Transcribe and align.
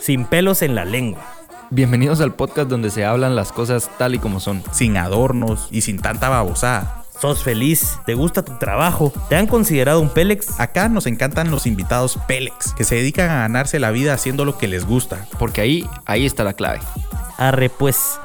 sin 0.00 0.24
pelos 0.24 0.62
en 0.62 0.74
la 0.74 0.84
lengua. 0.84 1.20
Bienvenidos 1.70 2.20
al 2.20 2.34
podcast 2.34 2.68
donde 2.68 2.90
se 2.90 3.04
hablan 3.04 3.36
las 3.36 3.52
cosas 3.52 3.90
tal 3.98 4.14
y 4.14 4.18
como 4.18 4.40
son. 4.40 4.62
sin 4.72 4.96
adornos 4.96 5.68
y 5.70 5.82
sin 5.82 6.00
tanta 6.00 6.28
babosada. 6.28 7.04
¿Sos 7.20 7.44
feliz? 7.44 7.98
¿Te 8.06 8.14
gusta 8.14 8.42
tu 8.42 8.58
trabajo? 8.58 9.12
¿Te 9.28 9.36
han 9.36 9.46
considerado 9.46 10.00
un 10.00 10.08
Pélex? 10.08 10.58
Acá 10.58 10.88
nos 10.88 11.06
encantan 11.06 11.50
los 11.50 11.66
invitados 11.66 12.18
Pélex, 12.26 12.72
que 12.72 12.84
se 12.84 12.94
dedican 12.94 13.28
a 13.28 13.40
ganarse 13.40 13.78
la 13.78 13.90
vida 13.90 14.14
haciendo 14.14 14.46
lo 14.46 14.56
que 14.56 14.68
les 14.68 14.86
gusta. 14.86 15.26
Porque 15.38 15.60
ahí, 15.60 15.86
ahí 16.06 16.24
está 16.24 16.44
la 16.44 16.54
clave. 16.54 16.80
Arre 17.36 17.68
pues. 17.68 18.18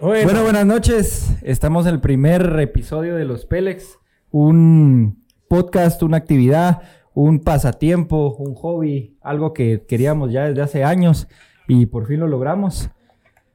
Bueno. 0.00 0.42
buenas 0.44 0.66
noches. 0.66 1.30
Estamos 1.42 1.86
en 1.86 1.94
el 1.94 2.00
primer 2.00 2.60
episodio 2.60 3.16
de 3.16 3.24
Los 3.24 3.44
Pélex. 3.44 3.98
Un 4.30 5.24
podcast, 5.48 6.02
una 6.02 6.16
actividad, 6.16 6.82
un 7.14 7.40
pasatiempo, 7.40 8.34
un 8.38 8.54
hobby, 8.54 9.16
algo 9.22 9.52
que 9.52 9.84
queríamos 9.86 10.32
ya 10.32 10.48
desde 10.48 10.62
hace 10.62 10.84
años 10.84 11.28
y 11.68 11.86
por 11.86 12.06
fin 12.06 12.20
lo 12.20 12.26
logramos, 12.28 12.90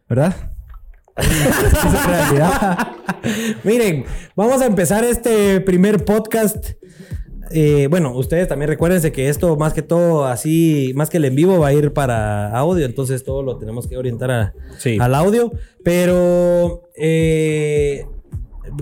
¿verdad? 0.07 0.33
Es 1.17 2.05
realidad. 2.07 2.77
Miren, 3.63 4.05
vamos 4.35 4.61
a 4.61 4.65
empezar 4.65 5.03
este 5.03 5.59
primer 5.61 6.05
podcast. 6.05 6.71
Eh, 7.51 7.87
bueno, 7.89 8.15
ustedes 8.15 8.47
también 8.47 8.69
recuérdense 8.69 9.11
que 9.11 9.27
esto 9.27 9.57
más 9.57 9.73
que 9.73 9.81
todo 9.81 10.25
así, 10.25 10.93
más 10.95 11.09
que 11.09 11.17
el 11.17 11.25
en 11.25 11.35
vivo 11.35 11.57
va 11.59 11.67
a 11.69 11.73
ir 11.73 11.93
para 11.93 12.55
audio, 12.55 12.85
entonces 12.85 13.23
todo 13.23 13.41
lo 13.41 13.57
tenemos 13.57 13.87
que 13.87 13.97
orientar 13.97 14.31
a- 14.31 14.53
Sí. 14.77 14.97
al 15.01 15.15
audio. 15.15 15.51
Pero 15.83 16.83
eh, 16.95 18.05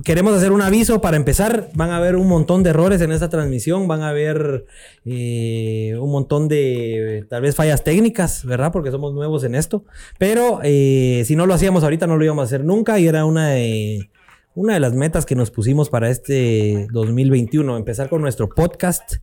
queremos 0.04 0.34
hacer 0.36 0.52
un 0.52 0.62
aviso 0.62 1.02
para 1.02 1.18
empezar. 1.18 1.70
Van 1.74 1.90
a 1.90 1.98
haber 1.98 2.16
un 2.16 2.28
montón 2.28 2.64
de 2.64 2.72
errores 2.72 3.02
en 3.02 3.12
esta 3.12 3.30
transmisión, 3.30 3.88
van 3.88 4.02
a 4.02 4.10
haber 4.10 4.66
eh, 5.06 5.96
un 6.00 6.12
montón 6.12 6.48
de 6.48 7.26
tal 7.30 7.42
vez 7.42 7.56
fallas 7.56 7.84
técnicas, 7.84 8.46
¿verdad? 8.46 8.72
Porque 8.72 8.92
somos 8.92 9.14
nuevos 9.14 9.44
en 9.44 9.56
esto. 9.56 9.84
Pero 10.18 10.60
eh, 10.64 11.24
si 11.26 11.36
no 11.36 11.46
lo 11.46 11.54
hacíamos 11.54 11.84
ahorita, 11.84 12.08
no 12.08 12.18
lo 12.18 12.24
íbamos 12.24 12.44
a 12.44 12.46
hacer 12.46 12.64
nunca 12.64 13.00
y 13.00 13.08
era 13.08 13.26
una 13.26 13.50
de, 13.50 14.10
una 14.56 14.74
de 14.74 14.80
las 14.80 14.94
metas 14.94 15.26
que 15.26 15.36
nos 15.36 15.52
pusimos 15.52 15.90
para 15.90 16.10
este 16.10 16.88
2021, 16.92 17.78
empezar 17.78 18.10
con 18.10 18.22
nuestro 18.22 18.50
podcast 18.50 19.16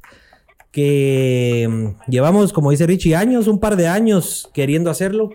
que 0.71 1.69
mm, 1.71 2.11
llevamos, 2.11 2.53
como 2.53 2.71
dice 2.71 2.87
Richie, 2.87 3.15
años, 3.15 3.47
un 3.47 3.61
par 3.61 3.77
de 3.77 3.89
años 3.89 4.51
queriendo 4.53 4.91
hacerlo. 4.91 5.31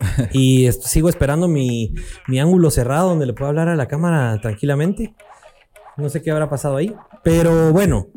y 0.32 0.66
est- 0.66 0.82
sigo 0.82 1.08
esperando 1.08 1.48
mi, 1.48 1.94
mi 2.28 2.38
ángulo 2.40 2.70
cerrado 2.70 3.08
donde 3.10 3.26
le 3.26 3.32
puedo 3.32 3.48
hablar 3.48 3.68
a 3.68 3.76
la 3.76 3.86
cámara 3.88 4.38
tranquilamente. 4.40 5.14
No 5.96 6.08
sé 6.10 6.20
qué 6.22 6.30
habrá 6.30 6.48
pasado 6.50 6.76
ahí. 6.76 6.94
Pero 7.22 7.72
bueno. 7.72 8.08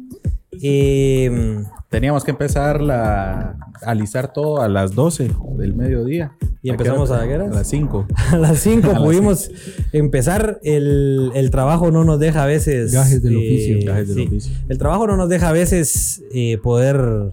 eh, 0.61 1.63
Teníamos 1.89 2.23
que 2.23 2.31
empezar 2.31 2.81
la, 2.81 3.55
a 3.81 3.89
alisar 3.91 4.31
todo 4.31 4.61
a 4.61 4.67
las 4.67 4.94
12 4.94 5.31
del 5.57 5.73
mediodía. 5.73 6.33
¿Y 6.61 6.69
empezamos 6.69 7.09
a 7.09 7.25
qué 7.25 7.35
horas? 7.35 7.52
A 7.52 7.55
las 7.55 7.67
5. 7.67 8.07
a 8.33 8.38
las 8.38 8.59
5 8.59 8.89
A 8.89 8.94
las 8.94 9.02
pudimos 9.02 9.50
empezar. 9.91 10.59
El, 10.61 11.31
el 11.33 11.50
trabajo 11.50 11.89
no 11.89 12.03
nos 12.03 12.19
deja 12.19 12.44
a 12.44 12.45
veces. 12.45 12.94
Gajes 12.94 13.23
del 13.23 13.38
oficio. 13.38 13.80
Gajes 13.85 14.07
del 14.09 14.17
sí. 14.17 14.27
oficio. 14.27 14.53
El 14.67 14.77
trabajo 14.77 15.07
no 15.07 15.17
nos 15.17 15.30
deja 15.30 15.50
a 15.50 15.53
veces 15.53 16.22
eh, 16.33 16.57
poder 16.61 17.31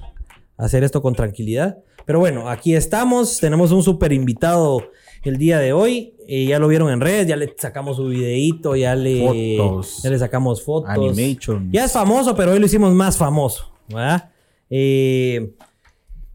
hacer 0.56 0.84
esto 0.84 1.02
con 1.02 1.14
tranquilidad. 1.14 1.78
Pero 2.06 2.20
bueno, 2.20 2.48
aquí 2.48 2.74
estamos. 2.74 3.38
Tenemos 3.40 3.72
un 3.72 3.82
super 3.82 4.12
invitado 4.12 4.90
el 5.24 5.36
día 5.36 5.58
de 5.58 5.72
hoy. 5.72 6.14
Eh, 6.28 6.46
ya 6.46 6.58
lo 6.58 6.68
vieron 6.68 6.90
en 6.90 7.00
redes, 7.00 7.26
ya 7.26 7.36
le 7.36 7.54
sacamos 7.58 7.96
su 7.96 8.06
videíto, 8.08 8.74
ya 8.74 8.94
le, 8.94 9.56
Fotos. 9.58 10.02
ya 10.02 10.10
le 10.10 10.18
sacamos 10.18 10.62
fotos. 10.62 10.90
Animation. 10.90 11.70
Ya 11.72 11.84
es 11.84 11.92
famoso, 11.92 12.34
pero 12.34 12.52
hoy 12.52 12.58
lo 12.58 12.66
hicimos 12.66 12.94
más 12.94 13.16
famoso. 13.16 13.72
¿verdad? 13.88 14.30
Eh, 14.70 15.54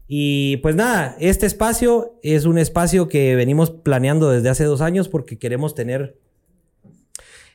y 0.08 0.58
pues 0.58 0.76
nada, 0.76 1.16
este 1.20 1.46
espacio 1.46 2.18
es 2.22 2.44
un 2.44 2.58
espacio 2.58 3.08
que 3.08 3.34
venimos 3.34 3.70
planeando 3.70 4.30
desde 4.30 4.50
hace 4.50 4.64
dos 4.64 4.80
años 4.82 5.08
porque 5.08 5.38
queremos 5.38 5.74
tener 5.74 6.18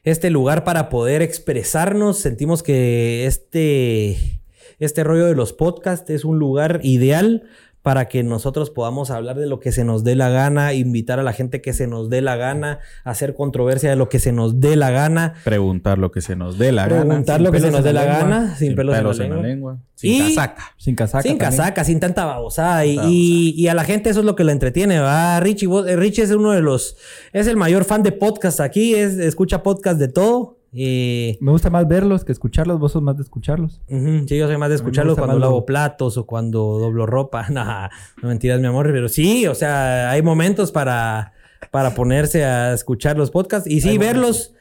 este 0.04 0.30
lugar 0.30 0.64
para 0.64 0.90
poder 0.90 1.22
expresarnos. 1.22 2.18
Sentimos 2.18 2.64
que 2.64 3.26
este, 3.28 4.42
este 4.80 5.04
rollo 5.04 5.26
de 5.26 5.36
los 5.36 5.54
podcasts 5.54 6.10
es 6.10 6.24
un 6.26 6.40
lugar 6.40 6.80
ideal 6.84 7.44
para 7.88 8.10
que 8.10 8.22
nosotros 8.22 8.70
podamos 8.70 9.12
hablar 9.12 9.38
de 9.38 9.48
lo 9.48 9.62
que 9.62 9.72
se 9.72 9.86
nos 9.86 10.04
dé 10.04 10.16
la 10.16 10.28
gana, 10.28 10.74
invitar 10.74 11.20
a 11.20 11.24
la 11.24 11.32
gente 11.32 11.62
que 11.62 11.72
se 11.72 11.88
nos 11.88 12.10
dé 12.10 12.22
la 12.22 12.36
gana, 12.36 12.80
hacer 13.06 13.34
controversia 13.34 13.90
de 13.90 13.96
lo 13.96 14.10
que 14.10 14.20
se 14.20 14.34
nos 14.34 14.60
dé 14.60 14.76
la 14.76 14.92
gana, 14.92 15.36
Preguntar 15.46 15.98
lo 15.98 16.12
que 16.12 16.20
se 16.20 16.36
nos 16.36 16.58
dé 16.58 16.74
la 16.74 16.86
gana. 16.88 17.02
preguntar 17.06 17.40
lo 17.40 17.50
que 17.52 17.62
se 17.62 17.72
nos 17.72 17.78
en 17.80 17.84
dé 17.86 17.94
la 17.94 18.04
la 18.06 18.12
lengua, 18.20 18.30
gana, 18.40 18.56
sin, 18.58 18.76
pelos, 18.76 19.20
en 19.22 19.30
la 19.30 19.42
lengua. 19.42 19.78
Sin 19.96 20.12
Y- 20.14 20.36
casaca. 20.36 20.64
Sin 20.78 20.96
casaca. 20.96 21.22
Sin 21.24 21.38
también. 21.38 21.58
casaca, 21.60 21.84
sin 21.86 22.00
tanta 22.02 22.26
babosada. 22.26 22.86
Y, 22.86 23.00
y- 23.06 23.54
y 23.56 23.68
a 23.70 23.74
la 23.74 23.86
gente 23.86 24.10
eso 24.10 24.20
es 24.20 24.26
lo 24.26 24.36
que 24.36 24.44
la 24.44 24.52
entretiene, 24.52 25.00
¿va? 25.00 25.40
Richie, 25.40 25.68
vos- 25.68 25.88
eh, 25.88 25.96
Richie 25.96 26.24
es 26.24 26.32
uno 26.32 26.52
de 26.52 26.62
los... 26.62 26.98
Es 27.32 27.48
el 27.48 27.56
mayor 27.56 27.86
fan 27.86 28.04
de 28.04 28.12
podcast 28.12 28.60
aquí. 28.60 28.96
Es, 28.96 29.14
escucha 29.18 29.64
podcast 29.64 29.98
de 29.98 30.10
todo. 30.10 30.57
Y... 30.72 31.38
Me 31.42 31.52
gusta 31.52 31.70
más 31.70 31.88
verlos 31.88 32.24
que 32.24 32.32
escucharlos. 32.32 32.80
Vos 32.80 32.92
sos 32.92 33.02
más 33.02 33.18
de 33.18 33.24
escucharlos. 33.24 33.82
ujú, 33.90 34.28
sí, 34.28 34.38
yo 34.38 34.48
soy 34.48 34.58
más 34.58 34.70
de 34.70 34.76
escucharlos 34.76 35.18
cuando 35.18 35.36
lo- 35.36 35.40
lavo 35.42 35.66
platos 35.66 36.18
o 36.18 36.26
cuando 36.26 36.80
doblo 36.80 37.06
ropa. 37.06 37.48
Nah, 37.50 37.90
no 38.22 38.30
mentiras, 38.30 38.60
mi 38.60 38.68
amor. 38.68 38.90
Pero 38.92 39.08
sí, 39.10 39.48
o 39.48 39.56
sea, 39.56 40.12
hay 40.12 40.22
momentos 40.22 40.72
para, 40.72 41.34
para 41.72 41.96
ponerse 41.96 42.46
a 42.46 42.74
escuchar 42.74 43.18
los 43.18 43.32
podcasts. 43.32 43.70
Y 43.70 43.82
sí, 43.82 43.98
verlos... 43.98 44.54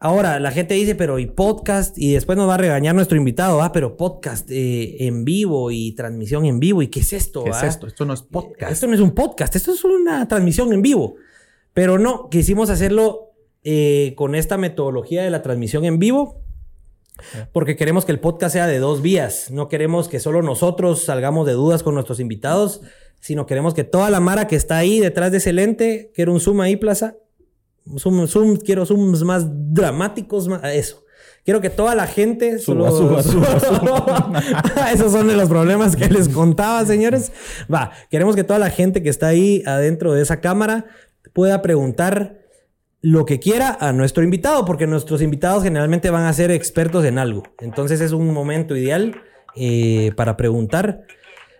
Ahora, 0.00 0.38
la 0.38 0.50
gente 0.50 0.74
dice, 0.74 0.94
pero 0.94 1.18
¿y 1.18 1.24
podcast? 1.24 1.96
Y 1.96 2.12
después 2.12 2.36
nos 2.36 2.46
va 2.46 2.56
a 2.56 2.58
regañar 2.58 2.94
nuestro 2.94 3.16
invitado, 3.16 3.62
ah, 3.62 3.72
pero 3.72 3.96
podcast 3.96 4.50
eh, 4.50 5.06
en 5.06 5.24
vivo 5.24 5.70
y 5.70 5.92
transmisión 5.92 6.44
en 6.44 6.60
vivo. 6.60 6.82
¿Y 6.82 6.88
qué 6.88 7.00
es 7.00 7.14
esto? 7.14 7.42
¿Qué 7.42 7.50
es 7.50 7.62
ah? 7.62 7.66
esto? 7.66 7.86
Esto 7.86 8.04
no 8.04 8.12
es 8.12 8.20
podcast. 8.20 8.70
Esto 8.70 8.86
no 8.86 8.92
es 8.92 9.00
un 9.00 9.12
podcast, 9.12 9.56
esto 9.56 9.72
es 9.72 9.82
una 9.82 10.28
transmisión 10.28 10.70
en 10.74 10.82
vivo. 10.82 11.14
Pero 11.72 11.98
no, 11.98 12.28
quisimos 12.28 12.68
hacerlo 12.68 13.33
eh, 13.64 14.14
con 14.16 14.34
esta 14.34 14.56
metodología 14.58 15.22
de 15.22 15.30
la 15.30 15.42
transmisión 15.42 15.84
en 15.84 15.98
vivo. 15.98 16.40
Porque 17.52 17.76
queremos 17.76 18.04
que 18.04 18.12
el 18.12 18.20
podcast 18.20 18.52
sea 18.54 18.66
de 18.66 18.78
dos 18.78 19.00
vías. 19.00 19.50
No 19.50 19.68
queremos 19.68 20.08
que 20.08 20.18
solo 20.20 20.42
nosotros 20.42 21.04
salgamos 21.04 21.46
de 21.46 21.52
dudas 21.52 21.82
con 21.82 21.94
nuestros 21.94 22.18
invitados, 22.20 22.80
sino 23.20 23.46
queremos 23.46 23.72
que 23.72 23.84
toda 23.84 24.10
la 24.10 24.20
mara 24.20 24.46
que 24.48 24.56
está 24.56 24.76
ahí 24.78 24.98
detrás 25.00 25.30
de 25.30 25.38
ese 25.38 25.52
lente, 25.52 26.10
quiero 26.14 26.32
un 26.32 26.40
zoom 26.40 26.60
ahí, 26.60 26.76
Plaza. 26.76 27.16
Zoom, 27.98 28.26
zoom, 28.26 28.56
quiero 28.56 28.84
zooms 28.84 29.22
más 29.22 29.46
dramáticos, 29.48 30.48
más, 30.48 30.62
eso. 30.64 31.04
Quiero 31.44 31.60
que 31.60 31.68
toda 31.70 31.94
la 31.94 32.06
gente 32.06 32.58
Suba, 32.58 32.90
solo- 32.90 33.22
suba, 33.22 34.32
Esos 34.92 35.12
son 35.12 35.28
de 35.28 35.36
los 35.36 35.48
problemas 35.48 35.94
que 35.94 36.08
les 36.08 36.28
contaba, 36.30 36.84
señores. 36.86 37.30
Va, 37.72 37.92
queremos 38.10 38.34
que 38.34 38.44
toda 38.44 38.58
la 38.58 38.70
gente 38.70 39.02
que 39.02 39.10
está 39.10 39.28
ahí 39.28 39.62
adentro 39.66 40.14
de 40.14 40.22
esa 40.22 40.40
cámara 40.40 40.86
pueda 41.34 41.60
preguntar 41.60 42.38
lo 43.06 43.26
que 43.26 43.38
quiera 43.38 43.76
a 43.80 43.92
nuestro 43.92 44.22
invitado, 44.24 44.64
porque 44.64 44.86
nuestros 44.86 45.20
invitados 45.20 45.62
generalmente 45.62 46.08
van 46.08 46.24
a 46.24 46.32
ser 46.32 46.50
expertos 46.50 47.04
en 47.04 47.18
algo. 47.18 47.42
Entonces 47.60 48.00
es 48.00 48.12
un 48.12 48.32
momento 48.32 48.74
ideal 48.74 49.14
eh, 49.56 50.10
para 50.16 50.38
preguntar. 50.38 51.02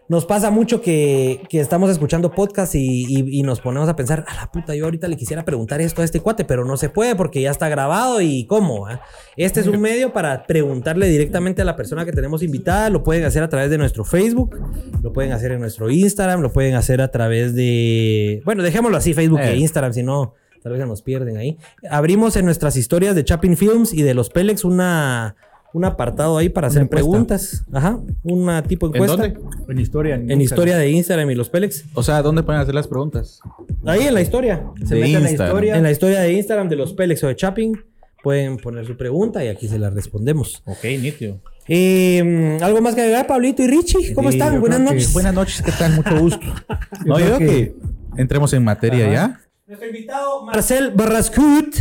Nos 0.08 0.24
pasa 0.24 0.50
mucho 0.50 0.80
que, 0.80 1.42
que 1.50 1.60
estamos 1.60 1.90
escuchando 1.90 2.30
podcast 2.30 2.74
y, 2.74 3.04
y- 3.08 3.40
y 3.40 3.42
nos 3.42 3.60
ponemos 3.60 3.90
a 3.90 3.96
pensar, 3.96 4.24
a 4.26 4.34
la 4.36 4.50
puta, 4.50 4.74
yo 4.74 4.86
ahorita 4.86 5.06
le 5.06 5.16
quisiera 5.18 5.44
preguntar 5.44 5.82
esto 5.82 6.00
a 6.00 6.04
este 6.06 6.20
cuate, 6.20 6.46
pero 6.46 6.64
no 6.64 6.78
se 6.78 6.88
puede 6.88 7.14
porque 7.14 7.42
ya 7.42 7.50
está 7.50 7.68
grabado 7.68 8.22
y 8.22 8.46
cómo. 8.46 8.86
ah? 8.86 9.02
Este 9.36 9.60
es 9.60 9.66
un 9.66 9.80
medio 9.82 10.14
para 10.14 10.46
preguntarle 10.46 11.08
directamente 11.08 11.60
a 11.60 11.66
la 11.66 11.76
persona 11.76 12.06
que 12.06 12.12
tenemos 12.12 12.42
invitada. 12.42 12.88
Lo 12.88 13.02
pueden 13.02 13.24
hacer 13.24 13.42
a 13.42 13.48
través 13.50 13.68
de 13.70 13.76
nuestro 13.76 14.04
Facebook, 14.04 14.58
lo 15.02 15.12
pueden 15.12 15.32
hacer 15.32 15.52
en 15.52 15.60
nuestro 15.60 15.90
Instagram, 15.90 16.40
lo 16.40 16.52
pueden 16.52 16.74
hacer 16.74 17.02
a 17.02 17.08
través 17.10 17.54
de... 17.54 18.40
Bueno, 18.46 18.62
dejémoslo 18.62 18.96
así, 18.96 19.12
Facebook 19.12 19.40
e 19.40 19.52
Eh. 19.52 19.56
Instagram, 19.56 19.92
si 19.94 20.02
no, 20.02 20.34
tal 20.64 20.72
vez 20.72 20.80
se 20.80 20.86
nos 20.88 21.02
pierden 21.02 21.36
ahí. 21.36 21.58
Abrimos 21.88 22.34
en 22.36 22.44
nuestras 22.46 22.76
historias 22.76 23.14
de 23.14 23.22
Chapin 23.22 23.56
Films 23.56 23.92
y 23.94 24.02
de 24.02 24.14
los 24.14 24.30
Pelex 24.30 24.64
una... 24.64 25.36
Un 25.74 25.84
apartado 25.84 26.38
ahí 26.38 26.48
para 26.50 26.68
hacer 26.68 26.82
encuesta. 26.82 27.04
preguntas. 27.10 27.64
Ajá. 27.72 27.98
Una 28.22 28.62
tipo 28.62 28.86
¿En 28.86 28.94
encuesta. 28.94 29.16
dónde? 29.16 29.40
En 29.68 29.78
historia. 29.80 30.14
En 30.14 30.40
historia 30.40 30.76
de 30.78 30.88
Instagram 30.88 31.28
y 31.32 31.34
los 31.34 31.50
Pelex. 31.50 31.84
O 31.94 32.02
sea, 32.04 32.22
¿dónde 32.22 32.44
pueden 32.44 32.60
hacer 32.60 32.76
las 32.76 32.86
preguntas? 32.86 33.40
Ahí 33.84 34.02
en 34.06 34.14
la 34.14 34.20
historia. 34.20 34.64
Se 34.86 34.94
De 34.94 35.00
mete 35.00 35.14
en 35.16 35.22
la 35.24 35.30
Instagram. 35.30 35.48
historia. 35.56 35.76
En 35.76 35.82
la 35.82 35.90
historia 35.90 36.20
de 36.20 36.32
Instagram 36.32 36.68
de 36.68 36.76
los 36.76 36.92
Pelex 36.92 37.24
o 37.24 37.26
de 37.26 37.34
Chapping. 37.34 37.76
Pueden 38.22 38.56
poner 38.58 38.86
su 38.86 38.96
pregunta 38.96 39.44
y 39.44 39.48
aquí 39.48 39.66
se 39.66 39.80
la 39.80 39.90
respondemos. 39.90 40.62
Ok, 40.64 40.84
nítido. 41.00 41.40
Eh, 41.66 42.56
¿Algo 42.62 42.80
más 42.80 42.94
que 42.94 43.00
agregar, 43.00 43.26
Pablito 43.26 43.62
y 43.64 43.66
Richie? 43.66 44.14
¿Cómo 44.14 44.30
Sí, 44.30 44.38
están? 44.38 44.60
Buenas 44.60 44.78
que- 44.78 44.84
noches. 44.84 45.12
Buenas 45.12 45.34
noches, 45.34 45.60
¿qué 45.60 45.72
tal? 45.72 45.92
Mucho 45.96 46.16
gusto. 46.20 46.46
no, 47.04 47.18
yo 47.18 47.24
creo 47.26 47.38
que... 47.38 47.46
que- 47.46 47.74
entremos 48.16 48.52
en 48.52 48.62
materia 48.62 49.06
Ajá. 49.06 49.12
ya. 49.12 49.40
Nuestro 49.66 49.88
invitado, 49.88 50.44
Marcel 50.44 50.90
Barrascut. 50.90 51.74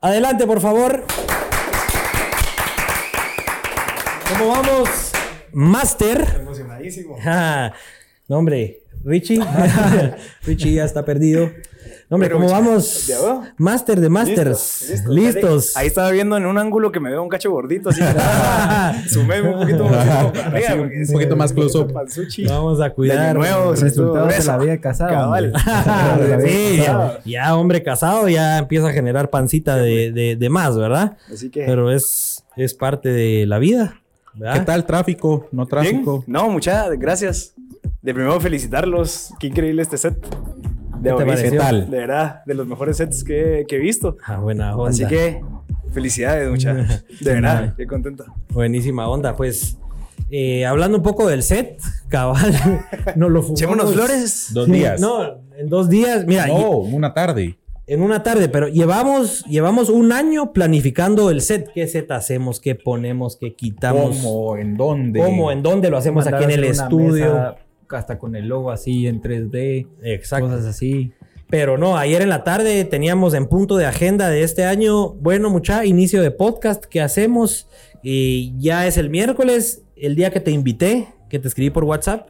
Adelante, 0.00 0.46
por 0.46 0.62
favor. 0.62 1.04
¿Cómo 4.30 4.48
vamos? 4.48 5.12
Master. 5.52 6.38
Emocionadísimo. 6.40 7.18
Ah, 7.22 7.74
no, 8.28 8.38
hombre. 8.38 8.78
Richie. 9.04 9.40
Richie 10.44 10.72
ya 10.72 10.86
está 10.86 11.04
perdido. 11.04 11.50
No, 12.10 12.14
Hombre, 12.14 12.30
Bueno, 12.32 12.46
¿cómo 12.46 12.60
mucha- 12.62 13.18
vamos? 13.20 13.52
Master 13.58 14.00
de 14.00 14.08
Masters. 14.08 14.86
Listo, 14.88 15.12
Listos. 15.12 15.64
listo. 15.64 15.78
Ahí 15.78 15.86
estaba 15.88 16.10
viendo 16.10 16.38
en 16.38 16.46
un 16.46 16.56
ángulo 16.56 16.90
que 16.90 17.00
me 17.00 17.10
veo 17.10 17.22
un 17.22 17.28
cacho 17.28 17.50
gordito 17.50 17.90
así. 17.90 18.00
Sumé 19.10 19.42
un 19.42 19.60
poquito 19.60 19.82
como 19.84 19.94
arriba, 19.94 20.30
porque 20.78 21.02
un 21.06 21.12
poquito 21.12 21.36
más 21.36 21.52
close-up. 21.54 21.92
Vamos 22.48 22.80
a 22.80 22.90
cuidar. 22.90 23.36
De 23.38 23.76
sí, 23.76 23.82
Resultados 23.84 24.46
la 24.46 24.56
vida 24.58 24.78
casada. 24.78 25.10
Cabal. 25.10 25.52
hombre. 25.54 26.22
De 26.24 26.28
la 26.30 26.36
vida 26.38 26.48
sí, 26.48 26.76
ya, 26.78 27.18
ya 27.26 27.56
hombre 27.56 27.82
casado 27.82 28.26
ya 28.28 28.56
empieza 28.58 28.88
a 28.88 28.92
generar 28.92 29.28
pancita 29.28 29.76
de, 29.76 30.10
de- 30.10 30.36
de 30.36 30.48
más, 30.48 30.78
¿verdad? 30.78 31.18
Así 31.30 31.50
que. 31.50 31.64
Pero 31.66 31.90
es, 31.92 32.42
es 32.56 32.72
parte 32.72 33.10
de 33.10 33.44
la 33.46 33.58
vida. 33.58 34.00
¿verdad? 34.34 34.54
¿Qué 34.60 34.60
tal 34.64 34.86
tráfico? 34.86 35.46
No 35.52 35.66
Bien. 35.66 35.68
tráfico. 35.68 36.24
No, 36.26 36.48
muchas 36.48 36.90
gracias. 36.98 37.52
De 38.00 38.14
primero 38.14 38.40
felicitarlos. 38.40 39.30
Qué 39.38 39.48
increíble 39.48 39.82
este 39.82 39.98
set. 39.98 40.16
De 41.00 41.14
¿Qué 41.16 41.50
te 41.50 41.56
tal? 41.56 41.90
De 41.90 41.98
verdad, 41.98 42.42
de 42.44 42.54
los 42.54 42.66
mejores 42.66 42.96
sets 42.96 43.22
que, 43.24 43.64
que 43.68 43.76
he 43.76 43.78
visto. 43.78 44.16
Ah, 44.24 44.38
buena 44.38 44.76
onda. 44.76 44.90
Así 44.90 45.06
que 45.06 45.40
felicidades, 45.92 46.50
muchachos. 46.50 47.04
De 47.20 47.34
verdad, 47.34 47.74
qué 47.76 47.86
contento. 47.86 48.24
Buenísima 48.50 49.08
onda. 49.08 49.36
Pues, 49.36 49.78
eh, 50.30 50.66
hablando 50.66 50.98
un 50.98 51.02
poco 51.02 51.28
del 51.28 51.42
set, 51.42 51.80
cabal, 52.08 52.52
nos 53.16 53.30
lo 53.30 53.42
fumamos. 53.42 53.60
Echémonos 53.60 53.92
flores. 53.94 54.48
Dos 54.52 54.66
Sí, 54.66 54.72
días. 54.72 55.00
No, 55.00 55.40
en 55.56 55.68
dos 55.68 55.88
días. 55.88 56.26
Mira, 56.26 56.46
No, 56.46 56.70
una 56.78 57.14
tarde. 57.14 57.58
en 57.86 58.02
una 58.02 58.22
tarde, 58.22 58.48
pero 58.48 58.68
llevamos, 58.68 59.44
llevamos 59.46 59.88
un 59.88 60.12
año 60.12 60.52
planificando 60.52 61.30
el 61.30 61.40
set. 61.40 61.70
¿Qué 61.72 61.86
set 61.86 62.10
hacemos? 62.10 62.60
¿Qué 62.60 62.74
ponemos? 62.74 63.36
¿Qué 63.36 63.54
quitamos? 63.54 64.18
¿Cómo? 64.18 64.56
¿En 64.56 64.76
dónde? 64.76 65.20
¿Cómo? 65.20 65.50
¿En 65.52 65.62
dónde 65.62 65.88
lo 65.90 65.96
hacemos 65.96 66.26
aquí 66.26 66.44
en 66.44 66.50
el 66.50 66.64
estudio? 66.64 67.26
mesa 67.34 67.56
Hasta 67.90 68.18
con 68.18 68.36
el 68.36 68.48
logo 68.48 68.70
así 68.70 69.06
en 69.06 69.20
3D. 69.22 69.86
Exacto. 70.02 70.48
Cosas 70.48 70.66
así. 70.66 71.12
Pero 71.50 71.78
no, 71.78 71.96
ayer 71.96 72.20
en 72.20 72.28
la 72.28 72.44
tarde 72.44 72.84
teníamos 72.84 73.32
en 73.32 73.46
punto 73.46 73.76
de 73.78 73.86
agenda 73.86 74.28
de 74.28 74.42
este 74.42 74.64
año, 74.64 75.14
bueno, 75.14 75.48
mucha 75.48 75.86
inicio 75.86 76.20
de 76.20 76.30
podcast, 76.30 76.84
¿qué 76.84 77.00
hacemos? 77.00 77.68
Y 78.02 78.52
ya 78.58 78.86
es 78.86 78.98
el 78.98 79.08
miércoles, 79.08 79.82
el 79.96 80.14
día 80.14 80.30
que 80.30 80.40
te 80.40 80.50
invité, 80.50 81.08
que 81.30 81.38
te 81.38 81.48
escribí 81.48 81.70
por 81.70 81.84
WhatsApp. 81.84 82.28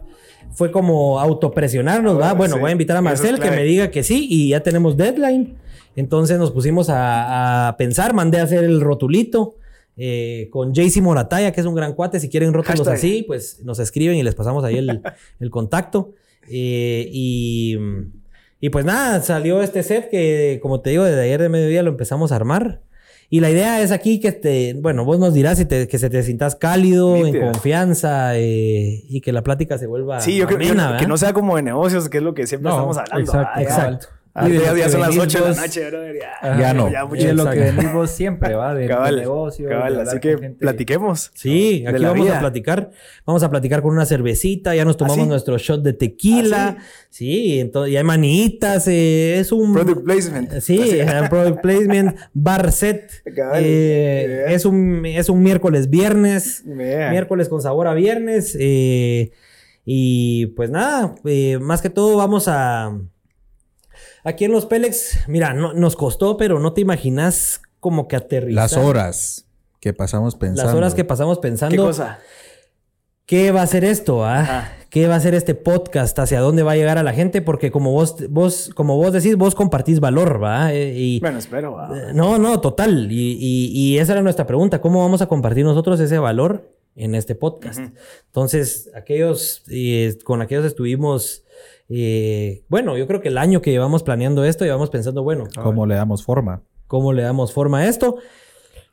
Fue 0.53 0.71
como 0.71 1.19
autopresionarnos. 1.21 2.23
Ah, 2.23 2.33
Bueno, 2.33 2.55
sí. 2.55 2.61
voy 2.61 2.69
a 2.71 2.73
invitar 2.73 2.97
a 2.97 3.01
es 3.01 3.05
Marcel 3.05 3.39
que 3.41 3.51
me 3.51 3.65
diga 3.65 3.91
que 3.91 4.03
sí 4.03 4.27
y 4.31 4.51
ya 4.51 4.61
tenemos 4.61 4.97
deadline. 4.97 5.57
Entonces 5.97 6.39
nos 6.39 6.53
pusimos 6.53 6.89
a, 6.89 7.69
a 7.69 7.77
pensar, 7.77 8.15
mandé 8.15 8.39
a 8.39 8.45
hacer 8.45 8.63
el 8.63 8.81
rotulito 8.81 9.57
eh, 9.99 10.49
con 10.51 10.73
JC 10.73 11.03
Morataya, 11.03 11.53
que 11.53 11.61
es 11.61 11.67
un 11.67 11.75
gran 11.75 11.93
cuate. 11.93 12.21
Si 12.21 12.29
quieren 12.31 12.53
rótulos 12.55 12.79
Hashtag. 12.81 12.95
así, 12.95 13.25
pues 13.27 13.61
nos 13.65 13.79
escriben 13.81 14.17
y 14.17 14.23
les 14.23 14.35
pasamos 14.35 14.65
ahí 14.65 14.77
el, 14.79 15.03
el 15.41 15.51
contacto. 15.51 16.15
Eh, 16.51 17.09
y, 17.13 17.77
y 18.61 18.71
pues 18.71 18.85
nada, 18.85 19.21
salió 19.23 19.61
este 19.63 19.83
set 19.83 20.09
que, 20.11 20.59
como 20.63 20.81
te 20.81 20.91
digo, 20.91 21.05
desde 21.05 21.21
ayer 21.23 21.41
de 21.43 21.49
mediodía 21.49 21.83
lo 21.83 21.91
empezamos 21.91 22.33
a 22.33 22.37
armar. 22.37 22.81
Y 23.31 23.41
la 23.41 23.51
idea 23.51 23.83
es 23.83 23.91
aquí 23.93 24.21
que 24.21 24.33
te, 24.33 24.73
bueno, 24.81 25.05
vos 25.05 25.19
nos 25.19 25.35
dirás 25.35 25.59
si 25.59 25.67
te- 25.67 25.87
que 25.87 25.99
se 25.99 26.09
te 26.09 26.23
sientas 26.23 26.57
cálido, 26.57 27.15
en 27.27 27.39
confianza 27.39 28.39
eh, 28.39 29.05
y 29.07 29.21
que 29.21 29.33
la 29.33 29.43
plática 29.43 29.77
se 29.77 29.87
vuelva 29.87 30.19
Sí, 30.23 30.37
yo 30.37 30.47
creo 30.47 30.59
que 30.99 31.07
no 31.07 31.17
sea 31.19 31.35
como 31.35 31.57
de 31.57 31.63
negocios, 31.63 32.09
que 32.09 32.17
es 32.19 32.23
lo 32.23 32.33
que 32.33 32.47
siempre 32.47 32.71
No, 32.71 32.77
estamos 32.77 32.97
hablando. 32.97 33.33
Ah, 33.35 33.61
exacto. 33.63 34.07
Ah, 34.41 34.49
Y 34.49 34.53
de 34.53 34.59
ya, 34.79 34.89
son 34.89 35.01
las 35.01 35.09
venís 35.11 35.23
8 35.25 35.45
de 35.45 35.51
la 35.55 35.61
noche, 35.63 35.91
brother, 35.91 36.17
ya. 36.17 36.59
Ya 36.59 36.75
no. 36.75 36.91
Ya, 36.91 37.03
Y 37.03 37.07
mucho. 37.09 37.27
de 37.27 37.35
lo 37.35 37.51
que 37.51 37.87
vos 37.93 38.11
siempre, 38.11 38.55
¿va? 38.55 38.75
De, 38.75 38.87
negocio. 38.87 39.69
cabal, 39.69 39.95
de 39.95 39.99
hablar 40.01 40.09
así 40.09 40.21
que 40.21 40.39
gente. 40.39 40.59
platiquemos. 40.61 41.31
Sí, 41.35 41.85
aquí 41.87 42.03
vamos 42.05 42.25
vida. 42.27 42.37
a 42.37 42.41
platicar. 42.41 42.91
Vamos 43.27 43.43
a 43.43 43.51
platicar 43.51 43.83
con 43.83 43.93
una 43.93 44.07
cervecita. 44.07 44.75
Ya 44.75 44.85
nos 44.85 44.97
tomamos 44.97 45.19
¿Ah, 45.19 45.23
sí? 45.23 45.29
nuestro 45.29 45.59
shot 45.59 45.83
de 45.83 45.93
tequila. 45.93 46.77
¿Ah, 46.79 46.83
sí, 47.11 47.59
entonces 47.61 47.93
ya 47.93 47.99
hay 48.01 48.05
manitas. 48.05 48.87
eh, 48.89 49.39
es 49.41 49.51
un 49.53 49.73
Product 49.73 50.05
placement. 50.05 50.53
Sí, 50.61 50.79
eh, 51.01 51.07
product 51.29 51.61
placement, 51.61 52.17
bar 52.35 52.71
set. 52.73 53.11
Cabal. 53.35 53.63
Eh, 53.65 54.45
Yeah. 54.49 54.53
es, 54.55 54.65
un, 54.65 55.05
es 55.07 55.29
un 55.29 55.43
miércoles, 55.43 55.91
viernes. 55.91 56.63
Mira. 56.65 57.11
Miércoles 57.11 57.49
con 57.49 57.61
sabor 57.63 57.87
a 57.89 57.95
viernes. 57.95 58.57
eh, 58.59 59.33
y 59.91 60.47
pues 60.49 60.71
nada, 60.71 61.15
eh, 61.25 61.59
más 61.61 61.81
que 61.81 61.89
todo 61.89 62.17
vamos 62.19 62.47
a... 62.47 62.93
Aquí 64.29 64.45
en 64.45 64.53
los 64.53 64.67
Pélex, 64.67 65.21
mira, 65.27 65.55
no, 65.55 65.73
nos 65.73 65.97
costó, 65.97 66.37
pero 66.37 66.61
no 66.61 66.73
te 66.75 66.81
imaginas 66.83 67.63
como 67.81 68.09
que 68.09 68.17
aterrizar. 68.17 68.55
Las 68.65 68.77
horas 68.77 69.47
que 69.81 69.93
pasamos 69.95 70.35
pensando. 70.35 70.65
Las 70.65 70.75
horas 70.75 70.95
que 70.95 71.05
pasamos 71.05 71.39
pensando. 71.39 71.71
¿Qué 71.75 71.79
cosa? 71.79 72.19
¿Qué 73.25 73.53
va 73.53 73.63
a 73.63 73.67
ser 73.67 73.85
esto? 73.85 74.25
ah? 74.25 74.41
Ajá. 74.41 74.73
¿Qué 74.91 75.07
va 75.07 75.17
a 75.17 75.21
ser 75.21 75.35
este 75.35 75.55
podcast? 75.55 76.19
¿Hacia 76.19 76.41
dónde 76.41 76.63
va 76.63 76.73
a 76.73 76.77
llegar 76.77 76.97
a 76.99 77.03
la 77.03 77.13
gente? 77.13 77.43
Porque 77.43 77.71
como 77.71 77.93
vos, 77.93 78.17
vos, 78.31 78.71
como 78.75 78.97
vos 78.97 79.13
decís, 79.13 79.37
vos 79.37 79.55
compartís 79.55 80.01
valor, 80.01 80.43
¿va? 80.43 80.73
Eh, 80.73 80.95
Y, 80.97 81.21
Bueno, 81.21 81.39
espero. 81.39 81.73
va. 81.75 81.91
eh, 81.95 82.13
No, 82.15 82.39
no, 82.39 82.61
total. 82.61 83.11
Y, 83.13 83.33
y- 83.39 83.71
y 83.73 83.99
esa 83.99 84.13
era 84.13 84.23
nuestra 84.23 84.47
pregunta. 84.47 84.81
¿Cómo 84.81 85.01
vamos 85.03 85.21
a 85.23 85.27
compartir 85.27 85.65
nosotros 85.65 86.01
ese 86.01 86.19
valor 86.19 86.71
en 86.97 87.15
este 87.15 87.35
podcast? 87.35 87.81
Entonces, 88.27 88.91
aquellos, 88.95 89.63
eh, 89.71 90.17
con 90.25 90.41
aquellos 90.41 90.65
estuvimos, 90.65 91.45
eh, 91.89 92.63
bueno, 92.69 92.97
yo 92.97 93.07
creo 93.07 93.21
que 93.21 93.29
el 93.29 93.39
año 93.39 93.63
que 93.63 93.71
llevamos 93.71 94.03
planeando 94.03 94.45
esto, 94.45 94.65
llevamos 94.65 94.91
pensando, 94.91 95.23
bueno, 95.23 95.45
¿Cómo 95.63 95.87
le 95.87 95.95
damos 95.95 96.25
forma? 96.25 96.63
cómo 96.87 97.13
le 97.13 97.23
damos 97.23 97.53
forma 97.53 97.81
a 97.81 97.89
esto. 97.89 98.17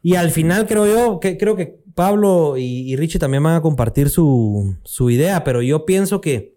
Y 0.01 0.15
al 0.15 0.31
final 0.31 0.67
creo 0.67 0.85
yo, 0.85 1.19
que 1.19 1.37
creo 1.37 1.55
que 1.55 1.79
Pablo 1.95 2.57
y, 2.57 2.91
y 2.91 2.95
Richie 2.95 3.19
también 3.19 3.41
van 3.41 3.55
a 3.55 3.61
compartir 3.61 4.09
su, 4.09 4.75
su 4.83 5.09
idea, 5.09 5.43
pero 5.43 5.61
yo 5.61 5.85
pienso 5.85 6.21
que 6.21 6.55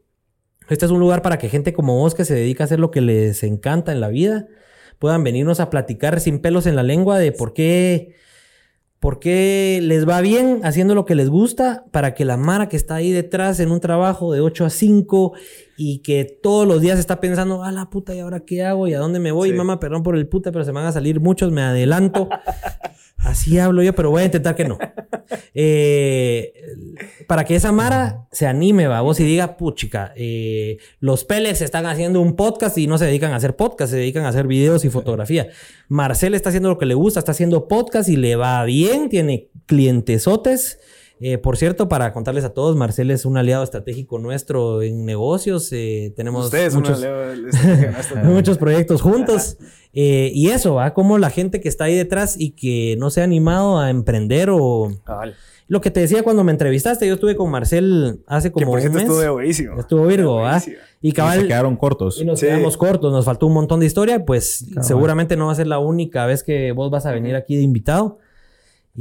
este 0.69 0.85
es 0.85 0.91
un 0.91 1.01
lugar 1.01 1.23
para 1.23 1.39
que 1.39 1.49
gente 1.49 1.73
como 1.73 1.97
vos 1.99 2.15
que 2.15 2.25
se 2.25 2.35
dedica 2.35 2.65
a 2.65 2.67
hacer 2.67 2.79
lo 2.79 2.91
que 2.91 3.01
les 3.01 3.43
encanta 3.43 3.93
en 3.93 4.01
la 4.01 4.09
vida 4.09 4.49
puedan 4.99 5.25
venirnos 5.25 5.61
a 5.61 5.71
platicar 5.71 6.21
sin 6.21 6.41
pelos 6.41 6.67
en 6.67 6.77
la 6.77 6.83
lengua 6.83 7.19
de 7.19 7.33
por 7.33 7.53
qué, 7.53 8.15
por 9.01 9.21
qué 9.21 9.81
les 9.83 10.09
va 10.09 10.21
bien 10.21 10.61
haciendo 10.65 10.95
lo 10.95 11.05
que 11.05 11.15
les 11.15 11.31
gusta 11.31 11.85
para 11.91 12.15
que 12.15 12.25
la 12.25 12.37
Mara 12.37 12.69
que 12.69 12.77
está 12.77 12.97
ahí 12.97 13.13
detrás 13.13 13.61
en 13.61 13.71
un 13.71 13.81
trabajo 13.81 14.33
de 14.33 14.41
8 14.41 14.67
a 14.67 14.71
5 14.71 15.33
y 15.81 16.01
que 16.01 16.25
todos 16.25 16.67
los 16.67 16.81
días 16.81 16.99
está 16.99 17.21
pensando, 17.21 17.63
a 17.63 17.71
la 17.71 17.89
puta, 17.89 18.13
¿y 18.13 18.19
ahora 18.19 18.41
qué 18.41 18.65
hago? 18.65 18.89
¿Y 18.89 18.95
a 18.95 18.99
dónde 18.99 19.21
me 19.21 19.31
voy? 19.31 19.51
Sí. 19.51 19.55
Mamá, 19.55 19.79
perdón 19.79 20.03
por 20.03 20.17
el 20.17 20.27
puta, 20.27 20.51
pero 20.51 20.65
se 20.65 20.73
van 20.73 20.85
a 20.85 20.91
salir 20.91 21.21
muchos, 21.21 21.53
me 21.53 21.63
adelanto. 21.63 22.29
Así 23.19 23.61
hablo 23.61 23.85
yo, 23.85 23.95
pero 23.95 24.11
voy 24.11 24.23
a 24.23 24.25
intentar 24.25 24.57
que 24.57 24.65
no. 24.65 24.77
Eh, 25.55 26.53
para 27.29 27.45
que 27.45 27.55
esa 27.55 27.71
Mara 27.71 28.27
se 28.33 28.49
anime, 28.49 28.89
va, 28.89 29.03
vos 29.03 29.21
y 29.21 29.25
diga, 29.25 29.57
puchica, 29.57 30.13
eh, 30.17 30.79
los 30.99 31.25
Peles 31.25 31.63
están 31.63 31.87
haciendo 31.87 32.21
un 32.21 32.35
podcast 32.35 32.77
y 32.77 32.89
no 32.89 32.99
se 32.99 33.05
dedican 33.05 33.33
a 33.33 33.37
hacer 33.37 33.55
podcast, 33.55 33.93
se 33.93 33.99
dedican 33.99 34.25
a 34.25 34.31
hacer 34.31 34.49
videos 34.49 34.85
y 34.85 34.91
fotografía. 34.91 35.49
Marcel 35.87 36.35
está 36.35 36.49
haciendo 36.49 36.71
lo 36.71 36.79
que 36.79 36.87
le 36.87 36.95
gusta, 36.95 37.21
está 37.21 37.33
haciendo 37.33 37.69
podcast 37.69 38.09
y 38.09 38.17
le 38.17 38.35
va 38.35 38.65
bien, 38.65 39.09
tiene 39.09 39.51
clientesotes. 39.67 40.81
Eh, 41.21 41.37
por 41.39 41.57
cierto, 41.57 41.89
para 41.89 42.13
contarles 42.13 42.45
a 42.45 42.51
todos, 42.55 42.77
Marcel 42.77 43.11
es 43.11 43.25
un 43.25 43.37
aliado 43.37 43.65
estratégico 43.65 44.19
nuestro 44.19 44.83
en 44.83 45.05
negocios. 45.05 45.69
eh, 45.73 46.13
tenemos 46.17 46.45
Ustedes, 46.47 46.75
muchos, 46.75 47.05
muchos 48.25 48.59
proyectos 48.59 49.03
juntos. 49.03 49.57
Eh, 49.93 50.31
y 50.35 50.49
eso, 50.51 50.75
¿va? 50.75 50.95
Como 50.95 51.19
la 51.19 51.31
gente 51.31 51.61
que 51.61 51.69
está 51.69 51.85
ahí 51.85 51.97
detrás 51.97 52.37
y 52.39 52.51
que 52.51 52.97
no 52.99 53.11
se 53.11 53.21
ha 53.21 53.25
animado 53.25 53.79
a 53.79 53.91
emprender 53.91 54.49
o... 54.53 54.91
Cabal. 55.05 55.35
Lo 55.67 55.83
que 55.83 55.91
te 55.91 56.01
decía 56.01 56.23
cuando 56.23 56.45
me 56.45 56.53
entrevistaste, 56.53 57.07
yo 57.07 57.15
estuve 57.15 57.37
con 57.37 57.51
Marcel 57.51 58.21
hace 58.27 58.49
Que 58.49 58.53
como 58.55 58.69
por 58.69 58.77
un 58.77 58.81
cierto 58.81 58.99
mes. 58.99 59.09
estuvo 59.09 59.33
buenísimo. 59.35 59.79
Estuvo 59.81 60.07
Virgo, 60.07 60.37
¿va? 60.37 60.51
Buenísimo. 60.53 60.77
Y 61.03 61.09
Y 61.09 61.13
cabal... 61.13 61.41
se 61.43 61.47
quedaron 61.49 61.77
cortos. 61.77 62.21
Y 62.21 62.25
nos 62.25 62.41
Sí. 62.41 62.47
quedamos 62.47 62.77
cortos, 62.79 63.13
nos 63.13 63.25
faltó 63.27 63.47
un 63.47 63.53
montón 63.55 63.81
de 63.81 63.87
historia, 63.87 64.25
pues 64.25 64.65
seguramente 64.83 65.37
no 65.37 65.47
va 65.47 65.53
a 65.53 65.57
ser 65.57 65.67
la 65.67 65.79
única 65.79 66.25
vez 66.27 66.43
que 66.43 66.73
vos 66.73 66.91
vas 66.91 67.05
a 67.07 67.13
venir 67.13 67.35
aquí 67.37 67.57
de 67.57 67.63
invitado. 67.63 68.19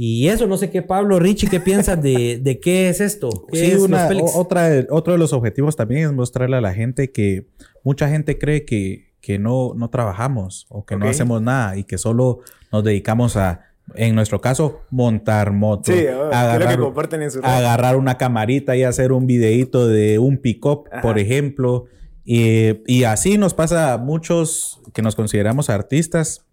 Y 0.00 0.28
eso, 0.28 0.46
no 0.46 0.56
sé 0.56 0.70
qué, 0.70 0.80
Pablo, 0.80 1.18
Richie, 1.18 1.48
¿qué 1.50 1.58
piensas 1.58 2.00
de, 2.00 2.38
de 2.42 2.60
qué 2.60 2.88
es 2.88 3.00
esto? 3.00 3.46
¿Qué 3.50 3.58
Sí, 3.58 3.66
es 3.72 3.80
una- 3.80 4.08
otra, 4.36 4.70
otro 4.90 5.12
de 5.14 5.18
los 5.18 5.32
objetivos 5.32 5.74
también 5.74 6.04
es 6.06 6.12
mostrarle 6.12 6.56
a 6.56 6.60
la 6.60 6.72
gente 6.72 7.10
que 7.10 7.48
mucha 7.82 8.08
gente 8.08 8.38
cree 8.38 8.64
que, 8.64 9.10
que 9.20 9.40
no, 9.40 9.72
no 9.74 9.90
trabajamos 9.90 10.66
o 10.68 10.86
que 10.86 10.94
no 10.96 11.08
hacemos 11.08 11.42
nada 11.42 11.76
y 11.76 11.82
que 11.82 11.98
solo 11.98 12.38
nos 12.70 12.84
dedicamos 12.84 13.36
a, 13.36 13.62
en 13.96 14.14
nuestro 14.14 14.40
caso, 14.40 14.82
montar 14.90 15.50
moto, 15.50 15.90
Sí, 15.92 15.98
es 15.98 16.14
lo 16.60 16.68
que 16.68 16.76
comparten 16.78 17.22
en 17.22 17.32
su 17.32 17.40
agarrar 17.42 17.96
una 17.96 18.16
camarita 18.18 18.76
y 18.76 18.84
hacer 18.84 19.10
un 19.10 19.26
videíto 19.26 19.88
de 19.88 20.20
un 20.20 20.38
pick-up, 20.38 20.84
por 21.02 21.18
ejemplo. 21.18 21.86
Y, 22.24 22.82
y 22.86 23.02
así 23.02 23.36
nos 23.36 23.52
pasa 23.52 23.94
a 23.94 23.98
muchos 23.98 24.80
que 24.94 25.02
nos 25.02 25.16
consideramos 25.16 25.70
artistas, 25.70 26.44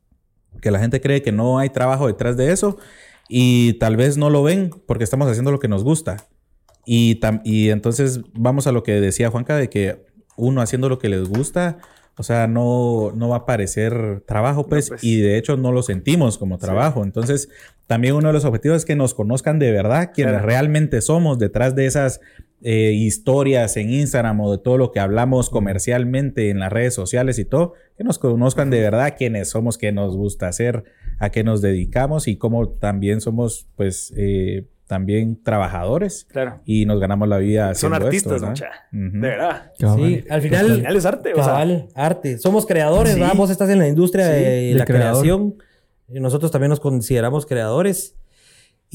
que 0.62 0.72
la 0.72 0.80
gente 0.80 1.00
cree 1.00 1.22
que 1.22 1.32
no 1.32 1.60
hay 1.60 1.70
trabajo 1.70 2.08
detrás 2.08 2.38
de 2.38 2.52
eso 2.52 2.78
y 3.29 3.74
tal 3.74 3.98
vez 3.98 4.17
no 4.17 4.29
lo 4.29 4.44
ven 4.44 4.72
porque 4.86 5.03
estamos 5.03 5.27
haciendo 5.29 5.51
lo 5.51 5.60
que 5.60 5.67
nos 5.67 5.84
gusta. 5.84 6.27
Y, 6.86 7.20
y 7.44 7.70
entonces 7.70 8.22
vamos 8.34 8.67
a 8.67 8.72
lo 8.72 8.84
que 8.84 8.94
decía 9.01 9.32
Juanca 9.32 9.58
de 9.58 9.70
que 9.70 10.05
uno 10.38 10.62
haciendo 10.62 10.89
lo 10.89 11.00
que 11.00 11.10
les 11.10 11.27
gusta, 11.27 11.77
o 12.17 12.24
sea, 12.24 12.48
no, 12.48 13.12
no 13.15 13.29
va 13.29 13.38
a 13.38 13.46
parecer 13.46 14.22
trabajo, 14.25 14.67
pues, 14.67 14.89
pues. 14.89 15.03
y 15.03 15.20
de 15.20 15.38
hecho 15.38 15.58
no 15.58 15.72
lo 15.72 15.82
sentimos 15.82 16.38
como 16.38 16.58
trabajo. 16.58 17.03
Entonces, 17.03 17.50
también 17.88 18.15
uno 18.15 18.27
de 18.27 18.34
los 18.34 18.46
objetivos 18.46 18.77
es 18.77 18.86
que 18.86 18.96
nos 18.96 19.13
conozcan 19.13 19.60
de 19.60 19.72
verdad 19.72 20.12
quienes 20.13 20.34
Claro. 20.34 20.48
realmente 20.48 21.01
somos 21.01 21.39
detrás 21.39 21.75
de 21.75 21.86
esas 21.88 22.22
eh, 22.62 22.91
historias 22.94 23.75
en 23.77 23.91
Instagram 23.91 24.39
o 24.41 24.51
de 24.51 24.58
todo 24.60 24.77
lo 24.77 24.91
que 24.91 25.00
hablamos 25.00 25.50
comercialmente 25.50 26.50
en 26.50 26.60
las 26.60 26.72
redes 26.72 26.94
sociales 26.94 27.38
y 27.38 27.46
todo, 27.46 27.74
que 27.98 28.03
nos 28.03 28.17
conozcan 28.17 28.70
de 28.70 28.79
verdad 28.82 29.15
quiénes 29.17 29.50
somos, 29.50 29.77
qué 29.77 29.91
nos 29.91 30.15
gusta 30.15 30.48
hacer, 30.48 30.84
a 31.20 31.30
qué 31.30 31.44
nos 31.44 31.62
dedicamos 31.62 32.28
y 32.28 32.38
cómo 32.38 32.70
también 32.70 33.22
somos, 33.22 33.68
pues, 33.76 34.14
eh, 34.18 34.66
también 34.88 35.42
trabajadores 35.42 36.26
Claro. 36.30 36.62
y 36.64 36.86
nos 36.86 37.00
ganamos 37.00 37.28
la 37.28 37.38
vida 37.40 37.74
Son 37.74 37.92
haciendo 37.94 38.06
artistas, 38.08 38.34
esto, 38.34 38.46
¿no? 38.46 38.52
mucha. 38.52 38.70
De 38.92 39.28
verdad. 39.28 39.72
Sí, 39.80 40.24
al 40.30 40.36
Al 40.36 40.42
final, 40.42 40.76
final 40.76 40.96
es 40.96 41.06
arte. 41.06 41.32
O 41.32 41.36
sea, 41.38 41.46
cabal, 41.46 41.88
arte. 41.96 42.38
Somos 42.38 42.66
creadores, 42.68 43.14
Sí. 43.16 43.20
¿verdad? 43.20 43.36
Vos 43.36 43.50
estás 43.50 43.70
en 43.72 43.80
la 43.80 43.88
industria 43.88 44.28
de, 44.28 44.42
de 44.42 44.74
la 44.76 44.86
creador. 44.86 45.22
creación. 45.22 45.56
Y 46.08 46.20
nosotros 46.20 46.52
también 46.52 46.70
nos 46.70 46.80
consideramos 46.80 47.48
creadores. 47.48 48.16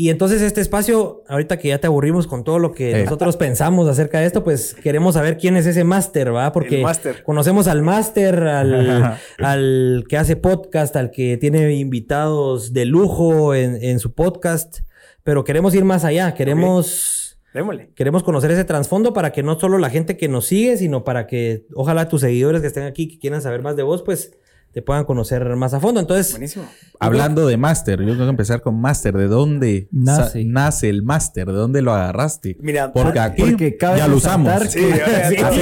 Y 0.01 0.09
entonces 0.09 0.41
este 0.41 0.63
espacio, 0.63 1.25
ahorita 1.29 1.59
que 1.59 1.69
ya 1.69 1.77
te 1.79 1.87
aburrimos 1.87 2.27
con 2.27 2.43
todo 2.43 2.59
lo 2.59 2.73
que 2.73 3.01
Eh. 3.01 3.05
nosotros 3.05 3.37
pensamos 3.37 3.87
acerca 3.87 4.19
de 4.19 4.25
esto, 4.25 4.43
pues 4.43 4.73
queremos 4.73 5.13
saber 5.13 5.37
quién 5.37 5.59
es 5.59 5.67
ese 5.67 5.85
máster, 5.85 6.35
¿va? 6.35 6.53
Porque 6.53 6.83
conocemos 7.23 7.69
al 7.69 7.83
máster, 7.83 8.45
al, 8.45 9.19
al 9.39 10.05
que 10.09 10.17
hace 10.17 10.37
podcast, 10.37 10.97
al 10.97 11.11
que 11.11 11.37
tiene 11.37 11.75
invitados 11.75 12.73
de 12.73 12.87
lujo 12.87 13.55
en, 13.55 13.77
en 13.85 13.99
su 13.99 14.15
podcast, 14.15 14.79
pero 15.23 15.45
queremos 15.45 15.75
ir 15.75 15.85
más 15.85 16.07
allá, 16.07 16.33
queremos... 16.33 17.39
démosle. 17.53 17.91
Queremos 17.95 18.23
conocer 18.23 18.51
ese 18.53 18.65
trasfondo 18.65 19.13
para 19.13 19.33
que 19.33 19.43
no 19.43 19.61
solo 19.61 19.77
la 19.77 19.91
gente 19.91 20.17
que 20.17 20.29
nos 20.29 20.47
sigue, 20.47 20.79
sino 20.79 21.05
para 21.05 21.27
que 21.27 21.67
ojalá 21.75 22.09
tus 22.09 22.23
seguidores 22.23 22.63
que 22.63 22.69
estén 22.69 22.85
aquí, 22.85 23.07
que 23.07 23.19
quieran 23.19 23.43
saber 23.43 23.61
más 23.61 23.77
de 23.77 23.83
vos, 23.83 24.01
pues 24.03 24.33
te 24.73 24.83
puedan 24.83 25.05
conocer 25.05 25.45
más 25.57 25.75
a 25.75 25.81
fondo. 25.81 25.99
Entonces, 26.01 26.31
Buenísimo. 26.33 26.65
Hablando 27.01 27.47
de 27.47 27.57
máster, 27.57 28.01
yo 28.01 28.13
tengo 28.13 28.25
que 28.25 28.31
empezar 28.31 28.61
con 28.61 28.81
máster. 28.81 29.17
¿De 29.17 29.27
dónde 29.27 29.89
Nace. 29.91 30.43
el 30.89 31.03
máster? 31.03 31.47
¿De 31.47 31.55
dónde 31.55 31.83
lo 31.83 31.93
agarraste? 31.93 32.57
Mira, 32.61 32.93
porque 32.93 33.19
ah, 33.19 33.25
aquí 33.25 33.43
porque 33.43 33.77
cabe 33.77 33.99
ya 33.99 34.07
lo 34.07 34.17
usamos. 34.17 34.47
resaltar 34.47 34.69
Sí, 34.69 34.87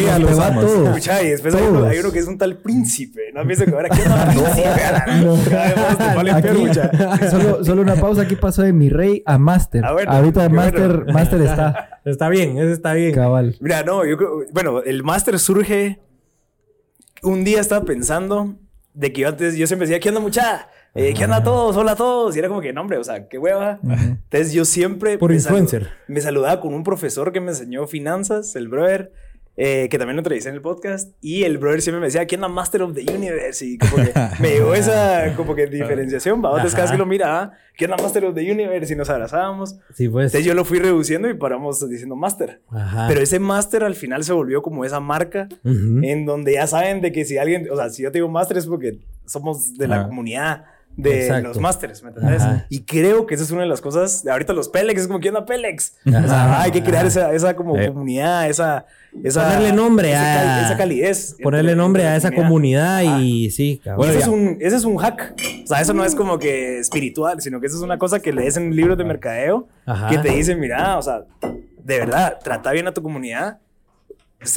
ya, 0.05 0.19
lo 0.19 0.31
usamos. 0.31 0.67
todo. 0.67 0.89
Escucha, 0.89 1.23
y 1.23 1.31
después 1.31 1.55
hay 1.55 1.63
uno, 1.63 1.87
hay 1.87 1.99
uno 2.01 2.13
que 2.13 2.19
es 2.19 2.27
un 2.27 2.37
tal 2.37 2.59
príncipe. 2.59 3.33
¿No 3.33 3.41
has 3.41 3.47
visto 3.47 3.65
que 3.65 3.71
ahora 3.71 3.89
es 3.89 3.99
solo, 7.31 7.65
solo 7.65 7.81
una 7.83 7.97
pausa. 7.97 8.23
Aquí 8.23 8.37
pasó 8.37 8.63
de 8.63 8.73
mi 8.75 8.91
rey 8.91 9.23
a 9.25 9.39
máster. 9.39 9.83
Ah, 9.85 9.93
bueno, 9.93 10.13
Ahorita 10.13 10.49
máster, 10.51 10.97
bueno. 10.97 11.13
máster 11.13 11.41
está. 11.41 12.01
está 12.05 12.29
bien, 12.29 12.59
eso 12.59 12.73
está 12.73 12.93
bien. 12.93 13.15
Cabal. 13.15 13.57
Mira, 13.61 13.85
no, 13.85 14.05
yo 14.05 14.19
creo, 14.19 14.45
bueno, 14.53 14.83
el 14.83 15.03
máster 15.03 15.39
surge. 15.39 16.03
Un 17.23 17.43
día 17.43 17.61
estaba 17.61 17.85
pensando 17.85 18.59
de 18.95 19.13
que 19.13 19.21
yo 19.23 19.29
antes, 19.29 19.57
yo 19.57 19.67
siempre 19.67 19.87
decía, 19.87 20.01
¿qué 20.01 20.09
onda, 20.09 20.21
mucha? 20.21 20.69
Eh, 20.95 21.15
¿Qué 21.17 21.25
onda 21.25 21.37
a 21.37 21.43
todos? 21.45 21.77
Hola 21.77 21.93
a 21.93 21.97
todos. 21.97 22.35
Y 22.35 22.39
era 22.39 22.49
como 22.49 22.61
que, 22.61 22.73
no, 22.73 22.81
hombre, 22.81 22.99
o 22.99 23.05
sea, 23.05 23.29
qué 23.29 23.39
hueva. 23.39 23.79
Entonces 23.83 24.53
yo 24.53 24.65
siempre. 24.65 25.19
Por 25.19 25.31
me 25.31 25.37
salu- 25.37 25.41
influencer. 25.43 25.91
me 26.09 26.21
saludaba 26.21 26.61
con 26.61 26.75
un 26.75 26.83
profesor 26.83 27.33
que 27.33 27.41
me 27.41 27.51
enseñó 27.51 27.87
finanzas, 27.87 28.57
el 28.57 28.69
brother. 28.69 29.13
Eh, 29.61 29.89
que 29.91 29.99
también 29.99 30.15
lo 30.15 30.21
entrevisté 30.21 30.51
en 30.51 30.55
el 30.55 30.63
podcast 30.63 31.11
y 31.21 31.43
el 31.43 31.59
brother 31.59 31.83
siempre 31.83 31.99
me 32.01 32.07
decía 32.07 32.25
¿quién 32.27 32.45
onda 32.45 32.55
Master 32.55 32.83
of 32.83 32.95
the 32.95 33.03
Universe? 33.13 33.67
y 33.67 33.77
como 33.77 33.97
que 33.97 34.13
me 34.41 34.51
llegó 34.51 34.73
esa 34.75 35.35
como 35.37 35.55
que 35.57 35.67
diferenciación 35.67 36.41
¿va? 36.45 36.51
entonces 36.51 36.77
cada 36.77 36.93
que 36.93 36.97
lo 36.97 37.07
miraba 37.07 37.53
¿quién 37.77 37.91
onda 37.91 38.03
Master 38.05 38.27
of 38.27 38.35
the 38.37 38.53
Universe? 38.53 38.93
y 38.93 38.97
nos 38.97 39.11
abrazábamos 39.11 39.77
Sí, 39.95 40.09
pues. 40.09 40.27
entonces 40.27 40.45
yo 40.45 40.55
lo 40.55 40.65
fui 40.65 40.79
reduciendo 40.79 41.29
y 41.29 41.35
paramos 41.35 41.87
diciendo 41.91 42.15
Master 42.15 42.61
Ajá. 42.71 43.07
pero 43.09 43.21
ese 43.21 43.41
máster 43.41 43.83
al 43.83 43.97
final 43.97 44.23
se 44.23 44.33
volvió 44.33 44.63
como 44.63 44.85
esa 44.85 45.01
marca 45.01 45.49
Ujú. 45.65 46.01
en 46.05 46.25
donde 46.25 46.53
ya 46.53 46.67
saben 46.69 47.01
de 47.01 47.11
que 47.11 47.25
si 47.25 47.37
alguien, 47.37 47.67
o 47.71 47.75
sea, 47.77 47.91
si 47.91 48.05
yo 48.05 48.13
te 48.13 48.19
digo 48.19 48.29
máster 48.29 48.59
es 48.59 48.67
porque 48.67 49.01
somos 49.27 49.77
de 49.77 49.89
la 49.89 50.03
Ah. 50.03 50.07
comunidad 50.07 50.65
de 50.99 51.23
Exacto. 51.27 51.49
los 51.49 51.59
másters, 51.61 52.03
¿me 52.03 52.09
entendés? 52.09 52.43
Ajá. 52.43 52.67
Y 52.69 52.83
creo 52.83 53.25
que 53.25 53.37
esa 53.37 53.45
es 53.45 53.53
una 53.53 53.63
de 53.63 53.69
las 53.69 53.81
cosas, 53.81 54.25
de 54.25 54.33
ahorita 54.33 54.53
los 54.53 54.69
Pelex 54.69 55.03
es 55.03 55.07
como, 55.07 55.21
¿quién 55.21 55.33
onda 55.37 55.47
Pelex? 55.47 55.95
O 56.05 56.11
Ajá. 56.11 56.27
sea, 56.29 56.61
hay 56.63 56.73
que 56.73 56.83
crear 56.83 57.07
esa, 57.07 57.33
esa 57.33 57.55
como 57.55 57.77
Eh. 57.79 57.87
comunidad, 57.87 58.49
esa, 58.51 58.85
esa... 59.23 59.45
Ponerle 59.45 59.73
nombre 59.73 60.11
esa, 60.11 60.59
a- 60.63 60.67
esa 60.67 60.77
calidez. 60.77 61.37
Ponerle 61.41 61.77
nombre 61.77 62.05
a 62.05 62.17
esa 62.17 62.33
comunidad 62.33 63.03
y 63.23 63.49
sí, 63.53 63.81
cabrón. 63.85 64.11
ese, 64.11 64.19
es 64.19 64.27
un, 64.27 64.57
ese 64.61 64.75
es 64.77 64.85
un 64.85 64.97
hack. 64.97 65.35
O 65.63 65.67
sea, 65.69 65.81
eso 65.81 65.95
no 65.95 66.05
es 66.05 66.17
como 66.17 66.37
que 66.41 66.81
espiritual, 66.81 67.41
sino 67.41 67.61
que 67.61 67.69
eso 67.69 67.77
es 67.77 67.83
una 67.83 67.97
cosa 67.97 68.19
que 68.19 68.33
lees 68.33 68.57
en 68.57 68.75
libros 68.75 68.99
de 68.99 69.05
mercadeo 69.05 69.69
Ajá. 69.87 70.09
que 70.09 70.19
te 70.19 70.31
dicen, 70.31 70.59
mira, 70.59 70.99
o 70.99 71.03
sea, 71.03 71.23
de 71.41 71.99
verdad, 72.01 72.39
trata 72.43 72.73
bien 72.73 72.89
a 72.89 72.93
tu 72.93 73.03
comunidad, 73.05 73.59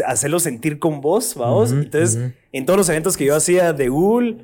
hacerlo 0.05 0.39
sentir 0.39 0.79
con 0.79 1.01
vos, 1.01 1.35
vamos. 1.35 1.71
Ujú, 1.71 1.81
Entonces, 1.81 2.31
en 2.51 2.65
todos 2.65 2.77
los 2.77 2.89
eventos 2.89 3.15
que 3.15 3.25
yo 3.25 3.35
hacía 3.35 3.73
de 3.73 3.89
Google, 3.89 4.37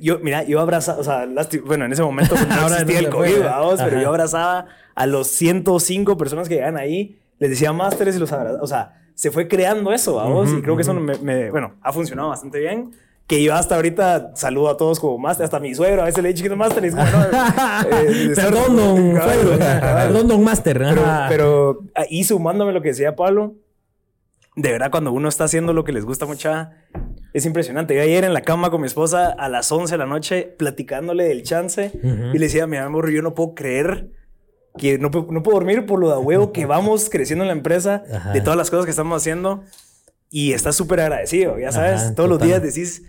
yo, 0.00 0.18
mira, 0.20 0.42
yo 0.44 0.60
abrazaba, 0.60 0.98
o 0.98 1.04
sea, 1.04 1.28
bueno, 1.64 1.84
en 1.84 1.92
ese 1.92 2.02
momento 2.02 2.34
pues, 2.34 2.48
no 2.48 2.54
Ahora 2.54 2.76
existía 2.76 3.02
no 3.02 3.06
el. 3.08 3.12
COVID, 3.14 3.44
vamos, 3.44 3.80
pero 3.82 4.00
yo 4.00 4.08
abrazaba 4.08 4.66
a 4.94 5.06
los 5.06 5.28
105 5.28 6.16
personas 6.16 6.48
que 6.48 6.54
llegaban 6.54 6.76
ahí, 6.78 7.18
les 7.38 7.50
decía 7.50 7.72
másteres 7.72 8.16
y 8.16 8.18
los 8.18 8.32
abrazaba, 8.32 8.62
o 8.62 8.66
sea, 8.66 8.96
se 9.14 9.30
fue 9.30 9.48
creando 9.48 9.92
eso, 9.92 10.14
vamos, 10.16 10.48
Ujú, 10.48 10.58
y 10.58 10.62
creo 10.62 10.76
que 10.76 10.82
eso 10.82 10.94
me, 10.94 11.16
me- 11.18 11.50
bueno, 11.50 11.74
ha 11.82 11.92
funcionado 11.92 12.28
bastante 12.30 12.58
bien. 12.58 12.90
Que 13.26 13.40
yo 13.44 13.54
hasta 13.54 13.76
ahorita 13.76 14.32
saludo 14.34 14.70
a 14.70 14.76
todos 14.76 14.98
como 14.98 15.16
máster, 15.16 15.44
hasta 15.44 15.58
a 15.58 15.60
mi 15.60 15.72
suegro, 15.72 16.02
a 16.02 16.06
veces 16.06 16.20
le 16.20 16.30
he 16.30 16.32
dicho 16.32 16.42
que 16.48 16.56
máster, 16.56 16.84
y 16.84 16.88
es 16.88 16.94
como, 16.96 17.06
no, 17.06 17.22
eh, 17.92 18.32
Perdón, 18.34 18.76
don 18.76 19.22
Suegro. 19.22 19.56
Perdón, 19.56 20.26
don 20.26 20.42
Master. 20.42 20.78
Pero, 20.78 21.02
pero 21.28 21.78
ahí 21.94 22.24
sumándome 22.24 22.72
lo 22.72 22.82
que 22.82 22.88
decía 22.88 23.14
Pablo, 23.14 23.54
de 24.56 24.72
verdad 24.72 24.90
cuando 24.90 25.12
uno 25.12 25.28
está 25.28 25.44
haciendo 25.44 25.72
lo 25.72 25.84
que 25.84 25.92
les 25.92 26.04
gusta 26.04 26.26
mucho, 26.26 26.50
es 27.32 27.46
impresionante. 27.46 27.94
Yo 27.94 28.02
ayer 28.02 28.24
en 28.24 28.32
la 28.34 28.42
cama 28.42 28.70
con 28.70 28.80
mi 28.80 28.86
esposa 28.86 29.28
a 29.28 29.48
las 29.48 29.70
11 29.70 29.94
de 29.94 29.98
la 29.98 30.06
noche 30.06 30.54
platicándole 30.58 31.24
del 31.24 31.42
chance 31.42 31.92
y 32.02 32.38
le 32.38 32.46
decía, 32.46 32.66
mi 32.66 32.76
amor, 32.76 33.10
yo 33.10 33.22
no 33.22 33.34
puedo 33.34 33.54
creer 33.54 34.10
que 34.78 34.98
no, 34.98 35.10
no 35.10 35.42
puedo 35.42 35.56
dormir 35.58 35.84
por 35.86 35.98
lo 35.98 36.10
de 36.10 36.16
huevo 36.18 36.52
que 36.52 36.64
vamos 36.66 37.08
creciendo 37.10 37.44
en 37.44 37.48
la 37.48 37.54
empresa, 37.54 38.04
Ajá. 38.12 38.32
de 38.32 38.40
todas 38.40 38.56
las 38.56 38.70
cosas 38.70 38.84
que 38.84 38.90
estamos 38.90 39.20
haciendo 39.20 39.64
y 40.30 40.52
estás 40.52 40.76
súper 40.76 41.00
agradecido, 41.00 41.58
ya 41.58 41.72
sabes, 41.72 42.02
Ajá, 42.02 42.14
todos 42.14 42.28
los 42.28 42.38
total. 42.38 42.60
días 42.60 42.62
decís, 42.74 43.02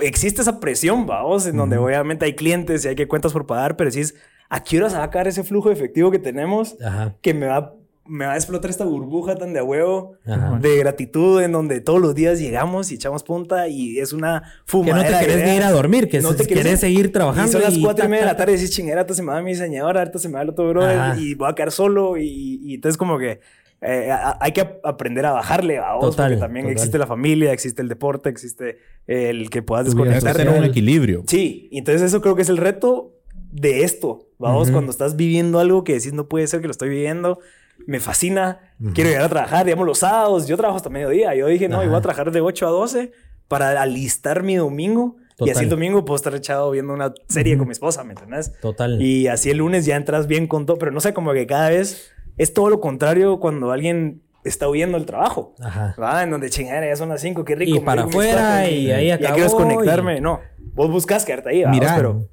existe 0.00 0.42
esa 0.42 0.58
presión, 0.58 1.06
vamos, 1.06 1.46
en 1.46 1.56
donde 1.56 1.76
obviamente 1.76 2.24
hay 2.24 2.34
clientes 2.34 2.84
y 2.84 2.88
hay 2.88 2.94
que 2.96 3.06
cuentas 3.06 3.32
por 3.32 3.46
pagar, 3.46 3.76
pero 3.76 3.90
decís, 3.90 4.14
¿a 4.48 4.62
qué 4.64 4.78
hora 4.78 4.90
se 4.90 4.96
va 4.96 5.02
a 5.02 5.06
acabar 5.06 5.28
ese 5.28 5.44
flujo 5.44 5.68
de 5.68 5.74
efectivo 5.76 6.10
que 6.10 6.18
tenemos? 6.18 6.76
Ajá. 6.84 7.14
que 7.22 7.32
me 7.32 7.46
va, 7.46 7.74
me 8.06 8.26
va 8.26 8.32
a 8.32 8.36
explotar 8.36 8.68
esta 8.70 8.84
burbuja 8.84 9.36
tan 9.36 9.52
de 9.52 9.60
a 9.60 9.64
huevo 9.64 10.14
Ajá. 10.26 10.58
de 10.60 10.76
gratitud 10.78 11.40
en 11.40 11.52
donde 11.52 11.80
todos 11.80 12.00
los 12.00 12.14
días 12.14 12.40
llegamos 12.40 12.90
y 12.90 12.96
echamos 12.96 13.22
punta 13.22 13.68
y 13.68 13.98
es 14.00 14.12
una 14.12 14.42
Que 14.42 14.48
fumadera. 14.66 15.10
no 15.10 15.18
te 15.18 15.24
querés 15.26 15.44
ni 15.48 15.56
ir 15.56 15.62
a 15.62 15.70
dormir, 15.70 16.08
que 16.08 16.20
No 16.20 16.30
te 16.34 16.44
querés 16.46 16.48
querés 16.64 16.72
ir. 16.72 16.78
seguir 16.78 17.12
trabajando. 17.12 17.48
Y 17.48 17.52
son 17.52 17.62
las 17.62 17.78
cuatro 17.78 18.04
y 18.04 18.08
media 18.08 18.22
de 18.24 18.26
ta, 18.28 18.32
la 18.32 18.36
tarde 18.38 18.52
y 18.52 18.56
decís, 18.56 18.70
chingera, 18.74 19.00
ahorita 19.02 19.14
se 19.14 19.22
me 19.22 19.32
va 19.32 19.40
mi 19.42 19.52
diseñador, 19.52 19.96
ahorita 19.98 20.18
se 20.18 20.28
me 20.28 20.34
va 20.34 20.42
el 20.42 20.48
otro 20.50 20.68
brother 20.68 20.98
Ajá. 20.98 21.16
y 21.20 21.34
voy 21.34 21.48
a 21.48 21.54
quedar 21.54 21.70
solo 21.70 22.16
y, 22.16 22.60
y 22.64 22.74
entonces 22.74 22.96
como 22.96 23.18
que 23.18 23.40
eh, 23.80 24.10
a- 24.10 24.36
hay 24.40 24.52
que 24.52 24.60
ap- 24.62 24.84
aprender 24.84 25.24
a 25.26 25.32
bajarle 25.32 25.78
a 25.78 25.94
vos 25.94 26.10
Total, 26.10 26.30
porque 26.32 26.40
también 26.40 26.64
total. 26.66 26.76
existe 26.76 26.98
la 26.98 27.06
familia, 27.06 27.52
existe 27.52 27.82
el 27.82 27.88
deporte, 27.88 28.28
existe 28.30 28.78
el 29.06 29.48
que 29.50 29.62
puedas 29.62 29.86
Hay 29.86 29.92
que 29.92 29.98
desconectarte. 29.98 30.44
tener 30.44 30.58
un 30.58 30.64
equilibrio. 30.64 31.22
Sí, 31.26 31.68
y 31.70 31.78
entonces 31.78 32.02
eso 32.02 32.20
creo 32.20 32.34
que 32.36 32.42
es 32.42 32.48
el 32.48 32.56
reto 32.58 33.12
de 33.52 33.82
esto. 33.84 34.28
Vamos, 34.38 34.70
cuando 34.72 34.90
estás 34.90 35.14
viviendo 35.14 35.60
algo 35.60 35.84
que 35.84 35.92
decís 35.94 36.12
no 36.12 36.28
puede 36.28 36.46
ser 36.48 36.60
que 36.60 36.66
lo 36.66 36.72
estoy 36.72 36.88
viviendo, 36.88 37.38
me 37.86 38.00
fascina, 38.00 38.60
quiero 38.94 39.10
llegar 39.10 39.24
a 39.24 39.28
trabajar, 39.28 39.66
digamos 39.66 39.86
los 39.86 39.98
sábados, 39.98 40.46
yo 40.46 40.56
trabajo 40.56 40.76
hasta 40.76 40.90
mediodía, 40.90 41.34
yo 41.34 41.46
dije, 41.46 41.68
no, 41.68 41.82
yo 41.82 41.88
voy 41.88 41.98
a 41.98 42.02
trabajar 42.02 42.30
de 42.30 42.40
8 42.40 42.66
a 42.66 42.70
12 42.70 43.12
para 43.48 43.80
alistar 43.80 44.42
mi 44.42 44.56
domingo 44.56 45.16
y 45.38 45.50
así 45.50 45.64
el 45.64 45.70
domingo 45.70 46.04
puedo 46.04 46.16
estar 46.16 46.34
echado 46.34 46.70
viendo 46.70 46.92
una 46.92 47.12
serie 47.28 47.56
con 47.58 47.66
mi 47.66 47.72
esposa, 47.72 48.04
¿me 48.04 48.12
entendés? 48.12 48.52
Total. 48.60 49.00
Y 49.00 49.28
así 49.28 49.50
el 49.50 49.58
lunes 49.58 49.86
ya 49.86 49.96
entras 49.96 50.26
bien 50.26 50.46
con 50.46 50.66
todo, 50.66 50.78
pero 50.78 50.92
no 50.92 51.00
sé, 51.00 51.12
como 51.14 51.32
que 51.32 51.46
cada 51.46 51.70
vez 51.70 52.12
es 52.36 52.52
todo 52.52 52.70
lo 52.70 52.80
contrario 52.80 53.40
cuando 53.40 53.72
alguien 53.72 54.22
está 54.44 54.68
huyendo 54.68 54.98
del 54.98 55.06
trabajo. 55.06 55.54
Ajá. 55.60 55.94
¿Va? 56.00 56.22
En 56.22 56.30
donde 56.30 56.50
chingada, 56.50 56.86
ya 56.86 56.96
son 56.96 57.08
las 57.08 57.20
5, 57.20 57.44
qué 57.44 57.56
rico. 57.56 57.76
Y 57.76 57.80
para 57.80 58.04
afuera, 58.04 58.62
tacos, 58.62 58.72
y 58.72 58.92
ahí 58.92 59.08
Ya 59.08 59.14
acabó, 59.14 59.34
quiero 59.34 59.50
desconectarme. 59.50 60.20
No, 60.20 60.40
vos 60.74 60.90
buscas 60.90 61.24
quedarte 61.24 61.50
ahí. 61.50 61.64
Mira, 61.66 61.94
pero 61.96 62.28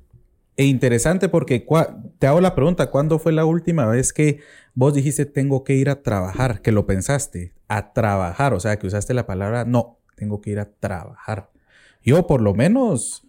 e 0.60 0.66
interesante 0.66 1.30
porque 1.30 1.66
te 2.20 2.28
hago 2.28 2.42
la 2.42 2.54
pregunta, 2.54 2.90
¿cuándo 2.92 3.18
fue 3.18 3.32
la 3.32 3.46
última 3.46 3.86
vez 3.86 4.12
que 4.12 4.40
vos 4.80 4.94
dijiste 4.94 5.26
tengo 5.26 5.66
que 5.66 5.74
ir 5.76 5.90
a 5.90 6.02
trabajar? 6.02 6.62
Que 6.62 6.72
lo 6.72 6.86
pensaste, 6.86 7.54
a 7.68 7.92
trabajar, 7.92 8.54
o 8.54 8.62
sea, 8.62 8.80
que 8.80 8.88
usaste 8.88 9.14
la 9.14 9.26
palabra 9.26 9.66
no, 9.66 10.00
tengo 10.16 10.40
que 10.40 10.52
ir 10.52 10.60
a 10.60 10.72
trabajar. 10.72 11.50
Yo 12.02 12.26
por 12.28 12.40
lo 12.40 12.54
menos 12.54 13.28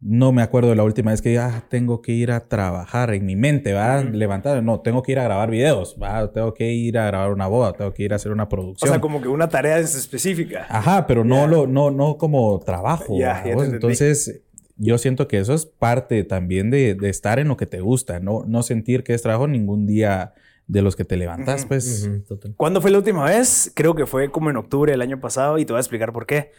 no 0.00 0.32
me 0.32 0.40
acuerdo 0.40 0.70
de 0.70 0.76
la 0.76 0.84
última 0.84 1.10
vez 1.10 1.20
que 1.20 1.38
ah, 1.38 1.64
tengo 1.68 2.00
que 2.00 2.12
ir 2.12 2.32
a 2.32 2.48
trabajar 2.48 3.12
en 3.12 3.26
mi 3.26 3.36
mente, 3.36 3.74
va 3.74 4.02
levantar, 4.04 4.62
no, 4.62 4.80
tengo 4.80 5.02
que 5.02 5.12
ir 5.12 5.18
a 5.18 5.24
grabar 5.24 5.50
videos, 5.50 5.98
va, 6.02 6.32
tengo 6.32 6.54
que 6.54 6.72
ir 6.72 6.96
a 6.96 7.06
grabar 7.08 7.30
una 7.30 7.46
boda, 7.46 7.74
tengo 7.74 7.92
que 7.92 8.04
ir 8.04 8.14
a 8.14 8.16
hacer 8.16 8.32
una 8.32 8.44
O 8.44 8.48
producción. 8.48 8.90
sea, 8.90 8.98
como 8.98 9.20
que 9.20 9.28
una 9.28 9.50
tarea 9.50 9.78
es 9.78 9.94
específica. 9.94 10.66
Ajá, 10.70 11.06
pero 11.06 11.24
no 11.24 11.46
lo, 11.46 11.66
no, 11.66 11.90
no 11.90 12.16
como 12.16 12.58
trabajo. 12.60 13.12
¿va? 13.20 13.44
ya. 13.44 13.52
Entonces, 13.52 14.40
yo 14.78 14.96
siento 14.96 15.28
que 15.28 15.40
eso 15.40 15.52
es 15.52 15.66
parte 15.66 16.24
también 16.24 16.70
de, 16.70 16.94
de 16.94 17.10
estar 17.10 17.38
en 17.38 17.48
lo 17.48 17.58
que 17.58 17.66
te 17.66 17.80
gusta, 17.82 18.18
no, 18.18 18.44
no 18.46 18.62
sentir 18.62 19.04
que 19.04 19.12
es 19.12 19.20
trabajo 19.20 19.46
ningún 19.46 19.86
día 19.86 20.32
de 20.68 20.82
los 20.82 20.96
que 20.96 21.04
te 21.04 21.16
levantas, 21.16 21.60
Ujú, 21.60 21.68
pues. 21.68 22.10
Total. 22.26 22.54
¿Cuándo 22.56 22.80
fue 22.80 22.90
la 22.90 22.98
última 22.98 23.24
vez? 23.24 23.70
Creo 23.74 23.94
que 23.94 24.06
fue 24.06 24.30
como 24.30 24.50
en 24.50 24.56
octubre 24.56 24.90
del 24.92 25.00
año 25.00 25.20
pasado 25.20 25.58
y 25.58 25.64
te 25.64 25.72
voy 25.72 25.78
a 25.78 25.80
explicar 25.80 26.12
por 26.12 26.26
qué. 26.26 26.52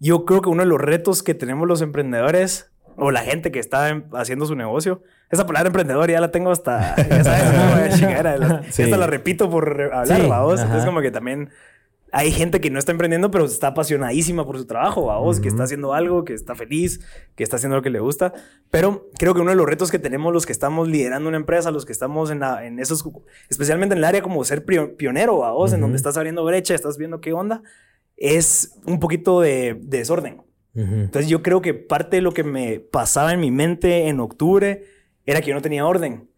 Yo 0.00 0.24
creo 0.24 0.40
que 0.42 0.48
uno 0.48 0.62
de 0.62 0.68
los 0.68 0.80
retos 0.80 1.22
que 1.22 1.34
tenemos 1.34 1.68
los 1.68 1.80
emprendedores 1.82 2.70
o 2.96 3.10
la 3.10 3.20
gente 3.22 3.50
que 3.52 3.58
está 3.58 3.88
em- 3.88 4.04
haciendo 4.14 4.46
su 4.46 4.54
negocio. 4.56 5.02
Esa 5.30 5.46
palabra 5.46 5.68
emprendedor 5.68 6.10
ya 6.10 6.20
la 6.20 6.30
tengo 6.30 6.50
hasta, 6.50 6.94
ya 6.96 7.24
sabes, 7.24 7.44
¿no? 7.90 7.96
Chingadera, 7.96 8.36
la- 8.36 8.62
Sí. 8.70 8.82
Hasta 8.82 8.96
la 8.98 9.06
repito 9.06 9.48
por 9.48 9.80
hablar, 9.94 10.20
Sí, 10.20 10.26
¿va 10.28 10.42
vos? 10.42 10.60
Entonces 10.60 10.84
como 10.84 11.00
que 11.00 11.10
también 11.10 11.48
hay 12.14 12.30
gente 12.30 12.60
que 12.60 12.70
no 12.70 12.78
está 12.78 12.92
emprendiendo, 12.92 13.30
pero 13.30 13.46
está 13.46 13.68
apasionadísima 13.68 14.44
por 14.44 14.58
su 14.58 14.66
trabajo, 14.66 15.06
¿va 15.06 15.18
vos? 15.18 15.40
Que 15.40 15.48
está 15.48 15.62
haciendo 15.64 15.94
algo, 15.94 16.24
que 16.24 16.34
está 16.34 16.54
feliz, 16.54 17.00
que 17.34 17.42
está 17.42 17.56
haciendo 17.56 17.76
lo 17.76 17.82
que 17.82 17.88
le 17.90 18.00
gusta. 18.00 18.34
Pero 18.70 19.08
creo 19.18 19.34
que 19.34 19.40
uno 19.40 19.50
de 19.50 19.56
los 19.56 19.64
retos 19.66 19.90
que 19.90 19.98
tenemos 19.98 20.32
los 20.32 20.44
que 20.44 20.52
estamos 20.52 20.88
liderando 20.88 21.28
una 21.28 21.38
empresa, 21.38 21.70
los 21.70 21.86
que 21.86 21.92
estamos 21.92 22.30
en, 22.30 22.40
la- 22.40 22.66
en 22.66 22.78
esos, 22.78 23.02
especialmente 23.48 23.94
en 23.94 23.98
el 23.98 24.04
área 24.04 24.20
como 24.22 24.44
ser 24.44 24.64
pionero, 24.64 25.38
¿va 25.38 25.52
vos? 25.52 25.72
En 25.72 25.80
donde 25.80 25.96
estás 25.96 26.16
abriendo 26.18 26.44
brecha, 26.44 26.74
estás 26.74 26.98
viendo 26.98 27.20
qué 27.20 27.32
onda, 27.32 27.62
es 28.16 28.78
un 28.84 29.00
poquito 29.00 29.40
de, 29.40 29.74
de 29.80 29.98
desorden. 29.98 30.42
Entonces 30.74 31.28
yo 31.30 31.42
creo 31.42 31.60
que 31.60 31.74
parte 31.74 32.16
de 32.16 32.22
lo 32.22 32.32
que 32.32 32.44
me 32.44 32.78
pasaba 32.80 33.32
en 33.32 33.40
mi 33.40 33.50
mente 33.50 34.08
en 34.08 34.20
octubre 34.20 34.84
era 35.26 35.40
que 35.40 35.48
yo 35.48 35.54
no 35.54 35.62
tenía 35.62 35.86
orden. 35.86 36.28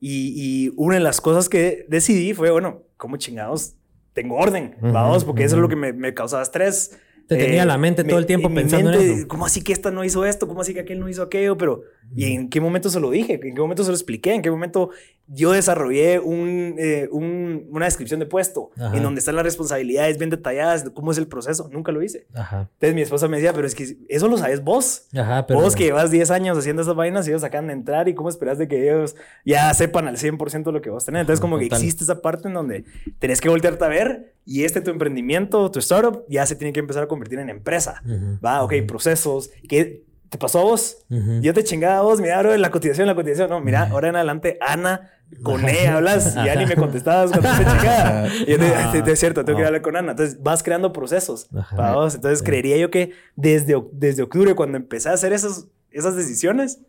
Y, 0.00 0.32
y 0.66 0.72
una 0.76 0.94
de 0.94 1.00
las 1.00 1.20
cosas 1.20 1.48
que 1.48 1.86
decidí 1.88 2.32
fue, 2.34 2.50
bueno, 2.50 2.82
¿cómo 2.96 3.16
chingados 3.16 3.76
tengo 4.12 4.36
orden? 4.36 4.76
Vamos, 4.80 5.24
porque 5.24 5.44
eso 5.44 5.56
es 5.56 5.62
lo 5.62 5.68
que 5.68 5.76
me, 5.76 5.92
me 5.92 6.14
causaba 6.14 6.42
estrés. 6.42 6.98
Te 7.30 7.36
tenía 7.36 7.64
la 7.64 7.78
mente 7.78 8.02
todo 8.02 8.18
el 8.18 8.26
tiempo 8.26 8.52
pensando 8.52 8.92
en 8.92 9.00
eso. 9.00 9.28
¿Cómo 9.28 9.46
así 9.46 9.62
que 9.62 9.72
esta 9.72 9.92
no 9.92 10.02
hizo 10.02 10.24
esto? 10.24 10.48
¿Cómo 10.48 10.62
así 10.62 10.74
que 10.74 10.80
aquel 10.80 10.98
no 10.98 11.08
hizo 11.08 11.22
aquello? 11.22 11.56
Pero, 11.56 11.82
¿y 12.14 12.32
en 12.34 12.48
qué 12.50 12.60
momento 12.60 12.90
se 12.90 13.00
lo 13.00 13.10
dije? 13.10 13.34
¿En 13.34 13.54
qué 13.54 13.60
momento 13.60 13.82
se 13.84 13.90
lo 13.90 13.94
expliqué? 13.96 14.34
¿En 14.34 14.42
qué 14.42 14.50
momento 14.50 14.90
yo 15.32 15.52
desarrollé 15.52 16.18
un, 16.18 16.74
eh, 16.76 17.08
un- 17.12 17.68
una 17.70 17.84
descripción 17.84 18.18
de 18.18 18.26
puesto 18.26 18.70
Ajá. 18.76 18.96
en 18.96 19.02
donde 19.04 19.20
están 19.20 19.36
las 19.36 19.44
responsabilidades 19.44 20.18
bien 20.18 20.28
detalladas 20.28 20.84
de 20.84 20.92
cómo 20.92 21.12
es 21.12 21.18
el 21.18 21.28
proceso? 21.28 21.68
Nunca 21.72 21.92
lo 21.92 22.02
hice. 22.02 22.26
Ajá. 22.34 22.68
Entonces 22.72 22.94
mi 22.96 23.02
esposa 23.02 23.28
me 23.28 23.36
decía, 23.36 23.52
pero 23.52 23.64
es 23.66 23.76
que 23.76 23.96
eso 24.08 24.26
lo 24.26 24.36
sabes 24.38 24.64
vos. 24.64 25.06
Ajá, 25.16 25.46
pero... 25.46 25.60
Vos 25.60 25.76
que 25.76 25.84
llevas 25.84 26.10
10 26.10 26.32
años 26.32 26.58
haciendo 26.58 26.82
esas 26.82 26.96
vainas 26.96 27.26
y 27.28 27.30
ellos 27.30 27.44
acaban 27.44 27.68
de 27.68 27.74
entrar 27.74 28.08
y 28.08 28.14
cómo 28.14 28.28
esperas 28.28 28.58
de 28.58 28.66
que 28.66 28.82
ellos 28.90 29.14
ya 29.44 29.72
sepan 29.72 30.08
al 30.08 30.16
100% 30.16 30.72
lo 30.72 30.82
que 30.82 30.90
vos 30.90 31.04
tenés. 31.04 31.20
Entonces 31.20 31.40
como 31.40 31.58
que 31.58 31.66
total. 31.66 31.78
existe 31.78 32.02
esa 32.02 32.20
parte 32.22 32.48
en 32.48 32.54
donde 32.54 32.84
tenés 33.20 33.40
que 33.40 33.48
voltearte 33.48 33.84
a 33.84 33.88
ver 33.88 34.34
y 34.44 34.64
este 34.64 34.80
tu 34.80 34.90
emprendimiento, 34.90 35.70
tu 35.70 35.78
startup, 35.78 36.24
ya 36.28 36.44
se 36.44 36.56
tiene 36.56 36.72
que 36.72 36.80
empezar 36.80 37.04
a 37.04 37.06
convertir 37.06 37.38
en 37.38 37.50
empresa. 37.50 38.02
Va, 38.44 38.64
ok, 38.64 38.72
procesos. 38.88 39.50
¿Qué 39.68 40.02
te 40.30 40.38
pasó 40.38 40.60
a 40.60 40.62
vos? 40.62 40.98
Ujú. 41.10 41.40
Yo 41.42 41.52
te 41.52 41.62
chingaba 41.64 41.98
a 41.98 42.02
vos, 42.02 42.20
mira, 42.20 42.40
bro, 42.40 42.56
la 42.56 42.70
cotización, 42.70 43.06
la 43.06 43.14
cotización. 43.14 43.50
No, 43.50 43.60
mira, 43.60 43.88
ahora 43.90 44.08
en 44.08 44.16
adelante, 44.16 44.56
Ana, 44.60 45.10
con 45.42 45.68
E 45.68 45.86
hablas 45.88 46.32
y 46.36 46.44
ya 46.44 46.54
ni 46.54 46.64
me 46.66 46.76
contestabas 46.76 47.30
cuando 47.32 47.48
te 47.50 47.64
chingaba. 47.70 48.26
Y 48.28 48.46
yo 48.52 48.58
te, 48.92 49.02
te- 49.02 49.12
es 49.12 49.18
cierto, 49.20 49.44
tengo 49.44 49.58
que 49.58 49.66
hablar 49.66 49.82
con 49.82 49.96
Ana. 49.96 50.12
Entonces 50.12 50.42
vas 50.42 50.62
creando 50.62 50.92
procesos 50.92 51.48
Ajá. 51.54 51.76
para 51.76 51.94
vos. 51.96 52.14
Entonces 52.14 52.42
creería 52.42 52.76
yo 52.78 52.90
que 52.90 53.12
desde, 53.36 53.74
desde 53.92 54.22
octubre, 54.22 54.54
cuando 54.54 54.76
empecé 54.78 55.08
a 55.08 55.12
hacer 55.12 55.32
esas, 55.32 55.66
esas 55.90 56.16
decisiones, 56.16 56.80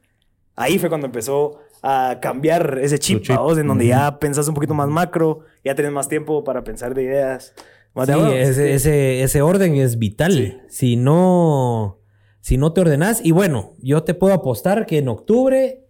ahí 0.56 0.78
fue 0.80 0.90
cuando 0.90 1.08
empezó 1.08 1.60
a 1.84 2.20
cambiar 2.22 2.78
ese 2.82 3.00
chip, 3.00 3.24
chip. 3.24 3.36
vos, 3.38 3.58
en 3.58 3.66
donde 3.68 3.88
ya 3.88 4.20
pensás 4.20 4.48
un 4.48 4.54
poquito 4.54 4.76
más 4.76 4.88
macro, 4.88 5.40
ya 5.64 5.74
tenés 5.74 5.92
más 5.92 6.08
tiempo 6.08 6.44
para 6.44 6.64
pensar 6.64 6.94
de 6.94 7.02
ideas. 7.04 7.54
Más 7.96 8.08
Sí, 8.08 8.14
ese, 8.36 8.74
ese, 8.76 9.24
ese 9.24 9.42
orden 9.42 9.76
es 9.76 9.98
vital. 9.98 10.32
Sí. 10.34 10.58
Si 10.70 10.96
no, 10.96 11.98
si 12.42 12.58
no 12.58 12.74
te 12.74 12.82
ordenás, 12.82 13.22
y 13.24 13.32
bueno, 13.32 13.76
yo 13.80 14.04
te 14.04 14.14
puedo 14.14 14.34
apostar 14.34 14.86
que 14.86 14.98
en 14.98 15.08
octubre 15.08 15.86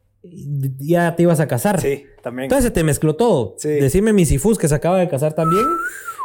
ya 0.77 1.15
te 1.15 1.23
ibas 1.23 1.39
a 1.39 1.47
casar. 1.47 1.81
Sí, 1.81 2.05
también. 2.21 2.43
Entonces 2.45 2.65
se 2.65 2.71
te 2.71 2.83
mezcló 2.83 3.15
todo. 3.15 3.55
Sí. 3.57 3.69
Decime 3.69 4.13
mi 4.13 4.25
Sifus 4.25 4.57
que 4.57 4.67
se 4.67 4.75
acaba 4.75 4.99
de 4.99 5.09
casar 5.09 5.33
también. 5.33 5.65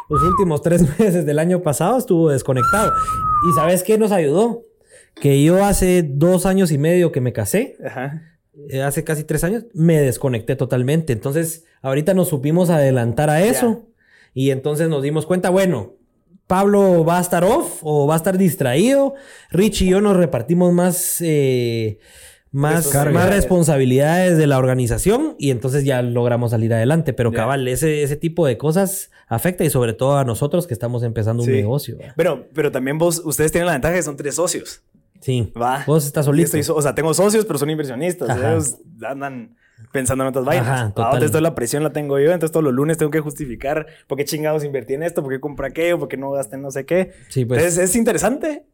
Los 0.09 0.23
últimos 0.23 0.63
tres 0.63 0.83
meses 0.99 1.25
del 1.27 1.39
año 1.39 1.63
pasado 1.63 1.97
estuvo 1.99 2.29
desconectado. 2.31 2.93
¿Y 3.51 3.55
sabes 3.55 3.83
qué 3.83 3.99
nos 3.99 4.13
ayudó? 4.13 4.63
Que 5.15 5.43
yo 5.43 5.65
hace 5.65 6.03
dos 6.03 6.45
años 6.45 6.71
y 6.73 6.79
medio 6.79 7.11
que 7.11 7.23
me 7.23 7.33
casé, 7.33 7.77
Ajá. 7.85 8.23
eh, 8.69 8.83
hace 8.83 9.03
casi 9.03 9.25
tres 9.25 9.45
años, 9.45 9.65
me 9.73 9.99
desconecté 10.01 10.57
totalmente. 10.57 11.15
Entonces, 11.15 11.65
ahorita 11.81 12.13
nos 12.13 12.29
supimos 12.29 12.69
adelantar 12.69 13.31
a 13.31 13.43
eso. 13.43 13.87
Y 14.35 14.51
entonces 14.51 14.91
nos 14.91 15.03
dimos 15.03 15.25
cuenta, 15.25 15.49
bueno, 15.49 15.95
Pablo 16.47 17.05
va 17.05 17.19
a 17.19 17.21
estar 17.21 17.45
off 17.45 17.81
o 17.83 18.07
va 18.07 18.15
a 18.15 18.17
estar 18.17 18.39
distraído. 18.39 19.15
Rich 19.51 19.83
y 19.83 19.89
yo 19.91 20.01
nos 20.01 20.17
repartimos 20.17 20.73
más, 20.73 21.17
eh, 21.21 21.99
más, 22.53 22.77
Responsabilidades. 22.85 23.15
más 23.15 23.35
responsabilidades 23.35 24.39
de 24.39 24.47
la 24.47 24.59
organización 24.59 25.35
y 25.39 25.51
entonces 25.51 25.85
ya 25.85 26.03
logramos 26.03 26.53
salir 26.53 26.73
adelante. 26.73 27.13
Pero 27.13 27.33
cabal, 27.33 27.67
ese, 27.69 28.03
ese 28.03 28.17
tipo 28.17 28.47
de 28.47 28.57
cosas 28.59 29.11
afecta 29.29 29.65
y 29.65 29.71
sobre 29.71 29.93
todo 29.93 30.19
a 30.19 30.25
nosotros 30.25 30.67
que 30.67 30.75
estamos 30.75 31.03
empezando 31.03 31.43
un 31.43 31.51
negocio. 31.51 31.99
Pero, 32.17 32.49
pero 32.55 32.71
también 32.71 32.99
vos, 32.99 33.23
ustedes 33.25 33.51
tienen 33.51 33.67
la 33.67 33.73
ventaja 33.73 33.95
que 33.95 34.03
son 34.03 34.17
tres 34.17 34.37
socios. 34.37 34.83
Sí. 35.21 35.53
Va. 35.61 35.83
Vos 35.87 36.07
estás 36.07 36.27
solito. 36.27 36.57
estoy 36.57 36.77
o 36.77 36.83
sea, 36.83 36.95
tengo 36.95 37.13
socios, 37.13 37.45
pero 37.45 37.59
son 37.59 37.71
inversionistas. 37.71 38.37
Ellos 38.37 38.77
andan 39.03 39.57
pensando 39.93 40.25
en 40.25 40.29
otras 40.29 40.45
vainas. 40.45 40.69
Ah. 40.69 40.87
Entonces 40.87 41.31
toda 41.31 41.43
la 41.43 41.55
presión 41.55 41.83
la 41.83 41.91
tengo 41.93 42.19
yo. 42.19 42.33
Entonces 42.33 42.53
todos 42.53 42.65
los 42.65 42.73
lunes 42.75 42.99
tengo 42.99 43.11
que 43.11 43.21
justificar 43.21 43.87
por 44.07 44.19
qué 44.19 44.25
chingados 44.25 44.65
invertí 44.65 44.95
en 44.95 45.03
esto, 45.03 45.23
por 45.23 45.33
qué 45.33 45.41
compré 45.41 45.69
aquello, 45.69 45.99
por 45.99 46.09
qué 46.09 46.17
no 46.17 46.31
gasté 46.31 46.57
en 46.57 46.63
no 46.63 46.71
sé 46.71 46.85
qué. 46.87 47.13
Sí, 47.29 47.45
pues. 47.45 47.61
Entonces 47.61 47.91
es 47.91 47.97
interesante. 47.97 48.65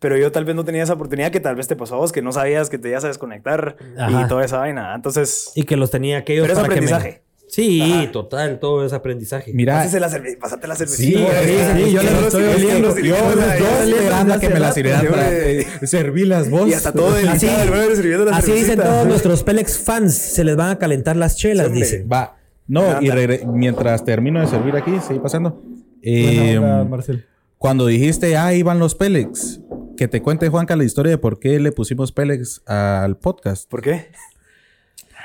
Pero 0.00 0.18
yo 0.18 0.30
tal 0.32 0.44
vez 0.44 0.54
no 0.54 0.64
tenía 0.64 0.82
esa 0.82 0.92
oportunidad 0.92 1.30
que 1.30 1.40
tal 1.40 1.56
vez 1.56 1.66
te 1.66 1.76
pasó 1.76 1.94
a 1.94 1.98
vos, 1.98 2.12
que 2.12 2.20
no 2.20 2.30
sabías 2.30 2.68
que 2.68 2.76
te 2.78 2.90
ibas 2.90 3.04
a 3.04 3.08
desconectar 3.08 3.76
Ajá. 3.96 4.22
y 4.22 4.28
toda 4.28 4.44
esa 4.44 4.58
vaina. 4.58 4.94
Entonces, 4.94 5.50
Y 5.54 5.62
que 5.64 5.76
los 5.78 5.90
tenía 5.90 6.18
aquellos 6.18 6.42
Pero 6.46 6.52
es 6.52 6.58
para 6.60 6.74
que 6.74 6.80
me- 6.82 6.86
aprendizaje. 6.92 7.23
Sí, 7.46 7.80
Ajá. 7.82 8.10
total, 8.10 8.58
todo 8.58 8.84
es 8.84 8.92
aprendizaje. 8.92 9.52
Mira, 9.52 9.74
pásate 9.74 10.00
la, 10.00 10.08
cerve- 10.10 10.38
pásate 10.40 10.66
la 10.66 10.74
cervecita. 10.74 11.18
Sí, 11.18 11.24
sí, 11.44 11.84
sí, 11.84 11.92
yo 11.92 12.00
Es 12.00 12.04
le 12.12 12.18
que 12.18 12.26
estoy 12.26 12.44
oliendo. 12.44 12.98
Yo 12.98 13.16
los- 13.34 13.88
esperando 13.88 14.34
a 14.34 14.40
que 14.40 14.48
me 14.48 14.58
la 14.60 14.72
sirvieran 14.72 15.06
para 15.06 15.32
eh, 15.32 15.66
servirlas 15.84 16.50
vos. 16.50 16.68
Y 16.68 16.74
hasta 16.74 16.92
todo 16.92 17.14
Así- 17.28 17.46
el 17.46 17.68
brother 17.70 17.96
sirviendo 17.96 18.24
la 18.24 18.36
Así 18.38 18.50
dicen 18.52 18.78
todos 18.80 19.06
nuestros 19.06 19.42
Pelex 19.44 19.78
fans. 19.78 20.14
Se 20.14 20.42
les 20.42 20.56
van 20.56 20.70
a 20.70 20.78
calentar 20.78 21.16
las 21.16 21.36
chelas, 21.36 21.72
dicen. 21.72 22.08
Va. 22.12 22.36
No, 22.66 23.00
y 23.02 23.10
mientras 23.46 24.04
termino 24.04 24.40
de 24.40 24.46
servir 24.46 24.74
aquí, 24.74 24.92
sigue 25.06 25.20
pasando. 25.20 25.62
Eh, 26.02 26.58
Marcel. 26.88 27.24
cuando 27.58 27.86
dijiste, 27.86 28.36
ah, 28.36 28.52
iban 28.54 28.78
los 28.78 28.94
Pélex, 28.94 29.60
que 29.96 30.08
te 30.08 30.20
cuente 30.22 30.48
Juanca 30.48 30.74
la 30.76 30.84
historia 30.84 31.10
de 31.10 31.18
por 31.18 31.38
qué 31.38 31.60
le 31.60 31.72
pusimos 31.72 32.10
Pélex 32.10 32.62
al 32.66 33.16
podcast. 33.18 33.68
¿Por 33.70 33.80
qué? 33.82 34.08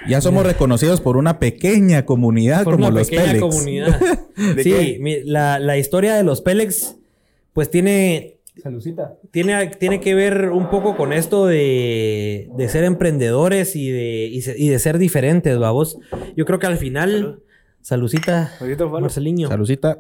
Ya 0.07 0.21
somos 0.21 0.45
reconocidos 0.45 1.01
por 1.01 1.17
una 1.17 1.39
pequeña 1.39 2.05
comunidad 2.05 2.63
Por 2.63 2.75
como 2.75 2.88
una 2.88 2.99
los 2.99 3.09
pequeña 3.09 3.33
Pélex. 3.33 3.41
comunidad. 3.41 3.99
¿De 4.55 4.63
sí, 4.63 4.97
mi- 4.99 5.23
la, 5.23 5.59
la 5.59 5.77
historia 5.77 6.15
de 6.15 6.23
los 6.23 6.41
Pelex, 6.41 6.95
pues 7.53 7.69
tiene, 7.69 8.38
Salucita. 8.63 9.15
tiene, 9.31 9.67
tiene 9.67 9.99
que 9.99 10.15
ver 10.15 10.49
un 10.51 10.69
poco 10.69 10.95
con 10.95 11.12
esto 11.12 11.45
de, 11.45 12.49
de 12.55 12.69
ser 12.69 12.83
emprendedores 12.85 13.75
y 13.75 13.89
de, 13.89 14.27
y, 14.27 14.41
se- 14.41 14.55
y 14.57 14.69
de 14.69 14.79
ser 14.79 14.97
diferentes, 14.97 15.57
vamos. 15.59 15.97
Yo 16.38 16.45
creo 16.45 16.59
que 16.59 16.67
al 16.67 16.77
final, 16.77 17.41
salucita. 17.81 18.51
Marceliño. 19.01 19.49
Salucita. 19.49 19.97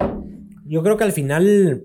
Yo 0.65 0.81
creo 0.83 0.95
que 0.97 1.03
al 1.03 1.11
final 1.11 1.83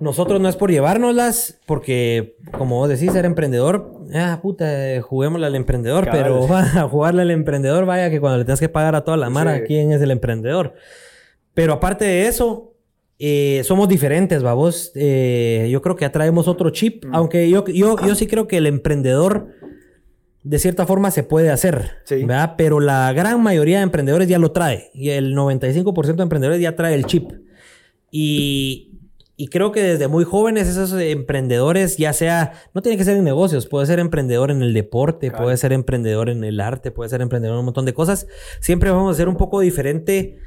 nosotros 0.00 0.40
no 0.40 0.48
es 0.48 0.56
por 0.56 0.70
llevárnoslas, 0.70 1.60
porque 1.66 2.36
como 2.56 2.76
vos 2.78 2.88
decís, 2.88 3.12
ser 3.12 3.24
emprendedor, 3.24 3.92
ah, 4.14 4.38
puta, 4.42 4.66
juguémosle 5.02 5.46
al 5.46 5.54
emprendedor, 5.54 6.04
Cabal. 6.04 6.22
pero 6.22 6.48
va, 6.48 6.60
a 6.62 6.88
jugarle 6.88 7.22
al 7.22 7.30
emprendedor, 7.30 7.84
vaya 7.86 8.10
que 8.10 8.20
cuando 8.20 8.38
le 8.38 8.44
tengas 8.44 8.60
que 8.60 8.68
pagar 8.68 8.94
a 8.94 9.02
toda 9.04 9.16
la 9.16 9.30
mara, 9.30 9.56
Sí. 9.58 9.62
¿quién 9.66 9.92
es 9.92 10.00
el 10.02 10.10
emprendedor? 10.10 10.74
Pero 11.54 11.72
aparte 11.74 12.04
de 12.04 12.26
eso, 12.26 12.74
eh, 13.18 13.62
somos 13.64 13.88
diferentes, 13.88 14.42
vamos. 14.42 14.90
Eh, 14.96 15.68
yo 15.70 15.80
creo 15.82 15.94
que 15.96 16.04
atraemos 16.04 16.48
otro 16.48 16.70
chip, 16.70 17.04
Mm. 17.04 17.14
aunque 17.14 17.48
yo, 17.48 17.64
yo, 17.66 17.96
yo 18.06 18.14
sí 18.14 18.26
creo 18.26 18.48
que 18.48 18.56
el 18.56 18.66
emprendedor 18.66 19.48
de 20.42 20.58
cierta 20.58 20.84
forma 20.84 21.10
se 21.10 21.22
puede 21.22 21.50
hacer, 21.50 21.90
Sí. 22.04 22.16
¿verdad? 22.24 22.54
Pero 22.58 22.78
la 22.80 23.10
gran 23.14 23.42
mayoría 23.42 23.78
de 23.78 23.84
emprendedores 23.84 24.28
ya 24.28 24.38
lo 24.38 24.50
trae. 24.52 24.90
Y 24.92 25.10
el 25.10 25.34
95% 25.34 26.22
de 26.22 26.22
emprendedores 26.24 26.60
ya 26.60 26.76
trae 26.76 26.94
el 26.94 27.06
chip. 27.06 27.30
Y, 28.10 28.93
y 29.36 29.48
creo 29.48 29.72
que 29.72 29.82
desde 29.82 30.06
muy 30.08 30.24
jóvenes 30.24 30.68
esos 30.68 30.92
emprendedores, 31.00 31.96
ya 31.96 32.12
sea, 32.12 32.52
no 32.72 32.82
tiene 32.82 32.96
que 32.98 33.04
ser 33.04 33.16
en 33.16 33.24
negocios, 33.24 33.66
puede 33.66 33.86
ser 33.86 33.98
emprendedor 33.98 34.50
en 34.50 34.62
el 34.62 34.72
deporte, 34.74 35.28
Claro. 35.30 35.44
puede 35.44 35.56
ser 35.56 35.72
emprendedor 35.72 36.28
en 36.30 36.44
el 36.44 36.60
arte, 36.60 36.90
puede 36.90 37.10
ser 37.10 37.20
emprendedor 37.20 37.54
en 37.54 37.60
un 37.60 37.64
montón 37.64 37.84
de 37.84 37.94
cosas. 37.94 38.26
Siempre 38.60 38.90
vamos 38.90 39.12
a 39.14 39.16
ser 39.16 39.28
un 39.28 39.36
poco 39.36 39.60
diferente, 39.60 40.38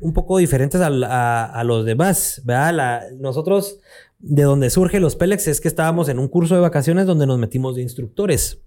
un 0.00 0.12
poco 0.12 0.38
diferentes 0.38 0.80
a, 0.80 1.44
a 1.44 1.64
los 1.64 1.84
demás, 1.84 2.42
¿verdad? 2.44 2.74
La- 2.74 3.02
nosotros, 3.18 3.80
de 4.18 4.42
donde 4.44 4.70
surge 4.70 5.00
los 5.00 5.16
Pelex, 5.16 5.48
es 5.48 5.60
que 5.60 5.68
estábamos 5.68 6.08
en 6.08 6.18
un 6.18 6.28
curso 6.28 6.54
de 6.54 6.60
vacaciones 6.60 7.06
donde 7.06 7.26
nos 7.26 7.38
metimos 7.38 7.74
de 7.76 7.82
instructores 7.82 8.60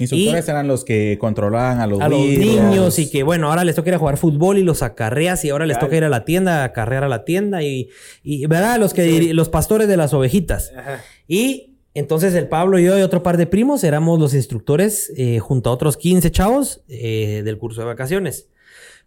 Instructores 0.00 0.48
eran 0.48 0.66
los 0.68 0.84
que 0.84 1.18
controlaban 1.20 1.80
a 1.80 1.86
los, 1.86 2.00
a 2.00 2.08
los 2.08 2.20
niños 2.20 2.98
y 2.98 3.10
que 3.10 3.22
bueno, 3.22 3.48
ahora 3.48 3.64
les 3.64 3.76
toca 3.76 3.90
ir 3.90 3.94
a 3.94 3.98
jugar 3.98 4.16
fútbol 4.16 4.58
y 4.58 4.62
los 4.62 4.82
acarreas 4.82 5.44
y 5.44 5.50
ahora 5.50 5.66
les 5.66 5.78
toca 5.78 5.96
ir 5.96 6.04
a 6.04 6.08
la 6.08 6.24
tienda, 6.24 6.64
acarrear 6.64 7.04
a 7.04 7.08
la 7.08 7.24
tienda 7.24 7.62
y, 7.62 7.88
y 8.22 8.46
¿verdad? 8.46 8.78
Los 8.78 8.94
que 8.94 9.34
los 9.34 9.48
pastores 9.48 9.88
de 9.88 9.96
las 9.96 10.14
ovejitas. 10.14 10.72
Ajá. 10.76 11.02
Y 11.28 11.76
entonces 11.94 12.34
el 12.34 12.48
Pablo 12.48 12.78
y 12.78 12.84
yo 12.84 12.98
y 12.98 13.02
otro 13.02 13.22
par 13.22 13.36
de 13.36 13.46
primos 13.46 13.84
éramos 13.84 14.18
los 14.18 14.34
instructores 14.34 15.12
eh, 15.16 15.38
junto 15.40 15.70
a 15.70 15.72
otros 15.72 15.96
15 15.96 16.30
chavos 16.30 16.82
eh, 16.88 17.42
del 17.44 17.58
curso 17.58 17.80
de 17.80 17.86
vacaciones. 17.86 18.48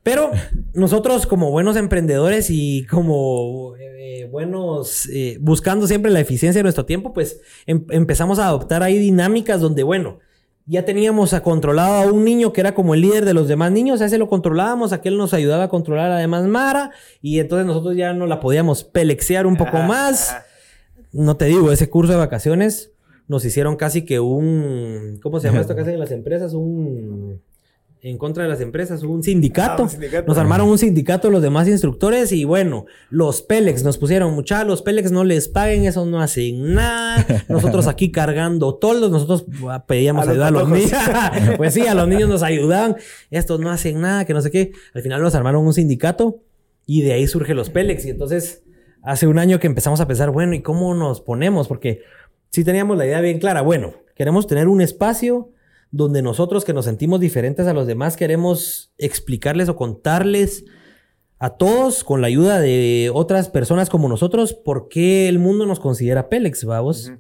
Pero 0.04 0.32
nosotros 0.74 1.26
como 1.26 1.50
buenos 1.52 1.76
emprendedores 1.78 2.50
y 2.50 2.86
como 2.86 3.76
eh, 3.78 4.28
buenos, 4.30 5.08
eh, 5.10 5.38
buscando 5.40 5.88
siempre 5.88 6.12
la 6.12 6.20
eficiencia 6.20 6.60
de 6.60 6.64
nuestro 6.64 6.86
tiempo, 6.86 7.14
pues 7.14 7.40
em- 7.66 7.86
empezamos 7.90 8.38
a 8.40 8.48
adoptar 8.48 8.84
ahí 8.84 8.98
dinámicas 8.98 9.62
donde, 9.62 9.84
bueno, 9.84 10.20
ya 10.66 10.86
teníamos 10.86 11.34
a 11.34 11.44
controlado 11.44 11.94
a 11.94 12.12
un 12.12 12.24
niño 12.24 12.54
que 12.54 12.62
era 12.62 12.74
como 12.74 12.94
el 12.94 13.02
líder 13.02 13.26
de 13.26 13.34
los 13.34 13.48
demás 13.48 13.72
niños, 13.72 14.02
a 14.02 14.06
ese 14.06 14.18
lo 14.18 14.30
controlábamos, 14.30 14.94
aquel 14.94 15.18
nos 15.18 15.34
ayudaba 15.34 15.64
a 15.64 15.70
controlar 15.70 16.12
a 16.12 16.18
demás 16.18 16.46
Mara, 16.46 16.92
y 17.22 17.40
entonces 17.40 17.66
nosotros 17.66 17.96
ya 17.96 18.14
no 18.14 18.28
la 18.28 18.40
podíamos 18.40 18.84
pelexear 18.84 19.46
un 19.46 19.58
poco 19.58 19.78
más. 19.80 20.36
No 21.12 21.38
te 21.38 21.46
digo, 21.46 21.72
ese 21.72 21.90
curso 21.90 22.14
de 22.14 22.18
vacaciones 22.18 22.92
nos 23.28 23.46
hicieron 23.46 23.76
casi 23.76 24.04
que 24.04 24.20
un. 24.20 25.20
¿Cómo 25.22 25.40
se 25.40 25.48
llama 25.48 25.62
esto 25.62 25.76
que 25.76 25.82
hacen 25.82 25.94
en 25.94 26.00
las 26.00 26.12
empresas? 26.12 26.54
Un. 26.54 27.42
En 28.06 28.18
contra 28.18 28.44
de 28.44 28.50
las 28.50 28.60
empresas, 28.60 29.02
un 29.04 29.24
sindicato. 29.24 29.84
Ah, 29.84 29.86
un 29.86 29.90
sindicato. 29.90 30.28
Nos 30.28 30.38
armaron 30.38 30.68
un 30.68 30.78
sindicato 30.78 31.30
los 31.30 31.42
demás 31.42 31.70
instructores 31.70 32.34
y 32.34 32.44
bueno, 32.44 32.86
los 33.10 33.42
Pélex 33.42 33.82
nos 33.86 33.98
pusieron, 33.98 34.34
mucha, 34.34 34.66
los 34.66 34.82
Pélex 34.82 35.10
no 35.14 35.24
les 35.24 35.48
paguen, 35.48 35.86
esos 35.86 36.06
no 36.06 36.20
hacen 36.20 36.74
nada. 36.74 37.26
Nosotros 37.48 37.88
aquí 37.88 38.12
cargando 38.12 38.76
toldos, 38.76 39.10
nosotros 39.10 39.46
ah, 39.70 39.86
pedíamos 39.88 40.24
A 40.24 40.26
los 40.26 40.34
ayuda 40.34 40.48
a 40.48 40.52
los 40.52 40.70
niños. 40.70 40.92
pues 41.58 41.74
sí, 41.74 41.88
a 41.88 41.94
los 41.94 42.10
niños 42.10 42.28
nos 42.28 42.44
ayudaban. 42.44 42.98
Estos 43.32 43.62
no 43.62 43.72
hacen 43.72 44.02
nada, 44.02 44.26
que 44.26 44.34
no 44.34 44.42
sé 44.42 44.52
qué. 44.52 44.74
Al 44.94 45.02
final 45.02 45.22
nos 45.22 45.34
armaron 45.34 45.66
un 45.66 45.74
sindicato 45.74 46.42
y 46.86 47.04
de 47.04 47.14
ahí 47.14 47.26
surge 47.26 47.54
los 47.54 47.70
Pélex. 47.70 48.04
Y 48.04 48.10
entonces, 48.10 48.64
hace 49.02 49.28
un 49.28 49.40
año 49.40 49.62
que 49.62 49.68
empezamos 49.68 50.02
a 50.02 50.08
pensar, 50.10 50.30
bueno, 50.30 50.56
¿y 50.56 50.62
cómo 50.62 50.94
nos 50.94 51.22
ponemos? 51.22 51.70
Porque 51.70 52.02
sí 52.50 52.66
teníamos 52.66 52.98
la 52.98 53.06
idea 53.06 53.22
bien 53.22 53.40
clara. 53.40 53.62
Bueno, 53.62 53.94
queremos 54.14 54.46
tener 54.46 54.68
un 54.68 54.82
espacio 54.82 55.53
donde 55.94 56.24
nosotros 56.24 56.66
que 56.66 56.74
nos 56.74 56.86
sentimos 56.86 57.20
diferentes 57.20 57.68
a 57.68 57.74
los 57.74 57.86
demás 57.86 58.18
queremos 58.18 58.92
explicarles 58.98 59.70
o 59.70 59.76
contarles 59.76 60.66
a 61.38 61.52
todos 61.52 62.04
con 62.04 62.20
la 62.20 62.28
ayuda 62.28 62.60
de 62.60 63.12
otras 63.14 63.48
personas 63.50 63.92
como 63.92 64.10
nosotros 64.10 64.54
por 64.54 64.90
qué 64.90 65.30
el 65.30 65.38
mundo 65.38 65.68
nos 65.68 65.80
considera 65.80 66.30
Pélex, 66.30 66.66
vamos. 66.66 67.12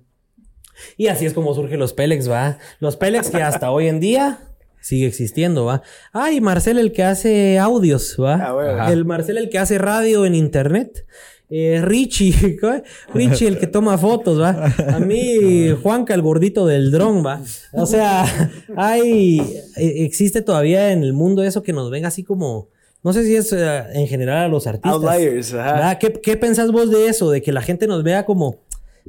Y 0.98 1.06
así 1.06 1.28
es 1.28 1.34
como 1.34 1.54
surgen 1.54 1.80
los 1.80 1.94
Pélex, 1.94 2.28
va. 2.28 2.58
Los 2.80 2.98
Pélex 2.98 3.30
que 3.30 3.44
hasta 3.44 3.70
hoy 3.70 3.88
en 3.88 4.00
día 4.00 4.40
sigue 4.82 5.06
existiendo, 5.06 5.66
va. 5.66 5.84
Ay, 6.12 6.42
Marcel 6.42 6.80
el 6.80 6.92
que 6.94 7.04
hace 7.04 7.60
audios, 7.60 8.18
va. 8.20 8.44
Ah, 8.44 8.54
bueno. 8.54 8.88
El 8.90 9.06
Marcel 9.06 9.38
el 9.38 9.50
que 9.50 9.60
hace 9.60 9.78
radio 9.78 10.26
en 10.26 10.34
internet. 10.34 11.06
Eh, 11.50 11.82
Richie. 11.84 12.58
Richie 13.14 13.48
el 13.48 13.60
que 13.60 13.68
toma 13.68 13.98
fotos, 13.98 14.40
va. 14.42 14.74
A 14.94 15.00
mí, 15.00 15.70
Juanca 15.84 16.14
el 16.14 16.22
gordito 16.22 16.66
del 16.66 16.90
dron, 16.92 17.24
va. 17.26 17.42
O 17.74 17.86
sea, 17.86 18.26
hay, 18.76 19.40
e- 19.76 20.04
existe 20.06 20.42
todavía 20.42 20.92
en 20.92 21.04
el 21.04 21.14
mundo 21.14 21.44
eso 21.44 21.62
que 21.62 21.74
nos 21.74 21.92
venga 21.92 22.08
así 22.08 22.24
como, 22.24 22.70
no 23.04 23.14
sé 23.14 23.24
si 23.26 23.36
es 23.36 23.52
eh, 23.54 23.84
en 23.94 24.08
general 24.08 24.38
a 24.46 24.48
los 24.48 24.66
artistas. 24.66 24.94
Outliers, 24.94 25.54
ajá. 25.54 25.74
¿verdad? 25.74 25.98
¿Qué, 26.00 26.12
¿Qué 26.14 26.38
pensás 26.38 26.72
vos 26.72 26.90
de 26.90 27.08
eso? 27.08 27.30
De 27.30 27.42
que 27.42 27.52
la 27.52 27.62
gente 27.62 27.86
nos 27.86 28.02
vea 28.04 28.26
como, 28.26 28.58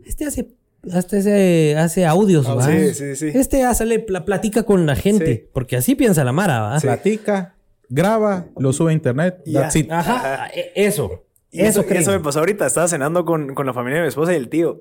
este 0.05 0.27
hace, 0.27 0.49
este 0.93 1.17
hace, 1.19 1.77
hace 1.79 2.05
audios, 2.05 2.47
¿va? 2.47 2.67
sí, 2.67 2.93
sí, 2.93 3.17
sí. 3.17 3.31
Este 3.33 3.63
hace, 3.65 3.87
le 3.87 4.01
pla- 4.01 4.25
platica 4.27 4.65
con 4.65 4.85
la 4.85 4.97
gente, 4.97 5.35
Sí. 5.35 5.49
porque 5.53 5.77
así 5.77 5.95
piensa 5.95 6.25
la 6.25 6.33
Mara, 6.33 6.61
¿va? 6.61 6.79
Platica, 6.81 7.55
graba, 7.89 8.49
lo 8.59 8.73
sube 8.75 8.91
a 8.91 8.95
internet. 8.95 9.39
That's 9.51 9.77
it. 9.77 9.91
Ajá, 9.91 10.49
e- 10.55 10.73
eso. 10.75 11.23
Y 11.55 11.61
eso, 11.63 11.81
Eso, 11.83 11.95
eso 11.95 12.11
me 12.11 12.21
pasó 12.21 12.41
ahorita. 12.41 12.67
Estaba 12.67 12.89
cenando 12.89 13.25
con, 13.25 13.55
con 13.55 13.65
la 13.67 13.73
familia 13.73 13.99
de 13.99 14.03
mi 14.03 14.09
esposa 14.09 14.33
y 14.33 14.37
el 14.37 14.49
tío. 14.49 14.81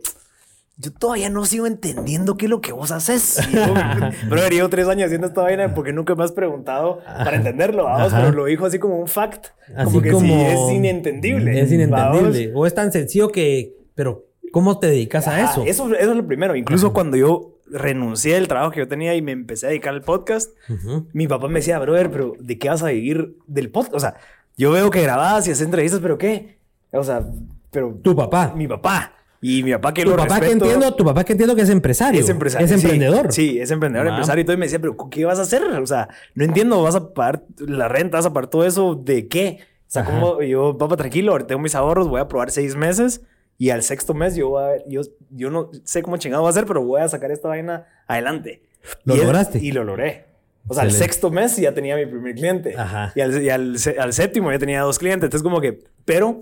Yo 0.77 0.91
todavía 0.91 1.29
no 1.29 1.45
sigo 1.45 1.67
entendiendo 1.67 2.35
qué 2.35 2.45
es 2.45 2.49
lo 2.49 2.59
que 2.59 2.71
vos 2.71 2.89
haces. 2.91 3.39
Bro, 4.29 4.47
llevo 4.49 4.69
tres 4.69 4.87
años 4.87 5.05
haciendo 5.05 5.27
esta 5.27 5.43
vaina 5.43 5.75
porque 5.75 5.93
nunca 5.93 6.15
me 6.15 6.23
has 6.23 6.31
preguntado 6.31 6.99
para 7.05 7.35
entenderlo, 7.37 7.83
vamos, 7.83 8.11
Ajá. 8.11 8.23
pero 8.23 8.35
lo 8.35 8.45
dijo 8.45 8.65
así 8.65 8.79
como 8.79 8.97
un 8.97 9.07
fact. 9.07 9.47
Así 9.75 9.85
como 9.85 10.01
que 10.01 10.11
como- 10.11 10.25
sí, 10.25 10.33
es 10.33 10.71
inentendible. 10.75 11.51
Es 11.61 11.71
inentendible. 11.71 12.47
¿vamos? 12.47 12.55
O 12.55 12.65
es 12.65 12.73
tan 12.73 12.91
sencillo 12.91 13.29
que, 13.29 13.75
pero 13.93 14.25
¿cómo 14.51 14.79
te 14.79 14.87
dedicas 14.87 15.27
a 15.27 15.35
Ah, 15.35 15.41
eso? 15.51 15.63
eso? 15.63 15.93
Eso 15.93 16.11
es 16.11 16.17
lo 16.17 16.25
primero. 16.25 16.55
Incluso 16.55 16.91
cuando 16.91 17.17
yo 17.17 17.59
renuncié 17.69 18.33
del 18.33 18.47
trabajo 18.47 18.71
que 18.71 18.79
yo 18.79 18.87
tenía 18.87 19.13
y 19.15 19.21
me 19.21 19.31
empecé 19.31 19.67
a 19.67 19.69
dedicar 19.69 19.93
al 19.93 20.01
podcast, 20.01 20.51
Ujú. 20.69 21.05
mi 21.13 21.27
papá 21.27 21.47
me 21.49 21.59
decía, 21.59 21.77
brother, 21.77 22.09
pero 22.09 22.33
¿de 22.39 22.57
qué 22.57 22.69
vas 22.69 22.81
a 22.81 22.87
vivir 22.87 23.37
del 23.45 23.69
podcast? 23.69 23.93
O 23.95 23.99
sea, 23.99 24.15
yo 24.57 24.71
veo 24.71 24.89
que 24.89 25.03
grababas 25.03 25.47
y 25.47 25.51
haces 25.51 25.63
entrevistas, 25.65 25.99
pero 26.01 26.17
¿qué? 26.17 26.57
O 26.93 27.03
sea, 27.03 27.23
pero 27.71 27.99
Tu 28.01 28.15
papá. 28.15 28.53
mi 28.55 28.67
papá. 28.67 29.13
Y 29.41 29.61
mi 29.61 29.73
papá 29.73 29.93
que 29.93 30.03
Tu 30.03 30.09
lo 30.11 30.15
papá 30.15 30.35
que 30.35 30.45
respeto, 30.45 30.65
entiendo, 30.65 30.95
tu 30.95 31.03
papá 31.03 31.23
que 31.25 31.33
entiendo 31.33 31.53
que 31.55 31.63
es 31.63 31.69
empresario. 31.69 32.21
Es 32.21 32.29
empresario. 32.29 32.65
Es 32.65 32.71
emprendedor. 32.71 33.33
Sí, 33.33 33.59
es 33.59 33.71
emprendedor, 33.71 34.07
empresario. 34.07 34.41
Y 34.41 34.45
todo 34.45 34.53
y 34.53 34.57
me 34.57 34.67
decía, 34.67 34.79
pero 34.79 34.95
¿qué 35.11 35.25
vas 35.25 35.37
a 35.39 35.41
hacer? 35.41 35.63
O 35.63 35.85
sea, 35.85 36.07
no 36.33 36.45
entiendo, 36.45 36.81
vas 36.81 36.95
a 36.95 37.13
pagar 37.13 37.43
la 37.57 37.89
renta, 37.89 38.17
vas 38.17 38.25
a 38.25 38.31
pagar 38.33 38.49
todo 38.49 38.65
eso, 38.65 38.95
¿de 38.95 39.27
qué? 39.27 39.59
O 39.61 39.91
sea, 39.93 40.03
Ajá. 40.03 40.11
como 40.17 40.41
yo, 40.43 40.77
papá, 40.77 40.95
tranquilo, 40.95 41.33
ahorita 41.33 41.49
tengo 41.49 41.61
mis 41.61 41.75
ahorros, 41.75 42.07
voy 42.07 42.21
a 42.21 42.27
probar 42.29 42.51
seis 42.51 42.75
meses 42.77 43.21
y 43.57 43.69
al 43.71 43.83
sexto 43.83 44.13
mes 44.13 44.35
yo, 44.35 44.49
voy 44.49 44.63
a- 44.63 44.87
yo, 44.87 45.01
yo 45.29 45.49
no 45.51 45.69
sé 45.83 46.01
cómo 46.03 46.15
chingado 46.17 46.43
va 46.43 46.49
a 46.49 46.53
ser, 46.53 46.65
pero 46.65 46.81
voy 46.83 47.01
a 47.01 47.09
sacar 47.09 47.29
esta 47.31 47.49
vaina 47.49 47.85
adelante. 48.07 48.63
¿Lo 49.03 49.15
Y 49.15 49.17
es- 49.19 49.23
lograste? 49.25 49.59
Y 49.59 49.71
lo 49.73 49.83
logré. 49.83 50.25
O 50.69 50.73
sea, 50.73 50.83
al 50.83 50.91
sexto 50.91 51.29
mes 51.31 51.57
ya 51.57 51.73
tenía 51.73 51.97
mi 51.97 52.05
primer 52.05 52.33
cliente. 52.35 52.75
Ajá. 52.77 53.11
Y, 53.15 53.19
al, 53.19 53.43
y 53.43 53.49
al 53.49 53.75
al 53.99 54.13
séptimo 54.13 54.49
ya 54.53 54.57
tenía 54.59 54.81
dos 54.83 54.97
clientes. 54.97 55.25
Entonces, 55.27 55.43
como 55.43 55.59
que, 55.59 55.83
pero 56.05 56.41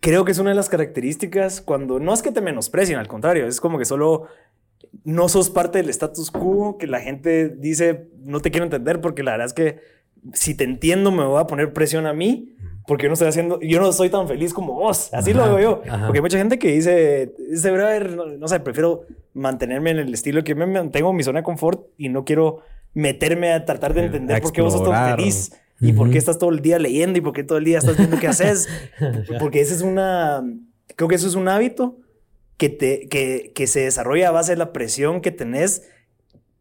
creo 0.00 0.24
que 0.24 0.32
es 0.32 0.38
una 0.38 0.50
de 0.50 0.56
las 0.56 0.68
características 0.68 1.60
cuando 1.60 1.98
no 1.98 2.12
es 2.12 2.22
que 2.22 2.32
te 2.32 2.40
menosprecien, 2.40 2.98
al 2.98 3.08
contrario, 3.08 3.46
es 3.46 3.60
como 3.60 3.78
que 3.78 3.84
solo 3.84 4.26
no 5.04 5.28
sos 5.28 5.50
parte 5.50 5.78
del 5.78 5.90
status 5.90 6.30
quo 6.30 6.78
que 6.78 6.86
la 6.86 7.00
gente 7.00 7.48
dice 7.48 8.08
no 8.22 8.40
te 8.40 8.50
quiero 8.50 8.64
entender 8.64 9.00
porque 9.00 9.22
la 9.22 9.32
verdad 9.32 9.46
es 9.46 9.52
que 9.52 9.80
si 10.32 10.54
te 10.54 10.64
entiendo 10.64 11.10
me 11.10 11.24
voy 11.24 11.40
a 11.40 11.46
poner 11.46 11.72
presión 11.72 12.06
a 12.06 12.12
mí 12.12 12.54
porque 12.86 13.04
yo 13.04 13.08
no 13.08 13.14
estoy 13.14 13.28
haciendo, 13.28 13.58
yo 13.60 13.80
no 13.80 13.92
soy 13.92 14.10
tan 14.10 14.28
feliz 14.28 14.52
como 14.52 14.74
vos, 14.74 15.12
así 15.14 15.30
Ajá, 15.30 15.46
lo 15.46 15.54
veo 15.56 15.60
yo. 15.60 15.82
ajá. 15.90 16.06
Porque 16.06 16.18
hay 16.18 16.22
mucha 16.22 16.38
gente 16.38 16.58
que 16.58 16.72
dice, 16.72 17.34
ese 17.50 17.70
brother, 17.70 18.14
no, 18.14 18.26
no 18.26 18.48
sé, 18.48 18.60
prefiero 18.60 19.06
mantenerme 19.32 19.90
en 19.90 19.98
el 19.98 20.12
estilo 20.12 20.44
que 20.44 20.54
me 20.54 20.66
mantengo 20.66 21.10
en 21.10 21.16
mi 21.16 21.22
zona 21.22 21.40
de 21.40 21.44
confort 21.44 21.86
y 21.96 22.10
no 22.10 22.24
quiero 22.24 22.60
meterme 22.92 23.52
a 23.52 23.64
tratar 23.64 23.94
de 23.94 24.02
A 24.02 24.04
entender 24.04 24.42
por 24.42 24.52
qué 24.52 24.60
vos 24.60 24.74
sos 24.74 24.88
tan 24.88 25.16
feliz 25.16 25.52
y 25.80 25.92
por 25.92 26.06
Ujú. 26.06 26.12
qué 26.12 26.18
estás 26.18 26.38
todo 26.38 26.50
el 26.50 26.60
día 26.60 26.78
leyendo 26.78 27.18
y 27.18 27.22
por 27.22 27.32
qué 27.32 27.44
todo 27.44 27.58
el 27.58 27.64
día 27.64 27.78
estás 27.78 27.96
viendo 27.96 28.18
qué 28.18 28.28
haces. 28.28 28.68
Porque 29.40 29.60
ese 29.60 29.74
es 29.74 29.82
una, 29.82 30.42
creo 30.96 31.08
que 31.08 31.16
eso 31.16 31.26
es 31.26 31.34
un 31.34 31.48
hábito 31.48 31.98
que, 32.56 32.68
te, 32.68 33.08
que, 33.08 33.52
que 33.54 33.66
se 33.66 33.80
desarrolla 33.80 34.28
a 34.28 34.32
base 34.32 34.52
de 34.52 34.58
la 34.58 34.72
presión 34.72 35.20
que 35.20 35.30
tenés 35.32 35.82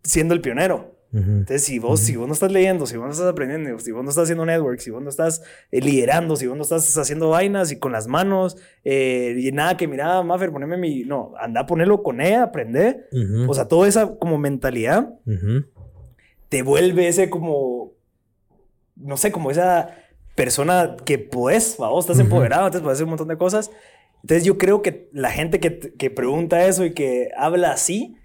siendo 0.03 0.33
el 0.33 0.41
pionero. 0.41 0.91
Ujú. 1.13 1.29
Entonces, 1.29 1.63
si 1.63 1.77
vos, 1.77 1.99
si 1.99 2.15
vos 2.15 2.27
no 2.27 2.33
estás 2.33 2.51
leyendo, 2.51 2.87
si 2.87 2.97
vos 2.97 3.05
no 3.05 3.11
estás 3.11 3.27
aprendiendo, 3.27 3.77
si 3.77 3.91
vos 3.91 4.03
no 4.03 4.09
estás 4.09 4.23
haciendo 4.23 4.47
network, 4.47 4.79
si 4.79 4.89
vos 4.89 4.99
no 5.03 5.09
estás 5.09 5.43
eh, 5.71 5.79
liderando, 5.79 6.35
si 6.35 6.47
vos 6.47 6.57
no 6.57 6.63
estás 6.63 6.97
haciendo 6.97 7.29
vainas 7.29 7.71
y 7.71 7.77
con 7.77 7.91
las 7.91 8.07
manos, 8.07 8.57
eh, 8.83 9.35
y 9.37 9.51
nada 9.51 9.77
que 9.77 9.87
mira, 9.87 10.23
Maffer, 10.23 10.51
poneme 10.51 10.75
mi. 10.75 11.03
No, 11.03 11.33
anda 11.39 11.61
a 11.61 11.65
ponerlo 11.67 12.01
con 12.01 12.19
ella, 12.19 12.41
aprende. 12.41 13.05
O 13.47 13.53
sea, 13.53 13.67
toda 13.67 13.87
esa 13.87 14.15
como 14.15 14.39
mentalidad 14.39 15.13
te 16.49 16.63
vuelve 16.63 17.07
ese 17.07 17.29
como. 17.29 17.91
No 18.95 19.17
sé, 19.17 19.31
como 19.31 19.51
esa 19.51 19.95
persona 20.35 20.95
que 21.05 21.19
puedes, 21.19 21.77
vos 21.77 22.05
estás 22.05 22.19
empoderado, 22.19 22.65
entonces 22.65 22.81
puedes 22.81 22.97
hacer 22.97 23.05
un 23.05 23.11
montón 23.11 23.27
de 23.27 23.37
cosas. 23.37 23.71
Entonces, 24.21 24.43
yo 24.45 24.57
creo 24.57 24.81
que 24.81 25.09
la 25.11 25.31
gente 25.31 25.59
que, 25.59 25.79
que 25.79 26.09
pregunta 26.09 26.65
eso 26.65 26.85
y 26.85 26.93
que 26.93 27.29
habla 27.37 27.71
así, 27.71 28.15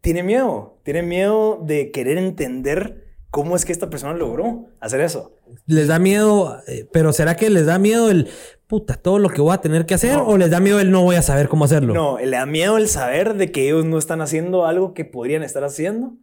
tiene 0.00 0.22
miedo. 0.22 0.78
Tiene 0.82 1.02
miedo 1.02 1.60
de 1.62 1.90
querer 1.90 2.18
entender 2.18 3.08
cómo 3.30 3.56
es 3.56 3.64
que 3.64 3.72
esta 3.72 3.90
persona 3.90 4.14
logró 4.14 4.68
hacer 4.80 5.00
eso. 5.00 5.34
Les 5.66 5.88
da 5.88 5.98
miedo, 5.98 6.60
eh, 6.66 6.88
pero 6.92 7.12
¿será 7.12 7.36
que 7.36 7.50
les 7.50 7.66
da 7.66 7.78
miedo 7.78 8.10
el 8.10 8.28
puta 8.66 8.94
todo 8.94 9.18
lo 9.18 9.28
que 9.28 9.40
voy 9.40 9.54
a 9.54 9.60
tener 9.60 9.86
que 9.86 9.94
hacer? 9.94 10.14
No. 10.14 10.26
¿O 10.26 10.36
les 10.38 10.50
da 10.50 10.60
miedo 10.60 10.80
el 10.80 10.90
no 10.90 11.02
voy 11.02 11.16
a 11.16 11.22
saber 11.22 11.48
cómo 11.48 11.64
hacerlo? 11.64 11.94
No, 11.94 12.18
le 12.18 12.30
da 12.30 12.46
miedo 12.46 12.76
el 12.76 12.88
saber 12.88 13.34
de 13.34 13.50
que 13.50 13.66
ellos 13.66 13.84
no 13.84 13.98
están 13.98 14.20
haciendo 14.20 14.66
algo 14.66 14.94
que 14.94 15.04
podrían 15.04 15.42
estar 15.42 15.64
haciendo, 15.64 16.14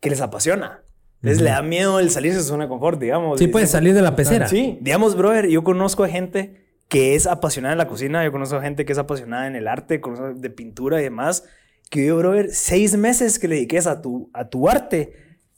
que 0.00 0.10
les 0.10 0.20
apasiona. 0.20 0.83
Entonces, 1.24 1.42
le 1.42 1.50
da 1.50 1.62
miedo 1.62 1.98
el 2.00 2.10
salirse 2.10 2.38
de 2.38 2.42
su 2.42 2.48
zona 2.50 2.64
de 2.64 2.68
confort, 2.68 3.00
digamos. 3.00 3.38
Sí, 3.38 3.44
siempre- 3.44 3.66
salir 3.66 3.94
de 3.94 4.02
la 4.02 4.14
pecera. 4.16 4.48
Sí, 4.48 4.78
digamos, 4.80 5.16
brother, 5.16 5.48
yo 5.48 5.64
conozco 5.64 6.04
a 6.04 6.08
gente 6.08 6.62
que 6.88 7.14
es 7.14 7.26
apasionada 7.26 7.72
en 7.72 7.78
la 7.78 7.88
cocina, 7.88 8.22
yo 8.24 8.30
conozco 8.32 8.56
a 8.56 8.62
gente 8.62 8.84
que 8.84 8.92
es 8.92 8.98
apasionada 8.98 9.46
en 9.46 9.56
el 9.56 9.66
arte, 9.68 10.00
conozco 10.00 10.34
de 10.34 10.50
pintura 10.50 11.00
y 11.00 11.04
demás, 11.04 11.44
que 11.90 12.06
yo, 12.06 12.16
brother, 12.18 12.50
seis 12.52 12.96
meses 12.96 13.38
que 13.38 13.48
le 13.48 13.56
dediques 13.56 13.86
a 13.86 14.00
tu, 14.02 14.30
a 14.32 14.48
tu 14.48 14.68
arte 14.68 15.12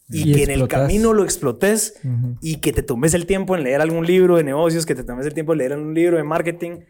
y, 0.09 0.31
Y 0.31 0.35
que 0.35 0.45
en 0.45 0.51
el 0.51 0.69
camino 0.69 1.13
lo 1.13 1.25
explotes 1.25 2.01
y 2.41 2.57
que 2.61 2.73
te 2.73 2.83
tomes 2.85 3.13
el 3.15 3.27
tiempo 3.27 3.57
en 3.57 3.65
leer 3.65 3.81
algún 3.81 4.07
libro 4.07 4.37
de 4.37 4.45
negocios, 4.45 4.87
que 4.87 4.95
te 4.95 5.03
tomes 5.03 5.27
el 5.27 5.35
tiempo 5.35 5.53
en 5.53 5.59
leer 5.59 5.73
algún 5.73 5.95
libro 5.95 6.17
de 6.17 6.23
marketing, 6.23 6.83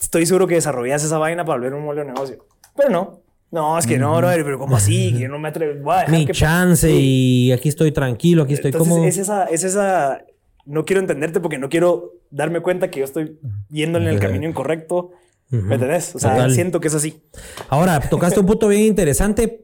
estoy 0.00 0.24
seguro 0.24 0.46
que 0.46 0.54
desarrollas 0.54 1.04
esa 1.04 1.18
vaina 1.18 1.44
para 1.44 1.58
volver 1.58 1.74
un 1.74 1.84
modelo 1.84 2.06
de 2.06 2.12
negocio. 2.12 2.46
Pero 2.74 2.88
no. 2.88 3.23
No, 3.54 3.78
es 3.78 3.86
que 3.86 3.98
no, 3.98 4.16
brother, 4.16 4.42
pero 4.44 4.58
¿cómo 4.58 4.76
así? 4.76 5.12
Que 5.12 5.20
yo 5.20 5.28
no 5.28 5.38
me 5.38 5.48
atrevo. 5.48 5.80
Voy 5.84 5.94
a 5.94 5.98
dejar 6.00 6.10
Mi 6.18 6.26
que- 6.26 6.32
chance 6.32 6.90
y 6.90 7.52
aquí 7.52 7.68
estoy 7.68 7.92
tranquilo, 7.92 8.42
aquí 8.42 8.54
estoy 8.54 8.70
entonces, 8.72 8.92
como... 8.92 9.04
es 9.06 9.16
esa, 9.16 9.44
es 9.44 9.62
esa. 9.62 10.24
No 10.66 10.84
quiero 10.84 11.00
entenderte 11.00 11.38
porque 11.40 11.58
no 11.58 11.68
quiero 11.68 12.14
darme 12.30 12.60
cuenta 12.60 12.90
que 12.90 12.98
yo 12.98 13.04
estoy 13.04 13.38
yendo 13.70 13.98
en 13.98 14.08
el 14.08 14.18
camino 14.18 14.48
incorrecto. 14.48 15.12
¿Me 15.50 15.74
entendés? 15.74 16.16
O 16.16 16.18
sea, 16.18 16.32
Total. 16.34 16.50
siento 16.52 16.80
que 16.80 16.88
es 16.88 16.94
así. 16.96 17.22
Ahora, 17.68 18.00
tocaste 18.00 18.40
un 18.40 18.46
punto 18.46 18.66
bien 18.66 18.82
interesante. 18.82 19.62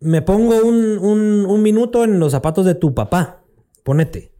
Me 0.00 0.20
pongo 0.20 0.56
un, 0.62 0.98
un- 0.98 1.46
un 1.48 1.62
minuto 1.62 2.04
en 2.04 2.18
los 2.18 2.32
zapatos 2.32 2.66
de 2.66 2.74
tu 2.74 2.92
papá. 2.92 3.42
Ponete. 3.82 4.32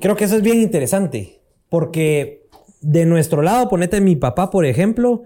creo 0.00 0.14
que 0.14 0.24
eso 0.24 0.36
es 0.36 0.42
bien 0.42 0.60
interesante. 0.60 1.40
Porque 1.68 2.46
de 2.80 3.06
nuestro 3.06 3.42
lado, 3.42 3.68
ponete 3.68 4.00
mi 4.00 4.14
papá, 4.14 4.50
por 4.50 4.64
ejemplo, 4.64 5.24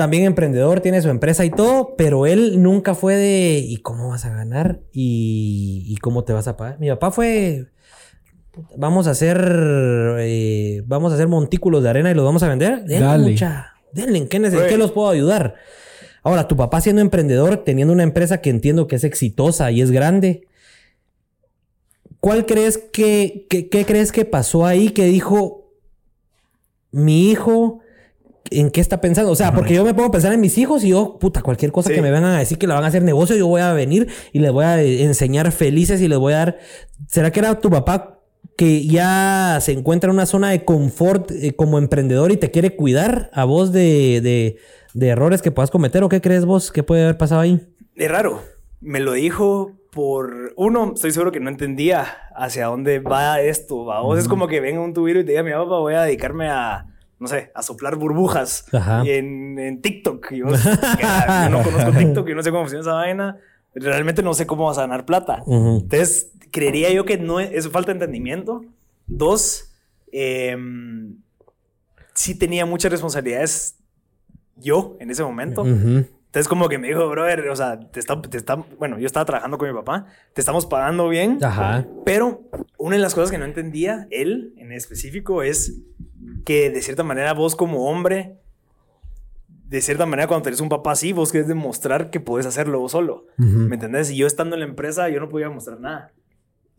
también 0.00 0.24
emprendedor, 0.24 0.80
tiene 0.80 1.02
su 1.02 1.10
empresa 1.10 1.44
y 1.44 1.50
todo, 1.50 1.94
pero 1.98 2.24
él 2.24 2.62
nunca 2.62 2.94
fue 2.94 3.16
de 3.16 3.58
¿y 3.62 3.76
cómo 3.82 4.08
vas 4.08 4.24
a 4.24 4.30
ganar? 4.30 4.80
¿Y, 4.94 5.84
y 5.86 5.96
cómo 5.98 6.24
te 6.24 6.32
vas 6.32 6.48
a 6.48 6.56
pagar? 6.56 6.80
Mi 6.80 6.88
papá 6.88 7.10
fue 7.10 7.66
vamos 8.78 9.06
a 9.06 9.10
hacer 9.10 9.36
eh, 10.20 10.82
vamos 10.86 11.12
a 11.12 11.16
hacer 11.16 11.28
montículos 11.28 11.82
de 11.82 11.90
arena 11.90 12.10
y 12.10 12.14
los 12.14 12.24
vamos 12.24 12.42
a 12.42 12.48
vender. 12.48 12.82
Denle, 12.84 13.06
Dale. 13.06 13.30
mucha. 13.32 13.74
Denle, 13.92 14.16
¿en 14.16 14.28
qué, 14.28 14.38
Güey. 14.38 14.68
qué 14.70 14.78
los 14.78 14.92
puedo 14.92 15.10
ayudar? 15.10 15.56
Ahora, 16.22 16.48
tu 16.48 16.56
papá 16.56 16.80
siendo 16.80 17.02
emprendedor, 17.02 17.58
teniendo 17.58 17.92
una 17.92 18.02
empresa 18.02 18.40
que 18.40 18.48
entiendo 18.48 18.86
que 18.86 18.96
es 18.96 19.04
exitosa 19.04 19.70
y 19.70 19.82
es 19.82 19.90
grande, 19.90 20.46
¿cuál 22.20 22.46
crees 22.46 22.78
que, 22.78 23.46
que- 23.50 23.68
qué 23.68 23.84
crees 23.84 24.12
que 24.12 24.24
pasó 24.24 24.64
ahí 24.64 24.90
que 24.90 25.04
dijo 25.04 25.74
mi 26.90 27.30
hijo? 27.30 27.79
¿En 28.50 28.70
qué 28.70 28.80
está 28.80 29.00
pensando? 29.00 29.30
O 29.30 29.36
sea, 29.36 29.52
porque 29.54 29.74
yo 29.74 29.84
me 29.84 29.94
pongo 29.94 30.08
a 30.08 30.12
pensar 30.12 30.32
en 30.32 30.40
mis 30.40 30.58
hijos 30.58 30.82
y 30.84 30.88
yo, 30.90 31.18
puta, 31.20 31.40
cualquier 31.42 31.70
cosa 31.72 31.88
Sí. 31.90 31.94
que 31.94 32.02
me 32.02 32.10
vengan 32.10 32.32
a 32.32 32.38
decir 32.40 32.58
que 32.58 32.66
la 32.66 32.74
van 32.74 32.84
a 32.84 32.88
hacer 32.88 33.02
negocio, 33.02 33.36
yo 33.36 33.46
voy 33.46 33.60
a 33.60 33.72
venir 33.72 34.08
y 34.32 34.40
les 34.40 34.50
voy 34.50 34.64
a 34.64 34.82
eh, 34.82 35.02
enseñar 35.04 35.52
felices 35.52 36.00
y 36.00 36.08
les 36.08 36.18
voy 36.18 36.32
a 36.32 36.36
dar. 36.38 36.58
¿Será 37.06 37.30
que 37.30 37.40
era 37.40 37.60
tu 37.60 37.70
papá 37.70 38.18
que 38.56 38.84
ya 38.86 39.58
se 39.60 39.72
encuentra 39.72 40.10
en 40.10 40.16
una 40.16 40.26
zona 40.26 40.50
de 40.50 40.64
confort 40.64 41.30
eh, 41.30 41.54
como 41.54 41.78
emprendedor 41.78 42.32
y 42.32 42.36
te 42.36 42.50
quiere 42.50 42.74
cuidar 42.76 43.30
a 43.32 43.44
vos 43.44 43.72
de, 43.72 44.20
de- 44.20 44.56
de 44.94 45.08
errores 45.08 45.40
que 45.42 45.52
puedas 45.52 45.70
cometer? 45.70 46.02
¿O 46.02 46.08
qué 46.08 46.20
crees 46.20 46.44
vos 46.44 46.72
que 46.72 46.82
puede 46.82 47.04
haber 47.04 47.16
pasado 47.18 47.40
ahí? 47.42 47.60
Es 47.94 48.10
raro. 48.10 48.42
Me 48.80 48.98
lo 49.00 49.12
dijo 49.12 49.76
por... 49.92 50.52
Uno, 50.56 50.92
estoy 50.94 51.12
seguro 51.12 51.30
que 51.32 51.38
no 51.40 51.48
entendía 51.50 52.06
hacia 52.34 52.66
dónde 52.66 52.98
va 52.98 53.40
esto. 53.40 53.84
¿va? 53.84 54.00
Vos 54.02 54.18
es 54.18 54.26
como 54.26 54.48
que 54.48 54.60
venga 54.60 54.80
un 54.80 54.92
tubero 54.94 55.20
y 55.20 55.24
te 55.24 55.30
diga, 55.32 55.42
mi 55.44 55.52
papá, 55.52 55.78
voy 55.78 55.94
a 55.94 56.02
dedicarme 56.02 56.48
a, 56.48 56.86
no 57.20 57.28
sé, 57.28 57.52
a 57.54 57.62
soplar 57.62 57.96
burbujas 57.96 58.64
en, 59.04 59.58
en 59.58 59.80
TikTok. 59.82 60.32
Yo 60.32 60.46
no 60.46 61.62
conozco 61.62 61.92
TikTok 61.92 62.28
y 62.30 62.34
no 62.34 62.42
sé 62.42 62.50
cómo 62.50 62.62
funciona 62.62 62.80
esa 62.80 62.94
vaina. 62.94 63.36
Realmente 63.74 64.22
no 64.22 64.34
sé 64.34 64.46
cómo 64.46 64.66
vas 64.66 64.78
a 64.78 64.82
ganar 64.82 65.04
plata. 65.04 65.42
Entonces, 65.46 66.32
creería 66.50 66.90
yo 66.92 67.04
que 67.04 67.18
no 67.18 67.38
es, 67.38 67.50
es 67.52 67.68
falta 67.68 67.88
de 67.92 67.98
entendimiento. 67.98 68.64
Dos, 69.06 69.70
em, 70.10 71.16
sí 72.14 72.34
tenía 72.34 72.64
muchas 72.66 72.90
responsabilidades 72.90 73.76
yo 74.56 74.96
en 74.98 75.10
ese 75.10 75.22
momento. 75.22 75.64
Entonces, 76.30 76.46
como 76.46 76.68
que 76.68 76.78
me 76.78 76.86
dijo, 76.86 77.08
brother, 77.08 77.48
o 77.48 77.56
sea, 77.56 77.80
te 77.80 77.98
está, 77.98 78.22
te 78.22 78.36
está, 78.36 78.54
bueno, 78.78 79.00
yo 79.00 79.06
estaba 79.06 79.24
trabajando 79.24 79.58
con 79.58 79.66
mi 79.68 79.74
papá, 79.74 80.06
te 80.32 80.40
estamos 80.40 80.64
pagando 80.64 81.08
bien, 81.08 81.42
Ajá. 81.42 81.88
pero 82.04 82.48
una 82.78 82.94
de 82.94 83.02
las 83.02 83.16
cosas 83.16 83.32
que 83.32 83.38
no 83.38 83.44
entendía 83.44 84.06
él 84.12 84.54
en 84.56 84.70
específico 84.70 85.42
es 85.42 85.80
que 86.44 86.70
de 86.70 86.82
cierta 86.82 87.02
manera 87.02 87.32
vos 87.34 87.56
como 87.56 87.90
hombre, 87.90 88.38
de 89.48 89.80
cierta 89.80 90.06
manera 90.06 90.28
cuando 90.28 90.44
tenés 90.44 90.60
un 90.60 90.68
papá 90.68 90.92
así, 90.92 91.12
vos 91.12 91.32
querés 91.32 91.48
demostrar 91.48 92.10
que 92.10 92.20
puedes 92.20 92.46
hacerlo 92.46 92.78
vos 92.78 92.92
solo. 92.92 93.26
¿Me 93.36 93.74
entendés? 93.74 94.12
Y 94.12 94.16
yo 94.16 94.28
estando 94.28 94.54
en 94.54 94.60
la 94.60 94.66
empresa, 94.66 95.08
yo 95.08 95.18
no 95.18 95.28
podía 95.28 95.50
mostrar 95.50 95.80
nada. 95.80 96.12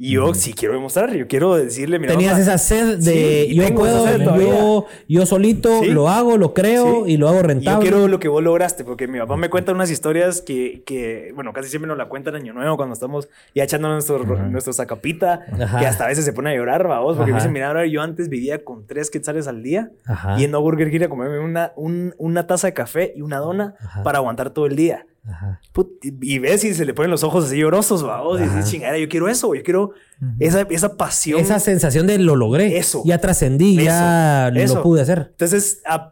Y 0.03 0.13
yo 0.13 0.33
sí 0.33 0.53
quiero 0.53 0.73
demostrar, 0.73 1.13
yo 1.13 1.27
quiero 1.27 1.53
decirle, 1.55 1.99
mira, 1.99 2.13
Tenías 2.13 2.39
esa 2.39 2.57
sed 2.57 2.97
de 2.97 3.45
Sí, 3.49 3.53
yo 3.55 3.75
puedo, 3.75 4.17
yo, 4.39 4.85
yo 5.07 5.25
solito 5.27 5.81
Sí. 5.83 5.91
lo 5.91 6.09
hago, 6.09 6.37
lo 6.37 6.55
creo 6.55 7.05
Sí. 7.05 7.11
y 7.13 7.17
lo 7.17 7.27
hago 7.27 7.37
Y 7.37 7.41
Yo 7.43 7.47
rentable. 7.47 7.81
quiero 7.87 8.07
lo 8.07 8.19
que 8.19 8.27
vos 8.27 8.41
lograste, 8.41 8.83
porque 8.83 9.07
mi 9.07 9.19
papá 9.19 9.37
me 9.37 9.51
cuenta 9.51 9.73
unas 9.73 9.91
historias 9.91 10.41
que, 10.41 10.81
que, 10.87 11.31
bueno, 11.35 11.53
casi 11.53 11.69
siempre 11.69 11.87
nos 11.87 11.99
la 11.99 12.09
cuentan 12.09 12.35
en 12.35 12.41
Año 12.41 12.53
Nuevo 12.53 12.77
cuando 12.77 12.93
estamos 12.93 13.29
ya 13.53 13.63
echando 13.63 13.89
nuestro, 13.89 14.23
nuestro 14.23 14.73
sacapita, 14.73 15.41
Ajá. 15.61 15.79
que 15.79 15.85
hasta 15.85 16.05
a 16.05 16.07
veces 16.07 16.25
se 16.25 16.33
pone 16.33 16.49
a 16.49 16.55
llorar, 16.55 16.87
vamos, 16.87 17.15
porque 17.15 17.31
me 17.31 17.37
Ajá. 17.37 17.45
dice, 17.45 17.53
mira, 17.53 17.67
ahora 17.67 17.85
yo 17.85 18.01
antes 18.01 18.27
vivía 18.27 18.63
con 18.65 18.87
tres 18.87 19.11
quetzales 19.11 19.47
al 19.47 19.61
día, 19.61 19.91
Ajá. 20.07 20.35
yendo 20.37 20.57
a 20.57 20.61
Burger 20.61 20.89
King 20.89 21.01
a 21.03 21.09
comerme 21.09 21.37
una, 21.37 21.73
un- 21.75 22.15
una 22.17 22.47
taza 22.47 22.65
de 22.65 22.73
café 22.73 23.13
y 23.15 23.21
una 23.21 23.37
dona 23.37 23.75
Ajá. 23.79 24.01
para 24.01 24.17
aguantar 24.17 24.49
todo 24.49 24.65
el 24.65 24.75
día. 24.75 25.05
Ajá. 25.27 25.59
Put- 25.73 25.99
y, 26.01 26.39
ves 26.39 26.63
y 26.63 26.73
se 26.73 26.83
le 26.83 26.93
ponen 26.93 27.11
los 27.11 27.23
ojos 27.23 27.45
así 27.45 27.57
llorosos, 27.57 28.01
vamos, 28.03 28.39
y 28.39 28.43
dices, 28.43 28.69
chingada, 28.71 28.97
yo 28.97 29.07
quiero 29.07 29.29
eso, 29.29 29.53
yo 29.53 29.61
quiero 29.63 29.91
esa, 30.39 30.61
esa 30.69 30.97
pasión. 30.97 31.39
Esa 31.39 31.59
sensación 31.59 32.07
de 32.07 32.17
lo 32.17 32.35
logré. 32.35 32.77
Eso. 32.77 33.03
Ya 33.05 33.19
trascendí, 33.19 33.83
ya 33.83 34.49
Eso. 34.49 34.75
lo 34.75 34.83
pude 34.83 35.01
hacer. 35.01 35.27
Entonces, 35.31 35.81
a- 35.85 36.11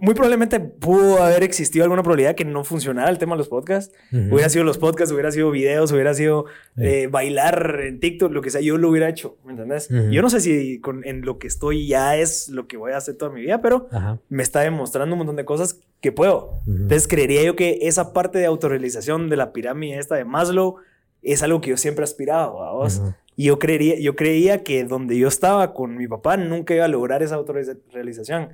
muy 0.00 0.14
probablemente 0.14 0.60
pudo 0.60 1.22
haber 1.22 1.42
existido 1.42 1.84
alguna 1.84 2.02
probabilidad 2.02 2.34
que 2.34 2.44
no 2.44 2.64
funcionara 2.64 3.08
el 3.10 3.18
tema 3.18 3.34
de 3.34 3.38
los 3.38 3.48
podcasts. 3.48 3.94
Hubiera 4.12 4.48
sido 4.48 4.64
los 4.64 4.78
podcasts, 4.78 5.12
hubiera 5.12 5.30
sido 5.32 5.50
videos, 5.50 5.92
hubiera 5.92 6.14
sido 6.14 6.46
eh, 6.76 7.08
bailar 7.10 7.80
en 7.84 8.00
TikTok, 8.00 8.32
lo 8.32 8.42
que 8.42 8.50
sea, 8.50 8.60
yo 8.60 8.78
lo 8.78 8.88
hubiera 8.90 9.08
hecho, 9.08 9.36
¿me 9.44 9.52
entendés? 9.52 9.88
Yo 10.10 10.22
no 10.22 10.30
sé 10.30 10.40
si 10.40 10.80
con- 10.80 11.04
en 11.06 11.22
lo 11.22 11.38
que 11.38 11.46
estoy 11.46 11.86
ya 11.86 12.16
es 12.16 12.48
lo 12.48 12.66
que 12.66 12.76
voy 12.76 12.92
a 12.92 12.96
hacer 12.98 13.16
toda 13.16 13.30
mi 13.32 13.40
vida, 13.42 13.60
pero 13.60 13.88
Ajá. 13.90 14.18
me 14.28 14.42
está 14.42 14.60
demostrando 14.60 15.14
un 15.14 15.18
montón 15.18 15.36
de 15.36 15.44
cosas 15.44 15.80
que 16.00 16.12
puedo. 16.12 16.60
Entonces, 16.66 17.06
creería 17.08 17.42
yo 17.42 17.56
que 17.56 17.78
esa 17.82 18.12
parte 18.12 18.38
de 18.38 18.46
autorrealización 18.46 19.28
de 19.28 19.36
la 19.36 19.52
pirámide 19.52 19.98
esta 19.98 20.14
de 20.16 20.24
Maslow 20.24 20.76
es 21.22 21.42
algo 21.42 21.60
que 21.60 21.70
yo 21.70 21.76
siempre 21.76 22.02
he 22.02 22.04
aspirado 22.04 22.62
a 22.62 22.72
vos. 22.72 23.02
Y 23.36 23.44
yo, 23.44 23.58
creería, 23.58 23.98
yo 23.98 24.16
creía 24.16 24.62
que 24.62 24.84
donde 24.84 25.16
yo 25.18 25.28
estaba 25.28 25.72
con 25.72 25.96
mi 25.96 26.06
papá 26.08 26.36
nunca 26.36 26.74
iba 26.74 26.84
a 26.84 26.88
lograr 26.88 27.22
esa 27.22 27.36
autorrealización. 27.36 28.50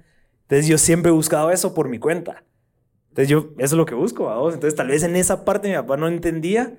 Entonces 0.47 0.67
yo 0.69 0.79
siempre 0.79 1.11
he 1.11 1.15
buscado 1.15 1.51
eso 1.51 1.75
por 1.75 1.89
mi 1.89 1.99
cuenta. 1.99 2.45
Entonces 3.09 3.29
yo, 3.29 3.51
eso 3.59 3.65
es 3.65 3.73
lo 3.73 3.87
que 3.87 3.95
busco, 3.95 4.27
¿vamos? 4.27 4.55
Entonces 4.55 4.77
tal 4.77 4.89
vez 4.89 5.03
en 5.03 5.17
esa 5.17 5.45
parte 5.45 5.69
mi 5.69 5.75
papá 5.75 5.97
no 5.97 6.07
entendía 6.07 6.77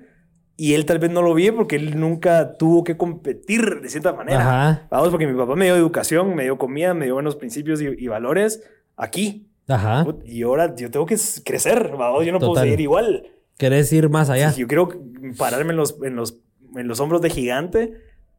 y 0.56 0.74
él 0.74 0.86
tal 0.86 0.98
vez 0.98 1.10
no 1.10 1.20
lo 1.22 1.34
vio 1.34 1.54
porque 1.54 1.76
él 1.76 1.98
nunca 2.00 2.56
tuvo 2.56 2.82
que 2.84 2.96
competir 2.96 3.80
de 3.80 3.88
cierta 3.90 4.12
manera. 4.12 4.40
Ajá. 4.40 4.86
Vamos, 4.90 5.10
porque 5.10 5.26
mi 5.26 5.36
papá 5.38 5.54
me 5.54 5.66
dio 5.66 5.76
educación, 5.76 6.34
me 6.34 6.44
dio 6.44 6.56
comida, 6.58 6.94
me 6.94 7.04
dio 7.04 7.14
buenos 7.14 7.36
principios 7.36 7.80
y, 7.82 7.86
y 7.86 8.08
valores 8.08 8.62
aquí. 8.96 9.48
Ajá. 9.68 10.06
Y 10.24 10.42
ahora 10.42 10.74
yo 10.74 10.90
tengo 10.90 11.04
que 11.06 11.16
crecer, 11.44 11.90
vamos, 11.96 12.24
yo 12.24 12.32
no 12.32 12.38
puedo 12.38 12.52
Total. 12.52 12.64
seguir 12.64 12.80
igual. 12.80 13.26
¿Querés 13.58 13.92
ir 13.92 14.08
más 14.08 14.30
allá? 14.30 14.52
Sí, 14.52 14.62
yo 14.62 14.68
quiero 14.68 14.88
pararme 15.36 15.72
en 15.72 15.76
los, 15.76 15.96
en, 16.02 16.16
los, 16.16 16.38
en 16.76 16.88
los 16.88 17.00
hombros 17.00 17.20
de 17.20 17.30
gigante 17.30 17.92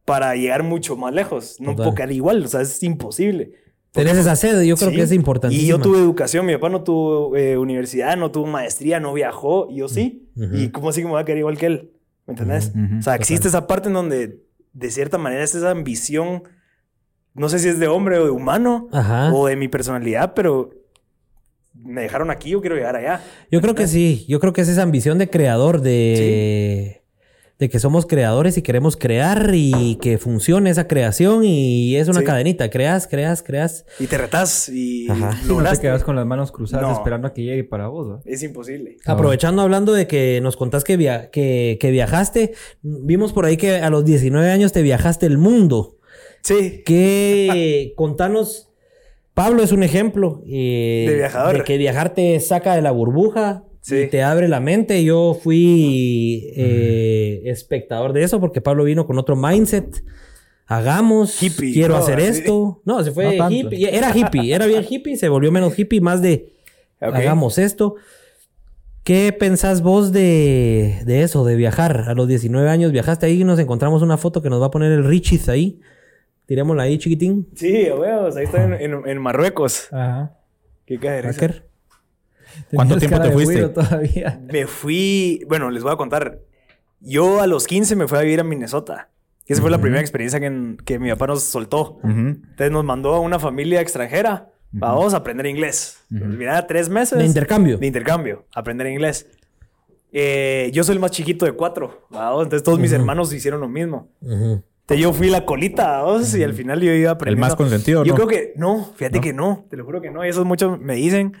para 0.04 0.34
llegar 0.34 0.62
mucho 0.62 0.96
más 0.96 1.14
lejos. 1.14 1.60
No 1.60 1.72
Total. 1.72 1.76
puedo 1.84 1.94
quedar 1.94 2.12
igual, 2.12 2.44
o 2.44 2.48
sea, 2.48 2.62
es 2.62 2.82
imposible. 2.82 3.52
Tenés 3.92 4.16
esa 4.18 4.36
sed, 4.36 4.62
yo 4.62 4.76
creo 4.76 4.90
Sí. 4.90 4.96
que 4.96 5.02
es 5.02 5.12
importantísimo. 5.12 5.64
Y 5.66 5.68
yo 5.68 5.80
tuve 5.80 5.98
educación, 5.98 6.46
mi 6.46 6.52
papá 6.54 6.68
no 6.68 6.82
tuvo 6.82 7.36
eh, 7.36 7.56
universidad, 7.58 8.16
no 8.16 8.30
tuvo 8.30 8.46
maestría, 8.46 9.00
no 9.00 9.12
viajó, 9.12 9.68
y 9.70 9.76
yo 9.78 9.88
sí. 9.88 10.28
¿Y 10.36 10.68
cómo 10.68 10.90
así 10.90 11.00
que 11.00 11.06
me 11.06 11.10
voy 11.12 11.22
a 11.22 11.24
quedar 11.24 11.38
igual 11.38 11.58
que 11.58 11.66
él? 11.66 11.90
¿Me 12.26 12.32
entendés? 12.34 12.72
O 12.98 13.02
sea, 13.02 13.16
existe 13.16 13.48
esa 13.48 13.66
parte 13.66 13.88
en 13.88 13.94
donde, 13.94 14.44
de 14.72 14.90
cierta 14.90 15.18
manera, 15.18 15.42
es 15.42 15.54
esa 15.56 15.70
ambición, 15.72 16.44
no 17.34 17.48
sé 17.48 17.58
si 17.58 17.68
es 17.68 17.78
de 17.80 17.88
hombre 17.88 18.18
o 18.18 18.24
de 18.24 18.30
humano, 18.30 18.88
Ajá. 18.92 19.32
o 19.34 19.46
de 19.48 19.56
mi 19.56 19.66
personalidad, 19.68 20.34
pero 20.34 20.70
me 21.74 22.02
dejaron 22.02 22.30
aquí, 22.30 22.50
yo 22.50 22.60
quiero 22.60 22.76
llegar 22.76 22.94
allá. 22.94 23.22
Yo 23.50 23.60
creo 23.60 23.74
que 23.74 23.86
sí. 23.88 24.24
Yo 24.28 24.38
creo 24.38 24.52
que 24.52 24.60
es 24.60 24.68
esa 24.68 24.82
ambición 24.82 25.18
de 25.18 25.30
creador, 25.30 25.80
de, 25.80 26.99
de 27.60 27.68
que 27.68 27.78
somos 27.78 28.06
creadores 28.06 28.56
y 28.56 28.62
queremos 28.62 28.96
crear 28.96 29.50
y 29.54 29.96
que 30.00 30.16
funcione 30.18 30.70
esa 30.70 30.88
creación 30.88 31.44
y 31.44 31.94
es 31.96 32.08
una 32.08 32.20
Sí. 32.20 32.24
cadenita. 32.26 32.70
Creas, 32.70 33.06
creas, 33.06 33.42
creas. 33.42 33.84
Y 34.00 34.06
te 34.06 34.16
retas 34.18 34.68
y 34.70 35.08
Ajá. 35.10 35.38
No 35.46 35.62
te 35.62 35.78
quedas 35.78 36.02
con 36.02 36.16
las 36.16 36.24
manos 36.26 36.50
cruzadas 36.52 36.86
No. 36.88 36.92
esperando 36.94 37.28
a 37.28 37.34
que 37.34 37.42
llegue 37.42 37.62
para 37.64 37.88
vos. 37.88 38.08
¿no? 38.08 38.22
Es 38.24 38.42
imposible. 38.42 38.96
Aprovechando 39.04 39.60
hablando 39.62 39.92
de 39.92 40.06
que 40.06 40.40
nos 40.42 40.56
contás 40.56 40.82
que, 40.84 40.96
via- 40.96 41.30
que, 41.30 41.76
que 41.80 41.90
viajaste, 41.90 42.54
vimos 42.82 43.32
por 43.34 43.44
ahí 43.44 43.58
que 43.58 43.76
a 43.76 43.90
los 43.90 44.06
19 44.06 44.50
años 44.50 44.72
te 44.72 44.80
viajaste 44.80 45.26
el 45.26 45.36
mundo. 45.36 45.98
Sí. 46.42 46.82
Que 46.86 47.92
contanos, 47.96 48.70
Pablo 49.34 49.62
es 49.62 49.72
un 49.72 49.82
ejemplo 49.82 50.42
eh, 50.46 51.04
De 51.10 51.14
viajador. 51.16 51.58
de 51.58 51.64
que 51.64 51.76
viajar 51.76 52.14
te 52.14 52.40
saca 52.40 52.74
de 52.74 52.80
la 52.80 52.90
burbuja 52.90 53.64
Sí. 53.80 53.96
y 53.96 54.06
te 54.08 54.22
abre 54.22 54.46
la 54.48 54.60
mente. 54.60 55.02
Yo 55.04 55.38
fui 55.42 56.52
eh, 56.56 57.42
espectador 57.46 58.12
de 58.12 58.22
eso 58.22 58.40
porque 58.40 58.60
Pablo 58.60 58.84
vino 58.84 59.06
con 59.06 59.18
otro 59.18 59.36
mindset. 59.36 60.04
Hagamos, 60.66 61.42
Hippie, 61.42 61.72
quiero 61.72 61.96
hacer 61.96 62.18
así. 62.18 62.26
esto. 62.40 62.80
No, 62.84 63.02
se 63.02 63.10
fue 63.10 63.36
No 63.36 63.50
hippie. 63.50 63.88
Era 63.96 64.16
hippie, 64.16 64.54
era 64.54 64.66
bien 64.66 64.84
hippie, 64.88 65.16
se 65.16 65.28
volvió 65.28 65.50
menos 65.50 65.76
hippie, 65.76 66.00
más 66.00 66.22
de 66.22 66.54
hagamos 67.00 67.58
esto. 67.58 67.96
¿Qué 69.02 69.32
pensás 69.32 69.82
vos 69.82 70.12
de, 70.12 71.00
de 71.06 71.22
eso, 71.22 71.44
de 71.44 71.56
viajar? 71.56 72.04
A 72.06 72.14
los 72.14 72.28
19 72.28 72.68
años 72.68 72.92
viajaste 72.92 73.26
ahí 73.26 73.40
y 73.40 73.44
nos 73.44 73.58
encontramos 73.58 74.02
una 74.02 74.16
foto 74.18 74.42
que 74.42 74.50
nos 74.50 74.60
va 74.62 74.66
a 74.66 74.70
poner 74.70 74.92
el 74.92 75.04
Richis 75.04 75.48
ahí. 75.48 75.80
Tirémosla 76.46 76.82
ahí, 76.84 76.98
chiquitín. 76.98 77.48
Sí, 77.54 77.88
huevos, 77.90 78.36
ahí 78.36 78.44
está 78.44 78.62
en, 78.64 78.74
en- 78.74 79.08
en 79.08 79.18
Marruecos. 79.18 79.88
Ajá. 79.92 80.36
Qué 80.86 80.98
cae 80.98 81.16
de 81.16 81.22
risa. 81.22 81.32
Hacker. 81.40 81.69
¿Cuánto 82.72 82.96
tiempo 82.98 83.16
cara 83.16 83.24
te 83.30 83.36
de 83.36 83.44
fuiste? 83.44 83.68
todavía. 83.68 84.40
Me 84.52 84.66
fui, 84.66 85.44
bueno, 85.48 85.70
les 85.70 85.82
voy 85.82 85.92
a 85.92 85.96
contar. 85.96 86.38
Yo 87.00 87.40
a 87.40 87.46
los 87.46 87.66
15 87.66 87.96
me 87.96 88.06
fui 88.08 88.18
a 88.18 88.22
vivir 88.22 88.40
a 88.40 88.44
Minnesota. 88.44 89.08
Y 89.46 89.52
esa 89.52 89.62
fue 89.62 89.70
la 89.70 89.80
primera 89.80 90.00
experiencia 90.00 90.38
que, 90.38 90.76
que 90.84 90.98
mi 90.98 91.10
papá 91.10 91.26
nos 91.26 91.42
soltó. 91.42 91.98
Ujú. 92.04 92.10
Entonces 92.10 92.70
nos 92.70 92.84
mandó 92.84 93.14
a 93.14 93.20
una 93.20 93.38
familia 93.38 93.80
extranjera. 93.80 94.50
Vamos 94.72 95.14
a 95.14 95.18
aprender 95.18 95.46
inglés. 95.46 95.98
Mira, 96.08 96.64
tres 96.68 96.88
meses. 96.88 97.18
De 97.18 97.24
intercambio. 97.24 97.76
De 97.78 97.86
intercambio. 97.86 98.44
Aprender 98.54 98.86
inglés. 98.86 99.26
Eh, 100.12 100.70
yo 100.72 100.84
soy 100.84 100.94
el 100.94 101.00
más 101.00 101.10
chiquito 101.10 101.44
de 101.44 101.52
cuatro. 101.52 102.06
¿va? 102.14 102.30
Entonces 102.34 102.62
todos 102.62 102.78
mis 102.78 102.92
hermanos 102.92 103.32
hicieron 103.32 103.60
lo 103.60 103.68
mismo. 103.68 104.08
Entonces 104.22 105.02
yo 105.02 105.12
fui 105.12 105.28
la 105.30 105.44
colita, 105.44 106.02
¿vos? 106.02 106.34
y 106.36 106.42
al 106.42 106.52
final 106.54 106.80
yo 106.80 106.92
iba 106.92 107.12
aprendiendo. 107.12 107.46
más 107.46 107.54
consentido, 107.56 108.04
Yo 108.04 108.12
¿no? 108.12 108.14
creo 108.16 108.26
que 108.28 108.52
no, 108.56 108.92
fíjate 108.96 109.18
¿No? 109.18 109.22
que 109.22 109.32
no, 109.32 109.66
te 109.70 109.76
lo 109.76 109.84
juro 109.84 110.00
que 110.00 110.10
no. 110.10 110.24
Y 110.24 110.28
esos 110.28 110.44
muchos 110.44 110.80
me 110.80 110.94
dicen, 110.96 111.34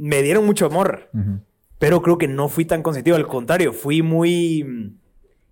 me 0.00 0.22
dieron 0.22 0.44
mucho 0.46 0.66
amor, 0.66 1.08
Ujú. 1.14 1.40
pero 1.78 2.02
creo 2.02 2.18
que 2.18 2.28
no 2.28 2.48
fui 2.48 2.64
tan 2.64 2.82
consentido. 2.82 3.16
Al 3.16 3.26
contrario, 3.26 3.72
fui 3.72 4.02
muy 4.02 4.64
mm, 4.64 4.96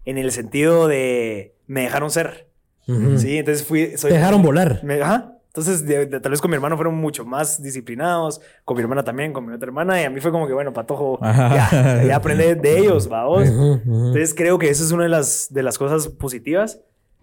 en 0.07 0.19
el 0.19 0.33
sentido 0.33 0.89
de 0.89 1.55
me 1.67 1.83
dejaron 1.83 2.11
ser. 2.11 2.49
Ujú. 2.87 3.19
Sí, 3.19 3.39
entonces 3.39 3.67
fui. 3.67 3.97
Soy, 3.97 4.11
Te 4.11 4.17
dejaron 4.17 4.43
volar. 4.43 4.81
me- 4.83 5.01
ajá. 5.03 5.35
Entonces, 5.49 5.87
de- 5.87 6.07
de- 6.07 6.21
tal 6.21 6.31
vez 6.31 6.41
con 6.41 6.51
mi 6.51 6.55
hermano 6.55 6.77
fueron 6.77 6.95
mucho 6.97 7.25
más 7.25 7.61
disciplinados, 7.63 8.41
con 8.65 8.77
mi 8.77 8.83
hermana 8.83 9.03
también, 9.03 9.33
con 9.33 9.45
mi 9.47 9.53
otra 9.53 9.67
hermana, 9.67 10.01
y 10.01 10.05
a 10.05 10.11
mí 10.11 10.21
fue 10.21 10.31
como 10.31 10.47
que, 10.47 10.53
bueno, 10.53 10.73
patojo, 10.73 11.19
ya, 11.23 12.03
ya 12.07 12.17
aprendí 12.17 12.55
de 12.55 12.79
ellos, 12.79 13.07
ujú. 13.09 13.81
Entonces, 13.85 14.35
creo 14.35 14.59
que 14.59 14.69
eso 14.71 14.85
es 14.85 14.93
una 14.93 15.03
de 15.05 15.09
las, 15.09 15.49
de 15.51 15.63
las 15.63 15.77
cosas 15.79 16.09
positivas. 16.09 16.81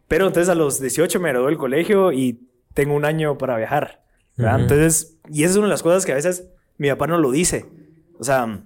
Pero 0.08 0.28
entonces, 0.28 0.50
a 0.50 0.56
los 0.56 0.80
18 0.82 1.20
me 1.20 1.30
gradué 1.30 1.48
del 1.48 1.58
colegio 1.58 2.12
y 2.12 2.42
tengo 2.74 2.94
un 2.96 3.06
año 3.06 3.38
para 3.38 3.58
viajar. 3.58 4.04
¿verdad? 4.38 4.60
Entonces, 4.60 5.18
y 5.32 5.44
esa 5.44 5.52
es 5.52 5.58
una 5.58 5.68
de 5.68 5.72
las 5.72 5.82
cosas 5.84 6.06
que 6.06 6.12
a 6.12 6.16
veces 6.16 6.50
mi 6.78 6.90
papá 6.90 7.08
no 7.08 7.18
lo 7.18 7.32
dice. 7.32 7.66
O 8.20 8.24
sea, 8.24 8.64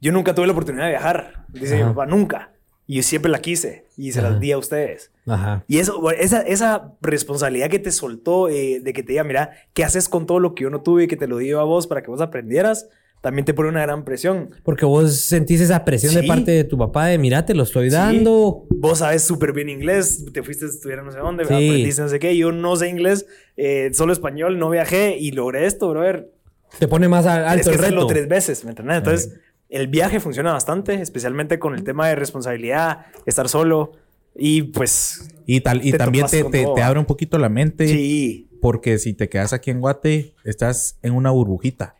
yo 0.00 0.12
nunca 0.12 0.34
tuve 0.34 0.46
la 0.46 0.52
oportunidad 0.52 0.84
de 0.84 0.90
viajar, 0.90 1.44
dice 1.52 1.76
Ajá. 1.76 1.84
mi 1.84 1.90
papá, 1.94 2.06
nunca. 2.06 2.50
Y 2.86 2.96
yo 2.96 3.02
siempre 3.02 3.30
la 3.30 3.40
quise 3.40 3.86
y 3.96 4.12
se 4.12 4.18
Ajá. 4.20 4.30
las 4.30 4.40
di 4.40 4.52
a 4.52 4.58
ustedes. 4.58 5.10
Ajá. 5.26 5.64
Y 5.66 5.78
eso, 5.78 6.10
esa, 6.10 6.42
esa 6.42 6.92
responsabilidad 7.00 7.70
que 7.70 7.78
te 7.78 7.90
soltó 7.90 8.50
eh, 8.50 8.80
de 8.82 8.92
que 8.92 9.02
te 9.02 9.12
diga, 9.12 9.24
mira, 9.24 9.52
¿qué 9.72 9.84
haces 9.84 10.08
con 10.08 10.26
todo 10.26 10.38
lo 10.38 10.54
que 10.54 10.64
yo 10.64 10.70
no 10.70 10.82
tuve 10.82 11.04
y 11.04 11.06
que 11.06 11.16
te 11.16 11.26
lo 11.26 11.38
dio 11.38 11.60
a 11.60 11.64
vos 11.64 11.86
para 11.86 12.02
que 12.02 12.10
vos 12.10 12.20
aprendieras? 12.20 12.88
También 13.22 13.46
te 13.46 13.54
pone 13.54 13.70
una 13.70 13.80
gran 13.80 14.04
presión. 14.04 14.50
Porque 14.64 14.84
vos 14.84 15.18
sentís 15.22 15.62
esa 15.62 15.82
presión 15.86 16.14
de 16.14 16.24
parte 16.24 16.50
de 16.50 16.64
tu 16.64 16.76
papá 16.76 17.06
de, 17.06 17.16
mira, 17.16 17.46
te 17.46 17.54
lo 17.54 17.62
estoy 17.62 17.88
dando. 17.88 18.66
Vos 18.68 18.98
sabes 18.98 19.22
súper 19.24 19.54
bien 19.54 19.70
inglés, 19.70 20.26
te 20.34 20.42
fuiste 20.42 20.66
a 20.66 20.68
estudiar 20.68 21.02
no 21.02 21.10
sé 21.10 21.20
dónde, 21.20 21.46
Sí. 21.46 21.54
aprendiste 21.54 22.02
no 22.02 22.08
sé 22.10 22.18
qué. 22.18 22.36
Yo 22.36 22.52
no 22.52 22.76
sé 22.76 22.90
inglés, 22.90 23.24
eh, 23.56 23.88
solo 23.94 24.12
español, 24.12 24.58
no 24.58 24.68
viajé 24.68 25.16
y 25.16 25.30
logré 25.30 25.64
esto, 25.64 25.88
brother. 25.88 26.33
Te 26.78 26.88
pone 26.88 27.08
más 27.08 27.26
a- 27.26 27.34
Tienes 27.54 27.66
alto 27.66 27.70
que 27.70 27.76
el 27.86 27.92
reto. 27.94 28.06
tres 28.06 28.28
veces, 28.28 28.64
¿me 28.64 28.70
entiendes? 28.70 28.96
Entonces, 28.98 29.40
el 29.68 29.88
viaje 29.88 30.20
funciona 30.20 30.52
bastante, 30.52 30.94
especialmente 30.94 31.58
con 31.58 31.74
el 31.74 31.84
tema 31.84 32.08
de 32.08 32.14
responsabilidad, 32.14 33.06
estar 33.26 33.48
solo 33.48 33.92
y 34.36 34.62
pues... 34.62 35.28
Y, 35.46 35.60
tal, 35.60 35.84
y 35.86 35.92
Te 35.92 35.98
también 35.98 36.26
te, 36.26 36.42
te- 36.44 36.82
abre 36.82 36.98
un 36.98 37.06
poquito 37.06 37.38
la 37.38 37.48
mente. 37.48 37.86
Sí. 37.88 38.48
Porque 38.60 38.98
si 38.98 39.12
te 39.12 39.28
quedas 39.28 39.52
aquí 39.52 39.70
en 39.70 39.80
Guate, 39.80 40.34
estás 40.44 40.98
en 41.02 41.12
una 41.14 41.30
burbujita. 41.30 41.96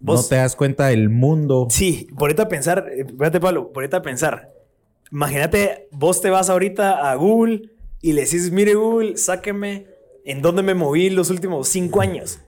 No 0.00 0.20
te 0.22 0.36
das 0.36 0.56
cuenta 0.56 0.86
del 0.88 1.08
mundo. 1.10 1.66
Sí, 1.70 2.08
ponete 2.18 2.42
a 2.42 2.48
pensar, 2.48 2.86
eh, 2.90 3.04
espérate 3.06 3.38
Pablo, 3.38 3.70
ponete 3.72 3.96
a 3.96 4.02
pensar. 4.02 4.50
Imagínate, 5.12 5.88
vos 5.92 6.20
te 6.20 6.30
vas 6.30 6.48
ahorita 6.50 7.10
a 7.10 7.14
Google 7.16 7.70
y 8.00 8.12
le 8.14 8.22
decís, 8.22 8.50
mire 8.50 8.74
Google, 8.74 9.16
sáqueme 9.18 9.86
en 10.24 10.40
dónde 10.42 10.62
me 10.62 10.74
moví 10.74 11.10
los 11.10 11.30
últimos 11.30 11.68
cinco 11.68 12.00
años. 12.00 12.40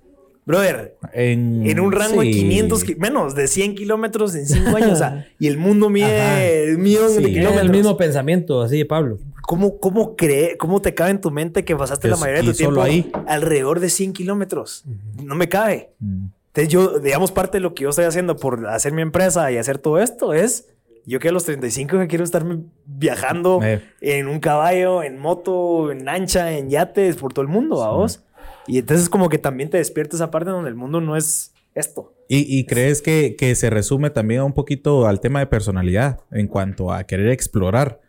Brother, 0.44 0.96
En, 1.12 1.64
en 1.66 1.78
un 1.81 1.92
rango 1.92 2.20
de 2.20 2.33
sí. 2.33 2.40
500, 2.40 2.85
ki- 2.85 2.94
menos 2.96 3.35
de 3.37 3.46
100 3.46 3.74
kilómetros 3.76 4.35
en 4.35 4.46
cinco 4.46 4.76
años. 4.76 4.92
o 4.92 4.96
sea, 4.96 5.26
y 5.38 5.46
el 5.46 5.57
mundo 5.57 5.88
mide 5.88 6.76
millones 6.78 7.12
Sí. 7.12 7.16
de 7.18 7.22
Es 7.22 7.28
Es 7.28 7.35
kilómetros. 7.35 7.62
el 7.64 7.70
mismo 7.70 7.96
pensamiento, 7.96 8.61
así 8.62 8.78
de 8.78 8.85
Pablo. 8.87 9.18
¿Cómo, 9.42 9.78
cómo, 9.78 10.16
cree, 10.16 10.57
¿Cómo 10.57 10.81
te 10.83 10.94
cabe 10.94 11.11
en 11.12 11.20
tu 11.20 11.31
mente 11.31 11.64
que 11.64 11.76
pasaste 11.76 12.09
la 12.09 12.16
mayoría 12.16 12.42
de 12.42 12.48
tu 12.50 12.57
tiempo 12.57 12.81
ahí. 12.83 13.11
alrededor 13.26 13.78
de 13.81 13.88
100 13.90 14.12
kilómetros? 14.12 14.85
No 15.22 15.35
me 15.37 15.48
cabe. 15.48 15.90
Mm. 16.00 16.26
Entonces 16.48 16.72
yo, 16.72 16.98
digamos, 16.98 17.33
parte 17.33 17.59
de 17.59 17.61
lo 17.62 17.74
que 17.74 17.85
yo 17.85 17.90
estoy 17.90 18.05
haciendo 18.05 18.37
por 18.37 18.66
hacer 18.68 18.92
mi 18.92 19.02
empresa 19.02 19.50
y 19.52 19.57
hacer 19.59 19.78
todo 19.78 19.98
esto 20.00 20.35
es, 20.35 20.68
yo 21.07 21.18
que 21.18 21.28
a 21.28 21.33
los 21.33 21.44
35 21.44 21.98
que 21.98 22.07
quiero 22.09 22.24
estarme 22.24 22.59
viajando 22.85 23.61
Eh. 23.62 23.81
en 24.00 24.28
un 24.28 24.38
caballo, 24.38 25.02
en 25.02 25.18
moto, 25.18 25.90
en 25.90 26.05
lancha, 26.05 26.52
en 26.52 26.68
yates, 26.68 27.16
por 27.16 27.33
todo 27.33 27.42
el 27.42 27.48
mundo, 27.48 27.83
a 27.85 27.92
vos. 27.92 28.22
Y 28.66 28.79
entonces 28.79 29.09
como 29.09 29.29
que 29.29 29.38
también 29.38 29.70
te 29.70 29.79
despierta 29.79 30.16
esa 30.16 30.31
parte 30.31 30.51
donde 30.51 30.70
el 30.70 30.77
mundo 30.77 31.01
no 31.01 31.16
es 31.16 31.53
esto. 31.75 32.14
¿Y, 32.29 32.59
y 32.59 32.66
crees 32.66 33.03
que, 33.03 33.37
que 33.37 33.55
se 33.55 33.70
resume 33.70 34.11
también 34.11 34.42
un 34.42 34.53
poquito 34.53 35.07
al 35.07 35.20
tema 35.20 35.40
de 35.40 35.46
personalidad 35.46 36.20
en 36.31 36.46
cuanto 36.46 36.92
a 36.92 37.05
querer 37.05 37.29
explorar? 37.29 38.01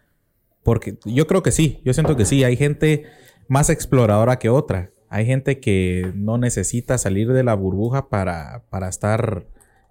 Porque 0.63 0.97
yo 1.05 1.27
creo 1.27 1.43
que 1.43 1.51
sí, 1.51 1.81
yo 1.83 1.93
siento 1.93 2.15
que 2.15 2.25
sí, 2.25 2.43
hay 2.43 2.55
gente 2.55 3.05
más 3.47 3.69
exploradora 3.69 4.39
que 4.39 4.49
otra. 4.49 4.91
Hay 5.09 5.25
gente 5.25 5.59
que 5.59 6.11
no 6.15 6.37
necesita 6.37 6.97
salir 6.97 7.31
de 7.33 7.43
la 7.43 7.53
burbuja 7.53 8.09
para, 8.09 8.63
para 8.69 8.89
estar 8.89 9.45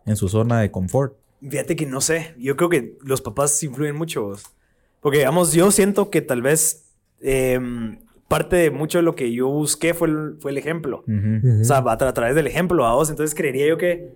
en 0.07 0.17
su 0.17 0.29
zona 0.29 0.61
de 0.61 0.71
confort. 0.71 1.17
Fíjate 1.49 1.77
que 1.77 1.87
no 1.87 2.01
sé, 2.01 2.35
yo 2.39 2.57
creo 2.57 2.69
que 2.69 2.99
los 3.03 3.21
papás 3.21 3.63
influyen 3.63 3.95
mucho. 3.95 4.33
Porque, 5.01 5.19
digamos, 5.19 5.53
yo 5.53 5.71
siento 5.71 6.11
que 6.11 6.23
tal 6.23 6.43
vez 6.43 6.93
em, 7.21 7.99
parte 8.33 8.57
de 8.57 8.71
mucho 8.71 8.99
de 8.99 9.03
lo 9.03 9.15
que 9.15 9.33
yo 9.33 9.49
busqué 9.49 9.95
fue 9.95 10.09
el, 10.09 10.37
fue 10.41 10.51
el 10.51 10.59
ejemplo. 10.59 11.05
O 11.61 11.65
sea, 11.65 11.79
a, 11.79 11.83
tra- 11.99 12.09
a 12.09 12.13
través 12.15 12.35
del 12.35 12.47
ejemplo 12.47 12.85
a 12.87 12.95
vos. 12.95 13.11
Entonces 13.11 13.35
creería 13.35 13.67
yo 13.69 13.77
que, 13.79 14.13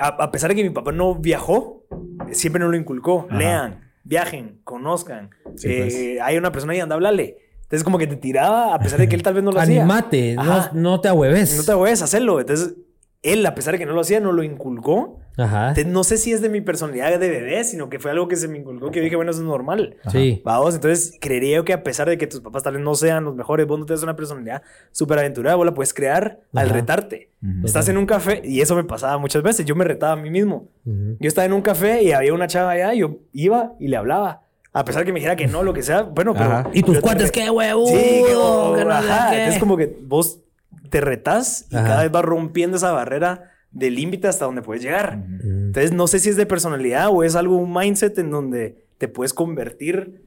a, 0.00 0.08
a 0.08 0.30
pesar 0.30 0.50
de 0.50 0.56
que 0.56 0.62
mi 0.62 0.70
papá 0.70 0.92
no 0.92 1.14
viajó, 1.14 1.84
siempre 2.32 2.60
nos 2.60 2.70
lo 2.70 2.76
inculcó. 2.76 3.26
Ajá. 3.30 3.38
Lean, 3.38 3.80
viajen, 4.04 4.60
conozcan. 4.64 5.30
Sí, 5.56 5.68
Eh, 5.70 5.78
pues. 6.16 6.20
Hay 6.22 6.36
una 6.36 6.52
persona 6.52 6.72
ahí, 6.74 6.80
anda, 6.80 6.94
háblale. 6.96 7.38
Entonces 7.62 7.84
como 7.84 7.96
que 7.96 8.06
te 8.06 8.16
tiraba, 8.16 8.74
a 8.74 8.78
pesar 8.78 8.98
de 8.98 9.08
que 9.08 9.14
él 9.16 9.22
tal 9.22 9.32
vez 9.34 9.42
no 9.42 9.50
lo 9.50 9.58
hacía. 9.58 9.82
Animate, 9.82 10.34
no, 10.34 10.72
no 10.74 11.00
te 11.00 11.08
ahueves. 11.08 11.56
No 11.56 11.64
te 11.64 11.72
voy 11.72 11.88
a 11.88 11.92
hacerlo. 11.94 12.38
Entonces, 12.38 12.74
él, 13.22 13.46
a 13.46 13.54
pesar 13.54 13.72
de 13.72 13.78
que 13.78 13.86
no 13.86 13.94
lo 13.94 14.02
hacía, 14.02 14.20
no 14.20 14.30
lo 14.32 14.42
inculcó. 14.42 15.20
Ajá. 15.36 15.68
Entonces, 15.70 15.86
no 15.86 16.04
sé 16.04 16.18
si 16.18 16.32
es 16.32 16.42
de 16.42 16.48
mi 16.48 16.60
personalidad 16.60 17.18
de 17.18 17.28
bebé, 17.28 17.64
sino 17.64 17.88
que 17.88 17.98
fue 17.98 18.10
algo 18.10 18.28
que 18.28 18.36
se 18.36 18.48
me 18.48 18.58
inculcó 18.58 18.90
que 18.90 19.00
dije, 19.00 19.16
bueno, 19.16 19.30
eso 19.30 19.40
es 19.40 19.46
normal. 19.46 19.96
Sí. 20.10 20.42
Vamos, 20.44 20.74
entonces 20.74 21.16
creería 21.20 21.56
yo 21.56 21.64
que 21.64 21.72
a 21.72 21.82
pesar 21.82 22.08
de 22.08 22.18
que 22.18 22.26
tus 22.26 22.40
papás 22.40 22.62
tal 22.62 22.74
vez 22.74 22.82
no 22.82 22.94
sean 22.94 23.24
los 23.24 23.34
mejores, 23.34 23.66
vos 23.66 23.78
no 23.78 23.86
tienes 23.86 24.02
una 24.02 24.14
personalidad 24.16 24.62
súper 24.90 25.18
aventurada, 25.18 25.56
vos 25.56 25.66
la 25.66 25.74
puedes 25.74 25.94
crear 25.94 26.40
al 26.54 26.66
Ajá. 26.66 26.74
retarte. 26.74 27.30
Ujú. 27.42 27.66
Estás 27.66 27.88
en 27.88 27.96
un 27.96 28.06
café 28.06 28.42
y 28.44 28.60
eso 28.60 28.76
me 28.76 28.84
pasaba 28.84 29.16
muchas 29.18 29.42
veces. 29.42 29.64
Yo 29.64 29.74
me 29.74 29.84
retaba 29.84 30.12
a 30.12 30.16
mí 30.16 30.30
mismo. 30.30 30.68
Yo 30.84 31.28
estaba 31.28 31.46
en 31.46 31.52
un 31.52 31.62
café 31.62 32.02
y 32.02 32.12
había 32.12 32.34
una 32.34 32.46
chava 32.46 32.72
allá, 32.72 32.94
y 32.94 32.98
yo 32.98 33.18
iba 33.32 33.72
y 33.80 33.88
le 33.88 33.96
hablaba. 33.96 34.42
A 34.74 34.84
pesar 34.84 35.04
que 35.04 35.12
me 35.12 35.18
dijera 35.20 35.36
que 35.36 35.46
no, 35.46 35.62
lo 35.62 35.74
que 35.74 35.82
sea, 35.82 36.02
bueno, 36.02 36.32
pero. 36.32 36.50
Ajá. 36.50 36.70
Y 36.72 36.82
tus 36.82 36.96
te 36.96 37.02
cuates, 37.02 37.30
qué 37.30 37.50
huevo. 37.50 37.86
Sí, 37.86 37.94
que, 38.26 38.34
oh, 38.36 38.74
que 38.76 38.84
no 38.84 38.90
ajá. 38.90 39.30
qué. 39.30 39.38
Entonces, 39.38 39.60
como 39.60 39.76
que 39.76 39.98
vos 40.02 40.40
te 40.88 41.00
retás 41.00 41.66
y 41.70 41.76
Ajá. 41.76 41.86
cada 41.86 42.02
vez 42.02 42.10
vas 42.10 42.24
rompiendo 42.24 42.76
esa 42.78 42.90
barrera 42.92 43.51
del 43.72 43.94
límite 43.94 44.28
hasta 44.28 44.44
donde 44.44 44.62
puedes 44.62 44.82
llegar. 44.82 45.18
Mm. 45.18 45.66
Entonces, 45.66 45.92
no 45.92 46.06
sé 46.06 46.18
si 46.18 46.28
es 46.28 46.36
de 46.36 46.46
personalidad 46.46 47.08
o 47.10 47.22
es 47.24 47.34
algo, 47.34 47.56
un 47.56 47.72
mindset 47.72 48.18
en 48.18 48.30
donde 48.30 48.84
te 48.98 49.08
puedes 49.08 49.32
convertir 49.32 50.22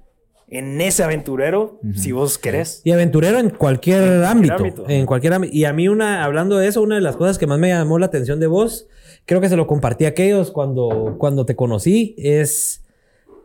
en 0.48 0.80
ese 0.80 1.04
aventurero 1.04 1.80
si 1.96 2.12
vos 2.12 2.38
querés. 2.38 2.82
Y 2.84 2.92
aventurero 2.92 3.40
en 3.40 3.50
cualquier 3.50 4.24
ámbito. 4.26 4.56
ámbito. 4.56 4.86
En 4.88 5.06
cualquier 5.06 5.34
ámbito. 5.34 5.56
Y 5.56 5.66
a 5.66 5.74
mí, 5.74 5.88
una, 5.88 6.24
hablando 6.24 6.58
de 6.58 6.68
eso, 6.68 6.82
una 6.82 6.96
de 6.96 7.02
las 7.02 7.16
cosas 7.16 7.38
que 7.38 7.48
más 7.48 7.58
me 7.58 7.70
llamó 7.70 7.98
la 7.98 8.06
atención 8.06 8.40
de 8.40 8.48
vos, 8.48 8.88
creo 9.26 9.42
que 9.42 9.50
se 9.50 9.56
lo 9.56 9.66
compartí 9.66 10.06
a 10.06 10.10
aquellos 10.10 10.52
cuando, 10.52 11.16
cuando 11.18 11.46
te 11.46 11.56
conocí, 11.56 12.16
es. 12.18 12.82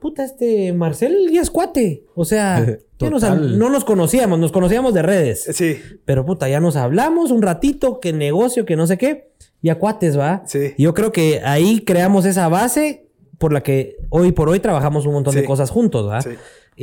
Puta, 0.00 0.24
este 0.24 0.72
Marcel 0.72 1.28
ya 1.32 1.42
es 1.42 1.50
cuate. 1.50 2.04
O 2.14 2.24
sea, 2.24 2.64
ya 2.98 3.10
nos- 3.10 3.20
Total. 3.22 3.58
no 3.58 3.68
nos 3.70 3.84
conocíamos, 3.84 4.38
nos 4.38 4.50
conocíamos 4.52 4.94
de 4.94 5.02
redes. 5.02 5.44
Sí, 5.52 5.78
Pero 6.04 6.24
puta, 6.24 6.48
ya 6.48 6.60
nos 6.60 6.76
hablamos 6.76 7.30
un 7.30 7.42
ratito, 7.42 8.00
que 8.00 8.12
negocio, 8.12 8.64
que 8.64 8.76
no 8.76 8.86
sé 8.86 8.96
qué. 8.98 9.30
Y 9.62 9.68
a 9.68 9.78
cuates, 9.78 10.18
¿va? 10.18 10.42
Sí. 10.46 10.72
Yo 10.78 10.94
creo 10.94 11.12
que 11.12 11.42
ahí 11.44 11.80
creamos 11.84 12.24
esa 12.24 12.48
base 12.48 13.06
por 13.38 13.52
la 13.52 13.62
que 13.62 13.96
hoy 14.08 14.32
por 14.32 14.48
hoy 14.48 14.58
trabajamos 14.60 15.04
un 15.06 15.12
montón 15.12 15.34
de 15.34 15.42
Sí. 15.42 15.46
cosas 15.46 15.70
juntos, 15.70 16.08
¿va? 16.08 16.20
Sí. 16.22 16.30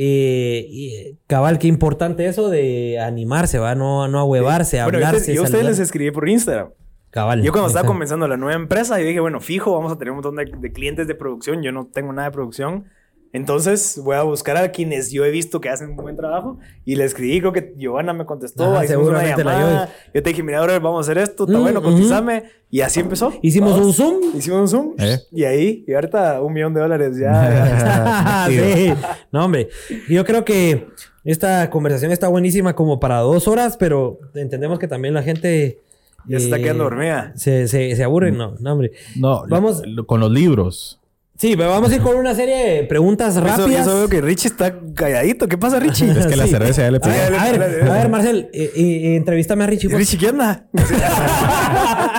Eh, 0.00 0.64
y, 0.68 1.16
cabal, 1.26 1.58
qué 1.58 1.66
importante 1.66 2.26
eso 2.26 2.48
de 2.50 3.00
animarse, 3.00 3.58
¿va? 3.58 3.74
No, 3.74 4.06
no 4.06 4.20
ahuevarse, 4.20 4.80
Bueno, 4.84 5.00
yo, 5.00 5.06
hablarse. 5.06 5.34
yo 5.34 5.40
a 5.40 5.44
ustedes 5.44 5.64
les 5.64 5.78
escribí 5.80 6.12
por 6.12 6.28
Instagram. 6.28 6.70
Cabal. 7.10 7.42
Yo 7.42 7.50
cuando 7.52 7.68
estaba 7.68 7.86
comenzando 7.86 8.28
la 8.28 8.36
nueva 8.36 8.54
empresa, 8.60 9.00
yo 9.00 9.06
dije, 9.06 9.18
bueno, 9.18 9.40
fijo, 9.40 9.72
vamos 9.72 9.90
a 9.90 9.96
tener 9.98 10.10
un 10.12 10.16
montón 10.18 10.36
de, 10.36 10.44
de 10.60 10.72
clientes 10.72 11.08
de 11.08 11.14
producción. 11.16 11.62
Yo 11.62 11.72
no 11.72 11.86
tengo 11.86 12.12
nada 12.12 12.28
de 12.28 12.32
producción. 12.32 12.84
Entonces 13.32 14.00
voy 14.02 14.16
a 14.16 14.22
buscar 14.22 14.56
a 14.56 14.70
quienes 14.72 15.10
yo 15.12 15.24
he 15.24 15.30
visto 15.30 15.60
que 15.60 15.68
hacen 15.68 15.90
un 15.90 15.96
buen 15.96 16.16
trabajo. 16.16 16.58
Y 16.84 16.96
le 16.96 17.04
escribí, 17.04 17.38
creo 17.40 17.52
que 17.52 17.74
Giovanna 17.76 18.12
me 18.14 18.24
contestó. 18.24 18.82
Hicimos 18.82 19.08
una 19.08 19.22
la 19.22 19.36
llamada. 19.36 19.92
Yo 20.14 20.22
te 20.22 20.30
dije, 20.30 20.42
mira, 20.42 20.58
ahora 20.60 20.78
vamos 20.78 21.06
a 21.06 21.10
hacer 21.12 21.22
esto. 21.22 21.44
Está 21.44 21.58
Mm, 21.58 21.62
bueno, 21.62 21.80
ujú. 21.80 21.90
cotizame. 21.92 22.44
Y 22.70 22.80
así 22.80 23.00
empezó. 23.00 23.32
Hicimos 23.42 23.72
Vamos. 23.72 23.86
un 23.86 23.92
Zoom. 23.92 24.36
Hicimos 24.36 24.60
un 24.60 24.68
Zoom. 24.68 24.94
¿Eh? 24.98 25.18
Y 25.30 25.44
ahí, 25.44 25.84
y 25.86 25.92
ahorita 25.92 26.40
un 26.42 26.52
millón 26.52 26.72
de 26.74 26.80
dólares 26.80 27.16
ya. 27.18 28.46
sí. 28.48 28.92
No, 29.32 29.44
hombre. 29.44 29.68
Yo 30.08 30.24
creo 30.24 30.44
que 30.44 30.86
esta 31.24 31.68
conversación 31.70 32.12
está 32.12 32.28
buenísima 32.28 32.74
como 32.74 32.98
para 33.00 33.18
dos 33.18 33.46
horas, 33.48 33.76
pero 33.76 34.18
entendemos 34.34 34.78
que 34.78 34.88
también 34.88 35.12
la 35.14 35.22
gente. 35.22 35.80
Ya 36.26 36.38
se 36.38 36.44
está 36.46 36.58
eh, 36.58 36.62
quedando 36.62 36.84
dormida. 36.84 37.32
Se, 37.36 37.68
se, 37.68 37.94
se 37.96 38.04
aburre, 38.04 38.32
no, 38.32 38.54
no, 38.60 38.72
hombre. 38.72 38.92
No, 39.16 39.44
Vamos- 39.48 39.82
lo- 39.86 40.06
con 40.06 40.20
los 40.20 40.30
libros. 40.30 40.97
Sí, 41.40 41.54
pero 41.56 41.70
vamos 41.70 41.92
a 41.92 41.94
ir 41.94 42.02
con 42.02 42.16
una 42.16 42.34
serie 42.34 42.56
de 42.56 42.82
preguntas 42.84 43.36
Eso, 43.36 43.44
rápidas. 43.46 43.82
eso 43.86 43.96
veo 43.96 44.08
que 44.08 44.20
Richie 44.20 44.48
está 44.48 44.74
calladito. 44.92 45.46
¿Qué 45.46 45.56
pasa, 45.56 45.78
Richie? 45.78 46.10
Es 46.10 46.26
que 46.26 46.34
la 46.34 46.46
Sí. 46.46 46.50
cerveza 46.50 46.82
ya 46.82 46.90
le 46.90 46.96
A 47.00 47.00
ver, 47.08 47.28
pegó. 47.30 47.38
a 47.40 47.44
ver, 47.52 47.82
a 47.90 47.92
ver, 47.94 48.08
Marcel, 48.08 48.50
eh, 48.52 48.72
eh, 48.74 49.14
entrevístame 49.16 49.62
a 49.62 49.66
Richie. 49.68 49.88
pues. 49.88 50.00
Richie, 50.00 50.18
¿qué 50.18 50.30
onda? 50.30 50.66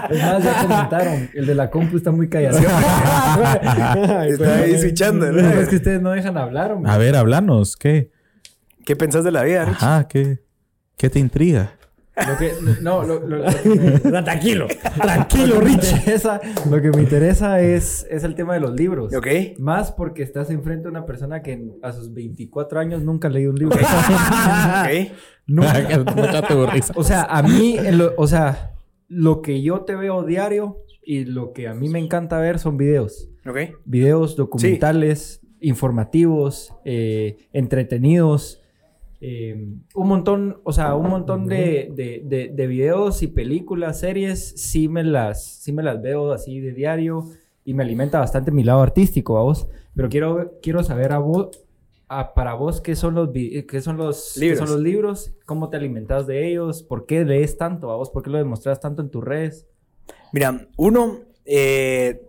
Es 0.10 0.22
más, 0.24 0.44
ya 0.44 0.62
comentaron. 0.62 1.30
El 1.34 1.46
de 1.46 1.54
la 1.56 1.70
compu 1.70 1.98
está 1.98 2.12
muy 2.12 2.30
callado. 2.30 2.58
está 4.28 4.56
ahí 4.62 4.78
switchando, 4.80 5.32
No, 5.32 5.50
es 5.60 5.68
que 5.68 5.76
ustedes 5.76 6.02
no 6.02 6.12
dejan 6.12 6.38
hablar, 6.38 6.72
hombre. 6.72 6.92
A 6.92 6.98
ver, 6.98 7.16
hablanos, 7.16 7.76
¿qué? 7.76 8.10
¿Qué 8.86 8.96
pensás 8.96 9.24
de 9.24 9.32
la 9.32 9.44
vida, 9.44 9.66
Rich? 9.66 9.76
Ajá, 9.76 10.08
¿qué, 10.08 10.40
qué 10.98 11.10
te 11.10 11.20
intriga? 11.20 11.74
Lo 12.28 12.38
que, 12.38 12.52
no, 12.82 13.04
lo, 13.04 13.20
lo- 13.26 13.38
lo 13.38 13.46
que 13.64 13.70
me- 13.70 14.00
Tranquilo, 14.24 14.68
lo 14.68 15.02
tranquilo, 15.02 15.62
Rich. 15.62 15.94
interesa, 15.94 16.42
lo 16.70 16.82
que 16.82 16.90
me 16.90 17.02
interesa 17.02 17.62
es, 17.62 18.06
es 18.10 18.24
el 18.26 18.36
tema 18.36 18.56
de 18.56 18.60
los 18.60 18.74
libros. 18.74 19.14
¿Ok? 19.16 19.28
Más 19.58 19.92
porque 19.94 20.24
estás 20.24 20.50
enfrente 20.50 20.84
de 20.84 20.90
una 20.90 21.06
persona 21.06 21.42
que 21.42 21.66
a 21.82 21.94
sus 21.94 22.14
24 22.14 22.80
años 22.80 23.04
nunca 23.04 23.30
ha 23.30 23.32
leído 23.32 23.52
un 23.52 23.58
libro. 23.60 23.78
¿Ok? 23.78 25.12
nunca. 25.48 26.04
O 26.96 27.04
sea, 27.04 27.24
a 27.24 27.42
mí, 27.42 27.78
o 28.18 28.28
sea, 28.28 28.74
lo 29.08 29.42
que 29.42 29.62
yo 29.62 29.82
te 29.82 29.96
veo 29.96 30.24
diario 30.24 30.78
y 31.02 31.24
lo 31.26 31.54
que 31.54 31.68
a 31.70 31.74
mí 31.74 31.88
me 31.90 32.00
encanta 32.00 32.38
ver 32.40 32.60
son 32.60 32.76
videos. 32.78 33.30
¿Ok? 33.48 33.58
Videos 33.86 34.36
documentales, 34.36 35.42
informativos, 35.62 36.74
eh, 36.86 37.38
entretenidos. 37.54 38.59
Eh, 39.22 39.68
un 39.96 40.08
montón, 40.08 40.62
o 40.64 40.72
sea, 40.72 40.96
un 40.96 41.10
montón 41.10 41.46
de, 41.48 41.92
de, 41.94 42.22
de- 42.24 42.50
de 42.54 42.68
videos 42.68 43.22
y 43.22 43.28
películas, 43.28 44.00
series, 44.00 44.54
sí 44.56 44.88
me 44.88 45.04
las, 45.04 45.44
sí 45.46 45.72
me 45.74 45.84
las 45.84 46.02
veo 46.02 46.32
así 46.32 46.60
de 46.62 46.72
diario 46.72 47.26
y 47.66 47.74
me 47.74 47.84
alimenta 47.84 48.20
bastante 48.20 48.52
mi 48.52 48.64
lado 48.64 48.82
artístico, 48.82 49.38
a 49.38 49.42
vos. 49.44 49.68
Pero 49.96 50.08
quiero, 50.10 50.54
quiero 50.62 50.84
saber 50.84 51.12
a 51.12 51.18
vos, 51.20 51.50
a- 52.08 52.34
para 52.34 52.54
vos, 52.54 52.80
¿qué 52.82 52.96
son 52.96 53.14
los, 53.16 53.30
qué 53.32 53.82
son 53.82 53.98
los 53.98 54.32
qué 54.36 54.40
Libros. 54.42 54.60
son 54.60 54.70
los 54.70 54.80
libros? 54.82 55.34
¿Cómo 55.46 55.70
te 55.70 55.78
alimentas 55.78 56.26
de 56.26 56.50
ellos? 56.50 56.82
¿Por 56.84 57.06
qué 57.06 57.26
lees 57.26 57.58
tanto 57.58 57.92
a 57.92 57.98
vos? 57.98 58.10
¿Por 58.10 58.24
qué 58.24 58.30
lo 58.30 58.38
demostras 58.38 58.80
tanto 58.80 59.02
en 59.02 59.10
tus 59.10 59.24
redes? 59.24 59.68
Mira, 60.32 60.68
uno, 60.78 61.20
eh, 61.46 62.22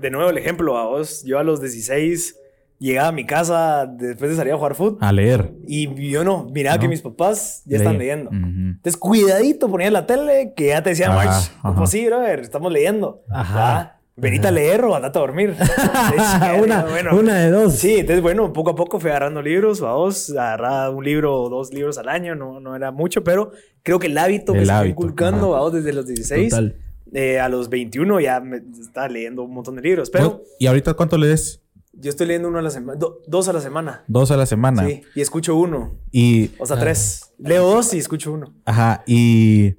de 0.00 0.10
nuevo 0.10 0.30
el 0.30 0.38
ejemplo 0.38 0.76
a 0.78 0.86
vos. 0.86 1.22
Yo 1.24 1.38
a 1.38 1.44
los 1.44 1.60
16 1.60 2.38
llegaba 2.78 3.08
a 3.08 3.12
mi 3.12 3.26
casa 3.26 3.86
después 3.86 4.30
de 4.30 4.36
salir 4.36 4.52
a 4.52 4.56
jugar 4.56 4.74
fútbol. 4.74 4.98
A 5.00 5.12
leer. 5.12 5.52
Y 5.66 6.10
yo 6.10 6.24
no, 6.24 6.46
miraba 6.52 6.76
No. 6.76 6.82
que 6.82 6.88
mis 6.88 7.02
papás 7.02 7.62
ya 7.66 7.76
están 7.78 7.98
leyendo. 7.98 8.30
Ujú. 8.30 8.38
Entonces, 8.38 8.96
cuidadito, 8.96 9.68
ponía 9.68 9.90
la 9.90 10.06
tele 10.06 10.52
que 10.56 10.68
ya 10.68 10.82
te 10.82 10.90
decía, 10.90 11.06
Ajá, 11.08 11.16
March, 11.24 11.50
ajá. 11.62 11.74
pues 11.74 11.90
sí, 11.90 12.06
brother, 12.06 12.40
estamos 12.40 12.72
leyendo. 12.72 13.22
Ajá. 13.30 13.58
¿Va? 13.58 13.94
Venite 14.20 14.48
a 14.48 14.50
leer 14.50 14.84
o 14.84 14.96
andate 14.96 15.16
a 15.16 15.20
dormir. 15.20 15.50
Entonces, 15.58 16.62
una, 16.64 16.84
bueno, 16.86 17.16
una 17.16 17.34
de 17.36 17.50
dos. 17.52 17.74
Sí, 17.74 17.98
entonces, 17.98 18.20
bueno, 18.20 18.52
poco 18.52 18.70
a 18.70 18.74
poco 18.74 18.98
fui 18.98 19.10
agarrando 19.10 19.40
libros, 19.42 19.80
vamos, 19.80 20.30
agarraba 20.30 20.90
un 20.90 21.04
libro 21.04 21.40
o 21.40 21.48
dos 21.48 21.72
libros 21.72 21.98
al 21.98 22.08
año, 22.08 22.34
no, 22.34 22.58
no 22.58 22.74
era 22.74 22.90
mucho, 22.90 23.22
pero 23.22 23.52
creo 23.84 24.00
que 24.00 24.08
el 24.08 24.18
hábito 24.18 24.54
El 24.54 24.60
me 24.60 24.66
se 24.66 24.88
inculcando, 24.88 25.50
vamos, 25.50 25.72
desde 25.72 25.92
los 25.92 26.04
16. 26.06 26.50
Total. 26.50 26.76
Eh, 27.12 27.38
a 27.38 27.48
los 27.48 27.68
21 27.70 28.18
ya 28.20 28.40
me 28.40 28.56
estaba 28.80 29.08
leyendo 29.08 29.44
un 29.44 29.54
montón 29.54 29.76
de 29.76 29.82
libros, 29.82 30.10
pero 30.10 30.42
¿Y 30.58 30.66
ahorita 30.66 30.94
cuánto 30.94 31.16
lees? 31.16 31.62
Yo 31.92 32.10
estoy 32.10 32.26
leyendo 32.26 32.48
uno 32.48 32.58
a 32.58 32.62
la 32.62 32.70
semana, 32.70 32.98
dos 33.26 33.48
a 33.48 33.52
la 33.52 33.60
semana. 33.60 34.04
Dos 34.06 34.30
a 34.30 34.36
la 34.36 34.46
semana. 34.46 34.86
Sí, 34.86 35.02
y 35.14 35.20
escucho 35.20 35.56
uno, 35.56 35.96
Y, 36.12 36.50
o 36.58 36.66
sea, 36.66 36.78
tres. 36.78 37.32
Leo 37.38 37.66
dos 37.66 37.92
y 37.94 37.98
escucho 37.98 38.32
uno. 38.32 38.54
ajá, 38.64 39.02
y, 39.06 39.74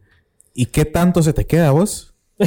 ¿y 0.53 0.65
qué 0.67 0.85
tanto 0.85 1.21
se 1.23 1.33
te 1.33 1.45
queda 1.45 1.69
a 1.69 1.71
vos? 1.71 2.05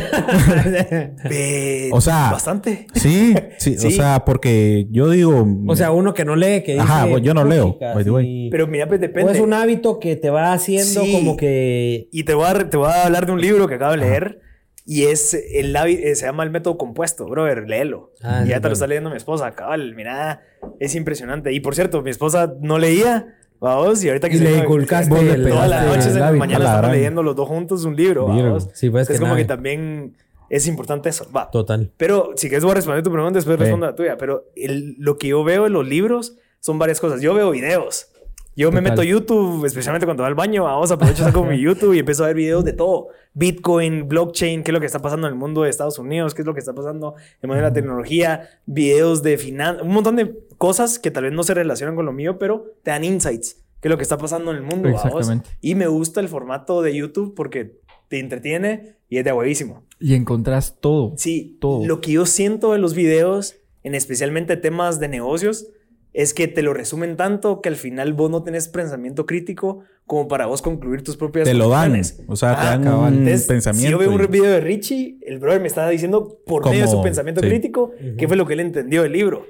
O 1.92 2.00
sea, 2.00 2.30
bastante. 2.32 2.86
Sí, 2.94 3.34
sí, 3.58 3.76
o 3.86 3.90
sea, 3.90 4.24
porque 4.24 4.86
yo 4.90 5.10
digo... 5.10 5.46
O 5.66 5.76
sea, 5.76 5.90
uno 5.92 6.14
que 6.14 6.24
no 6.24 6.36
lee, 6.36 6.62
que 6.62 6.72
dice... 6.72 6.80
Ajá, 6.84 7.06
pues 7.10 7.22
yo 7.22 7.34
no 7.34 7.44
leo. 7.44 7.76
Pero 7.78 8.66
mira, 8.66 8.86
pues 8.88 8.98
O 8.98 9.02
depende. 9.02 9.32
es 9.32 9.40
un 9.40 9.52
hábito 9.52 9.98
que 9.98 10.16
te 10.16 10.30
va 10.30 10.52
haciendo 10.52 11.02
Sí. 11.02 11.12
como 11.12 11.36
que... 11.36 12.08
Y 12.12 12.24
te 12.24 12.34
voy, 12.34 12.46
a, 12.46 12.70
te 12.70 12.76
voy 12.76 12.88
a 12.90 13.04
hablar 13.06 13.26
de 13.26 13.32
un 13.32 13.40
libro 13.40 13.68
que 13.68 13.74
acabo 13.74 13.92
de 13.92 13.98
leer. 13.98 14.40
Y 14.84 15.04
es 15.04 15.34
el 15.34 15.74
eh, 15.76 16.14
se 16.16 16.26
llama 16.26 16.42
El 16.42 16.50
método 16.50 16.76
compuesto, 16.76 17.26
brother, 17.26 17.68
léelo. 17.68 18.12
Ah, 18.22 18.42
y 18.44 18.48
ya 18.48 18.60
te 18.60 18.68
lo 18.68 18.72
está 18.74 18.86
leyendo 18.86 19.10
mi 19.10 19.16
esposa, 19.16 19.52
cabal, 19.52 19.94
mira, 19.94 20.42
es 20.80 20.94
impresionante. 20.94 21.52
Y 21.52 21.60
por 21.60 21.74
cierto, 21.74 22.02
mi 22.02 22.10
esposa 22.10 22.52
no 22.60 22.78
leía, 22.78 23.36
vamos, 23.60 24.02
y 24.02 24.08
ahorita 24.08 24.28
que 24.28 24.34
Y 24.36 24.38
se 24.38 24.44
le 24.44 24.56
inculcaste 24.58 25.08
toda 25.08 25.22
el- 25.22 25.42
la 25.44 25.48
pegaste 25.50 25.86
noche, 25.86 26.08
el 26.10 26.14
en 26.16 26.20
la 26.20 26.32
mañana 26.32 26.64
estamos 26.64 26.90
leyendo 26.90 27.22
los 27.22 27.36
dos 27.36 27.46
juntos 27.48 27.84
un 27.84 27.94
libro, 27.96 28.26
vamos. 28.26 28.68
Sí, 28.74 28.90
pues 28.90 29.06
que 29.06 29.14
es 29.14 29.20
como 29.20 29.36
que 29.36 29.44
también 29.44 30.16
es 30.50 30.66
importante 30.66 31.08
eso, 31.08 31.30
va. 31.34 31.48
Total. 31.50 31.90
Pero 31.96 32.32
si 32.36 32.48
quieres 32.48 32.64
voy 32.64 32.72
a 32.72 32.74
responder 32.74 33.02
tu 33.04 33.12
pregunta, 33.12 33.38
después 33.38 33.56
Sí. 33.56 33.62
respondo 33.62 33.86
la 33.86 33.94
tuya. 33.94 34.16
Pero 34.18 34.50
el- 34.56 34.96
lo 34.98 35.16
que 35.16 35.28
yo 35.28 35.44
veo 35.44 35.66
en 35.66 35.72
los 35.72 35.86
libros 35.86 36.36
son 36.60 36.78
varias 36.78 37.00
cosas. 37.00 37.20
Yo 37.22 37.32
veo 37.34 37.50
videos. 37.52 38.08
Yo 38.54 38.70
me 38.70 38.80
meto 38.82 39.00
a 39.00 39.04
YouTube, 39.04 39.64
especialmente 39.64 40.06
cuando 40.06 40.22
va 40.22 40.28
al 40.28 40.34
baño. 40.34 40.64
Vamos, 40.64 40.90
aprovecho, 40.90 41.24
saco 41.24 41.44
mi 41.44 41.58
YouTube 41.60 41.94
y 41.94 42.00
empiezo 42.00 42.24
a 42.24 42.26
ver 42.26 42.36
videos 42.36 42.64
de 42.64 42.74
todo. 42.74 43.08
Bitcoin, 43.32 44.08
blockchain, 44.08 44.62
qué 44.62 44.70
es 44.70 44.72
lo 44.74 44.80
que 44.80 44.86
está 44.86 44.98
pasando 44.98 45.26
en 45.26 45.32
el 45.32 45.38
mundo 45.38 45.62
de 45.62 45.70
Estados 45.70 45.98
Unidos, 45.98 46.34
qué 46.34 46.42
es 46.42 46.46
lo 46.46 46.52
que 46.52 46.60
está 46.60 46.74
pasando 46.74 47.14
en 47.40 47.48
mundo 47.48 47.56
de 47.56 47.62
la 47.62 47.72
tecnología, 47.72 48.48
videos 48.66 49.22
de 49.22 49.38
finanzas, 49.38 49.82
un 49.82 49.92
montón 49.92 50.16
de 50.16 50.38
cosas 50.58 50.98
que 50.98 51.10
tal 51.10 51.24
vez 51.24 51.32
no 51.32 51.42
se 51.42 51.54
relacionan 51.54 51.96
con 51.96 52.04
lo 52.04 52.12
mío, 52.12 52.38
pero 52.38 52.74
te 52.82 52.90
dan 52.90 53.04
insights, 53.04 53.62
qué 53.80 53.88
es 53.88 53.90
lo 53.90 53.96
que 53.96 54.02
está 54.02 54.18
pasando 54.18 54.50
en 54.50 54.58
el 54.58 54.62
mundo. 54.62 54.88
vamos. 54.90 55.04
Exactamente. 55.06 55.50
Y 55.62 55.74
me 55.74 55.86
gusta 55.86 56.20
el 56.20 56.28
formato 56.28 56.82
de 56.82 56.94
YouTube 56.94 57.34
porque 57.34 57.80
te 58.08 58.18
entretiene 58.18 58.96
y 59.08 59.16
es 59.16 59.24
de 59.24 59.32
huevísimo. 59.32 59.84
Y 59.98 60.14
encontrás 60.14 60.76
todo. 60.78 61.14
Sí, 61.16 61.56
Todo. 61.58 61.86
lo 61.86 62.02
que 62.02 62.12
yo 62.12 62.26
siento 62.26 62.72
de 62.72 62.78
los 62.78 62.92
videos, 62.92 63.56
en 63.82 63.94
especialmente 63.94 64.58
temas 64.58 65.00
de 65.00 65.08
negocios, 65.08 65.68
es 66.12 66.34
que 66.34 66.46
te 66.48 66.62
lo 66.62 66.74
resumen 66.74 67.16
tanto 67.16 67.60
que 67.62 67.68
al 67.68 67.76
final 67.76 68.12
vos 68.12 68.30
no 68.30 68.42
tenés 68.42 68.68
pensamiento 68.68 69.24
crítico 69.26 69.80
como 70.06 70.28
para 70.28 70.46
vos 70.46 70.60
concluir 70.60 71.02
tus 71.02 71.16
propias 71.16 71.46
Te 71.48 71.54
lo 71.54 71.68
dan. 71.70 71.92
conclusiones. 71.92 72.22
O 72.28 72.36
sea, 72.36 72.54
te 72.54 72.60
Ah, 72.62 72.70
dan 72.70 72.82
cabal. 72.84 73.12
un 73.14 73.18
Entonces, 73.20 73.46
pensamiento. 73.46 73.86
Si 73.86 73.92
yo 73.92 73.98
veo 73.98 74.10
un 74.12 74.30
video 74.30 74.50
de 74.50 74.60
Richie, 74.60 75.18
el 75.22 75.38
brother 75.38 75.60
me 75.60 75.68
está 75.68 75.88
diciendo 75.88 76.38
por 76.44 76.68
medio 76.68 76.82
de 76.82 76.88
su 76.90 77.02
pensamiento 77.02 77.40
sí. 77.40 77.48
crítico 77.48 77.92
qué 78.18 78.28
fue 78.28 78.36
lo 78.36 78.44
que 78.46 78.52
él 78.54 78.60
entendió 78.60 79.02
del 79.04 79.12
libro. 79.12 79.46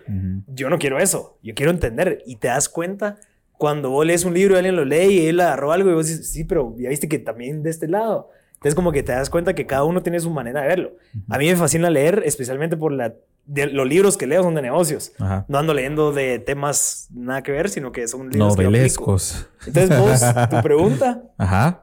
Yo 0.47 0.69
no 0.71 0.79
quiero 0.79 0.99
eso. 0.99 1.39
Yo 1.43 1.55
quiero 1.55 1.73
entender. 1.73 2.23
Y 2.27 2.37
te 2.37 2.49
das 2.49 2.69
cuenta 2.69 3.17
cuando 3.59 3.91
vos 3.91 4.05
lees 4.07 4.25
un 4.25 4.35
libro 4.35 4.55
y 4.55 4.59
alguien 4.59 4.77
lo 4.77 4.85
lee 4.85 5.21
y 5.23 5.27
él 5.27 5.41
agarró 5.41 5.73
algo 5.73 5.91
y 5.91 5.95
vos 5.95 6.07
dices, 6.07 6.31
sí, 6.31 6.45
pero 6.45 6.75
ya 6.79 6.89
viste 6.91 7.09
que 7.09 7.19
también 7.19 7.63
de 7.63 7.71
este 7.71 7.89
lado. 7.89 8.29
Entonces 8.63 8.75
como 8.77 8.93
que 8.93 9.03
te 9.03 9.13
das 9.13 9.29
cuenta 9.29 9.55
que 9.55 9.67
cada 9.67 9.85
uno 9.85 10.03
tiene 10.03 10.21
su 10.21 10.31
manera 10.31 10.63
de 10.63 10.69
verlo. 10.69 10.93
A 11.29 11.39
mí 11.39 11.47
me 11.49 11.57
fascina 11.57 11.91
leer, 11.91 12.23
especialmente 12.25 12.77
por 12.77 12.93
la, 12.93 13.13
de- 13.47 13.67
los 13.67 13.89
libros 13.89 14.17
que 14.17 14.27
leo 14.29 14.43
son 14.45 14.55
de 14.55 14.63
negocios. 14.63 15.13
Ajá. 15.19 15.45
No 15.49 15.59
ando 15.59 15.75
leyendo 15.75 16.13
de 16.13 16.39
temas 16.39 17.09
nada 17.13 17.43
que 17.43 17.51
ver, 17.53 17.69
sino 17.71 17.91
que 17.91 18.07
son 18.07 18.31
libros 18.31 18.57
que. 18.57 18.63
Novelescos. 18.63 19.49
Entonces 19.67 19.99
vos, 19.99 20.21
tu 20.51 20.63
pregunta, 20.63 21.23
Ajá. 21.39 21.83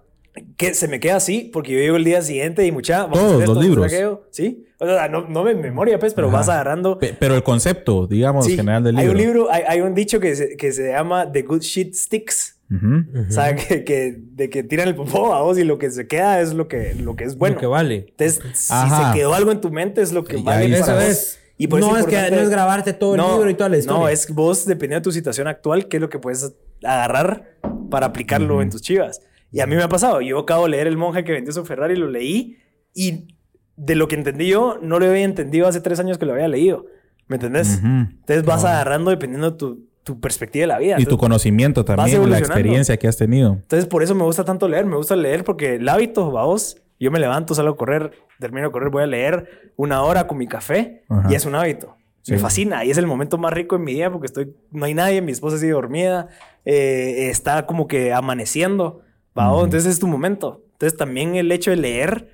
que 0.56 0.74
se 0.74 0.88
me 0.88 1.02
queda 1.02 1.18
así, 1.18 1.50
porque 1.52 1.74
yo 1.74 1.80
llego 1.80 1.98
el 1.98 2.06
día 2.06 2.22
siguiente 2.22 2.66
y 2.66 2.72
mucha... 2.72 3.04
vamos 3.04 3.20
Todos 3.20 3.32
los 3.34 3.42
a 3.42 3.52
hacer 3.52 3.64
libros. 3.64 3.92
¿Sí? 4.32 4.66
O 4.82 4.86
sea, 4.86 5.10
no, 5.10 5.28
no 5.28 5.44
me 5.44 5.54
memoria, 5.56 6.00
pues, 6.00 6.14
pero 6.14 6.28
Ajá. 6.30 6.38
vas 6.38 6.48
agarrando... 6.48 6.98
Pe- 6.98 7.14
Pero 7.20 7.36
el 7.36 7.44
concepto, 7.44 8.08
digamos, 8.08 8.46
Sí, 8.46 8.56
general 8.56 8.82
del 8.86 8.96
libro. 8.96 9.10
Hay 9.10 9.16
un 9.16 9.18
libro, 9.22 9.52
hay, 9.52 9.64
hay 9.68 9.82
un 9.82 9.94
dicho 9.94 10.22
que 10.22 10.34
se, 10.38 10.56
que 10.56 10.72
se 10.72 10.92
llama 10.92 11.30
The 11.30 11.42
Good 11.42 11.60
Shit 11.62 11.94
Sticks. 11.96 12.56
Ujú. 12.72 13.06
O 13.28 13.32
sea, 13.32 13.56
que, 13.56 13.84
que- 13.84 14.16
de 14.20 14.50
que 14.50 14.64
tiran 14.64 14.88
el 14.88 14.96
popó 14.96 15.34
a 15.34 15.42
vos 15.42 15.58
y 15.58 15.64
lo 15.64 15.78
que 15.80 15.90
se 15.90 16.08
queda 16.08 16.40
es 16.42 16.54
lo 16.54 16.68
que, 16.68 16.94
lo 16.96 17.16
que 17.16 17.24
es 17.24 17.38
bueno. 17.38 17.56
Lo 17.56 17.60
que 17.62 17.68
vale. 17.68 18.06
Entonces, 18.10 18.42
si 18.54 18.72
Ajá. 18.74 19.12
se 19.14 19.20
quedó 19.20 19.34
algo 19.34 19.52
en 19.52 19.60
tu 19.62 19.72
mente 19.72 20.02
es 20.02 20.12
lo 20.14 20.24
que 20.24 20.38
vale 20.38 20.70
para 20.70 20.84
Eso 20.84 20.94
vos. 20.94 21.04
es. 21.04 21.40
Y 21.58 21.68
por 21.68 21.80
eso 21.80 21.90
no, 21.92 21.98
es 21.98 22.06
que 22.06 22.16
no 22.32 22.38
es 22.38 22.50
grabarte 22.50 22.94
todo 22.94 23.16
el 23.16 23.22
libro 23.22 23.50
y 23.50 23.54
toda 23.54 23.70
la 23.70 23.78
historia. 23.78 24.00
No, 24.02 24.08
es 24.08 24.34
vos, 24.34 24.66
dependiendo 24.66 25.02
de 25.02 25.04
tu 25.04 25.12
situación 25.12 25.48
actual, 25.48 25.88
qué 25.90 25.98
es 25.98 26.02
lo 26.02 26.10
que 26.10 26.18
puedes 26.20 26.54
agarrar 26.84 27.58
para 27.90 28.06
aplicarlo 28.06 28.62
en 28.62 28.70
tus 28.70 28.82
chivas. 28.82 29.20
Y 29.52 29.60
a 29.60 29.68
mí 29.68 29.76
me 29.76 29.84
ha 29.84 29.90
pasado. 29.90 30.22
Yo 30.22 30.40
acabo 30.40 30.64
de 30.66 30.70
leer 30.70 30.88
El 30.88 30.96
monje 30.96 31.24
que 31.26 31.32
vendió 31.34 31.52
su 31.52 31.66
Ferrari, 31.66 31.96
lo 31.98 32.10
leí 32.10 32.58
y 32.94 33.36
de 33.76 33.96
lo 33.96 34.08
que 34.08 34.16
entendí 34.16 34.48
yo, 34.48 34.78
no 34.82 35.00
lo 35.00 35.06
había 35.08 35.24
entendido 35.24 35.68
hace 35.68 35.82
tres 35.82 36.00
años 36.00 36.18
que 36.18 36.26
lo 36.26 36.34
había 36.34 36.48
leído. 36.48 36.86
¿Me 37.28 37.36
entendés? 37.36 37.80
Entonces 37.84 38.46
vas 38.46 38.64
agarrando 38.64 39.12
dependiendo 39.12 39.52
de 39.52 39.58
tu, 39.58 39.89
tu 40.14 40.20
perspectiva 40.20 40.64
de 40.64 40.68
la 40.68 40.80
vida. 40.80 40.94
Y 40.94 40.96
tu 40.96 41.02
Entonces, 41.02 41.20
conocimiento 41.20 41.86
también, 41.86 42.30
la 42.30 42.40
experiencia 42.40 42.98
que 42.98 43.08
has 43.08 43.18
tenido. 43.18 43.54
entonces, 43.54 43.86
por 43.86 44.02
eso 44.02 44.16
me 44.16 44.24
gusta 44.24 44.44
tanto 44.44 44.68
leer. 44.68 44.86
Me 44.86 44.96
gusta 44.96 45.16
leer 45.16 45.44
porque 45.44 45.76
el 45.76 45.88
hábito, 45.88 46.32
vamos, 46.32 46.78
yo 47.00 47.12
me 47.12 47.20
levanto, 47.20 47.54
salgo 47.54 47.74
a 47.74 47.78
correr, 47.78 48.12
termino 48.40 48.68
de 48.68 48.72
correr, 48.72 48.90
voy 48.90 49.04
a 49.04 49.08
leer 49.08 49.72
una 49.76 50.02
hora 50.04 50.26
con 50.28 50.38
mi 50.40 50.48
café 50.48 51.04
Ajá. 51.10 51.32
y 51.32 51.36
es 51.36 51.46
un 51.46 51.54
hábito. 51.56 51.96
Me 52.28 52.38
Sí. 52.38 52.42
fascina 52.42 52.84
y 52.86 52.92
es 52.92 52.98
el 52.98 53.06
momento 53.08 53.38
más 53.38 53.54
rico 53.54 53.76
en 53.76 53.84
mi 53.84 53.94
día 53.94 54.12
porque 54.12 54.26
estoy, 54.26 54.54
no 54.72 54.86
hay 54.86 54.94
nadie, 54.94 55.22
mi 55.22 55.32
esposa 55.32 55.58
sigue 55.58 55.72
dormida, 55.72 56.28
eh, 56.66 57.30
está 57.30 57.66
como 57.66 57.88
que 57.88 58.12
amaneciendo, 58.14 59.02
¿va? 59.38 59.54
Ujú. 59.54 59.66
Entonces 59.66 59.92
es 59.94 60.00
tu 60.00 60.08
momento. 60.08 60.64
Entonces 60.74 60.98
también 60.98 61.36
el 61.36 61.52
hecho 61.52 61.72
de 61.72 61.78
leer 61.78 62.30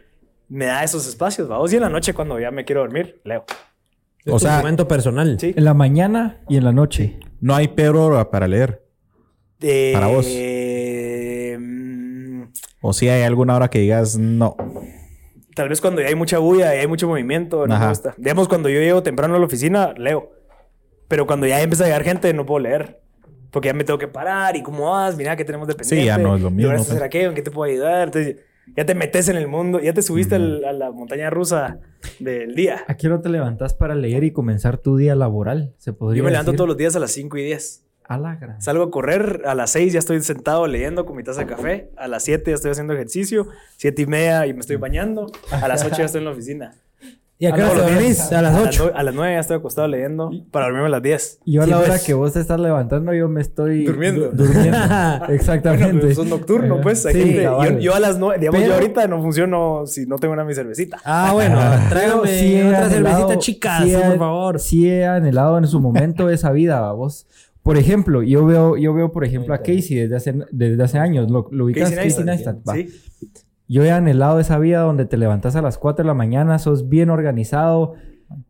me 0.49 0.65
da 0.65 0.83
esos 0.83 1.07
espacios, 1.07 1.49
¿va? 1.49 1.57
Y 1.71 1.75
en 1.75 1.81
la 1.81 1.89
noche 1.89 2.13
cuando 2.13 2.39
ya 2.39 2.51
me 2.51 2.63
quiero 2.65 2.81
dormir, 2.81 3.19
leo. 3.25 3.43
Es 4.25 4.33
O 4.33 4.37
tu 4.37 4.45
sea- 4.45 4.57
momento 4.57 4.87
personal. 4.87 5.37
Sí. 5.39 5.53
En 5.55 5.63
la 5.65 5.75
mañana 5.75 6.39
y 6.49 6.57
en 6.57 6.63
la 6.63 6.71
noche. 6.71 7.19
No 7.45 7.53
hay 7.55 7.67
peor 7.67 7.95
hora 7.97 8.31
para 8.31 8.47
leer. 8.47 8.81
Eh, 9.61 9.91
Para 9.93 10.07
vos. 10.07 10.25
mm, 11.59 12.43
O 12.81 12.91
si 12.91 13.07
hay 13.07 13.21
alguna 13.21 13.55
hora 13.55 13.67
que 13.69 13.77
digas, 13.77 14.17
no. 14.17 14.55
Tal 15.53 15.69
vez 15.69 15.79
cuando 15.79 16.01
ya 16.01 16.07
hay 16.07 16.15
mucha 16.15 16.39
bulla 16.39 16.75
y 16.75 16.79
hay 16.79 16.87
mucho 16.87 17.07
movimiento, 17.07 17.67
no 17.67 17.75
Ajá. 17.75 17.83
me 17.83 17.89
gusta. 17.89 18.15
Digamos, 18.17 18.47
cuando 18.47 18.67
yo 18.67 18.79
llego 18.79 19.03
temprano 19.03 19.35
a 19.35 19.39
la 19.39 19.45
oficina, 19.45 19.93
leo. 19.95 20.31
Pero 21.07 21.27
cuando 21.27 21.45
ya 21.45 21.61
empieza 21.61 21.83
a 21.83 21.87
llegar 21.87 22.03
gente, 22.03 22.33
no 22.33 22.47
puedo 22.47 22.61
leer. 22.61 22.99
Porque 23.51 23.67
ya 23.67 23.75
me 23.75 23.83
tengo 23.83 23.99
que 23.99 24.07
parar. 24.07 24.55
¿Y 24.55 24.63
cómo 24.63 24.89
vas? 24.89 25.15
Mira, 25.15 25.35
¿qué 25.35 25.45
tenemos 25.45 25.67
de 25.67 25.75
pendiente? 25.75 26.03
ya 26.03 26.17
no 26.17 26.35
es 26.37 26.41
lo 26.41 26.49
mismo, 26.49 26.73
¿Y 26.73 26.77
pues. 26.77 26.99
aquello? 26.99 27.29
¿En 27.29 27.35
qué 27.35 27.43
te 27.43 27.51
puedo 27.51 27.71
ayudar? 27.71 28.05
Entonces, 28.07 28.37
ya 28.75 28.85
te 28.85 28.95
metes 28.95 29.27
en 29.29 29.35
el 29.37 29.47
mundo. 29.47 29.79
Ya 29.79 29.93
te 29.93 30.01
subiste 30.01 30.35
al- 30.35 30.63
a 30.65 30.73
la 30.73 30.91
montaña 30.91 31.29
rusa 31.29 31.79
del 32.19 32.55
día. 32.55 32.83
¿A 32.87 32.95
qué 32.95 33.07
hora 33.07 33.21
te 33.21 33.29
levantas 33.29 33.73
para 33.73 33.95
leer 33.95 34.23
y 34.23 34.31
comenzar 34.31 34.77
tu 34.77 34.97
día 34.97 35.15
laboral? 35.15 35.73
Se 35.77 35.93
podría 35.93 36.19
Yo 36.19 36.23
me 36.23 36.31
levanto 36.31 36.51
decir? 36.51 36.57
todos 36.57 36.67
los 36.69 36.77
días 36.77 36.95
a 36.95 36.99
las 36.99 37.11
5 37.11 37.37
y 37.37 37.43
10. 37.43 37.81
A 38.07 38.19
la 38.19 38.35
gran. 38.35 38.61
Salgo 38.61 38.83
a 38.83 38.91
correr, 38.91 39.41
a 39.45 39.55
las 39.55 39.71
6 39.71 39.91
ya 39.93 39.97
estoy 39.99 40.21
sentado 40.21 40.67
leyendo 40.67 41.05
con 41.07 41.17
mi 41.17 41.23
taza 41.23 41.41
de 41.41 41.47
café, 41.47 41.89
a 41.97 42.07
las 42.07 42.23
7 42.23 42.51
ya 42.51 42.55
estoy 42.55 42.69
haciendo 42.69 42.93
ejercicio, 42.93 43.47
7 43.77 44.03
y 44.03 44.05
media 44.05 44.45
y 44.45 44.53
me 44.53 44.59
estoy 44.59 44.75
bañando, 44.75 45.25
a 45.51 45.67
las 45.67 45.83
8 45.83 45.95
ya 45.97 46.05
estoy 46.05 46.19
en 46.19 46.25
la 46.25 46.31
oficina. 46.31 46.75
¿Y 47.37 47.47
a 47.47 47.51
qué 47.51 47.63
hora 47.63 47.73
te 47.73 47.93
dormís? 47.93 48.31
A 48.31 48.41
las 48.41 48.57
8. 48.57 48.85
nue- 48.85 48.91
A 48.95 49.03
las 49.03 49.13
9 49.13 49.33
ya 49.33 49.39
estoy 49.41 49.57
acostado 49.57 49.87
leyendo 49.89 50.31
para 50.51 50.65
dormirme 50.67 50.87
a 50.87 50.89
las 50.91 51.01
10. 51.01 51.39
Yo 51.45 51.63
a 51.63 51.67
la 51.67 51.77
hora 51.79 51.87
pues. 51.89 52.03
que 52.05 52.13
vos 52.13 52.31
te 52.31 52.39
estás 52.39 52.59
levantando, 52.61 53.13
yo 53.13 53.27
me 53.27 53.41
estoy... 53.41 53.83
Durmiendo. 53.83 54.29
du- 54.29 54.45
durmiendo. 54.45 54.77
Exactamente. 55.29 55.85
Bueno, 55.85 55.99
pues, 56.01 56.15
sos 56.15 56.27
nocturno, 56.27 56.73
Ajá. 56.75 56.83
pues. 56.83 57.05
Hay 57.05 57.13
Sí, 57.13 57.19
gente- 57.33 57.81
yo, 57.81 57.93
a 57.93 57.99
las 57.99 58.17
9, 58.17 58.39
digamos, 58.39 58.59
Pero- 58.61 58.69
yo 58.73 58.79
ahorita 58.79 59.07
no 59.07 59.21
funciono 59.21 59.83
si 59.85 60.05
no 60.05 60.15
tengo 60.17 60.33
una 60.33 60.45
mi 60.45 60.53
cervecita. 60.53 60.97
Ah, 61.03 61.31
bueno, 61.33 61.59
tráigame 61.89 62.27
sí 62.29 62.61
otra 62.61 62.85
anhelado- 62.87 62.89
cervecita 63.17 63.37
chica, 63.39 63.81
sí 63.83 63.93
por 63.93 64.17
favor. 64.17 64.59
Sí 64.61 64.89
he 64.89 65.05
anhelado 65.05 65.57
en 65.57 65.67
su 65.67 65.81
momento 65.81 66.29
esa 66.29 66.51
vida, 66.53 66.89
vos. 66.93 67.27
Por 67.63 67.77
ejemplo, 67.77 68.21
yo 68.23 68.45
veo, 68.45 68.77
yo 68.77 68.93
veo, 68.93 69.11
por 69.11 69.25
ejemplo, 69.25 69.53
a 69.53 69.57
Casey 69.57 69.95
desde 69.95 70.15
hace, 70.15 70.35
desde 70.51 70.81
hace 70.83 70.99
años. 70.99 71.29
¿Lo, 71.31 71.47
lo 71.51 71.65
ubicas? 71.65 71.89
Casey 71.89 72.11
Casey 72.11 72.23
Neistat, 72.23 72.55
Neistat, 72.63 72.69
va. 72.69 72.75
Sí. 72.75 72.89
Yo 73.67 73.83
he 73.83 73.91
anhelado 73.91 74.39
esa 74.39 74.59
vida 74.59 74.81
donde 74.81 75.05
te 75.05 75.17
levantas 75.17 75.55
a 75.55 75.61
las 75.61 75.77
4 75.77 76.03
de 76.03 76.07
la 76.07 76.13
mañana, 76.13 76.59
sos 76.59 76.87
bien 76.89 77.09
organizado, 77.09 77.93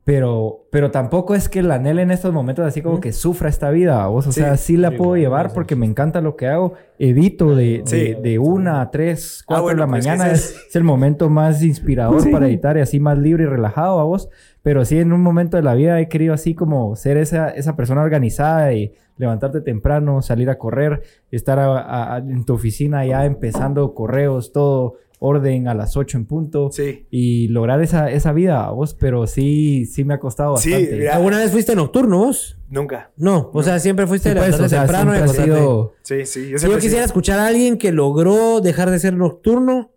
pero, 0.04 0.68
pero 0.72 0.92
tampoco 0.92 1.36
es 1.36 1.50
que 1.50 1.62
la 1.62 1.76
anhele 1.76 2.02
en 2.02 2.12
estos 2.12 2.34
momentos 2.34 2.66
así 2.66 2.82
como 2.82 3.00
que 3.00 3.12
sufra 3.12 3.50
esta 3.50 3.70
vida, 3.72 4.06
vos. 4.08 4.28
O 4.28 4.32
Sí. 4.32 4.40
sea, 4.42 4.56
sí 4.58 4.78
la 4.78 4.92
puedo 4.92 5.16
llevar 5.18 5.52
porque 5.54 5.76
me 5.76 5.86
encanta 5.86 6.22
lo 6.22 6.36
que 6.36 6.48
hago. 6.48 6.74
Edito 6.98 7.56
de, 7.56 7.82
Sí. 7.86 7.98
de, 7.98 8.16
de 8.22 8.40
una 8.40 8.82
a 8.82 8.92
3, 8.92 9.44
4 9.46 9.60
Ah, 9.60 9.62
bueno, 9.64 9.76
de 9.82 9.86
la 9.86 9.92
pues, 9.92 10.06
mañana. 10.06 10.32
Es, 10.32 10.56
es 10.70 10.76
el 10.76 10.84
momento 10.84 11.30
más 11.30 11.62
inspirador 11.64 12.22
Sí. 12.22 12.30
para 12.32 12.48
editar 12.48 12.78
y 12.78 12.82
así 12.82 13.00
más 13.00 13.18
libre 13.18 13.44
y 13.44 13.48
relajado 13.48 14.00
a 14.00 14.04
vos. 14.04 14.30
Pero 14.64 14.86
sí, 14.86 14.98
en 15.00 15.12
un 15.14 15.22
momento 15.22 15.58
de 15.58 15.64
la 15.64 15.74
vida 15.76 16.00
he 16.00 16.08
querido 16.08 16.34
así 16.34 16.56
como 16.56 16.96
ser 16.96 17.18
esa, 17.18 17.50
esa 17.50 17.76
persona 17.76 18.02
organizada 18.02 18.74
y 18.74 18.94
levantarte 19.18 19.62
temprano, 19.62 20.22
salir 20.22 20.50
a 20.50 20.58
correr, 20.58 21.02
estar 21.32 21.60
a- 21.60 22.16
a- 22.16 22.18
en 22.18 22.44
tu 22.46 22.54
oficina 22.54 23.06
ya 23.06 23.26
empezando 23.26 23.94
correos, 23.94 24.52
todo, 24.52 24.96
orden 25.20 25.68
a 25.68 25.74
las 25.74 25.96
8 25.98 26.18
en 26.18 26.26
punto. 26.26 26.70
Sí. 26.72 27.08
Y 27.10 27.48
lograr 27.50 27.82
esa, 27.82 28.12
esa 28.12 28.32
vida, 28.34 28.70
vos, 28.70 28.94
pero 28.94 29.28
sí, 29.28 29.86
sí 29.86 30.04
me 30.04 30.14
ha 30.14 30.20
costado 30.20 30.58
Sí, 30.58 30.72
bastante. 30.72 30.98
mira, 30.98 31.16
¿Alguna 31.16 31.40
vez 31.40 31.52
fuiste 31.52 31.76
nocturno 31.76 32.18
vos? 32.20 32.58
Nunca. 32.70 33.12
No, 33.18 33.50
o 33.54 33.64
sea, 33.64 33.80
siempre 33.80 34.08
fuiste 34.08 34.30
Sí, 34.30 34.36
de 34.36 34.42
pues, 34.42 34.60
o 34.60 34.68
sea, 34.70 34.82
temprano 34.82 35.12
ha 35.12 35.28
sido... 35.28 35.94
Sí, 36.04 36.26
sí. 36.26 36.50
Yo 36.50 36.58
Si 36.58 36.66
quisiera 36.68 36.90
sido- 36.90 37.06
escuchar 37.06 37.40
a 37.40 37.48
alguien 37.48 37.78
que 37.78 37.92
logró 37.92 38.60
dejar 38.62 38.92
de 38.92 39.00
ser 39.00 39.16
nocturno 39.16 39.92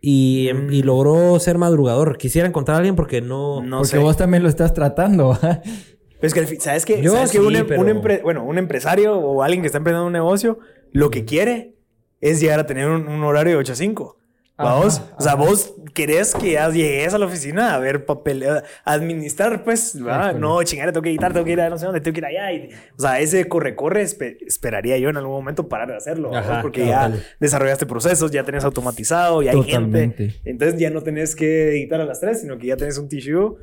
y, 0.00 0.50
Mm. 0.54 0.72
y 0.72 0.82
logró 0.82 1.38
ser 1.40 1.58
madrugador. 1.58 2.18
Quisiera 2.18 2.46
encontrar 2.46 2.76
a 2.76 2.78
alguien 2.78 2.94
porque 2.96 3.20
no... 3.20 3.62
No 3.62 3.78
porque 3.78 3.90
sé. 3.92 3.98
vos 3.98 4.16
también 4.16 4.42
lo 4.42 4.48
estás 4.48 4.74
tratando. 4.74 5.38
Pues 6.20 6.34
que 6.34 6.44
fin- 6.46 6.60
¿sabes 6.60 6.84
qué? 6.84 7.00
Yo 7.00 7.12
¿Sabes 7.12 7.30
que 7.30 7.38
sí, 7.38 7.44
un, 7.44 7.54
em- 7.56 7.66
pero- 7.66 7.80
un 7.80 7.86
empre- 7.88 8.22
bueno, 8.22 8.44
un 8.44 8.58
empresario 8.58 9.16
o 9.18 9.42
alguien 9.42 9.62
que 9.62 9.66
está 9.66 9.78
emprendiendo 9.78 10.06
un 10.06 10.12
negocio, 10.12 10.58
lo 10.92 11.10
que 11.10 11.24
quiere 11.24 11.76
es 12.20 12.40
llegar 12.40 12.58
a 12.58 12.66
tener 12.66 12.88
un, 12.88 13.06
un 13.08 13.22
horario 13.22 13.52
de 13.54 13.58
8 13.60 13.72
a 13.72 13.76
5. 13.76 14.17
Vamos, 14.58 14.98
Ajá, 14.98 15.14
o 15.16 15.22
sea, 15.22 15.34
vos 15.36 15.74
querés 15.94 16.34
que 16.34 16.52
ya 16.52 16.68
llegues 16.68 17.14
a 17.14 17.18
la 17.18 17.26
oficina 17.26 17.74
a 17.74 17.78
ver 17.78 18.04
papel, 18.04 18.42
a 18.44 18.62
administrar, 18.84 19.62
pues, 19.62 19.94
no, 19.94 20.62
chingada, 20.64 20.90
tengo 20.92 21.02
que 21.02 21.10
editar, 21.10 21.32
tengo 21.32 21.44
que 21.44 21.52
ir 21.52 21.60
a 21.60 21.70
no 21.70 21.78
sé 21.78 21.86
dónde, 21.86 22.00
tengo 22.00 22.14
que 22.14 22.20
ir 22.20 22.26
allá. 22.26 22.52
y- 22.52 22.70
o 22.96 23.00
sea, 23.00 23.20
ese 23.20 23.46
corre-corre 23.48 24.02
espe- 24.02 24.36
esperaría 24.46 24.98
yo 24.98 25.10
en 25.10 25.16
algún 25.16 25.32
momento 25.32 25.68
parar 25.68 25.88
de 25.88 25.96
hacerlo. 25.96 26.34
Ajá, 26.34 26.60
porque 26.60 26.82
claro. 26.84 27.14
ya 27.14 27.22
desarrollaste 27.38 27.86
procesos, 27.86 28.30
ya 28.32 28.42
tenés 28.42 28.64
automatizado, 28.64 29.42
ya 29.42 29.52
hay 29.52 29.56
Totalmente. 29.58 30.30
gente. 30.30 30.40
Entonces 30.50 30.80
ya 30.80 30.90
no 30.90 31.02
tenés 31.02 31.36
que 31.36 31.68
editar 31.70 32.00
a 32.00 32.04
las 32.04 32.18
3, 32.20 32.40
sino 32.40 32.58
que 32.58 32.66
ya 32.66 32.76
tenés 32.76 32.98
un 32.98 33.08
tissue 33.08 33.56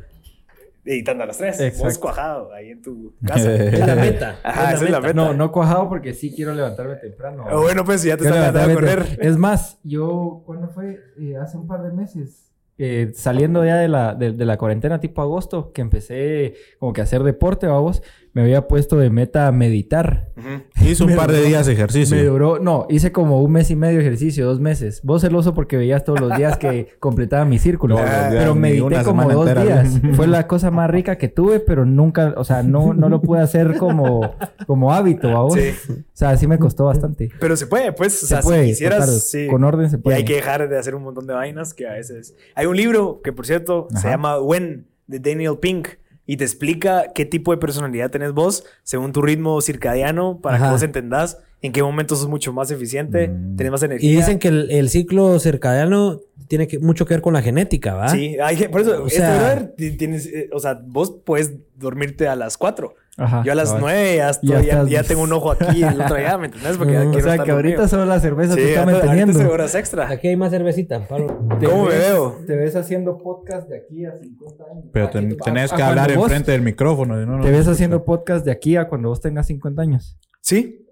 editando 0.86 1.24
a 1.24 1.28
las 1.28 1.38
3. 1.38 1.58
Vos 1.58 1.62
Exacto. 1.62 2.00
cuajado 2.00 2.54
ahí 2.54 2.70
en 2.72 2.82
tu 2.82 3.16
casa. 3.26 3.52
Es 3.56 3.80
la 3.80 3.96
meta. 3.96 4.40
Ajá, 4.44 4.74
esa 4.74 4.86
es 4.86 4.92
la 4.92 5.02
meta. 5.02 5.14
no, 5.14 5.34
no 5.34 5.52
cuajado 5.52 5.90
porque 5.90 6.14
sí 6.14 6.34
quiero 6.36 6.54
levantarme 6.54 6.96
temprano. 6.96 7.46
Ah, 7.48 7.56
bueno, 7.56 7.84
pues 7.84 8.04
ya 8.04 8.16
te 8.18 8.24
estás 8.24 8.36
de 8.36 8.40
levantarme 8.48 8.74
correr. 8.76 9.18
Es 9.20 9.38
más, 9.38 9.80
yo, 9.84 10.44
¿cuándo 10.46 10.70
fue? 10.70 11.00
Eh, 11.20 11.36
hace 11.42 11.58
un 11.58 11.68
par 11.68 11.84
de 11.84 11.92
meses. 11.92 12.45
Eh, 12.78 13.12
saliendo 13.16 13.64
ya 13.66 13.78
de 13.78 13.88
la, 13.88 14.14
de, 14.16 14.32
de 14.34 14.46
la 14.46 14.58
cuarentena 14.58 15.00
tipo 15.00 15.22
agosto, 15.22 15.72
que 15.72 15.82
empecé 15.82 16.56
como 16.80 16.94
que 16.94 17.02
a 17.02 17.06
hacer 17.06 17.24
deporte, 17.24 17.68
vamos, 17.68 18.02
me 18.36 18.42
había 18.42 18.68
puesto 18.68 18.98
de 18.98 19.10
meta 19.10 19.50
meditar. 19.54 20.28
Ujú. 20.36 20.86
Hizo 20.90 21.06
un 21.06 21.16
par 21.16 21.32
de 21.32 21.42
días 21.42 21.66
de 21.68 21.72
ejercicio. 21.72 22.18
Me 22.18 22.24
duró, 22.24 22.60
no, 22.60 22.86
hice 22.90 23.14
como 23.14 23.42
un 23.42 23.50
mes 23.54 23.72
y 23.72 23.78
medio 23.78 24.00
de 24.00 24.04
ejercicio, 24.04 24.46
dos 24.46 24.60
meses. 24.60 25.00
Vos 25.04 25.22
celoso 25.22 25.54
porque 25.54 25.78
veías 25.78 26.04
todos 26.04 26.20
los 26.20 26.36
días 26.36 26.58
que 26.58 26.90
completaba 27.00 27.46
mi 27.46 27.60
círculo. 27.60 27.98
Pero 28.30 28.54
medité 28.54 29.04
como 29.06 29.24
dos 29.32 29.48
entera. 29.48 29.84
días. 29.84 30.02
Fue 30.18 30.28
la 30.28 30.48
cosa 30.48 30.70
más 30.70 30.90
rica 30.90 31.18
que 31.18 31.30
tuve, 31.30 31.62
pero 31.62 31.86
nunca, 31.86 32.34
o 32.36 32.44
sea, 32.44 32.62
no, 32.62 32.94
no 32.94 33.08
lo 33.08 33.22
pude 33.22 33.40
hacer 33.40 33.78
como, 33.78 34.36
como 34.68 34.94
hábito, 34.94 35.32
vamos. 35.32 35.54
Sí. 35.54 35.70
O 35.88 36.04
sea, 36.12 36.36
sí 36.36 36.46
me 36.46 36.60
costó 36.60 36.84
bastante. 36.86 37.30
Pero 37.40 37.56
se 37.56 37.68
puede, 37.68 37.94
pues. 37.94 38.16
O 38.22 38.28
Se 38.28 38.36
sea, 38.36 38.42
puede, 38.42 38.64
si 38.64 38.70
quisieras, 38.72 39.30
sí. 39.30 39.48
con 39.48 39.64
orden 39.64 39.90
se 39.90 39.98
puede. 39.98 40.18
Y 40.18 40.20
hay 40.20 40.26
que 40.26 40.36
dejar 40.36 40.68
de 40.68 40.78
hacer 40.78 40.94
un 40.94 41.04
montón 41.04 41.26
de 41.26 41.34
vainas 41.34 41.74
que 41.74 41.88
a 41.88 41.94
veces. 41.94 42.36
Hay 42.54 42.65
un 42.68 42.78
libro 42.78 43.22
que, 43.24 43.32
por 43.34 43.46
cierto, 43.46 43.88
se 44.00 44.10
llama 44.10 44.40
When 44.40 44.88
de 45.08 45.20
Daniel 45.20 45.58
Pink 45.60 45.88
y 46.26 46.38
te 46.38 46.44
explica 46.44 47.12
qué 47.14 47.26
tipo 47.26 47.52
de 47.52 47.58
personalidad 47.58 48.10
tenés 48.10 48.32
vos 48.32 48.64
según 48.84 49.12
tu 49.12 49.22
ritmo 49.22 49.62
circadiano 49.62 50.40
para 50.42 50.58
Ajá. 50.58 50.66
que 50.66 50.72
vos 50.72 50.84
entendás 50.84 51.38
en 51.62 51.72
qué 51.72 51.82
momento 51.84 52.16
sos 52.16 52.28
mucho 52.28 52.54
más 52.54 52.70
eficiente, 52.72 53.28
Mm. 53.28 53.56
tenés 53.56 53.72
más 53.72 53.84
energía. 53.84 54.12
Y 54.12 54.16
dicen 54.16 54.38
que 54.40 54.50
el, 54.50 54.70
el 54.72 54.90
ciclo 54.90 55.40
circadiano 55.40 56.20
tiene 56.48 56.68
que, 56.68 56.78
mucho 56.80 57.06
que 57.08 57.16
ver 57.16 57.22
con 57.22 57.34
la 57.34 57.42
genética, 57.42 57.96
¿va? 57.96 58.08
Sí, 58.10 58.38
hay, 58.40 58.68
por 58.68 58.82
eso, 58.82 59.04
O 59.04 59.08
este 59.08 59.20
sea- 59.20 59.36
brother, 59.36 59.74
tienes, 59.98 60.28
eh, 60.28 60.50
o 60.54 60.60
sea, 60.60 60.80
vos 60.86 61.16
puedes 61.26 61.54
dormirte 61.76 62.28
a 62.28 62.36
las 62.36 62.58
4. 62.58 62.94
Ajá, 63.18 63.44
Yo 63.46 63.52
a 63.54 63.56
las. 63.56 63.74
9 63.80 64.16
ya, 64.18 64.30
estoy- 64.30 64.50
Ya 64.50 64.62
ya, 64.62 64.74
estás- 64.74 64.90
ya 64.90 65.04
tengo 65.04 65.22
un 65.24 65.32
ojo 65.32 65.52
aquí 65.52 65.80
y 65.80 65.84
el 65.84 66.02
otro 66.02 66.16
allá, 66.16 66.38
¿me 66.38 66.48
entendés? 66.48 66.76
Porque 66.78 66.98
Mm, 67.00 67.10
O 67.16 67.22
sea, 67.22 67.38
que 67.44 67.52
ahorita 67.52 67.76
dormido. 67.78 67.88
solo 67.88 68.06
la 68.06 68.20
cerveza 68.20 68.54
Sí, 68.56 68.60
te 68.60 68.70
está 68.70 68.86
manteniendo. 68.86 69.50
horas 69.52 69.74
extra. 69.76 70.10
Aquí 70.10 70.28
hay 70.28 70.36
más 70.36 70.52
cervecita, 70.52 71.08
Pablo. 71.08 71.28
¿Cómo 71.66 71.84
me 71.86 71.90
ves- 71.92 72.00
veo? 72.10 72.38
Te 72.46 72.56
ves 72.58 72.76
haciendo 72.76 73.18
podcast 73.18 73.70
de 73.70 73.78
aquí 73.78 74.06
a 74.06 74.18
50 74.18 74.64
años. 74.70 74.86
Pero 74.92 75.06
Ah, 75.06 75.10
ten- 75.12 75.30
que- 75.30 75.36
tenés 75.38 75.72
a- 75.72 75.76
que 75.78 75.82
a 75.84 75.88
hablar 75.90 76.12
enfrente 76.12 76.52
del 76.52 76.62
micrófono. 76.62 77.16
no, 77.26 77.38
no 77.38 77.44
Te 77.44 77.52
ves 77.52 77.68
haciendo 77.68 78.04
podcast 78.04 78.44
de 78.46 78.52
aquí 78.52 78.76
a 78.76 78.90
cuando 78.90 79.10
vos 79.10 79.22
tengas 79.22 79.48
50 79.48 79.82
años. 79.82 80.18
Sí. 80.42 80.86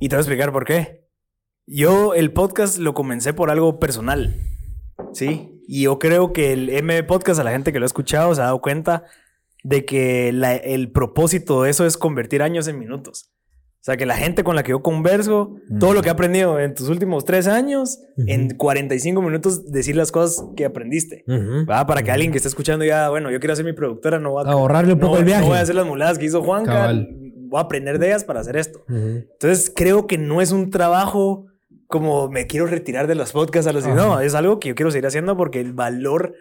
Y 0.00 0.08
te 0.08 0.14
voy 0.16 0.20
a 0.20 0.22
explicar 0.22 0.52
por 0.52 0.64
qué. 0.64 1.04
Yo 1.66 2.14
el 2.14 2.32
podcast 2.32 2.78
lo 2.78 2.94
comencé 2.94 3.32
por 3.32 3.50
algo 3.50 3.80
personal. 3.80 4.36
Sí. 5.12 5.60
Y 5.66 5.82
yo 5.84 5.98
creo 5.98 6.32
que 6.32 6.52
el 6.52 6.68
M 6.68 7.02
Podcast, 7.04 7.40
a 7.40 7.44
la 7.44 7.50
gente 7.52 7.72
que 7.72 7.78
lo 7.78 7.84
ha 7.84 7.86
escuchado, 7.86 8.34
se 8.34 8.40
ha 8.42 8.44
dado 8.44 8.60
cuenta 8.60 9.04
de 9.64 9.84
que 9.84 10.30
la- 10.32 10.54
el 10.54 10.92
propósito 10.92 11.62
de 11.64 11.70
eso 11.70 11.84
es 11.86 11.96
convertir 11.98 12.42
años 12.42 12.68
en 12.68 12.78
minutos. 12.78 13.30
O 13.80 13.84
sea, 13.84 13.96
que 13.98 14.06
la 14.06 14.16
gente 14.16 14.44
con 14.44 14.56
la 14.56 14.62
que 14.62 14.70
yo 14.70 14.82
converso, 14.82 15.56
todo 15.78 15.92
lo 15.92 16.00
que 16.00 16.08
he 16.08 16.12
aprendido 16.12 16.58
en 16.58 16.72
tus 16.74 16.88
últimos 16.88 17.26
tres 17.26 17.46
años, 17.46 17.98
en 18.16 18.48
45 18.56 19.20
minutos 19.20 19.70
decir 19.70 19.94
las 19.94 20.10
cosas 20.10 20.42
que 20.56 20.64
aprendiste. 20.64 21.22
Ujú. 21.26 21.66
¿va? 21.70 21.86
Para 21.86 22.02
que 22.02 22.10
alguien 22.10 22.30
que 22.30 22.38
esté 22.38 22.48
escuchando 22.48 22.84
ya, 22.86 23.10
bueno, 23.10 23.30
yo 23.30 23.40
quiero 23.40 23.54
ser 23.56 23.64
mi 23.66 23.74
productora, 23.74 24.18
no 24.18 24.30
voy 24.30 24.44
a, 24.46 24.50
Ahorrarle 24.52 24.94
un 24.94 25.00
poco 25.00 25.14
no, 25.14 25.18
el 25.18 25.24
viaje. 25.26 25.42
no 25.42 25.48
voy 25.48 25.58
a 25.58 25.60
hacer 25.60 25.74
las 25.74 25.84
muladas 25.86 26.16
que 26.18 26.24
hizo 26.24 26.42
Juanca, 26.42 26.72
Cabal. 26.72 27.08
voy 27.48 27.58
a 27.58 27.62
aprender 27.62 27.98
de 27.98 28.06
ellas 28.06 28.24
para 28.24 28.40
hacer 28.40 28.56
esto. 28.56 28.84
Entonces 28.88 29.70
creo 29.74 30.06
que 30.06 30.16
no 30.16 30.40
es 30.40 30.50
un 30.52 30.70
trabajo 30.70 31.46
como 31.86 32.28
me 32.28 32.46
quiero 32.46 32.66
retirar 32.66 33.06
de 33.06 33.14
los 33.14 33.32
podcasts 33.32 33.68
a 33.68 33.72
los 33.72 33.86
no, 33.86 34.20
es 34.20 34.34
algo 34.34 34.58
que 34.58 34.68
yo 34.68 34.74
quiero 34.74 34.90
seguir 34.90 35.06
haciendo 35.06 35.36
porque 35.36 35.60
el 35.60 35.72
valor 35.72 36.34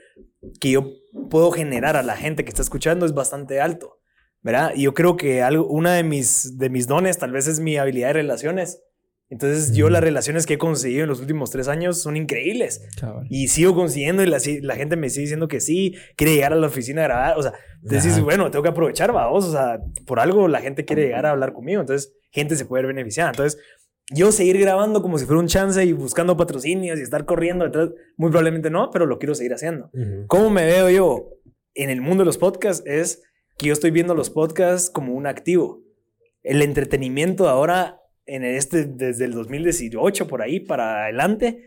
que 0.59 0.71
yo 0.71 0.91
puedo 1.29 1.51
generar 1.51 1.95
a 1.97 2.03
la 2.03 2.15
gente 2.15 2.43
que 2.43 2.49
está 2.49 2.61
escuchando 2.61 3.05
es 3.05 3.13
bastante 3.13 3.61
alto, 3.61 3.99
¿verdad? 4.41 4.71
Y 4.75 4.83
yo 4.83 4.93
creo 4.93 5.15
que 5.17 5.41
algo, 5.41 5.67
una 5.67 5.93
de 5.93 6.03
mis, 6.03 6.57
de 6.57 6.69
mis 6.69 6.87
dones 6.87 7.17
tal 7.17 7.31
vez 7.31 7.47
es 7.47 7.59
mi 7.59 7.77
habilidad 7.77 8.07
de 8.07 8.13
relaciones. 8.13 8.81
Entonces 9.29 9.75
yo 9.75 9.89
las 9.89 10.03
relaciones 10.03 10.45
que 10.45 10.55
he 10.55 10.57
conseguido 10.59 11.03
en 11.03 11.09
los 11.09 11.19
últimos 11.19 11.49
tres 11.49 11.67
años 11.67 11.99
son 11.99 12.17
increíbles. 12.17 12.87
Y 13.29 13.47
sigo 13.47 13.73
consiguiendo 13.73 14.21
y 14.21 14.27
la, 14.27 14.37
la 14.61 14.75
gente 14.75 14.95
me 14.95 15.09
sigue 15.09 15.21
diciendo 15.21 15.47
que 15.47 15.59
sí, 15.59 15.95
quiere 16.15 16.35
llegar 16.35 16.53
a 16.53 16.55
la 16.55 16.67
oficina 16.67 17.01
a 17.01 17.05
grabar. 17.05 17.37
O 17.39 17.41
sea, 17.41 17.53
decís, 17.81 18.13
Ajá. 18.13 18.21
bueno, 18.21 18.51
tengo 18.51 18.61
que 18.61 18.69
aprovechar, 18.69 19.11
vos. 19.11 19.45
O 19.45 19.51
sea, 19.51 19.79
por 20.05 20.19
algo 20.19 20.47
la 20.47 20.61
gente 20.61 20.85
quiere 20.85 21.03
llegar 21.03 21.25
a 21.25 21.31
hablar 21.31 21.53
conmigo. 21.53 21.81
Entonces, 21.81 22.13
gente 22.29 22.55
se 22.55 22.65
puede 22.65 22.83
ver 22.83 22.93
beneficiada. 22.93 23.31
Entonces, 23.31 23.59
yo 24.12 24.32
seguir 24.32 24.60
grabando 24.60 25.01
como 25.01 25.18
si 25.18 25.26
fuera 25.26 25.39
un 25.39 25.47
chance 25.47 25.84
y 25.84 25.93
buscando 25.93 26.36
patrocinios 26.36 26.99
y 26.99 27.04
estar 27.04 27.26
corriendo 27.26 27.66
detrás, 27.66 27.89
muy 28.18 28.30
probablemente 28.30 28.70
no, 28.70 28.89
pero 28.91 29.06
lo 29.06 29.20
quiero 29.20 29.36
seguir 29.36 29.54
haciendo. 29.54 29.89
Ujú. 29.93 30.28
¿Cómo 30.28 30.49
me 30.49 30.66
veo 30.66 30.89
yo 30.89 31.30
en 31.74 31.89
el 31.89 32.01
mundo 32.01 32.22
de 32.22 32.26
los 32.26 32.38
podcasts? 32.38 32.84
Es 32.86 33.24
que 33.58 33.68
yo 33.68 33.74
estoy 33.74 33.91
viendo 33.91 34.16
los 34.16 34.30
podcasts 34.30 34.89
como 34.89 35.14
un 35.14 35.28
activo. 35.28 35.82
El 36.41 36.62
entretenimiento 36.62 37.47
ahora, 37.47 38.01
en 38.26 38.43
este, 38.43 38.86
desde 38.86 39.26
el 39.26 39.32
2018 39.32 40.28
por 40.28 40.41
ahí 40.41 40.60
para 40.60 41.04
adelante, 41.04 41.66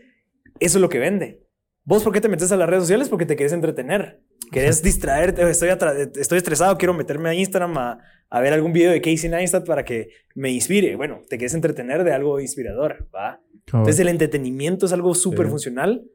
eso 0.59 0.77
es 0.77 0.81
lo 0.81 0.89
que 0.89 0.99
vende. 0.99 1.43
¿Vos 1.83 2.03
por 2.03 2.13
qué 2.13 2.21
te 2.21 2.29
metes 2.29 2.51
a 2.51 2.57
las 2.57 2.69
redes 2.69 2.83
sociales? 2.83 3.09
Porque 3.09 3.25
te 3.25 3.35
querés 3.35 3.53
entretener. 3.53 4.21
Querés 4.51 4.81
distraerte. 4.83 5.49
Estoy, 5.49 5.69
estoy 5.69 6.37
estresado, 6.37 6.77
quiero 6.77 6.93
meterme 6.93 7.29
a 7.29 7.33
Instagram 7.33 7.77
a, 7.77 7.99
a 8.29 8.39
ver 8.41 8.53
algún 8.53 8.73
video 8.73 8.91
de 8.91 9.01
Casey 9.01 9.29
Neistat 9.29 9.65
para 9.65 9.85
que 9.85 10.09
me 10.35 10.51
inspire. 10.51 10.95
Bueno, 10.95 11.21
te 11.29 11.37
querés 11.37 11.53
entretener 11.53 12.03
de 12.03 12.13
algo 12.13 12.39
inspirador, 12.39 13.07
¿va? 13.13 13.41
Entonces 13.65 13.99
el 13.99 14.07
entretenimiento 14.07 14.85
es 14.85 14.93
algo 14.93 15.13
súper 15.13 15.47
funcional 15.47 16.05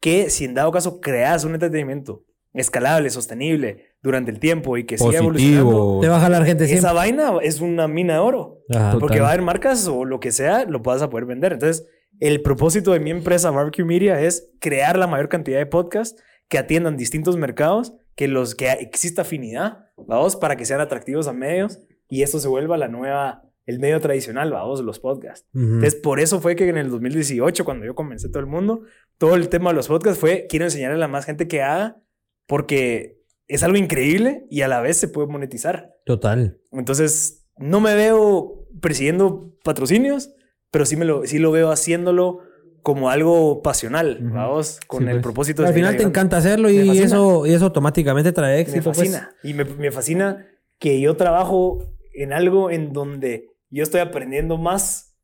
que 0.00 0.30
si 0.30 0.44
en 0.44 0.54
dado 0.54 0.70
caso 0.70 1.00
creas 1.00 1.44
un 1.44 1.54
entretenimiento 1.54 2.24
escalable, 2.52 3.10
sostenible, 3.10 3.94
durante 4.02 4.30
el 4.30 4.38
tiempo 4.38 4.76
y 4.76 4.84
que 4.84 4.98
siga 4.98 5.18
evolucionando, 5.18 5.70
Positivo. 5.70 6.00
Te 6.00 6.08
va 6.08 6.16
a 6.16 6.20
jalar 6.20 6.44
gente 6.44 6.64
esa 6.64 6.92
vaina 6.92 7.32
es 7.42 7.60
una 7.60 7.88
mina 7.88 8.14
de 8.14 8.18
oro. 8.20 8.58
Ajá. 8.70 8.92
Total. 8.92 9.00
Porque 9.00 9.20
va 9.20 9.28
a 9.28 9.32
haber 9.32 9.42
marcas 9.42 9.86
o 9.88 10.04
lo 10.04 10.20
que 10.20 10.32
sea, 10.32 10.64
lo 10.64 10.80
vas 10.80 11.02
a 11.02 11.10
poder 11.10 11.26
vender. 11.26 11.54
Entonces, 11.54 11.86
el 12.20 12.42
propósito 12.42 12.92
de 12.92 13.00
mi 13.00 13.10
empresa, 13.10 13.50
Barbecue 13.50 13.84
Media, 13.84 14.20
es 14.20 14.50
crear 14.60 14.98
la 14.98 15.06
mayor 15.06 15.28
cantidad 15.28 15.58
de 15.58 15.66
podcasts 15.66 16.20
que 16.48 16.58
atiendan 16.58 16.96
distintos 16.96 17.36
mercados, 17.36 17.94
que 18.14 18.28
los 18.28 18.54
que 18.54 18.70
exista 18.72 19.22
afinidad, 19.22 19.86
vamos, 19.96 20.36
para 20.36 20.56
que 20.56 20.64
sean 20.64 20.80
atractivos 20.80 21.28
a 21.28 21.32
medios 21.32 21.80
y 22.08 22.22
esto 22.22 22.40
se 22.40 22.48
vuelva 22.48 22.76
la 22.76 22.88
nueva, 22.88 23.42
el 23.66 23.78
medio 23.78 24.00
tradicional, 24.00 24.50
vamos, 24.50 24.80
los 24.80 24.98
podcasts. 24.98 25.46
Ujú. 25.54 25.64
Entonces, 25.64 25.94
por 25.96 26.20
eso 26.20 26.40
fue 26.40 26.56
que 26.56 26.68
en 26.68 26.78
el 26.78 26.90
2018, 26.90 27.64
cuando 27.64 27.84
yo 27.84 27.94
comencé 27.94 28.28
todo 28.28 28.40
el 28.40 28.46
mundo, 28.46 28.82
todo 29.18 29.34
el 29.34 29.48
tema 29.48 29.70
de 29.70 29.76
los 29.76 29.88
podcasts 29.88 30.18
fue, 30.18 30.46
quiero 30.48 30.64
enseñarle 30.64 30.96
a 30.96 31.00
la 31.00 31.08
más 31.08 31.26
gente 31.26 31.46
que 31.48 31.62
haga, 31.62 32.00
porque 32.46 33.22
es 33.46 33.62
algo 33.62 33.76
increíble 33.76 34.46
y 34.50 34.62
a 34.62 34.68
la 34.68 34.80
vez 34.80 34.96
se 34.96 35.08
puede 35.08 35.28
monetizar. 35.28 35.94
Total. 36.04 36.58
Entonces, 36.72 37.46
no 37.58 37.80
me 37.80 37.94
veo 37.94 38.66
persiguiendo 38.80 39.54
patrocinios, 39.62 40.34
pero 40.70 40.86
sí, 40.86 40.96
me 40.96 41.04
lo, 41.04 41.26
sí 41.26 41.38
lo 41.38 41.50
veo 41.50 41.70
haciéndolo 41.70 42.40
como 42.82 43.10
algo 43.10 43.62
pasional, 43.62 44.18
Ujú. 44.24 44.34
vamos, 44.34 44.80
con 44.86 45.00
Sí, 45.00 45.04
el 45.06 45.10
pues. 45.16 45.22
propósito 45.22 45.62
de 45.62 45.68
Al 45.68 45.74
final 45.74 45.90
te 45.90 45.96
ayudando. 45.98 46.08
encanta 46.18 46.36
hacerlo 46.38 46.68
Me 46.68 46.74
y 46.74 46.98
eso, 46.98 47.46
y 47.46 47.52
eso 47.52 47.64
automáticamente 47.66 48.32
trae 48.32 48.54
Me 48.56 48.60
éxito. 48.60 48.84
pues. 48.92 48.98
fascina. 48.98 49.30
Y 49.42 49.54
me, 49.54 49.64
me 49.64 49.90
fascina 49.90 50.46
que 50.78 51.00
yo 51.00 51.16
trabajo 51.16 51.78
en 52.14 52.32
algo 52.32 52.70
en 52.70 52.92
donde 52.92 53.50
yo 53.70 53.82
estoy 53.82 54.00
aprendiendo 54.00 54.58
más 54.58 55.16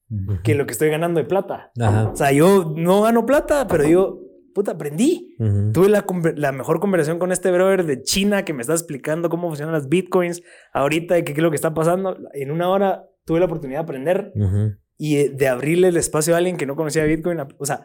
que 0.44 0.54
lo 0.54 0.66
que 0.66 0.72
estoy 0.72 0.90
ganando 0.90 1.18
de 1.18 1.26
plata. 1.26 1.72
Ajá. 1.80 2.10
O 2.10 2.16
sea, 2.16 2.30
yo 2.30 2.72
no 2.76 3.02
gano 3.02 3.26
plata, 3.26 3.66
pero 3.66 3.84
yo, 3.88 4.20
puta, 4.54 4.72
aprendí. 4.72 5.34
Ujú. 5.40 5.72
Tuve 5.72 5.88
la, 5.88 6.04
la 6.36 6.52
mejor 6.52 6.78
conversación 6.78 7.18
con 7.18 7.32
este 7.32 7.50
brother 7.50 7.84
de 7.84 8.02
China 8.02 8.44
que 8.44 8.52
me 8.52 8.60
está 8.60 8.74
explicando 8.74 9.28
cómo 9.28 9.48
funcionan 9.48 9.72
las 9.74 9.88
bitcoins 9.88 10.42
ahorita 10.72 11.18
y 11.18 11.24
qué, 11.24 11.32
qué 11.34 11.40
es 11.40 11.42
lo 11.42 11.50
que 11.50 11.56
está 11.56 11.74
pasando. 11.74 12.16
En 12.34 12.50
una 12.52 12.68
hora 12.68 13.06
tuve 13.24 13.40
la 13.40 13.46
oportunidad 13.46 13.80
de 13.80 13.82
aprender 13.84 14.32
Ujú. 14.36 14.74
Y 14.96 15.16
de, 15.16 15.28
de 15.30 15.48
abrirle 15.48 15.88
el 15.88 15.96
espacio 15.96 16.34
a 16.34 16.38
alguien 16.38 16.56
que 16.56 16.66
no 16.66 16.76
conocía 16.76 17.04
Bitcoin. 17.04 17.38
O 17.58 17.66
sea, 17.66 17.84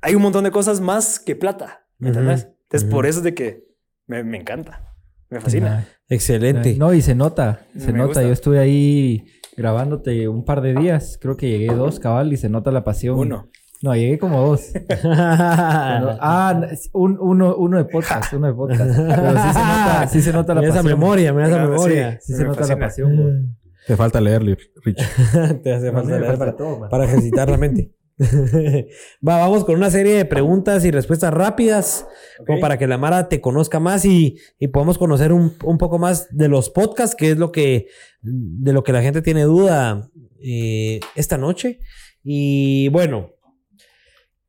hay 0.00 0.14
un 0.14 0.22
montón 0.22 0.44
de 0.44 0.50
cosas 0.50 0.80
más 0.80 1.18
que 1.18 1.36
plata. 1.36 1.86
¿Me 1.98 2.08
entendés? 2.08 2.48
Entonces, 2.64 2.88
por 2.90 3.06
eso 3.06 3.18
es 3.18 3.24
de 3.24 3.34
que 3.34 3.64
me, 4.06 4.22
me 4.24 4.38
encanta. 4.38 4.94
Me 5.30 5.40
fascina. 5.40 5.86
Excelente. 6.08 6.74
No, 6.76 6.94
y 6.94 7.02
se 7.02 7.14
nota, 7.14 7.66
se 7.76 7.92
Me 7.92 7.98
nota. 7.98 8.06
gusta. 8.06 8.22
Yo 8.22 8.32
estuve 8.32 8.58
ahí 8.58 9.26
grabándote 9.56 10.26
un 10.28 10.44
par 10.44 10.60
de 10.62 10.74
días. 10.74 11.18
Creo 11.20 11.36
que 11.36 11.48
llegué 11.50 11.66
dos, 11.74 11.98
cabal, 12.00 12.32
y 12.32 12.36
se 12.36 12.48
nota 12.48 12.70
la 12.70 12.84
pasión. 12.84 13.18
Uno. 13.18 13.50
No, 13.82 13.94
llegué 13.94 14.18
como 14.18 14.40
dos. 14.46 14.72
ah, 15.04 16.60
un, 16.92 17.18
uno, 17.20 17.54
uno 17.56 17.76
de 17.78 17.84
podcast, 17.84 18.32
uno 18.32 18.46
de 18.48 18.54
podcast. 18.54 18.96
Pero 18.96 19.30
sí 19.32 19.52
se 19.52 19.58
nota, 19.60 20.08
sí 20.08 20.22
se 20.22 20.32
nota 20.32 20.54
la 20.54 20.60
Mira 20.62 20.72
esa 20.72 20.82
pasión. 20.82 20.98
memoria, 21.00 21.32
mira 21.32 21.46
esa 21.48 21.66
memoria. 21.66 22.18
Sí 22.20 22.32
Me 22.32 22.38
se 22.38 22.44
nota 22.44 22.58
fascina. 22.60 22.76
la 22.78 22.86
pasión. 22.86 23.56
Te 23.88 23.96
falta 23.96 24.20
leer, 24.20 24.42
Rich. 24.44 25.02
Te 25.64 25.72
hace 25.72 25.86
No, 25.86 25.94
falta 25.94 26.10
leer 26.10 26.24
falta 26.26 26.38
para, 26.38 26.56
todo, 26.56 26.78
man. 26.78 26.88
para 26.90 27.04
ejercitar 27.06 27.50
la 27.50 27.56
mente. 27.56 27.92
Va, 29.26 29.38
vamos 29.38 29.64
con 29.64 29.76
una 29.76 29.90
serie 29.90 30.14
de 30.14 30.24
preguntas 30.24 30.84
y 30.84 30.90
respuestas 30.90 31.32
rápidas, 31.32 32.06
como 32.46 32.60
para 32.60 32.76
que 32.76 32.86
la 32.86 32.98
Mara 32.98 33.28
te 33.28 33.40
conozca 33.40 33.80
más 33.80 34.04
y, 34.04 34.38
y 34.58 34.68
podamos 34.68 34.98
conocer 34.98 35.32
un, 35.32 35.54
un 35.64 35.78
poco 35.78 35.98
más 35.98 36.26
de 36.30 36.48
los 36.48 36.68
podcasts, 36.68 37.16
que 37.16 37.30
es 37.30 37.38
lo 37.38 37.50
que 37.50 37.86
de 38.20 38.72
lo 38.72 38.82
que 38.82 38.92
la 38.92 39.02
gente 39.02 39.22
tiene 39.22 39.42
duda 39.44 40.10
eh, 40.42 41.00
esta 41.14 41.38
noche. 41.38 41.80
Y 42.22 42.88
bueno, 42.88 43.30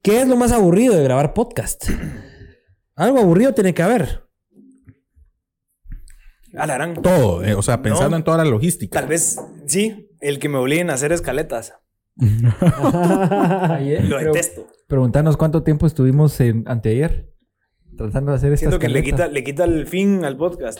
¿qué 0.01 0.21
es 0.21 0.27
lo 0.27 0.35
más 0.35 0.51
aburrido 0.51 0.95
de 0.95 1.03
grabar 1.03 1.33
podcast? 1.33 1.89
Algo 2.95 3.19
aburrido 3.19 3.53
tiene 3.53 3.73
que 3.73 3.83
haber. 3.83 4.23
A 6.57 6.65
la 6.67 6.73
gran. 6.75 6.93
Todo, 7.01 7.43
eh, 7.43 7.53
o 7.53 7.61
sea, 7.61 7.81
pensando 7.81 8.11
No. 8.11 8.17
en 8.17 8.23
toda 8.23 8.37
la 8.37 8.45
logística. 8.45 8.99
Tal 8.99 9.07
vez, 9.09 9.39
sí, 9.67 10.09
el 10.19 10.39
que 10.39 10.49
me 10.49 10.57
obliguen 10.57 10.89
a 10.89 10.93
hacer 10.93 11.11
escaletas. 11.11 11.73
Ayer, 13.71 14.03
Lo 14.05 14.17
pero 14.17 14.33
detesto. 14.33 14.67
Preguntanos 14.87 15.37
cuánto 15.37 15.63
tiempo 15.63 15.85
estuvimos 15.87 16.39
en 16.41 16.63
anteayer 16.67 17.29
tratando 17.97 18.31
de 18.31 18.37
hacer 18.37 18.53
esta 18.53 18.61
Siento 18.61 18.79
que 18.79 18.87
le 18.89 19.03
quita, 19.03 19.27
le 19.27 19.43
quita 19.43 19.65
el 19.65 19.85
fin 19.85 20.23
al 20.23 20.37
podcast. 20.37 20.79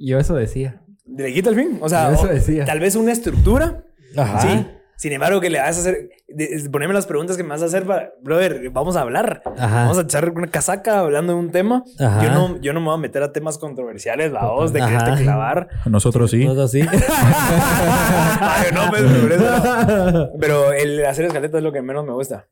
Yo 0.00 0.18
eso 0.18 0.34
decía. 0.34 0.82
Le 1.06 1.32
quita 1.32 1.50
el 1.50 1.56
fin. 1.56 1.78
O 1.80 1.88
sea, 1.88 2.08
Yo 2.08 2.14
eso 2.16 2.24
o- 2.24 2.28
decía. 2.28 2.64
tal 2.64 2.80
vez 2.80 2.96
una 2.96 3.12
estructura. 3.12 3.84
Ajá. 4.16 4.40
Sí. 4.40 4.66
Sin 4.98 5.12
embargo, 5.12 5.40
que 5.40 5.48
le 5.48 5.58
vas 5.60 5.76
a 5.76 5.80
hacer, 5.80 6.10
de- 6.26 6.58
de- 6.58 6.70
ponerme 6.70 6.92
las 6.92 7.06
preguntas 7.06 7.36
que 7.36 7.44
me 7.44 7.50
vas 7.50 7.62
a 7.62 7.66
hacer 7.66 7.84
para, 7.86 8.10
brother, 8.20 8.68
vamos 8.70 8.96
a 8.96 9.02
hablar. 9.02 9.42
Ajá. 9.56 9.82
Vamos 9.82 9.96
a 9.98 10.00
echar 10.00 10.28
una 10.30 10.48
casaca 10.48 10.98
hablando 10.98 11.34
de 11.34 11.38
un 11.38 11.52
tema. 11.52 11.84
Ajá. 12.00 12.20
Yo 12.24 12.30
no, 12.30 12.60
yo 12.60 12.72
no 12.72 12.80
me 12.80 12.86
voy 12.86 12.94
a 12.96 12.98
meter 12.98 13.22
a 13.22 13.30
temas 13.32 13.58
controversiales, 13.58 14.32
vamos, 14.32 14.72
de 14.72 14.82
Ajá. 14.82 14.98
quererte 14.98 15.22
clavar. 15.22 15.68
Nosotros 15.86 16.32
sí. 16.32 16.44
Nosotros 16.44 16.72
sí. 16.72 16.80
Ay, 18.40 18.70
no, 18.74 18.90
pues, 18.90 19.02
pero, 20.40 20.72
el 20.72 21.06
hacer 21.06 21.26
escaleta 21.26 21.58
es 21.58 21.62
lo 21.64 21.70
que 21.72 21.80
menos 21.80 22.04
me 22.04 22.12
gusta. 22.12 22.46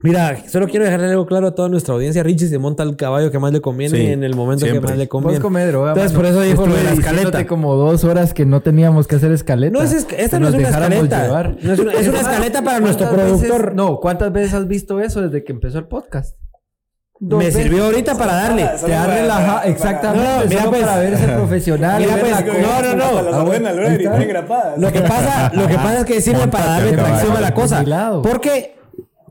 Mira, 0.00 0.44
solo 0.48 0.68
quiero 0.68 0.84
dejarle 0.84 1.06
algo 1.10 1.26
claro 1.26 1.48
a 1.48 1.54
toda 1.56 1.68
nuestra 1.68 1.92
audiencia. 1.94 2.22
Richie 2.22 2.46
se 2.46 2.58
monta 2.58 2.84
el 2.84 2.94
caballo 2.94 3.32
que 3.32 3.38
más 3.40 3.52
le 3.52 3.60
conviene 3.60 3.98
Sí, 3.98 4.06
en 4.06 4.22
el 4.22 4.36
momento 4.36 4.64
siempre. 4.64 4.80
que 4.80 4.86
más 4.92 4.96
le 4.98 5.04
Vos 5.06 5.10
conviene. 5.10 5.40
come 5.40 5.66
droga, 5.66 5.88
Entonces, 5.90 6.12
mano. 6.12 6.22
por 6.22 6.30
eso 6.30 6.40
dijo 6.42 6.66
lo 6.68 6.74
de 6.76 6.84
la 6.84 6.92
escaleta. 6.92 7.46
como 7.48 7.74
dos 7.74 8.04
horas 8.04 8.32
que 8.32 8.46
no 8.46 8.60
teníamos 8.62 9.08
que 9.08 9.16
hacer 9.16 9.32
escaleta. 9.32 9.76
No 9.76 9.82
es 9.84 9.92
esc- 9.92 10.14
esta 10.16 10.38
no 10.38 10.46
es 10.48 10.54
nos 10.54 10.60
una 10.60 10.68
escaleta. 10.70 11.22
llevar. 11.24 11.56
No 11.60 11.72
es 11.72 11.78
una- 11.80 11.92
es 11.94 12.06
una 12.08 12.20
escaleta 12.20 12.62
para 12.62 12.78
nuestro 12.80 13.08
¿Cuántas 13.08 13.32
veces- 13.32 13.48
productor. 13.48 13.74
no, 13.74 13.96
¿cuántas 13.98 14.32
veces 14.32 14.54
has 14.54 14.68
visto 14.68 15.00
eso 15.00 15.20
desde 15.20 15.42
que 15.42 15.50
empezó 15.50 15.78
el 15.78 15.86
podcast? 15.88 16.36
Dos 17.20 17.40
Me 17.40 17.46
veces. 17.46 17.64
sirvió 17.64 17.86
ahorita 17.86 18.16
para 18.16 18.34
darle. 18.34 18.62
Ah, 18.62 18.76
Te 18.86 18.94
ha 18.94 19.04
relajado, 19.08 19.60
exactamente. 19.64 20.24
No, 20.24 20.44
mira, 20.46 20.58
solo 20.60 20.70
pues. 20.70 20.82
para 20.84 20.98
verse 21.00 21.26
profesional. 21.26 22.00
Mira, 22.00 22.16
pues, 22.20 22.32
no, 22.46 22.82
no, 22.82 22.94
no. 22.94 23.34
Ah, 23.36 23.42
bueno. 23.42 23.68
Lo 24.76 24.92
que 24.92 25.00
pasa, 25.00 25.50
lo 25.52 25.66
que 25.66 25.74
pasa 25.74 25.98
es 25.98 26.04
que 26.04 26.20
sirve 26.20 26.46
para 26.46 26.66
darle 26.66 26.92
tracción 26.92 27.36
a 27.36 27.40
la 27.40 27.52
cosa. 27.52 27.84
Porque, 28.22 28.77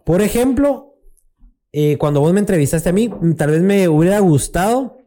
por 0.07 0.21
ejemplo, 0.21 0.95
eh, 1.73 1.97
cuando 1.97 2.21
vos 2.21 2.31
me 2.31 2.39
entrevistaste 2.39 2.87
a 2.87 2.93
mí, 2.93 3.09
mm, 3.09 3.33
tal 3.33 3.51
vez 3.51 3.61
me 3.61 3.89
hubiera 3.89 4.19
gustado. 4.19 4.99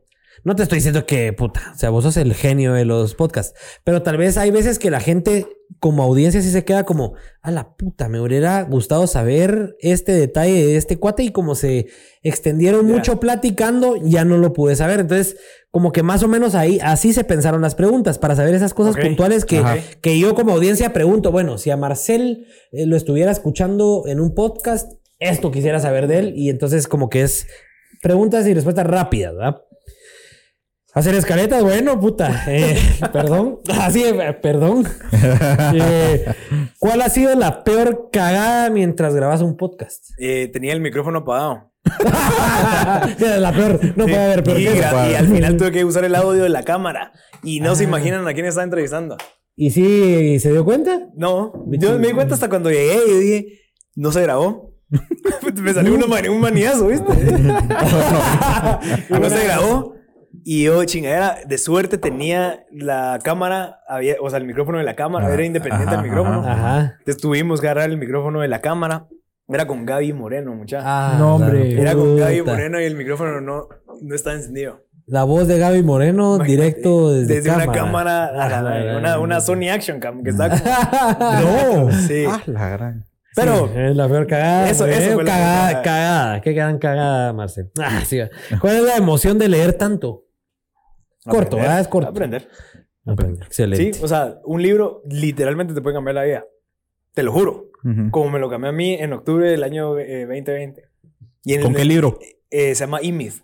No 0.44 0.54
te 0.54 0.62
estoy 0.62 0.76
diciendo 0.76 1.06
que, 1.06 1.32
puta, 1.32 1.72
o 1.74 1.78
sea, 1.78 1.88
vos 1.88 2.04
sos 2.04 2.18
el 2.18 2.34
genio 2.34 2.74
de 2.74 2.84
los 2.84 3.14
podcasts. 3.14 3.58
Pero 3.82 4.02
tal 4.02 4.18
vez 4.18 4.36
hay 4.36 4.50
veces 4.50 4.78
que 4.78 4.90
la 4.90 5.00
gente, 5.00 5.46
como 5.78 6.02
audiencia, 6.02 6.42
sí 6.42 6.50
se 6.50 6.64
queda 6.64 6.84
como, 6.84 7.14
a 7.40 7.50
la 7.50 7.76
puta, 7.76 8.08
me 8.08 8.20
hubiera 8.20 8.62
gustado 8.62 9.06
saber 9.06 9.76
este 9.80 10.12
detalle 10.12 10.66
de 10.66 10.76
este 10.76 10.98
cuate. 10.98 11.22
Y 11.22 11.30
como 11.30 11.54
se 11.54 11.86
extendieron 12.22 12.86
mucho 12.86 13.20
platicando, 13.20 13.96
ya 13.96 14.24
no 14.24 14.36
lo 14.36 14.52
pude 14.52 14.76
saber. 14.76 15.00
Entonces, 15.00 15.36
como 15.70 15.92
que 15.92 16.02
más 16.02 16.22
o 16.22 16.28
menos 16.28 16.54
ahí, 16.54 16.78
así 16.82 17.12
se 17.12 17.24
pensaron 17.24 17.62
las 17.62 17.74
preguntas, 17.74 18.18
para 18.18 18.36
saber 18.36 18.54
esas 18.54 18.74
cosas 18.74 18.96
puntuales 18.96 19.44
que, 19.44 19.58
Ajá. 19.58 19.76
que 20.00 20.18
yo 20.18 20.34
como 20.34 20.52
audiencia 20.52 20.92
pregunto, 20.92 21.30
bueno, 21.30 21.58
si 21.58 21.70
a 21.70 21.76
Marcel 21.76 22.46
eh, 22.72 22.86
lo 22.86 22.96
estuviera 22.96 23.30
escuchando 23.30 24.02
en 24.06 24.20
un 24.20 24.34
podcast, 24.34 24.92
esto 25.20 25.50
quisiera 25.50 25.78
saber 25.80 26.06
de 26.08 26.18
él 26.18 26.32
y 26.34 26.50
entonces 26.50 26.88
como 26.88 27.08
que 27.08 27.22
es 27.22 27.46
preguntas 28.02 28.46
y 28.46 28.54
respuestas 28.54 28.86
rápidas, 28.86 29.34
¿verdad? 29.34 29.62
Hacer 30.92 31.14
escaletas, 31.14 31.62
bueno, 31.62 32.00
puta. 32.00 32.44
eh, 32.48 32.76
perdón. 33.12 33.60
Así, 33.80 34.02
eh, 34.04 34.32
perdón. 34.42 34.86
Eh, 35.72 36.24
¿Cuál 36.78 37.02
ha 37.02 37.08
sido 37.10 37.34
la 37.34 37.62
peor 37.62 38.08
cagada 38.10 38.70
mientras 38.70 39.14
grabas 39.14 39.40
un 39.42 39.56
podcast? 39.56 40.04
Eh, 40.18 40.48
tenía 40.52 40.72
el 40.72 40.80
micrófono 40.80 41.18
apagado. 41.20 41.70
la 43.20 43.52
peor. 43.52 43.78
No 43.96 44.04
Sí. 44.06 44.10
puede 44.10 44.24
haber 44.24 44.42
peor 44.42 44.60
y, 44.60 44.64
que 44.64 44.78
y 44.78 45.14
al 45.14 45.28
final 45.28 45.56
tuve 45.56 45.70
que 45.70 45.84
usar 45.84 46.04
el 46.04 46.14
audio 46.14 46.42
de 46.42 46.48
la 46.48 46.62
cámara. 46.64 47.12
Y 47.42 47.60
no 47.60 47.74
se 47.76 47.84
imaginan 47.84 48.26
a 48.26 48.34
quién 48.34 48.46
estaba 48.46 48.64
entrevistando. 48.64 49.16
¿Y 49.54 49.70
sí 49.70 50.38
se 50.40 50.50
dio 50.52 50.64
cuenta? 50.64 51.08
No, 51.14 51.52
yo 51.68 51.98
me 51.98 52.08
di 52.08 52.14
cuenta 52.14 52.34
hasta 52.34 52.48
cuando 52.48 52.70
llegué 52.70 52.98
y 53.08 53.20
dije, 53.20 53.46
no 53.94 54.10
se 54.10 54.22
grabó. 54.22 54.74
me 55.62 55.72
salió 55.72 55.94
una 55.94 56.06
un 56.30 56.40
maniazo, 56.40 56.88
¿viste? 56.88 57.06
no 59.10 59.30
se 59.30 59.44
grabó. 59.44 59.94
Y 60.44 60.64
yo, 60.64 60.84
chingadera, 60.84 61.38
de 61.46 61.58
suerte 61.58 61.98
tenía 61.98 62.64
la 62.72 63.18
cámara, 63.22 63.80
había, 63.88 64.14
o 64.20 64.30
sea, 64.30 64.38
el 64.38 64.46
micrófono 64.46 64.78
de 64.78 64.84
la 64.84 64.94
cámara, 64.96 65.26
Ah, 65.28 65.34
era 65.34 65.44
independiente 65.44 65.94
del 65.94 66.04
micrófono. 66.04 66.42
Ajá. 66.46 66.94
Entonces 66.98 67.20
tuvimos 67.20 67.60
que 67.60 67.66
agarrar 67.68 67.90
el 67.90 67.98
micrófono 67.98 68.40
de 68.40 68.48
la 68.48 68.60
cámara. 68.60 69.06
Era 69.48 69.66
con 69.66 69.84
Gaby 69.84 70.12
Moreno, 70.12 70.54
muchacha. 70.54 70.82
Ah, 70.86 71.16
No, 71.18 71.34
hombre. 71.36 71.74
la 71.74 71.80
Era 71.82 71.94
con 71.94 72.16
Gaby. 72.16 72.42
Moreno 72.42 72.80
y 72.80 72.84
el 72.84 72.94
micrófono 72.94 73.40
no, 73.40 73.68
no 74.00 74.14
está 74.14 74.32
encendido. 74.32 74.80
La 75.06 75.24
voz 75.24 75.48
de 75.48 75.58
Gaby 75.58 75.82
Moreno 75.82 76.36
Imagínate, 76.36 76.50
directo 76.66 77.10
desde, 77.12 77.50
una 77.52 77.72
cámara, 77.72 78.26
a 78.26 78.32
la- 78.48 78.58
Ah, 78.58 78.62
la- 78.62 78.98
una, 78.98 79.18
una 79.18 79.40
Sony 79.40 79.68
Action 79.72 79.98
Cam 79.98 80.22
que 80.22 80.30
está 80.30 80.48
como... 80.50 81.86
no. 81.88 81.92
Sí. 82.06 82.24
Ah, 82.28 82.40
la 82.46 82.68
gran. 82.68 83.04
Pero 83.34 83.66
Sí, 83.68 83.72
es 83.80 83.96
la 83.96 84.08
peor 84.08 84.26
cagada. 84.28 84.70
Eso- 84.70 84.86
eso 84.86 85.14
fue 85.14 85.24
la 85.24 85.30
cagada, 85.32 85.68
peor 85.70 85.82
cagada, 85.82 85.82
cagada. 85.82 86.40
Qué 86.42 86.52
gran 86.52 86.78
cagada, 86.78 87.32
Marcel. 87.32 87.70
Ah, 87.80 88.02
sí. 88.06 88.20
¿Cuál 88.60 88.76
es 88.76 88.82
la 88.84 88.96
emoción 88.96 89.36
de 89.38 89.48
leer 89.48 89.72
tanto? 89.72 90.22
Corto, 91.30 91.56
aprender, 91.56 91.62
¿verdad? 91.62 91.80
Es 91.80 91.88
corto. 91.88 92.08
Aprender. 92.10 92.48
Aprender. 93.06 93.46
Excelente. 93.46 93.92
Sí, 93.94 94.02
o 94.04 94.08
sea, 94.08 94.38
un 94.44 94.62
libro 94.62 95.02
literalmente 95.08 95.72
te 95.74 95.80
puede 95.80 95.94
cambiar 95.96 96.14
la 96.16 96.24
vida. 96.24 96.44
Te 97.14 97.22
lo 97.22 97.32
juro. 97.32 97.70
Ujú. 97.82 98.10
Como 98.10 98.30
me 98.30 98.38
lo 98.38 98.50
cambió 98.50 98.68
a 98.70 98.72
mí 98.72 98.94
en 98.94 99.12
octubre 99.12 99.50
del 99.50 99.62
año 99.64 99.98
eh, 99.98 100.26
2020. 100.26 100.84
Y 101.44 101.54
en 101.54 101.62
¿Con 101.62 101.70
el- 101.72 101.76
qué 101.78 101.84
libro? 101.84 102.18
eh, 102.50 102.74
se 102.74 102.80
llama 102.84 102.98
E-Myth. 103.02 103.42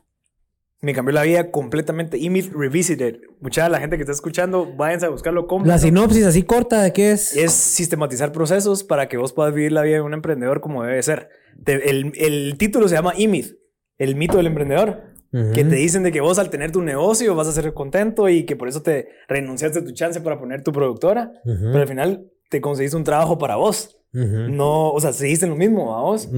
Me 0.83 0.93
cambió 0.93 1.15
la 1.15 1.23
vida 1.23 1.51
completamente. 1.51 2.19
E-Myth 2.23 2.53
Revisited. 2.53 3.17
Mucha 3.41 3.69
la 3.71 3.81
gente 3.81 3.97
que 3.97 4.03
está 4.03 4.13
escuchando, 4.13 4.75
váyanse 4.77 5.07
a 5.07 5.09
buscarlo. 5.09 5.47
cómprenlo. 5.47 5.73
La 5.75 5.79
sinopsis 5.79 6.27
así 6.27 6.43
corta 6.43 6.83
de 6.83 6.93
qué 6.93 7.13
es. 7.13 7.35
es 7.35 7.53
sistematizar 7.53 8.31
procesos 8.31 8.85
para 8.85 9.09
que 9.09 9.17
vos 9.17 9.33
puedas 9.33 9.55
vivir 9.55 9.73
la 9.73 9.83
vida 9.83 9.97
de 9.97 10.03
un 10.03 10.13
emprendedor 10.13 10.61
como 10.61 10.85
debe 10.85 11.03
ser. 11.03 11.31
Te- 11.65 11.89
el, 11.91 12.13
el 12.17 12.57
título 12.59 12.89
se 12.89 12.95
llama 12.95 13.15
E-Myth, 13.17 13.57
el 13.99 14.17
mito 14.17 14.37
del 14.37 14.47
emprendedor. 14.49 15.15
Ujú. 15.33 15.53
Que 15.53 15.65
te 15.65 15.77
dicen 15.77 16.03
de 16.03 16.13
que 16.13 16.21
vos 16.21 16.39
al 16.39 16.51
tener 16.51 16.73
tu 16.73 16.83
negocio 16.83 17.35
vas 17.35 17.49
a 17.49 17.53
ser 17.53 17.73
contento 17.75 18.29
y 18.29 18.45
que 18.45 18.57
por 18.57 18.69
eso 18.69 18.83
te 18.83 19.09
renunciaste 19.29 19.81
a 19.81 19.85
tu 19.85 19.93
chance 19.93 20.21
para 20.21 20.39
poner 20.39 20.63
tu 20.63 20.73
productora. 20.73 21.33
Ujú. 21.45 21.57
Pero 21.73 21.81
al 21.81 21.89
final 21.89 22.27
te 22.51 22.61
conseguiste 22.61 22.97
un 22.97 23.05
trabajo 23.05 23.39
para 23.39 23.57
vos. 23.57 23.93
Ujú. 24.15 24.49
No, 24.49 24.93
o 24.93 25.01
sea, 25.01 25.13
seguiste 25.13 25.45
en 25.45 25.51
lo 25.51 25.57
mismo 25.57 25.95
a 25.95 26.01
vos. 26.01 26.31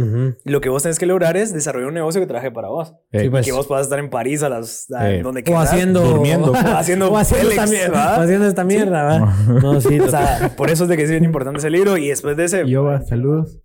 Lo 0.45 0.61
que 0.61 0.69
vos 0.69 0.83
tenés 0.83 0.99
que 0.99 1.07
lograr 1.07 1.37
es 1.37 1.53
desarrollar 1.55 1.89
un 1.89 1.95
negocio 1.95 2.21
que 2.21 2.27
trabaje 2.27 2.51
para 2.51 2.69
vos. 2.69 2.95
Sí, 3.13 3.29
pues. 3.31 3.47
que 3.47 3.53
vos 3.53 3.69
puedas 3.69 3.85
estar 3.87 4.01
en 4.01 4.11
París 4.11 4.43
a 4.43 4.49
las 4.49 4.91
a 4.91 5.13
Eh, 5.13 5.23
donde 5.23 5.43
O 5.43 5.45
quieras. 5.45 5.71
haciendo. 5.73 6.01
durmiendo. 6.01 6.51
O 6.53 6.57
haciendo 6.57 7.13
o 7.13 7.17
haciendo 7.17 7.51
Telex, 7.51 7.71
esta 7.71 7.77
mierda. 7.79 8.07
¿va? 8.07 8.19
o 8.19 8.23
haciendo 8.23 8.47
esta 8.49 8.65
mierda, 8.65 9.05
¿va? 9.05 9.37
No, 9.63 9.81
sí. 9.81 10.01
O 10.01 10.09
sea, 10.09 10.55
por 10.57 10.71
eso 10.71 10.85
es 10.85 10.89
de 10.89 10.97
que 10.97 11.05
es 11.05 11.11
bien 11.11 11.23
importante 11.25 11.59
ese 11.61 11.71
libro. 11.71 11.97
Y 11.99 12.09
después 12.09 12.37
de 12.37 12.45
ese. 12.47 12.67
Yo, 12.67 12.83
va, 12.85 13.01
saludos. 13.03 13.61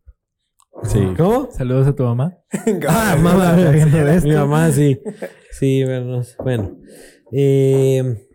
Sí. 0.85 1.13
¿Cómo? 1.17 1.49
Saludos 1.51 1.87
a 1.87 1.95
tu 1.95 2.03
mamá. 2.03 2.37
Ah, 2.87 3.15
mamá. 3.19 3.55
Mi 4.23 4.33
mamá, 4.33 4.71
sí. 4.71 4.99
Sí, 5.51 5.83
bueno. 5.83 6.21
bueno. 6.39 6.77
Eh, 7.31 8.27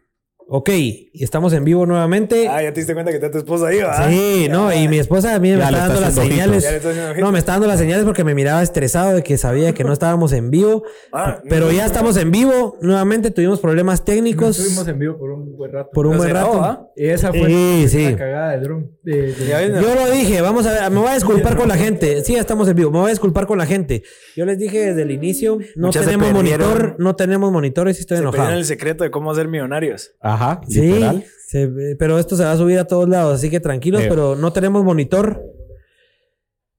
ok, 0.51 0.71
estamos 1.13 1.53
en 1.53 1.65
vivo 1.65 1.85
nuevamente. 1.85 2.49
Ah, 2.49 2.63
ya 2.63 2.73
te 2.73 2.81
diste 2.81 2.95
cuenta 2.95 3.11
que 3.11 3.17
está 3.17 3.31
tu 3.31 3.39
esposa 3.39 3.67
ahí, 3.69 3.81
¿va? 3.81 4.09
Sí, 4.09 4.49
no, 4.51 4.73
y 4.73 4.89
mi 4.89 4.99
esposa 4.99 5.35
a 5.35 5.39
mí 5.39 5.51
me 5.51 5.63
está 5.63 5.71
dando 5.71 6.01
las 6.01 6.15
señales. 6.15 6.67
No, 7.19 7.31
me 7.33 7.39
está 7.39 7.53
dando 7.53 7.67
las 7.67 7.79
señales 7.79 8.05
porque 8.05 8.25
me 8.25 8.35
miraba 8.35 8.63
estresado 8.63 9.15
de 9.17 9.23
que 9.23 9.37
sabía 9.37 9.75
que 9.75 9.85
no 9.85 9.93
estábamos 9.93 10.33
en 10.33 10.51
vivo. 10.51 10.85
Ah, 11.13 11.41
Pero 11.49 11.71
ya 11.71 11.85
estamos 11.87 12.17
en 12.17 12.31
vivo. 12.31 12.79
Nuevamente 12.81 13.31
tuvimos 13.31 13.61
problemas 13.61 14.05
técnicos. 14.05 14.59
Estuvimos 14.59 14.89
en 14.89 14.99
vivo 14.99 15.19
por 15.19 15.31
un 15.31 15.57
buen 15.57 15.73
rato. 15.73 15.91
Por 15.93 16.07
un 16.07 16.17
buen 16.17 16.31
rato. 16.31 16.63
¿ah? 16.63 16.89
Y 16.97 17.07
esa 17.07 17.29
fue 17.33 17.47
Sí, 17.47 17.87
sí. 17.89 18.05
la 18.13 18.17
cagada 18.17 18.51
de 18.53 18.61
drum. 18.61 18.87
De, 19.03 19.33
de- 19.35 19.81
Yo 19.83 19.95
lo 19.95 20.11
dije, 20.11 20.41
vamos 20.41 20.67
a 20.67 20.73
ver, 20.73 20.91
me 20.91 20.99
voy 20.99 21.09
a 21.11 21.15
disculpar 21.15 21.57
con 21.57 21.69
la 21.69 21.77
gente. 21.77 22.25
Sí, 22.25 22.35
ya 22.35 22.41
estamos 22.41 22.69
en 22.69 22.77
vivo, 22.77 22.91
me 22.91 22.99
voy 22.99 23.09
a 23.09 23.11
disculpar 23.11 23.47
con 23.47 23.59
la 23.59 23.67
gente. 23.67 24.03
Yo 24.37 24.45
les 24.47 24.59
dije 24.59 24.79
desde 24.87 25.03
el 25.03 25.11
inicio, 25.11 25.59
no 25.77 25.89
Muchas 25.89 26.05
tenemos 26.05 26.33
monitor, 26.33 26.97
no 26.99 27.15
tenemos 27.17 27.53
monitores 27.53 27.99
y 27.99 28.01
estoy 28.01 28.17
Se 28.19 28.23
enojado. 28.23 28.51
el 28.51 28.65
secreto 28.65 29.05
de 29.05 29.11
cómo 29.11 29.35
ser 29.35 29.49
millonarios. 29.49 30.13
Ajá, 30.21 30.38
Sí, 30.69 30.81
literal. 30.83 31.25
se- 31.47 31.97
pero 31.99 32.19
esto 32.19 32.37
se 32.37 32.45
va 32.45 32.53
a 32.53 32.57
subir 32.57 32.79
a 32.79 32.87
todos 32.87 33.09
lados, 33.09 33.35
así 33.35 33.51
que 33.51 33.61
tranquilos, 33.61 34.03
Eh. 34.03 34.07
pero 34.09 34.37
no 34.37 34.53
tenemos 34.53 34.85
monitor. 34.85 35.43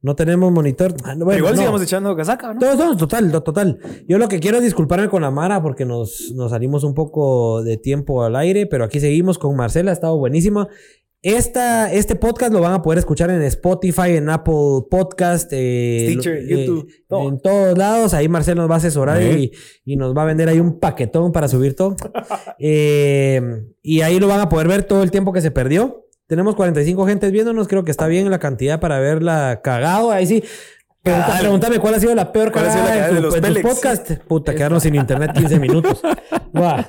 No 0.01 0.16
tenemos 0.16 0.49
monitor. 0.53 0.93
Ah, 1.03 1.14
bueno, 1.18 1.38
igual 1.39 1.55
no. 1.55 1.60
sigamos 1.60 1.82
echando 1.84 2.16
casaca, 2.16 2.53
¿no? 2.53 2.60
No, 2.62 2.74
no, 2.76 2.95
total, 2.95 3.30
total. 3.43 3.80
Yo 4.07 4.18
lo 4.18 4.30
que 4.30 4.39
quiero 4.39 4.55
es 4.57 4.64
disculparme 4.64 5.10
con 5.10 5.22
la 5.24 5.30
Mara 5.30 5.62
porque 5.62 5.84
nos, 5.84 6.32
nos 6.36 6.51
salimos 6.51 6.86
un 6.86 6.93
poco 6.93 7.62
de 7.64 7.76
tiempo 7.76 8.24
al 8.24 8.38
aire, 8.38 8.66
pero 8.66 8.86
aquí 8.86 9.01
seguimos 9.01 9.38
con 9.38 9.57
Marcela, 9.57 9.91
ha 9.91 9.93
estado 9.93 10.18
buenísima. 10.18 10.70
Esta, 11.22 11.91
este 11.91 12.15
podcast 12.15 12.53
lo 12.53 12.61
van 12.61 12.72
a 12.74 12.82
poder 12.82 12.97
escuchar 12.99 13.30
en 13.30 13.41
Spotify, 13.41 14.11
en 14.15 14.30
Apple 14.30 14.86
Podcast, 14.89 15.49
eh, 15.53 16.07
Stitcher, 16.11 16.41
lo- 16.43 16.57
YouTube, 16.57 16.93
todo. 17.09 17.28
en 17.28 17.39
todos 17.41 17.78
lados. 17.78 18.13
Ahí 18.13 18.30
Marcela 18.30 18.61
nos 18.61 18.70
va 18.72 18.76
a 18.76 18.78
asesorar 18.78 19.22
Eh. 19.22 19.38
y, 19.38 19.51
y 19.84 19.95
nos 19.97 20.15
va 20.15 20.22
a 20.22 20.26
vender 20.26 20.47
ahí 20.47 20.61
un 20.61 20.80
paquetón 20.80 21.34
para 21.34 21.47
subir 21.49 21.76
todo. 21.76 21.95
Eh, 22.61 23.41
y 23.82 24.01
ahí 24.01 24.20
lo 24.20 24.28
van 24.28 24.39
a 24.41 24.49
poder 24.49 24.67
ver 24.70 24.84
todo 24.84 25.03
el 25.03 25.11
tiempo 25.11 25.34
que 25.34 25.41
se 25.41 25.51
perdió. 25.51 26.05
Tenemos 26.28 26.55
45 26.55 27.05
gentes 27.07 27.32
viéndonos, 27.32 27.67
creo 27.67 27.84
que 27.84 27.91
está 27.91 28.07
bien 28.07 28.30
la 28.30 28.39
cantidad 28.39 28.80
para 28.80 28.99
verla 28.99 29.61
cagado. 29.63 30.11
Ahí 30.11 30.26
sí. 30.26 30.43
Pregunta- 31.01 31.38
pregúntame 31.39 31.80
cuál 31.80 31.95
ha 31.95 31.99
sido 31.99 32.13
la 32.15 32.32
peor 32.32 32.51
¿Cuál 32.51 32.65
ha 32.67 32.72
sido 32.72 32.84
la 32.84 32.89
cagada 32.91 33.07
de 33.09 33.15
tu- 33.15 33.22
los 33.24 33.36
en 33.36 33.41
tus 33.41 33.49
Pélex? 33.53 33.70
podcasts. 33.74 34.20
Puta, 34.28 34.53
quedarnos 34.55 34.84
sin 34.84 34.95
internet 34.95 35.32
15 35.34 35.59
minutos. 35.59 36.01
Buah. 36.53 36.86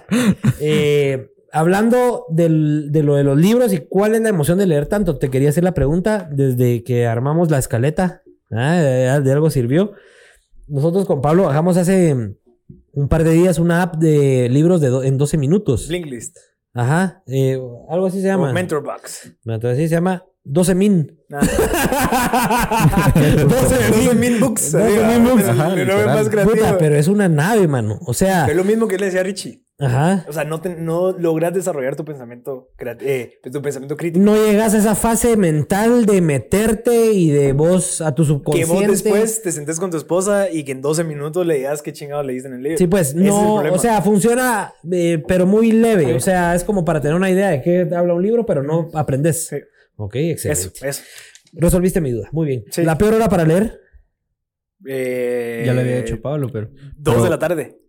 Eh, 0.60 1.30
hablando 1.52 2.26
del- 2.30 2.90
de 2.92 3.02
lo 3.02 3.14
de 3.16 3.24
los 3.24 3.38
libros 3.38 3.72
y 3.72 3.78
cuál 3.78 4.14
es 4.14 4.20
la 4.20 4.28
emoción 4.28 4.58
de 4.58 4.66
leer 4.66 4.86
tanto, 4.86 5.18
te 5.18 5.30
quería 5.30 5.48
hacer 5.50 5.64
la 5.64 5.74
pregunta 5.74 6.28
desde 6.32 6.82
que 6.84 7.06
armamos 7.06 7.50
la 7.50 7.58
escaleta. 7.58 8.22
Ah, 8.50 8.74
de, 8.76 9.20
de 9.20 9.32
algo 9.32 9.50
sirvió. 9.50 9.92
Nosotros 10.66 11.06
con 11.06 11.20
Pablo 11.20 11.44
bajamos 11.44 11.76
hace 11.76 12.14
un 12.92 13.08
par 13.08 13.24
de 13.24 13.32
días 13.32 13.58
una 13.58 13.82
app 13.82 13.96
de 13.96 14.48
libros 14.48 14.80
de 14.80 14.88
do- 14.88 15.02
en 15.04 15.18
12 15.18 15.36
minutos. 15.38 15.88
Blinklist. 15.88 16.36
Ajá. 16.74 17.22
eh, 17.26 17.58
algo 17.88 18.06
así 18.06 18.20
se 18.20 18.28
llama. 18.28 18.50
O 18.50 18.52
Mentor 18.52 18.82
Box. 18.82 19.32
Entonces 19.44 19.78
sí 19.78 19.88
se 19.88 19.94
llama 19.96 20.24
12 20.44 20.74
min. 20.76 21.18
Ah. 21.32 21.40
12 23.14 24.14
min 24.18 24.40
books. 24.40 24.72
12 24.72 24.84
Arriba. 25.04 25.08
min 25.18 25.24
books. 25.28 25.48
Ajá, 25.48 25.74
pero 26.78 26.96
es 26.96 27.08
una 27.08 27.28
nave, 27.28 27.66
mano. 27.68 27.98
O 28.06 28.14
sea, 28.14 28.46
Es 28.46 28.56
lo 28.56 28.64
mismo 28.64 28.86
que 28.88 28.98
le 28.98 29.06
decía 29.06 29.20
a 29.20 29.24
Richie. 29.24 29.62
Ajá. 29.80 30.24
O 30.28 30.32
sea, 30.32 30.44
no, 30.44 30.60
te- 30.60 30.76
no 30.76 31.12
logras 31.12 31.52
desarrollar 31.54 31.96
tu 31.96 32.04
pensamiento, 32.04 32.70
creat- 32.78 33.02
eh, 33.02 33.40
tu 33.52 33.60
pensamiento 33.62 33.96
crítico. 33.96 34.24
No 34.24 34.36
llegas 34.36 34.74
a 34.74 34.78
esa 34.78 34.94
fase 34.94 35.36
mental 35.36 36.06
de 36.06 36.20
meterte 36.20 37.12
y 37.12 37.30
de 37.30 37.52
vos 37.52 38.00
a 38.00 38.14
tu 38.14 38.22
Que 38.22 38.28
subconsciente. 38.28 38.72
vos 38.72 38.86
después 39.02 39.42
te 39.42 39.52
sentes 39.52 39.80
con 39.80 39.90
tu 39.90 39.96
esposa 39.96 40.50
y 40.50 40.64
que 40.64 40.72
en 40.72 40.82
12 40.82 41.04
minutos 41.04 41.46
le 41.46 41.54
digas 41.56 41.82
qué 41.82 41.92
chingado 41.92 42.22
leíste 42.22 42.48
en 42.48 42.54
el 42.54 42.62
libro. 42.62 42.78
Sí, 42.78 42.86
pues 42.86 43.08
Ese 43.10 43.18
no, 43.18 43.54
o 43.56 43.78
sea, 43.78 44.02
funciona, 44.02 44.72
eh, 44.90 45.22
pero 45.26 45.46
muy 45.46 45.72
leve. 45.72 46.14
O 46.14 46.20
sea, 46.20 46.54
es 46.54 46.64
como 46.64 46.84
para 46.84 47.00
tener 47.00 47.16
una 47.16 47.30
idea 47.30 47.50
de 47.50 47.62
qué 47.62 47.88
habla 47.94 48.14
un 48.14 48.22
libro, 48.22 48.44
pero 48.46 48.62
no 48.62 48.88
aprendes. 48.94 49.46
Sí. 49.48 49.56
Ok, 49.96 50.14
excelente. 50.16 50.68
Eso, 50.78 50.86
eso. 50.86 51.02
Resolviste 51.52 52.00
mi 52.00 52.12
duda. 52.12 52.28
Muy 52.32 52.46
bien. 52.46 52.64
Sí. 52.70 52.82
La 52.84 52.96
peor 52.96 53.14
hora 53.14 53.28
para 53.28 53.44
leer. 53.44 53.80
Eh, 54.86 55.64
Ya 55.66 55.74
lo 55.74 55.80
había 55.80 55.98
hecho 55.98 56.20
Pablo, 56.20 56.48
pero. 56.52 56.70
Dos 56.96 57.22
de 57.22 57.30
la 57.30 57.38
tarde. 57.38 57.79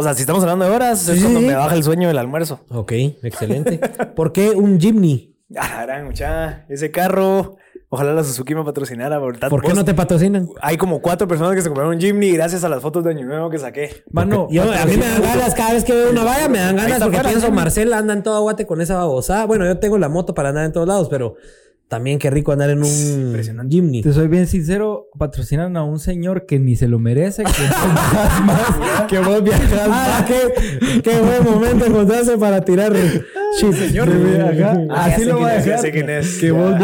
O 0.00 0.02
sea, 0.02 0.14
si 0.14 0.22
estamos 0.22 0.42
hablando 0.42 0.64
de 0.64 0.70
horas, 0.70 1.06
es 1.08 1.20
cuando 1.20 1.40
sí. 1.40 1.46
me 1.46 1.54
baja 1.54 1.74
el 1.74 1.84
sueño 1.84 2.08
del 2.08 2.16
almuerzo. 2.16 2.60
Ok, 2.70 2.92
excelente. 3.22 3.78
¿Por 4.16 4.32
qué 4.32 4.50
un 4.50 4.80
Jimny? 4.80 5.28
Ah, 5.56 5.68
la 5.78 5.82
gran 5.82 6.04
mucha. 6.04 6.64
Ese 6.68 6.92
carro, 6.92 7.56
ojalá 7.88 8.12
la 8.12 8.22
Suzuki 8.22 8.54
me 8.54 8.62
patrocinara. 8.62 9.18
Por, 9.18 9.36
¿Por 9.48 9.62
qué 9.62 9.74
no 9.74 9.84
te 9.84 9.94
patrocinan? 9.94 10.48
Hay 10.62 10.76
como 10.76 11.02
cuatro 11.02 11.26
personas 11.26 11.56
que 11.56 11.60
se 11.60 11.68
compraron 11.68 11.96
un 11.96 12.00
Jimny 12.00 12.30
gracias 12.30 12.62
a 12.62 12.68
las 12.68 12.80
fotos 12.80 13.02
de 13.02 13.10
Año 13.10 13.26
Nuevo 13.26 13.50
que 13.50 13.58
saqué. 13.58 14.04
Mano, 14.12 14.46
Yo, 14.48 14.62
a 14.62 14.86
mí 14.86 14.96
me 14.96 15.04
dan 15.04 15.20
ganas 15.20 15.54
cada 15.56 15.72
vez 15.72 15.82
que 15.82 15.92
veo 15.92 16.12
una 16.12 16.22
valla, 16.22 16.48
me 16.48 16.58
dan 16.60 16.76
ganas 16.76 17.02
porque 17.02 17.18
pienso, 17.18 17.46
Jimny. 17.46 17.56
Marcel 17.56 17.92
anda 17.92 18.14
en 18.14 18.22
todo 18.22 18.40
guate 18.42 18.64
con 18.64 18.80
esa 18.80 18.96
babosada. 18.96 19.44
Bueno, 19.44 19.66
yo 19.66 19.78
tengo 19.80 19.98
la 19.98 20.08
moto 20.08 20.34
para 20.34 20.50
andar 20.50 20.64
en 20.64 20.72
todos 20.72 20.86
lados, 20.86 21.08
pero 21.10 21.34
también 21.90 22.20
qué 22.20 22.30
rico 22.30 22.52
andar 22.52 22.70
en 22.70 22.78
un 22.78 23.26
Impresionante. 23.26 23.74
Jimny. 23.74 24.00
Te 24.02 24.12
soy 24.12 24.28
bien 24.28 24.46
sincero, 24.46 25.08
patrocinan 25.18 25.76
a 25.76 25.82
un 25.82 25.98
señor 25.98 26.46
que 26.46 26.60
ni 26.60 26.76
se 26.76 26.86
lo 26.86 27.00
merece, 27.00 27.42
que 27.42 27.50
viajas 27.50 28.40
más, 28.44 29.02
que 29.08 29.18
vos 29.18 29.42
viajas 29.42 29.72
Ah, 29.82 29.88
más. 29.88 30.24
qué, 30.30 31.00
qué 31.02 31.18
buen 31.20 31.44
momento 31.44 31.86
encontrarse 31.86 32.38
para 32.38 32.60
tirar 32.64 32.92
shit. 33.60 33.72
Señor, 33.74 34.08
Así 34.90 35.24
lo 35.24 35.38
voy 35.40 35.50
a 35.50 35.54
dejar. 35.54 35.80
sé 35.80 35.90
quién 35.90 36.08
es. 36.08 36.38
Que 36.38 36.52
vos 36.52 36.74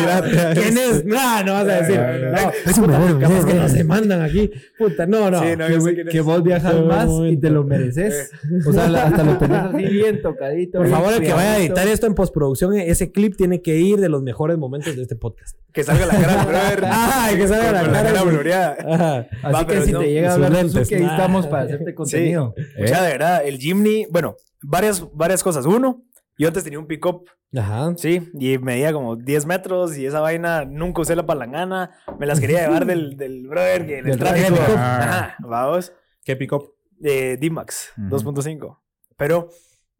Mira, 0.00 0.22
¿quién 0.54 0.78
es? 0.78 1.04
No, 1.04 1.42
no 1.44 1.52
vas 1.54 1.68
a 1.68 1.82
decir. 1.82 2.00
No, 2.00 2.30
No, 2.30 2.52
es 2.70 2.78
un 3.12 3.20
capaz 3.20 3.46
que 3.46 3.54
nos 3.54 3.72
demandan 3.72 4.22
aquí. 4.22 4.50
Puta, 4.78 5.06
no, 5.06 5.30
no. 5.30 5.40
Sí, 5.40 5.56
no, 5.56 5.66
que, 5.84 6.04
que 6.04 6.20
vos 6.20 6.42
viajas 6.42 6.74
más 6.84 7.08
y 7.28 7.36
te 7.36 7.50
lo 7.50 7.64
mereces. 7.64 8.30
O 8.66 8.72
sea, 8.72 8.84
hasta 8.86 9.22
lo 9.24 9.38
tenés 9.38 9.58
así 9.58 9.84
bien 9.84 10.22
tocadito. 10.22 10.78
Por 10.78 10.88
favor, 10.88 11.12
el 11.14 11.20
que 11.20 11.32
vaya 11.32 11.52
a 11.54 11.58
editar 11.58 11.86
esto 11.88 12.06
en 12.06 12.14
postproducción, 12.14 12.74
ese 12.74 13.12
clip 13.12 13.36
tiene 13.36 13.62
que 13.62 13.76
ir 13.76 14.00
de 14.00 14.08
los 14.08 14.22
mejores 14.22 14.58
momentos 14.58 14.94
de 14.96 15.02
este 15.02 15.16
podcast. 15.16 15.56
Que 15.72 15.84
salga 15.84 16.06
la 16.06 16.14
cara 16.20 16.44
brother. 16.44 16.84
Ay, 16.90 17.36
que 17.36 17.46
salga 17.48 17.82
la 17.82 17.92
cara 18.02 18.22
blureada. 18.22 18.76
Ajá. 18.88 19.18
Así 19.42 19.52
Va, 19.54 19.66
que 19.66 19.82
si 19.82 19.92
no, 19.92 20.00
te 20.00 20.12
llega 20.12 20.30
a 20.30 20.34
hablar 20.34 20.50
lentes. 20.52 20.72
Suzuki, 20.72 20.94
ahí 20.96 21.04
Ah. 21.08 21.10
estamos 21.16 21.46
para 21.46 21.62
hacerte 21.66 21.94
contenido. 21.94 22.54
O 22.82 22.86
sea, 22.86 23.02
de 23.02 23.12
verdad, 23.12 23.42
el 23.46 23.58
Jimny, 23.58 24.06
bueno, 24.10 24.36
varias, 24.62 25.04
varias 25.14 25.42
cosas. 25.44 25.66
Uno, 25.66 26.02
yo 26.36 26.48
antes 26.48 26.64
tenía 26.64 26.78
un 26.80 26.86
pick-up, 26.86 27.22
Ajá. 27.56 27.92
sí, 27.96 28.30
y 28.38 28.58
medía 28.58 28.92
como 28.92 29.16
10 29.16 29.46
metros 29.46 29.96
y 29.98 30.06
esa 30.06 30.20
vaina 30.20 30.64
nunca 30.64 31.02
usé 31.02 31.16
la 31.16 31.26
palangana. 31.26 31.90
Me 32.18 32.26
las 32.26 32.38
quería 32.40 32.60
llevar 32.62 32.86
del, 32.86 33.16
del 33.16 33.46
brother 33.48 33.86
que 33.86 33.98
en 33.98 34.06
el 34.06 34.10
Del 34.12 34.18
tráfico. 34.20 34.56
Ajá, 34.76 35.36
vamos. 35.40 35.92
¿Qué 36.24 36.36
pick-up? 36.36 36.72
Eh, 37.02 37.36
D-Max 37.40 37.92
Ujú. 37.96 38.16
2.5. 38.32 38.78
Pero 39.16 39.48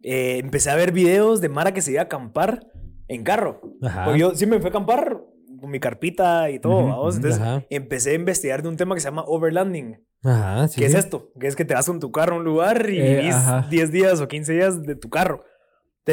eh, 0.02 0.38
empecé 0.38 0.70
a 0.70 0.76
ver 0.76 0.92
videos 0.92 1.40
de 1.40 1.48
Mara 1.48 1.72
que 1.74 1.82
se 1.82 1.92
iba 1.92 2.02
a 2.02 2.04
acampar 2.04 2.66
en 3.08 3.24
carro. 3.24 3.60
Ajá. 3.82 4.04
Porque 4.04 4.20
yo 4.20 4.34
sí 4.34 4.46
me 4.46 4.58
fui 4.58 4.66
a 4.66 4.70
acampar 4.70 5.20
con 5.60 5.70
mi 5.70 5.80
carpita 5.80 6.48
y 6.50 6.58
todo, 6.60 6.78
Ujú, 6.78 6.88
¿vamos? 6.88 7.08
ujú. 7.08 7.16
Entonces 7.16 7.40
Ajá. 7.40 7.64
empecé 7.68 8.10
a 8.10 8.14
investigar 8.14 8.62
de 8.62 8.68
un 8.68 8.76
tema 8.76 8.94
que 8.94 9.00
se 9.00 9.08
llama 9.08 9.24
overlanding. 9.26 9.98
Ajá, 10.22 10.68
sí. 10.68 10.80
¿Qué 10.80 10.86
es 10.86 10.94
esto? 10.94 11.32
Que 11.40 11.46
es 11.48 11.56
que 11.56 11.64
te 11.64 11.74
vas 11.74 11.86
con 11.86 11.98
tu 11.98 12.12
carro 12.12 12.34
a 12.36 12.38
un 12.38 12.44
lugar 12.44 12.88
y 12.90 13.00
Eh, 13.00 13.16
vivís 13.16 13.34
ajá. 13.34 13.66
10 13.70 13.90
días 13.90 14.20
o 14.20 14.28
15 14.28 14.52
días 14.52 14.82
de 14.82 14.94
tu 14.94 15.08
carro. 15.10 15.42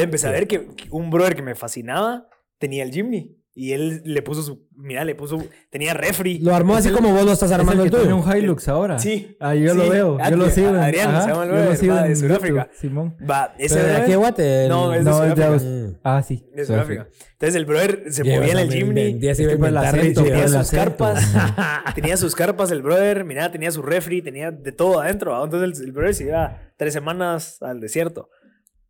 Entonces 0.00 0.04
empecé 0.04 0.26
a 0.28 0.30
ver 0.32 0.46
que, 0.48 0.66
que 0.74 0.88
un 0.90 1.10
brother 1.10 1.34
que 1.36 1.42
me 1.42 1.54
fascinaba 1.54 2.28
tenía 2.58 2.82
el 2.84 2.90
Jimny. 2.92 3.34
Y 3.60 3.72
él 3.72 4.02
le 4.04 4.22
puso 4.22 4.40
su. 4.42 4.68
Mira, 4.76 5.04
le 5.04 5.16
puso. 5.16 5.42
Tenía 5.68 5.92
refri. 5.92 6.38
Lo 6.38 6.54
armó 6.54 6.76
así 6.76 6.90
como 6.90 7.10
vos 7.10 7.24
lo 7.24 7.32
estás 7.32 7.50
Es 7.50 7.54
el 7.56 7.60
armando 7.62 7.82
que 7.82 7.88
el 7.88 7.94
tiene 7.96 8.14
un 8.14 8.36
Hilux 8.36 8.68
ahora. 8.68 9.00
Sí. 9.00 9.36
Ah, 9.40 9.52
yo 9.56 9.74
lo 9.74 9.82
Sí. 9.82 9.90
veo. 9.90 10.16
Yo 10.30 10.36
lo 10.36 10.48
sigo. 10.48 10.68
en- 10.68 10.76
Adrián, 10.76 11.08
ajá, 11.10 11.22
se 11.22 11.28
llama 11.30 11.42
el 11.42 11.48
Yo 11.48 11.54
lo 11.56 11.60
brother, 11.62 11.76
sigo 11.76 11.94
va, 11.96 12.02
de 12.02 12.08
en 12.10 12.16
Sudáfrica. 12.16 12.62
YouTube, 12.66 12.78
Simón. 12.80 13.16
Va, 13.28 13.54
ese 13.58 13.74
¿Pero 13.74 13.86
de 13.88 13.92
brother- 13.94 14.04
aquí 14.04 14.14
Guate? 14.14 14.68
No, 14.68 14.94
es 14.94 15.04
de 15.04 15.10
No, 15.10 15.24
es 15.24 15.28
de 15.34 15.34
Sudáfrica. 15.34 15.48
Aus- 15.54 15.98
Ah, 16.04 16.22
sí. 16.22 16.46
De 16.54 16.64
Sudáfrica. 16.66 17.02
Sudáfrica. 17.02 17.08
Entonces 17.32 17.54
el 17.56 17.64
brother 17.64 18.04
se 18.12 18.22
Lleva 18.22 18.36
movía 18.38 18.52
en 18.52 18.58
el 18.60 18.72
Jimny. 18.72 18.94
20 18.94 19.18
días 19.26 19.40
iba 19.40 19.48
a 19.48 19.52
Es 19.52 19.56
que 19.56 19.58
por 19.58 19.68
el 19.68 19.74
inventar 19.74 19.98
acento, 19.98 20.20
Richie, 20.20 20.30
Tenía 20.32 20.46
sus 20.48 20.56
acento. 20.56 20.84
carpas. 20.84 21.34
tenía 21.96 22.16
sus 22.16 22.34
carpas 22.36 22.70
el 22.70 22.82
brother. 22.82 23.24
Mira, 23.24 23.50
tenía 23.50 23.72
su 23.72 23.82
refri. 23.82 24.22
Tenía 24.22 24.52
de 24.52 24.70
todo 24.70 25.00
adentro. 25.00 25.32
¿va? 25.32 25.42
Entonces 25.42 25.80
el, 25.80 25.86
el 25.86 25.92
brother 25.92 26.14
se 26.14 26.24
iba 26.24 26.60
tres 26.76 26.92
semanas 26.92 27.60
al 27.60 27.80
desierto. 27.80 28.30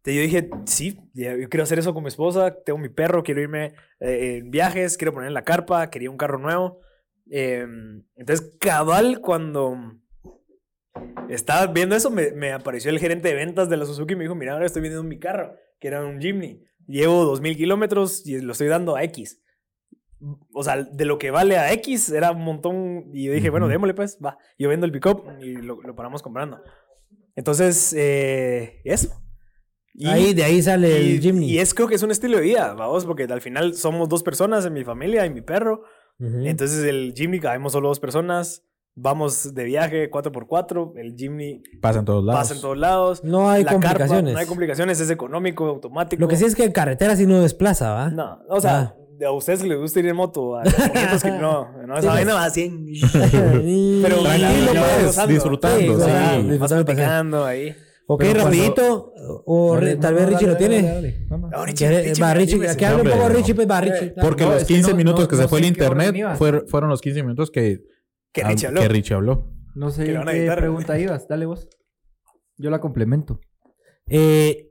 Yo 0.05 0.23
dije, 0.23 0.49
sí, 0.65 0.99
yo 1.13 1.49
quiero 1.51 1.65
hacer 1.65 1.79
eso 1.79 1.93
con 1.93 2.03
mi 2.03 2.09
esposa. 2.09 2.63
Tengo 2.65 2.79
mi 2.79 2.89
perro. 2.89 3.23
Quiero 3.23 3.43
irme 3.43 3.75
eh, 4.01 4.39
en 4.39 4.51
viajes. 4.51 4.97
Quiero 4.97 5.13
poner 5.13 5.29
en 5.29 5.35
la 5.35 5.45
carpa. 5.45 5.91
Quería 5.91 6.11
un 6.11 6.17
carro 6.17 6.39
nuevo. 6.39 6.81
Eh, 7.31 7.67
entonces, 8.17 8.57
cabal, 8.59 9.21
cuando 9.21 9.77
estaba 11.29 11.67
viendo 11.67 11.95
eso, 11.95 12.11
me, 12.11 12.33
me 12.33 12.53
apareció 12.53 12.91
el 12.91 12.99
gerente 12.99 13.29
de 13.29 13.35
ventas 13.35 13.69
de 13.69 13.77
la 13.77 13.85
Suzuki 13.85 14.15
y 14.15 14.17
me 14.17 14.25
dijo, 14.25 14.35
mira, 14.35 14.55
ahora 14.55 14.67
estoy 14.67 14.83
vendiendo 14.83 15.07
mi 15.07 15.19
carro, 15.19 15.55
que 15.79 15.89
era 15.89 16.05
un 16.05 16.21
Jimny. 16.21 16.65
Llevo 16.87 17.37
2.000 17.37 17.57
kilómetros 17.57 18.27
y 18.27 18.41
lo 18.41 18.53
estoy 18.53 18.69
dando 18.69 18.97
a 18.97 19.03
X. 19.05 19.43
O 20.53 20.65
sea, 20.65 20.83
de 20.83 21.05
lo 21.05 21.19
que 21.19 21.31
vale 21.31 21.59
a 21.59 21.73
X 21.75 22.11
era 22.11 22.33
un 22.33 22.43
montón. 22.43 23.11
Y 23.13 23.27
yo 23.27 23.33
dije, 23.33 23.51
bueno, 23.51 23.69
démosle 23.69 23.95
pues, 23.95 24.19
va. 24.25 24.39
Yo 24.59 24.69
vendo 24.69 24.87
el 24.87 24.93
pick-up 24.93 25.23
y 25.41 25.57
lo, 25.57 25.81
lo 25.83 25.95
paramos 25.95 26.23
comprando. 26.23 26.63
Entonces, 27.37 27.93
eh, 27.97 28.81
eso. 28.85 29.23
Y- 30.01 30.07
Ahí, 30.07 30.33
de 30.33 30.45
ahí 30.45 30.63
sale 30.63 31.03
y, 31.03 31.15
el 31.17 31.21
Jimny. 31.21 31.51
y 31.51 31.59
es 31.59 31.75
creo 31.75 31.89
que 31.89 31.97
es 31.97 32.03
un 32.05 32.11
estilo 32.13 32.37
de 32.37 32.45
vida, 32.45 32.73
vamos, 32.75 33.05
porque 33.05 33.25
al 33.25 33.41
final 33.41 33.75
somos 33.75 34.09
dos 34.09 34.23
personas 34.23 34.65
en 34.65 34.73
mi 34.73 34.85
familia 34.85 35.27
y 35.27 35.31
mi 35.31 35.41
perro. 35.43 35.83
Ujú. 36.21 36.39
Entonces 36.47 36.85
el 36.85 37.13
Jimny 37.17 37.41
cabemos 37.41 37.73
solo 37.73 37.89
dos 37.89 37.99
personas. 38.01 38.63
Vamos 39.01 39.55
de 39.55 39.63
viaje 39.65 40.11
4x4. 40.11 40.93
El 40.97 41.15
Jimny 41.17 41.63
Pasa 41.81 42.01
en 42.01 42.05
todos 42.05 42.25
lados. 42.25 42.41
pasa 42.41 42.55
en 42.55 42.61
todos 42.61 42.77
lados. 42.79 43.23
No 43.25 43.49
hay 43.51 43.63
La 43.63 43.71
carpa, 43.73 43.87
complicaciones. 43.89 44.33
no 44.35 44.39
hay 44.41 44.47
complicaciones, 44.47 45.01
es 45.01 45.11
económico, 45.11 45.67
automático. 45.67 46.21
Lo 46.21 46.27
que 46.29 46.37
sí 46.37 46.45
es 46.45 46.55
que 46.57 46.65
en 46.65 46.73
carretera 46.73 47.15
sí 47.15 47.25
no 47.27 47.41
desplaza, 47.41 47.93
¿va? 47.93 48.11
No, 48.11 48.41
o 48.49 48.61
sea, 48.61 48.95
Ah. 49.21 49.27
a 49.27 49.31
ustedes 49.33 49.63
les 49.65 49.79
gusta 49.79 50.01
ir 50.01 50.07
en 50.07 50.17
moto 50.17 50.57
a 50.59 50.63
500 50.65 51.23
que 51.23 51.31
no, 51.31 51.69
no, 51.87 51.93
esa 51.99 52.03
Sí, 52.03 52.07
vaina 52.09 52.35
va 52.35 52.45
a 52.45 52.51
100. 52.51 52.87
Pero 54.03 54.17
Tranquilo, 54.23 54.83
pues, 55.15 55.29
disfrutando, 55.29 56.01
Sí, 56.01 56.11
sí. 56.43 56.49
disfrutando 56.51 57.45
ahí. 57.45 57.77
Ok, 58.11 58.21
Pero 58.21 58.41
cuando- 58.41 58.51
rapidito. 58.59 59.13
O 59.45 59.75
Dale, 59.75 59.97
tal 59.97 60.15
no, 60.15 60.21
vez 60.21 60.29
Richie 60.31 60.47
dale, 60.47 60.53
lo 60.53 60.57
tiene. 60.57 60.77
dale, 60.83 60.95
dale. 60.95 61.27
No, 61.29 61.39
no. 61.39 61.49
No, 61.51 61.65
Richie, 61.67 61.87
¿Quiere- 61.89 62.03
Richie, 62.09 62.23
Va, 62.23 62.35
Richie, 62.35 62.77
que 62.77 62.87
hable 62.87 63.03
un 63.03 63.09
poco. 63.19 63.29
Richie, 63.29 63.55
pues 63.55 63.71
va, 63.71 63.81
Richie. 63.83 64.15
Porque 64.21 64.45
los 64.45 64.57
es 64.63 64.65
que 64.65 64.75
15 64.75 64.91
no- 64.93 64.97
minutos 64.97 65.29
que 65.29 65.37
se 65.37 65.47
fue 65.49 65.59
el 65.59 65.67
internet 65.67 66.17
fueron, 66.37 66.67
fueron 66.69 66.89
los 66.89 67.01
15 67.03 67.23
minutos 67.23 67.51
que, 67.51 67.83
Que 68.33 68.45
Richie 68.45 68.69
hab- 68.69 69.17
habló. 69.17 69.51
No 69.75 69.91
sé 69.91 70.07
qué 70.07 70.53
pregunta 70.57 70.99
ibas. 70.99 71.29
Dale 71.29 71.45
vos. 71.47 71.69
Yo 72.57 72.71
la 72.71 72.81
complemento. 72.81 73.41
Eh, 74.09 74.71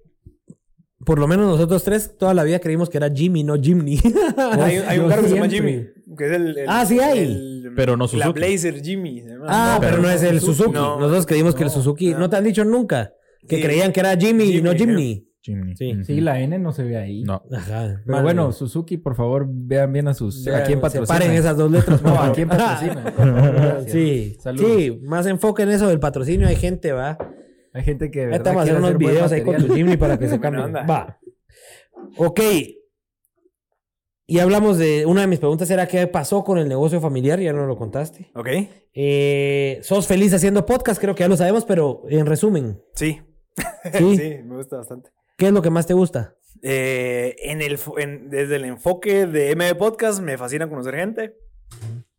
por 1.05 1.19
lo 1.19 1.27
menos 1.27 1.45
nosotros 1.45 1.83
tres 1.83 2.17
toda 2.17 2.33
la 2.33 2.43
vida 2.43 2.59
creímos 2.59 2.89
que 2.89 2.97
era 2.97 3.09
Jimmy, 3.13 3.43
no 3.43 3.55
Jimny. 3.55 3.97
Hay, 4.37 4.77
hay 4.77 4.97
un 4.97 5.03
Yo 5.05 5.09
carro 5.09 5.21
que 5.21 5.29
se 5.29 5.35
llama. 5.35 5.47
Jimmy. 5.47 5.85
Que 6.17 6.25
es 6.25 6.31
el, 6.31 6.57
el- 6.57 6.65
Ah, 6.69 6.85
sí 6.85 6.99
hay. 6.99 7.19
el- 7.19 7.71
Pero 7.75 7.95
no 7.95 8.05
La 8.05 8.07
Suzuki. 8.09 8.33
Blazer 8.39 8.81
Jimmy. 8.81 9.23
Ah, 9.47 9.77
pero, 9.79 9.99
no 9.99 10.09
es 10.09 10.23
el 10.23 10.39
Suzuki. 10.41 10.71
No. 10.71 10.99
Nosotros 10.99 11.25
creímos 11.27 11.53
que 11.53 11.63
el 11.63 11.69
Suzuki. 11.69 12.11
no. 12.13 12.19
No. 12.19 12.29
te 12.29 12.37
han 12.37 12.43
dicho 12.43 12.65
nunca 12.65 13.13
que 13.47 13.57
Sí. 13.57 13.61
creían 13.61 13.91
que 13.91 13.99
era 13.99 14.15
Jimmy, 14.17 14.45
y 14.55 14.61
no 14.61 14.73
Jimmy. 14.73 15.23
Jimny. 15.41 15.75
Sí. 16.03 16.19
La 16.19 16.39
N 16.41 16.59
no 16.59 16.73
se 16.73 16.83
ve 16.83 16.97
ahí. 16.97 17.23
No. 17.23 17.41
Ajá. 17.53 18.01
Pero 18.05 18.21
bueno, 18.21 18.51
Suzuki, 18.51 18.97
por 18.97 19.15
favor, 19.15 19.45
vean 19.47 19.93
bien 19.93 20.07
a 20.09 20.13
sus... 20.13 20.45
¿A 20.47 20.63
quién 20.63 20.81
patrocina? 20.81 21.07
Paren 21.19 21.31
esas 21.31 21.55
dos 21.55 21.71
letras. 21.71 22.01
No. 22.01 22.21
¿a 22.21 22.33
quién 22.33 22.49
patrocina? 22.49 23.83
Sí, 23.87 24.35
Saludos. 24.41 24.71
sí, 24.75 24.99
más 25.03 25.25
enfoque 25.25 25.63
en 25.63 25.69
eso 25.69 25.87
del 25.87 25.99
patrocinio. 26.01 26.47
Hay 26.47 26.57
gente, 26.57 26.91
va. 26.91 27.17
Hay 27.73 27.83
gente 27.83 28.11
que 28.11 28.25
Ahorita 28.25 28.43
vamos 28.49 28.59
a 28.61 28.63
hacer 28.63 28.75
unos 28.77 28.97
videos 28.97 29.31
ahí 29.31 29.41
con 29.41 29.55
tu 29.55 29.73
Jimny 29.73 29.95
para 29.95 30.17
que 30.19 30.27
se 30.29 30.39
cambie. 30.39 30.63
Va. 30.83 31.17
Ok. 32.17 32.41
Y 34.29 34.39
hablamos 34.39 34.77
de. 34.77 35.05
Una 35.05 35.21
de 35.21 35.27
mis 35.27 35.39
preguntas 35.39 35.69
era: 35.71 35.87
¿qué 35.87 36.05
pasó 36.07 36.43
con 36.43 36.57
el 36.57 36.67
negocio 36.67 36.99
familiar? 36.99 37.39
Ya 37.39 37.53
no 37.53 37.65
lo 37.65 37.77
contaste. 37.77 38.29
Ok. 38.35 38.47
Eh, 38.93 39.79
¿Sos 39.83 40.07
feliz 40.07 40.33
haciendo 40.33 40.65
podcast? 40.65 40.99
Creo 40.99 41.15
que 41.15 41.21
ya 41.23 41.29
lo 41.29 41.37
sabemos, 41.37 41.63
pero 41.65 42.03
en 42.09 42.25
resumen, 42.25 42.81
Sí. 42.95 43.21
¿Sí? 43.93 44.17
sí, 44.17 44.35
me 44.43 44.55
gusta 44.55 44.77
bastante. 44.77 45.09
¿qué 45.37 45.47
es 45.47 45.51
lo 45.53 45.61
que 45.61 45.69
más 45.69 45.85
te 45.87 45.93
gusta? 45.93 46.35
Eh, 46.63 47.35
en 47.43 47.61
el, 47.61 47.77
en- 47.97 48.29
desde 48.29 48.55
el 48.55 48.65
enfoque 48.65 49.27
de 49.27 49.55
MB 49.55 49.77
Podcast, 49.77 50.19
me 50.21 50.37
fascina 50.37 50.67
conocer 50.67 50.95
gente. 50.95 51.37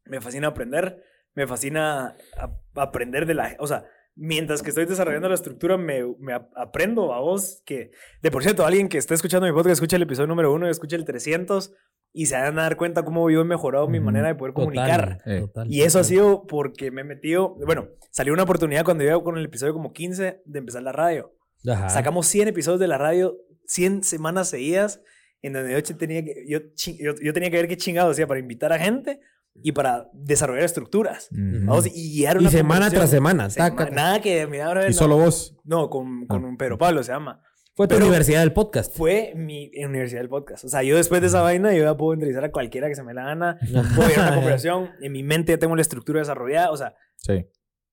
Me 0.04 0.20
fascina 0.20 0.48
aprender. 0.48 1.02
Me 1.34 1.46
fascina 1.46 2.16
a- 2.36 2.60
aprender 2.80 3.26
de 3.26 3.34
la... 3.34 3.56
O 3.58 3.66
sea, 3.66 3.84
mientras 4.14 4.62
que 4.62 4.68
estoy 4.70 4.86
desarrollando 4.86 5.28
la 5.28 5.34
estructura, 5.34 5.76
me, 5.76 6.04
me 6.20 6.32
ap- 6.34 6.52
aprendo 6.56 7.12
a 7.12 7.20
vos 7.20 7.62
que... 7.66 7.90
De 8.22 8.30
por 8.30 8.42
cierto, 8.44 8.64
alguien 8.64 8.88
que 8.88 8.98
esté 8.98 9.14
escuchando 9.14 9.46
mi 9.46 9.52
podcast, 9.52 9.74
escucha 9.74 9.96
el 9.96 10.02
episodio 10.02 10.28
número 10.28 10.52
uno, 10.52 10.68
escucha 10.68 10.94
el 10.96 11.04
300 11.04 11.74
y 12.20 12.26
se 12.26 12.34
van 12.36 12.58
a 12.58 12.62
dar 12.62 12.76
cuenta 12.76 13.04
cómo 13.04 13.30
yo 13.30 13.40
he 13.42 13.44
mejorado 13.44 13.86
mi 13.88 13.98
Ujú. 13.98 14.06
manera 14.06 14.26
de 14.28 14.34
poder 14.34 14.52
comunicar. 14.54 15.20
Eh. 15.24 15.40
total, 15.42 15.72
Y 15.72 15.82
eso 15.82 15.98
ha 15.98 16.02
total. 16.02 16.04
sido 16.08 16.46
porque 16.48 16.90
me 16.90 17.02
he 17.02 17.04
metido... 17.04 17.54
Bueno, 17.64 17.88
salió 18.10 18.32
una 18.32 18.42
oportunidad 18.42 18.84
cuando 18.84 19.04
yo 19.04 19.22
con 19.22 19.38
el 19.38 19.44
episodio 19.44 19.72
como 19.72 19.92
15 19.92 20.42
de 20.44 20.58
empezar 20.58 20.82
la 20.82 20.90
radio. 20.92 21.32
Ajá. 21.68 21.88
Sacamos 21.90 22.26
100 22.26 22.48
episodios 22.48 22.80
de 22.80 22.88
la 22.88 22.98
radio, 22.98 23.36
100 23.66 24.02
semanas 24.02 24.48
seguidas, 24.48 25.00
en 25.42 25.52
donde 25.52 25.72
yo 25.80 25.96
tenía 25.96 26.24
que, 26.24 26.44
yo, 26.48 26.58
yo, 26.98 27.14
yo 27.22 27.32
tenía 27.32 27.50
que 27.50 27.56
ver 27.58 27.68
qué 27.68 27.76
chingado 27.76 28.10
hacía 28.10 28.26
para 28.26 28.40
invitar 28.40 28.72
a 28.72 28.78
gente 28.80 29.20
y 29.62 29.70
para 29.72 30.08
desarrollar 30.12 30.64
estructuras. 30.64 31.28
Ujú. 31.30 31.66
Vamos, 31.66 31.86
y 31.86 32.16
guiar 32.18 32.36
Y 32.36 32.40
una 32.40 32.50
semana 32.50 32.86
conversación. 32.86 33.00
tras 33.00 33.10
semana. 33.10 33.50
Sema- 33.50 33.70
taca, 33.70 33.84
taca. 33.84 33.94
Nada 33.94 34.20
que, 34.20 34.46
mira, 34.48 34.70
bro, 34.70 34.82
Y 34.84 34.88
no, 34.88 34.92
solo 34.92 35.16
vos. 35.18 35.56
no, 35.64 35.88
con, 35.88 36.26
con 36.26 36.44
Ah. 36.44 36.48
un 36.48 36.56
Pedro 36.56 36.78
Pablo 36.78 37.02
se 37.04 37.12
llama. 37.12 37.42
Fue 37.78 37.86
tu 37.86 37.94
Pero- 37.94 38.06
universidad 38.08 38.40
del 38.40 38.52
podcast. 38.52 38.92
Fue 38.94 39.32
mi 39.36 39.70
universidad 39.84 40.20
del 40.20 40.28
podcast. 40.28 40.64
O 40.64 40.68
sea, 40.68 40.82
yo 40.82 40.96
después 40.96 41.20
de 41.20 41.28
esa 41.28 41.42
vaina, 41.42 41.72
yo 41.72 41.84
ya 41.84 41.96
puedo 41.96 42.12
entrevistar 42.12 42.44
a 42.44 42.50
cualquiera 42.50 42.88
que 42.88 42.96
se 42.96 43.04
me 43.04 43.14
la 43.14 43.22
gana. 43.24 43.56
Puedo 43.96 44.10
ir 44.10 44.18
a 44.18 44.22
una 44.22 44.34
conversación. 44.34 44.90
En 45.00 45.12
mi 45.12 45.22
mente 45.22 45.52
ya 45.52 45.58
tengo 45.58 45.76
la 45.76 45.82
estructura 45.82 46.18
desarrollada. 46.18 46.72
O 46.72 46.76
sea, 46.76 46.94
Sí. 47.18 47.46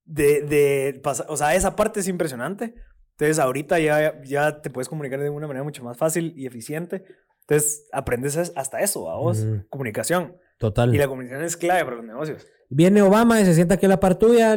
de, 0.04 0.42
de 0.42 1.00
o 1.28 1.36
sea, 1.36 1.54
esa 1.54 1.76
parte 1.76 2.00
es 2.00 2.08
impresionante. 2.08 2.74
Entonces, 3.12 3.38
ahorita 3.38 3.78
ya, 3.78 4.20
ya 4.24 4.60
te 4.60 4.70
puedes 4.70 4.88
comunicar 4.88 5.20
de 5.20 5.30
una 5.30 5.46
manera 5.46 5.62
mucho 5.62 5.84
más 5.84 5.96
fácil 5.96 6.32
y 6.36 6.46
eficiente. 6.46 7.04
Entonces, 7.42 7.86
aprendes 7.92 8.34
es- 8.36 8.52
hasta 8.56 8.80
eso, 8.80 9.08
a 9.08 9.16
vos, 9.18 9.38
Ujú. 9.38 9.62
comunicación. 9.70 10.36
Total. 10.58 10.92
Y 10.92 10.98
la 10.98 11.06
comunicación 11.06 11.44
es 11.44 11.56
clave 11.56 11.84
para 11.84 11.96
los 11.96 12.04
negocios. 12.04 12.44
Viene 12.68 13.02
Obama 13.02 13.40
y 13.40 13.44
se 13.44 13.54
sienta 13.54 13.74
aquí 13.74 13.86
a 13.86 13.90
la 13.90 14.00
par 14.00 14.16
tuya, 14.18 14.56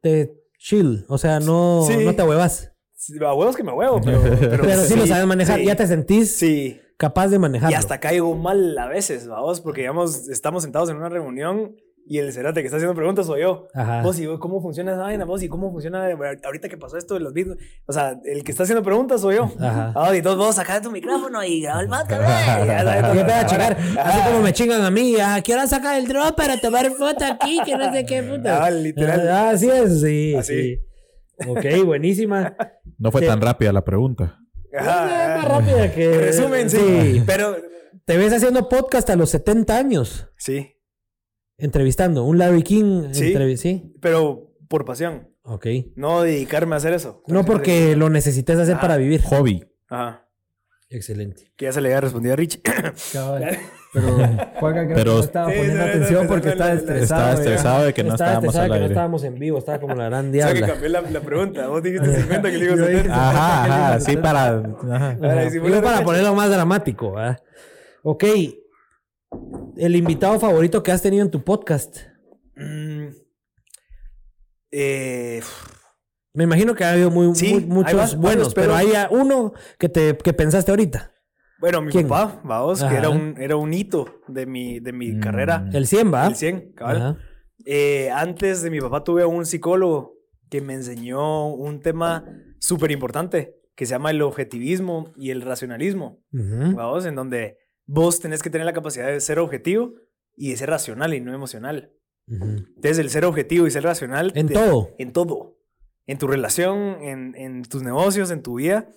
te 0.00 0.32
chill. 0.58 1.04
O 1.08 1.18
sea, 1.18 1.38
no, 1.38 1.84
Sí. 1.86 2.02
no 2.02 2.16
te 2.16 2.22
huevas. 2.22 2.72
Sí, 3.02 3.14
A 3.24 3.32
huevos 3.32 3.56
que 3.56 3.62
me 3.64 3.72
huevo, 3.72 3.98
pero... 4.04 4.20
Pero, 4.22 4.62
Pero 4.62 4.82
sí, 4.82 4.94
lo 4.94 5.06
sabes 5.06 5.24
manejar. 5.26 5.58
sí, 5.58 5.64
Ya 5.64 5.74
te 5.74 5.86
sentís 5.86 6.36
Sí. 6.36 6.78
capaz 6.98 7.28
de 7.28 7.38
manejarlo. 7.38 7.72
Y 7.72 7.74
hasta 7.78 7.98
caigo 7.98 8.34
mal 8.36 8.76
a 8.76 8.88
veces, 8.88 9.26
vamos, 9.26 9.62
porque 9.62 9.80
digamos, 9.80 10.28
estamos 10.28 10.62
sentados 10.64 10.90
en 10.90 10.96
una 10.96 11.08
reunión 11.08 11.74
y 12.06 12.18
el 12.18 12.30
cerate 12.32 12.60
que 12.60 12.66
está 12.66 12.76
haciendo 12.76 12.94
preguntas 12.94 13.24
soy 13.26 13.40
yo. 13.42 13.68
Ajá. 13.72 14.02
Vos 14.02 14.18
y 14.20 14.26
vos, 14.26 14.38
cómo 14.38 14.60
funciona 14.60 14.92
esa 14.92 15.02
vaina, 15.02 15.24
vos 15.24 15.42
y 15.42 15.48
cómo 15.48 15.70
funciona 15.70 16.08
ahorita 16.44 16.68
que 16.68 16.76
pasó 16.76 16.98
esto 16.98 17.14
de 17.14 17.20
los 17.20 17.32
bitcoins. 17.32 17.58
O 17.86 17.92
sea, 17.94 18.20
el 18.24 18.42
que 18.44 18.50
está 18.50 18.64
haciendo 18.64 18.82
preguntas 18.82 19.22
soy 19.22 19.36
yo. 19.36 19.50
Ajá. 19.60 19.92
Ah, 19.96 20.14
y 20.14 20.20
todos 20.20 20.36
vos 20.36 20.56
sacá 20.56 20.82
tu 20.82 20.90
micrófono 20.90 21.42
y 21.42 21.62
graba 21.62 21.80
el 21.80 21.88
podcast. 21.88 22.20
eh, 22.22 22.64
y 22.64 22.66
ya 22.66 22.84
sabes, 22.84 22.98
Y 22.98 23.02
todo. 23.02 23.12
empieza 23.20 23.40
a 23.40 23.46
chingar. 23.46 23.76
Así 23.98 24.20
como 24.28 24.42
me 24.42 24.52
chingan 24.52 24.82
a 24.82 24.90
mí. 24.90 25.14
Ah, 25.22 25.40
quiero 25.42 25.66
sacar 25.66 25.98
el 25.98 26.06
drone 26.06 26.32
para 26.32 26.60
tomar 26.60 26.90
foto 26.92 27.24
aquí, 27.24 27.60
que 27.64 27.76
no 27.76 27.90
sé 27.92 28.04
qué 28.04 28.22
puta. 28.24 28.62
Ah, 28.64 28.70
literal. 28.70 29.28
Ah, 29.28 29.50
así 29.50 29.70
es, 29.70 30.00
sí. 30.02 30.34
Así. 30.34 30.54
sí. 30.76 30.80
Ok, 31.48 31.64
buenísima. 31.84 32.56
No 32.98 33.10
fue 33.10 33.22
Sí. 33.22 33.26
tan 33.26 33.40
rápida 33.40 33.72
la 33.72 33.84
pregunta. 33.84 34.38
Ajá, 34.76 35.36
Es 35.36 35.42
más 35.42 35.48
rápida 35.48 35.92
que. 35.94 36.18
Resumen, 36.18 36.70
sí. 36.70 36.78
Sí. 36.78 37.22
Pero, 37.26 37.56
Te 38.04 38.16
ves 38.16 38.32
haciendo 38.32 38.68
podcast 38.68 39.08
a 39.10 39.16
los 39.16 39.30
70 39.30 39.76
años. 39.76 40.28
sí, 40.36 40.76
Entrevistando. 41.58 42.24
Un 42.24 42.38
Larry 42.38 42.62
King. 42.62 43.08
Sí. 43.12 43.34
sí. 43.58 43.92
pero 44.00 44.54
por 44.68 44.84
pasión. 44.84 45.28
Ok. 45.42 45.66
No 45.96 46.22
dedicarme 46.22 46.74
a 46.74 46.78
hacer 46.78 46.92
eso. 46.94 47.22
No 47.26 47.44
porque 47.44 47.96
lo 47.96 48.08
necesites 48.08 48.58
hacer 48.58 48.76
Ah. 48.76 48.80
para 48.80 48.96
vivir. 48.96 49.20
Hobby. 49.22 49.64
Ajá. 49.88 50.26
Excelente. 50.88 51.52
Que 51.56 51.66
ya 51.66 51.72
se 51.72 51.80
le 51.80 51.88
había 51.88 52.00
respondido 52.00 52.32
a 52.32 52.36
Rich. 52.36 52.62
Cabal. 53.12 53.58
Pero 53.92 54.06
Juanca 54.60 54.84
creo 54.84 54.94
Pero- 54.94 54.94
que 54.94 55.04
no 55.04 55.20
estaba 55.20 55.50
Sí, 55.50 55.56
poniendo 55.58 55.82
sí, 55.84 55.88
atención 55.90 56.22
sí, 56.22 56.28
porque 56.28 56.48
estaba 56.50 56.72
estresado. 56.72 57.02
Estaba 57.02 57.32
estresado 57.32 57.84
de 57.84 57.94
que 57.94 58.04
no 58.04 58.12
Estaba 58.12 58.30
estábamos 58.30 58.56
al 58.56 58.62
que 58.62 58.68
no 58.68 58.74
aire. 58.74 58.86
estábamos 58.86 59.24
en 59.24 59.34
vivo. 59.38 59.58
Estaba 59.58 59.80
como 59.80 59.94
la 59.94 60.04
gran 60.06 60.28
O 60.28 60.32
sea 60.32 60.46
que 60.48 60.54
diabla. 60.54 60.66
cambié 60.74 60.88
la, 60.90 61.00
la 61.02 61.20
pregunta. 61.20 61.66
Vos 61.68 61.82
dijiste 61.82 62.16
50 62.22 62.50
que 62.50 62.58
le 62.58 62.64
digo 62.64 62.76
Yo 62.76 62.86
dije 62.86 62.96
70. 62.98 63.30
Ajá, 63.30 63.64
ajá, 63.64 64.00
sí 64.00 64.16
para... 64.16 64.48
ajá. 64.92 65.50
Si 65.50 65.58
para 65.60 66.04
ponerlo 66.04 66.34
más 66.34 66.50
dramático. 66.50 67.12
¿verdad? 67.12 67.38
Ok. 68.02 68.24
El 69.76 69.96
invitado 69.96 70.38
favorito 70.40 70.82
que 70.82 70.92
has 70.92 71.02
tenido 71.02 71.24
en 71.24 71.30
tu 71.30 71.42
podcast. 71.44 71.96
Mm, 72.56 73.06
eh, 74.72 75.40
Me 76.32 76.44
imagino 76.44 76.74
que 76.74 76.84
ha 76.84 76.92
habido 76.92 77.10
muy, 77.10 77.34
Sí, 77.34 77.54
muy- 77.54 77.62
hay 77.62 77.68
muchos 77.68 77.94
varios, 77.94 78.16
buenos, 78.16 78.54
pero 78.54 78.74
pero- 78.74 78.76
hay 78.76 79.06
uno 79.10 79.52
que 79.78 79.88
te 79.88 80.16
que 80.16 80.32
pensaste 80.32 80.70
ahorita. 80.70 81.12
Bueno, 81.60 81.82
mi 81.82 81.92
¿Quién? 81.92 82.08
papá, 82.08 82.40
vamos, 82.44 82.82
Ajá. 82.82 82.90
que 82.90 82.98
era 82.98 83.10
un, 83.10 83.34
era 83.38 83.56
un 83.56 83.72
hito 83.74 84.20
de 84.28 84.46
mi, 84.46 84.80
de 84.80 84.92
mi 84.92 85.12
Mm. 85.12 85.20
carrera. 85.20 85.68
El 85.72 85.86
100, 85.86 86.12
¿va? 86.12 86.26
El 86.26 86.34
100, 86.36 86.72
cabal. 86.72 87.18
Eh, 87.66 88.10
antes 88.10 88.62
de 88.62 88.70
mi 88.70 88.80
papá 88.80 89.04
tuve 89.04 89.24
un 89.26 89.44
psicólogo 89.44 90.14
que 90.48 90.60
me 90.62 90.74
enseñó 90.74 91.48
un 91.54 91.80
tema 91.80 92.24
súper 92.58 92.90
importante 92.90 93.56
que 93.76 93.86
se 93.86 93.90
llama 93.92 94.10
el 94.10 94.22
objetivismo 94.22 95.12
y 95.16 95.30
el 95.30 95.42
racionalismo. 95.42 96.18
Ujú. 96.32 96.74
Vamos, 96.74 97.04
en 97.06 97.14
donde 97.14 97.58
vos 97.86 98.20
tenés 98.20 98.42
que 98.42 98.50
tener 98.50 98.64
la 98.66 98.72
capacidad 98.72 99.06
de 99.08 99.20
ser 99.20 99.38
objetivo 99.38 99.92
y 100.36 100.50
de 100.50 100.56
ser 100.56 100.70
racional 100.70 101.12
y 101.14 101.20
no 101.20 101.34
emocional. 101.34 101.92
Ujú. 102.28 102.44
Entonces, 102.44 102.98
el 102.98 103.10
ser 103.10 103.24
objetivo 103.24 103.66
y 103.66 103.70
ser 103.70 103.82
racional. 103.84 104.32
En 104.34 104.46
te- 104.48 104.54
todo. 104.54 104.90
En 104.98 105.12
todo. 105.12 105.56
En 106.06 106.18
tu 106.18 106.26
relación, 106.26 106.78
en, 107.02 107.34
en 107.36 107.62
tus 107.62 107.82
negocios, 107.82 108.30
en 108.30 108.42
tu 108.42 108.54
vida. 108.56 108.88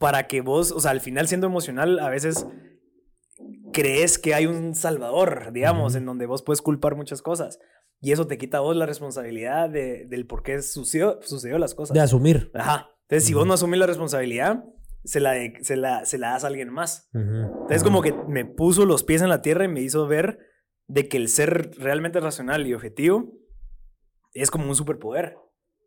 Para 0.00 0.26
que 0.26 0.40
vos, 0.40 0.72
o 0.72 0.80
sea, 0.80 0.90
al 0.90 1.00
final 1.00 1.28
siendo 1.28 1.46
emocional, 1.46 2.00
a 2.00 2.08
veces 2.08 2.44
crees 3.72 4.18
que 4.18 4.34
hay 4.34 4.46
un 4.46 4.74
salvador, 4.74 5.52
digamos, 5.52 5.94
en 5.94 6.04
donde 6.06 6.26
vos 6.26 6.42
puedes 6.42 6.62
culpar 6.62 6.96
muchas 6.96 7.22
cosas. 7.22 7.60
Y 8.00 8.12
eso 8.12 8.26
te 8.26 8.38
quita 8.38 8.56
a 8.58 8.60
vos 8.60 8.74
la 8.74 8.86
responsabilidad 8.86 9.68
de- 9.68 10.06
del 10.06 10.26
por 10.26 10.42
qué 10.42 10.62
sucedió, 10.62 11.20
sucedió 11.22 11.58
las 11.58 11.74
cosas. 11.74 11.94
De 11.94 12.00
asumir. 12.00 12.50
Ajá. 12.54 12.88
Entonces, 13.02 13.26
si 13.28 13.34
vos 13.34 13.46
no 13.46 13.52
asumís 13.54 13.78
la 13.78 13.86
responsabilidad, 13.86 14.64
se 15.04 15.20
la, 15.20 15.32
de- 15.32 15.52
se 15.62 15.76
la, 15.76 16.04
se 16.06 16.16
la 16.18 16.30
das 16.30 16.44
a 16.44 16.46
alguien 16.46 16.70
más. 16.70 17.08
Ujú. 17.12 17.60
Entonces, 17.62 17.82
como 17.84 18.00
que 18.02 18.12
me 18.26 18.44
puso 18.46 18.86
los 18.86 19.04
pies 19.04 19.20
en 19.22 19.28
la 19.28 19.42
tierra 19.42 19.64
y 19.64 19.68
me 19.68 19.82
hizo 19.82 20.06
ver 20.06 20.38
de 20.86 21.08
que 21.08 21.18
el 21.18 21.28
ser 21.28 21.72
realmente 21.78 22.20
racional 22.20 22.66
y 22.66 22.74
objetivo 22.74 23.32
es 24.32 24.50
como 24.50 24.66
un 24.68 24.74
superpoder. 24.74 25.36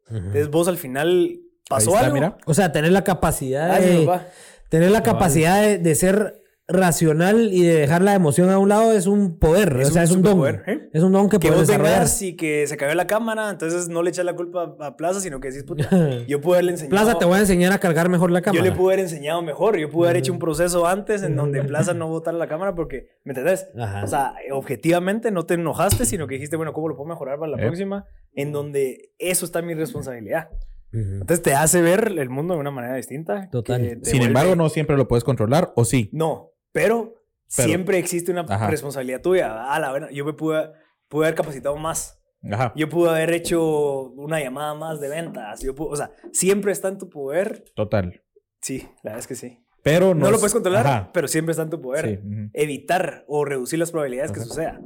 Entonces, 0.08 0.50
vos 0.50 0.68
al 0.68 0.78
final 0.78 1.40
pasó 1.70 1.92
está, 1.92 2.02
algo. 2.06 2.14
mira. 2.16 2.38
O 2.46 2.54
sea, 2.54 2.72
tener 2.72 2.92
la 2.92 3.04
capacidad 3.04 3.72
Ay, 3.72 4.00
de... 4.00 4.06
papá. 4.06 4.28
Tener 4.70 4.92
la 4.92 5.04
capacidad 5.04 5.62
de, 5.62 5.78
de 5.78 5.94
ser 5.96 6.40
racional 6.66 7.50
y 7.54 7.62
de 7.64 7.76
dejar 7.76 8.02
la 8.02 8.16
emoción 8.16 8.50
a 8.50 8.58
un 8.58 8.70
lado 8.70 8.94
es 8.94 9.06
un 9.06 9.38
poder. 9.38 9.78
Es 9.82 9.90
o 9.90 9.92
sea, 9.92 10.02
un 10.02 10.06
es 10.06 10.12
un 10.16 10.22
don. 10.24 10.32
superpoder, 10.38 10.64
¿eh? 10.78 10.90
Es 10.94 11.04
un 11.04 11.12
don 11.12 11.30
que 11.30 11.38
Que 11.38 11.50
puedes 11.50 11.60
vos 11.64 11.68
desarrollar. 11.68 12.08
y 12.22 12.36
que 12.38 12.66
se 12.66 12.78
cayó 12.78 12.96
la 12.96 13.06
cámara, 13.06 13.50
entonces 13.52 13.90
no 13.90 14.02
le 14.02 14.10
echas 14.10 14.26
la 14.26 14.34
culpa 14.34 14.76
a 14.80 14.96
Plaza, 14.96 15.20
sino 15.20 15.40
que 15.42 15.50
decís, 15.50 15.64
puta, 15.66 15.88
yo 16.28 16.42
pude 16.42 16.56
haberle 16.56 16.72
enseñado. 16.72 16.90
Plaza, 17.04 17.20
te 17.20 17.26
voy 17.26 17.36
a 17.38 17.42
enseñar 17.42 17.72
a 17.74 17.78
cargar 17.80 18.08
mejor 18.10 18.32
la 18.32 18.40
Yo 18.40 18.46
cámara. 18.46 18.64
le 18.64 18.72
pude 18.72 18.94
haber 18.94 19.04
enseñado 19.06 19.42
mejor, 19.42 19.78
yo 19.78 19.90
pude 19.90 20.08
haber 20.08 20.18
hecho 20.22 20.32
un 20.32 20.40
proceso 20.40 20.88
antes 20.88 21.22
en 21.22 21.36
donde 21.36 21.62
Plaza 21.64 21.94
no 21.94 22.08
botara 22.08 22.38
la 22.38 22.48
cámara 22.48 22.74
porque, 22.74 23.10
¿me 23.26 23.32
entendés? 23.34 23.68
Ajá. 23.78 24.04
O 24.04 24.08
sea, 24.08 24.34
objetivamente 24.54 25.30
no 25.32 25.46
te 25.46 25.56
enojaste, 25.56 26.06
sino 26.06 26.26
que 26.28 26.36
dijiste, 26.36 26.56
bueno, 26.56 26.72
¿cómo 26.74 26.88
lo 26.88 26.96
puedo 26.96 27.10
mejorar 27.10 27.38
para 27.38 27.52
la 27.52 27.58
Eh. 27.62 27.66
próxima? 27.68 28.06
En 28.34 28.52
donde 28.54 29.12
eso 29.20 29.46
está 29.46 29.62
mi 29.62 29.74
responsabilidad. 29.76 30.48
Ujú. 30.94 31.14
Entonces 31.22 31.42
te 31.42 31.54
hace 31.56 31.82
ver 31.82 32.14
el 32.18 32.30
mundo 32.30 32.54
de 32.54 32.60
una 32.60 32.72
manera 32.72 32.96
distinta. 32.96 33.50
Total. 33.50 33.82
que 33.82 34.00
Sin 34.04 34.20
vuelve- 34.20 34.26
embargo, 34.28 34.56
no 34.56 34.70
siempre 34.70 34.96
lo 34.96 35.08
puedes 35.08 35.24
controlar, 35.24 35.74
¿o 35.76 35.86
sí? 35.86 36.10
No, 36.14 36.52
pero, 36.72 37.16
Pero- 37.56 37.68
siempre 37.68 37.98
existe 37.98 38.32
una 38.32 38.42
Ajá. 38.42 38.70
responsabilidad 38.70 39.22
tuya. 39.22 39.74
A 39.74 39.80
la 39.80 39.90
buena, 39.92 40.12
yo 40.12 40.24
me 40.26 40.34
pude, 40.34 40.70
pude 41.08 41.26
haber 41.26 41.36
capacitado 41.36 41.76
más. 41.78 42.20
Ajá. 42.52 42.74
Yo 42.76 42.90
pude 42.90 43.10
haber 43.10 43.32
hecho 43.32 44.10
una 44.12 44.40
llamada 44.40 44.74
más 44.76 45.00
de 45.00 45.08
ventas. 45.10 45.62
Yo 45.62 45.74
pude- 45.74 45.90
o 45.94 45.96
sea, 45.96 46.12
siempre 46.32 46.72
está 46.72 46.90
en 46.90 46.98
tu 46.98 47.10
poder. 47.10 47.64
Total. 47.76 48.22
Sí, 48.62 48.82
la 49.04 49.12
verdad 49.12 49.20
es 49.20 49.28
que 49.28 49.36
sí. 49.36 49.60
Pero 49.82 50.14
No, 50.14 50.22
no, 50.26 50.30
lo 50.30 50.36
es- 50.36 50.40
puedes 50.42 50.54
controlar, 50.54 50.86
Ajá. 50.88 51.12
pero 51.14 51.28
siempre 51.28 51.52
está 51.52 51.64
en 51.64 51.70
tu 51.70 51.82
poder. 51.82 52.06
Sí, 52.22 52.28
ujú. 52.28 52.50
Evitar 52.54 53.26
o 53.28 53.46
reducir 53.46 53.80
las 53.80 53.92
probabilidades 53.92 54.32
que 54.32 54.40
Ajá. 54.40 54.48
suceda. 54.48 54.82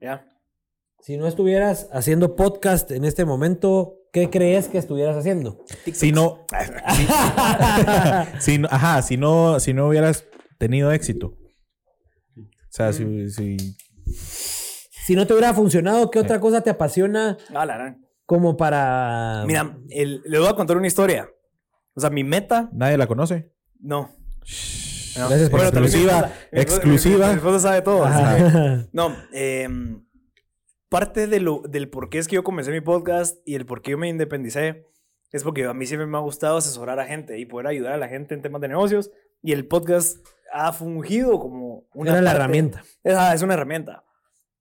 ¿Ya? 0.00 0.26
Si 1.00 1.16
no 1.16 1.26
estuvieras 1.26 1.88
haciendo 1.92 2.36
podcast 2.36 2.90
en 2.90 3.04
este 3.04 3.24
momento, 3.24 3.96
¿qué 4.12 4.28
crees 4.30 4.68
que 4.68 4.78
estuvieras 4.78 5.16
haciendo? 5.16 5.64
Si 5.92 6.12
no, 6.12 6.46
si 8.38 8.58
no- 8.58 8.68
ajá, 8.70 9.02
si 9.02 9.16
no, 9.16 9.60
si 9.60 9.72
no 9.74 9.88
hubieras 9.88 10.24
tenido 10.58 10.92
éxito. 10.92 11.36
O 12.36 12.42
sea, 12.72 12.90
Mm. 12.90 12.92
si, 12.92 13.30
si- 13.30 13.76
Si 15.06 15.16
no 15.16 15.26
te 15.26 15.32
hubiera 15.32 15.52
funcionado, 15.54 16.10
¿qué 16.10 16.18
otra 16.20 16.38
cosa 16.40 16.60
te 16.60 16.70
apasiona 16.70 17.36
la 17.50 17.64
gran. 17.66 18.06
como 18.26 18.56
para... 18.56 19.42
Mira, 19.46 19.76
el- 19.88 20.22
le 20.24 20.38
voy 20.38 20.46
a 20.48 20.54
contar 20.54 20.76
una 20.76 20.86
historia. 20.86 21.28
O 21.94 22.00
sea, 22.00 22.10
mi 22.10 22.22
meta, 22.22 22.68
nadie 22.72 22.96
la 22.96 23.06
conoce. 23.08 23.50
no. 23.80 24.10
No. 25.18 25.28
Gracias 25.28 25.50
por 25.50 25.58
Bueno, 25.60 25.68
exclusiva, 25.70 26.12
esposa- 26.12 26.26
mi 26.52 26.60
esposa- 26.60 26.76
exclusiva. 26.76 27.26
Mi, 27.26 27.32
mi 27.32 27.38
esposa 27.38 27.58
sabe 27.58 27.82
todo. 27.82 28.06
No, 28.92 29.16
em, 29.32 30.04
parte 30.90 31.26
de 31.26 31.40
lo, 31.40 31.62
del 31.66 31.88
por 31.88 32.10
qué 32.10 32.18
es 32.18 32.28
que 32.28 32.34
yo 32.34 32.44
comencé 32.44 32.70
mi 32.70 32.82
podcast 32.82 33.38
y 33.46 33.54
el 33.54 33.64
por 33.64 33.80
qué 33.80 33.92
yo 33.92 33.98
me 33.98 34.08
independicé 34.08 34.86
es 35.32 35.42
porque 35.44 35.64
a 35.64 35.72
mí 35.72 35.86
siempre 35.86 36.06
me 36.06 36.16
ha 36.18 36.20
gustado 36.20 36.58
asesorar 36.58 36.98
a 37.00 37.06
gente 37.06 37.38
y 37.38 37.46
poder 37.46 37.68
ayudar 37.68 37.94
a 37.94 37.96
la 37.96 38.08
gente 38.08 38.34
en 38.34 38.42
temas 38.42 38.60
de 38.60 38.68
negocios. 38.68 39.10
Y 39.42 39.52
el 39.52 39.66
podcast 39.66 40.18
ha 40.52 40.72
fungido 40.72 41.38
como 41.38 41.86
una. 41.94 42.10
Era 42.10 42.20
la 42.20 42.30
parte- 42.32 42.40
herramienta. 42.42 42.84
Es, 43.04 43.14
ah, 43.14 43.32
es 43.32 43.40
una 43.42 43.54
herramienta. 43.54 44.04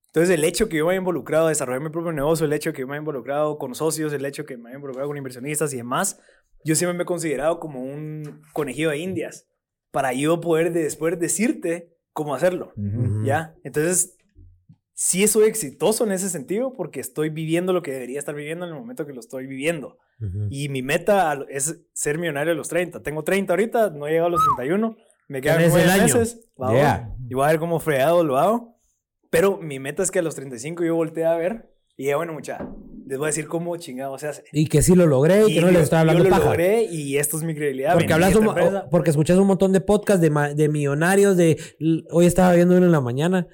Entonces, 0.08 0.34
el 0.34 0.44
hecho 0.44 0.70
que 0.70 0.78
yo 0.78 0.86
me 0.86 0.92
haya 0.92 1.00
involucrado 1.00 1.48
a 1.48 1.50
desarrollar 1.50 1.82
mi 1.82 1.90
propio 1.90 2.12
negocio, 2.12 2.46
el 2.46 2.54
hecho 2.54 2.72
que 2.74 2.82
yo 2.82 2.88
me 2.88 2.94
haya 2.94 3.00
involucrado 3.02 3.58
con 3.58 3.74
socios, 3.76 4.14
el 4.14 4.26
hecho 4.26 4.46
que 4.46 4.58
me 4.58 4.70
haya 4.70 4.78
involucrado 4.78 5.08
con 5.08 5.18
inversionistas 5.18 5.74
y 5.74 5.78
demás, 5.78 6.20
yo 6.64 6.76
siempre 6.76 6.96
me 6.98 7.04
he 7.04 7.06
considerado 7.06 7.60
como 7.60 7.82
un 7.84 8.42
conejillo 8.54 8.92
de 8.92 8.98
indias 9.00 9.48
para 9.92 10.14
yo 10.14 10.40
poder 10.40 10.72
de- 10.72 10.84
después 10.84 11.20
decirte 11.20 11.96
cómo 12.14 12.36
hacerlo. 12.36 12.74
¿Ya? 13.24 13.56
Entonces, 13.64 14.16
sí 15.02 15.26
soy 15.30 15.46
exitoso 15.46 16.04
en 16.04 16.12
ese 16.12 16.30
sentido 16.30 16.74
porque 16.74 17.00
estoy 17.00 17.30
viviendo 17.30 17.72
lo 17.72 17.82
que 17.82 17.92
debería 17.94 18.20
estar 18.20 18.36
viviendo 18.36 18.66
en 18.66 18.74
el 18.74 18.78
momento 18.78 19.06
que 19.06 19.14
lo 19.14 19.22
estoy 19.22 19.48
viviendo. 19.48 19.98
Y 20.50 20.68
mi 20.68 20.82
meta 20.82 21.40
es 21.48 21.80
ser 21.94 22.18
millonario 22.18 22.52
a 22.52 22.56
los 22.56 22.68
30. 22.68 23.02
Tengo 23.02 23.24
30 23.24 23.54
ahorita, 23.54 23.92
no 23.92 24.06
he 24.08 24.10
llegado 24.12 24.28
a 24.28 24.32
los 24.32 24.42
31. 24.58 24.98
Me 25.30 25.40
quedan 25.40 25.60
Tenés 25.60 25.74
el 25.76 25.86
9 25.86 25.92
año. 25.94 26.04
meses. 26.04 26.50
Yeah. 26.58 27.16
Y 27.30 27.34
voy 27.34 27.46
a 27.46 27.52
ver 27.52 27.60
cómo 27.60 27.80
fregado 27.80 28.26
lo 28.26 28.38
hago. 28.38 28.76
Pero 29.30 29.58
mi 29.62 29.80
meta 29.80 30.04
es 30.04 30.12
que 30.12 30.20
a 30.20 30.22
los 30.22 30.36
35 30.36 30.84
yo 30.84 30.96
voltee 30.96 31.24
a 31.24 31.36
ver 31.38 31.70
y 31.96 32.04
diga, 32.04 32.18
bueno, 32.18 32.34
mucha, 32.34 32.68
les 33.08 33.18
voy 33.18 33.28
a 33.28 33.30
decir 33.30 33.48
cómo 33.48 33.78
chingado 33.78 34.18
se 34.18 34.28
hace. 34.28 34.44
Y 34.52 34.68
que 34.68 34.82
sí 34.82 34.96
lo 34.96 35.08
logré 35.08 35.46
y, 35.48 35.54
que 35.56 35.62
no 35.62 35.72
les 35.72 35.84
estoy 35.84 36.00
hablando 36.00 36.24
yo 36.26 36.30
lo 36.30 36.36
paja. 36.36 36.46
logré 36.50 36.84
y 36.84 37.16
esto 37.18 37.38
es 37.38 37.44
mi 37.44 37.56
credibilidad. 37.56 37.94
Porque 37.94 38.12
hablas 38.12 38.36
un, 38.36 38.48
empresa. 38.48 38.84
o- 38.88 38.90
porque 38.90 39.12
escuchas 39.12 39.38
un 39.38 39.48
montón 39.48 39.72
de 39.72 39.80
podcasts 39.80 40.20
de, 40.22 40.30
de 40.56 40.68
millonarios, 40.68 41.38
de 41.38 41.58
hoy 42.12 42.26
estaba 42.26 42.54
viendo 42.56 42.76
uno 42.76 42.86
en 42.88 42.92
la 42.92 43.00
mañana, 43.02 43.48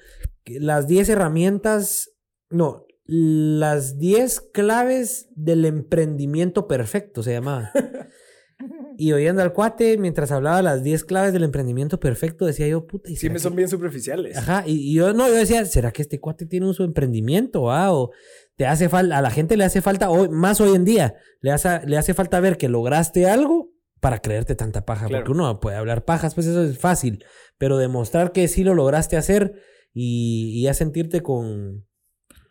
las 0.46 0.86
10 0.86 1.08
herramientas, 1.08 2.10
no, 2.50 2.84
las 3.04 3.98
10 3.98 4.40
claves 4.52 5.28
del 5.34 5.64
emprendimiento 5.64 6.66
perfecto 6.66 7.22
se 7.22 7.32
llamaba. 7.32 7.70
y 8.98 9.12
oyendo 9.12 9.42
al 9.42 9.52
cuate, 9.52 9.98
mientras 9.98 10.32
hablaba 10.32 10.62
las 10.62 10.82
10 10.82 11.04
claves 11.04 11.32
del 11.32 11.44
emprendimiento 11.44 12.00
perfecto, 12.00 12.46
decía 12.46 12.66
yo, 12.68 12.86
puta, 12.86 13.10
¿y 13.10 13.16
Sí, 13.16 13.28
me 13.28 13.34
que- 13.34 13.40
son 13.40 13.54
bien 13.54 13.68
superficiales. 13.68 14.36
Ajá, 14.36 14.64
y, 14.66 14.90
y 14.90 14.94
yo 14.94 15.12
no, 15.12 15.28
yo 15.28 15.34
decía, 15.34 15.64
¿será 15.66 15.92
que 15.92 16.02
este 16.02 16.20
cuate 16.20 16.46
tiene 16.46 16.66
un 16.66 16.74
su 16.74 16.82
emprendimiento? 16.84 17.70
ah? 17.70 17.92
O 17.92 18.10
te 18.56 18.66
hace 18.66 18.88
falta, 18.88 19.18
a 19.18 19.22
la 19.22 19.30
gente 19.30 19.56
le 19.56 19.64
hace 19.64 19.82
falta, 19.82 20.08
hoy, 20.10 20.28
más 20.28 20.60
hoy 20.60 20.74
en 20.74 20.84
día, 20.84 21.14
le 21.40 21.52
hace, 21.52 21.80
le 21.86 21.98
hace 21.98 22.14
falta 22.14 22.40
ver 22.40 22.56
que 22.56 22.68
lograste 22.68 23.26
algo 23.28 23.70
para 24.00 24.20
creerte 24.20 24.54
tanta 24.54 24.84
paja. 24.84 25.06
Claro. 25.06 25.24
Porque 25.24 25.38
uno 25.38 25.60
puede 25.60 25.76
hablar 25.76 26.04
pajas, 26.04 26.34
pues 26.34 26.46
eso 26.46 26.62
es 26.64 26.78
fácil. 26.78 27.24
Pero 27.58 27.76
demostrar 27.78 28.32
que 28.32 28.48
sí 28.48 28.64
lo 28.64 28.74
lograste 28.74 29.16
hacer 29.16 29.54
y, 29.98 30.50
y 30.60 30.62
ya 30.64 30.74
sentirte 30.74 31.22
con, 31.22 31.86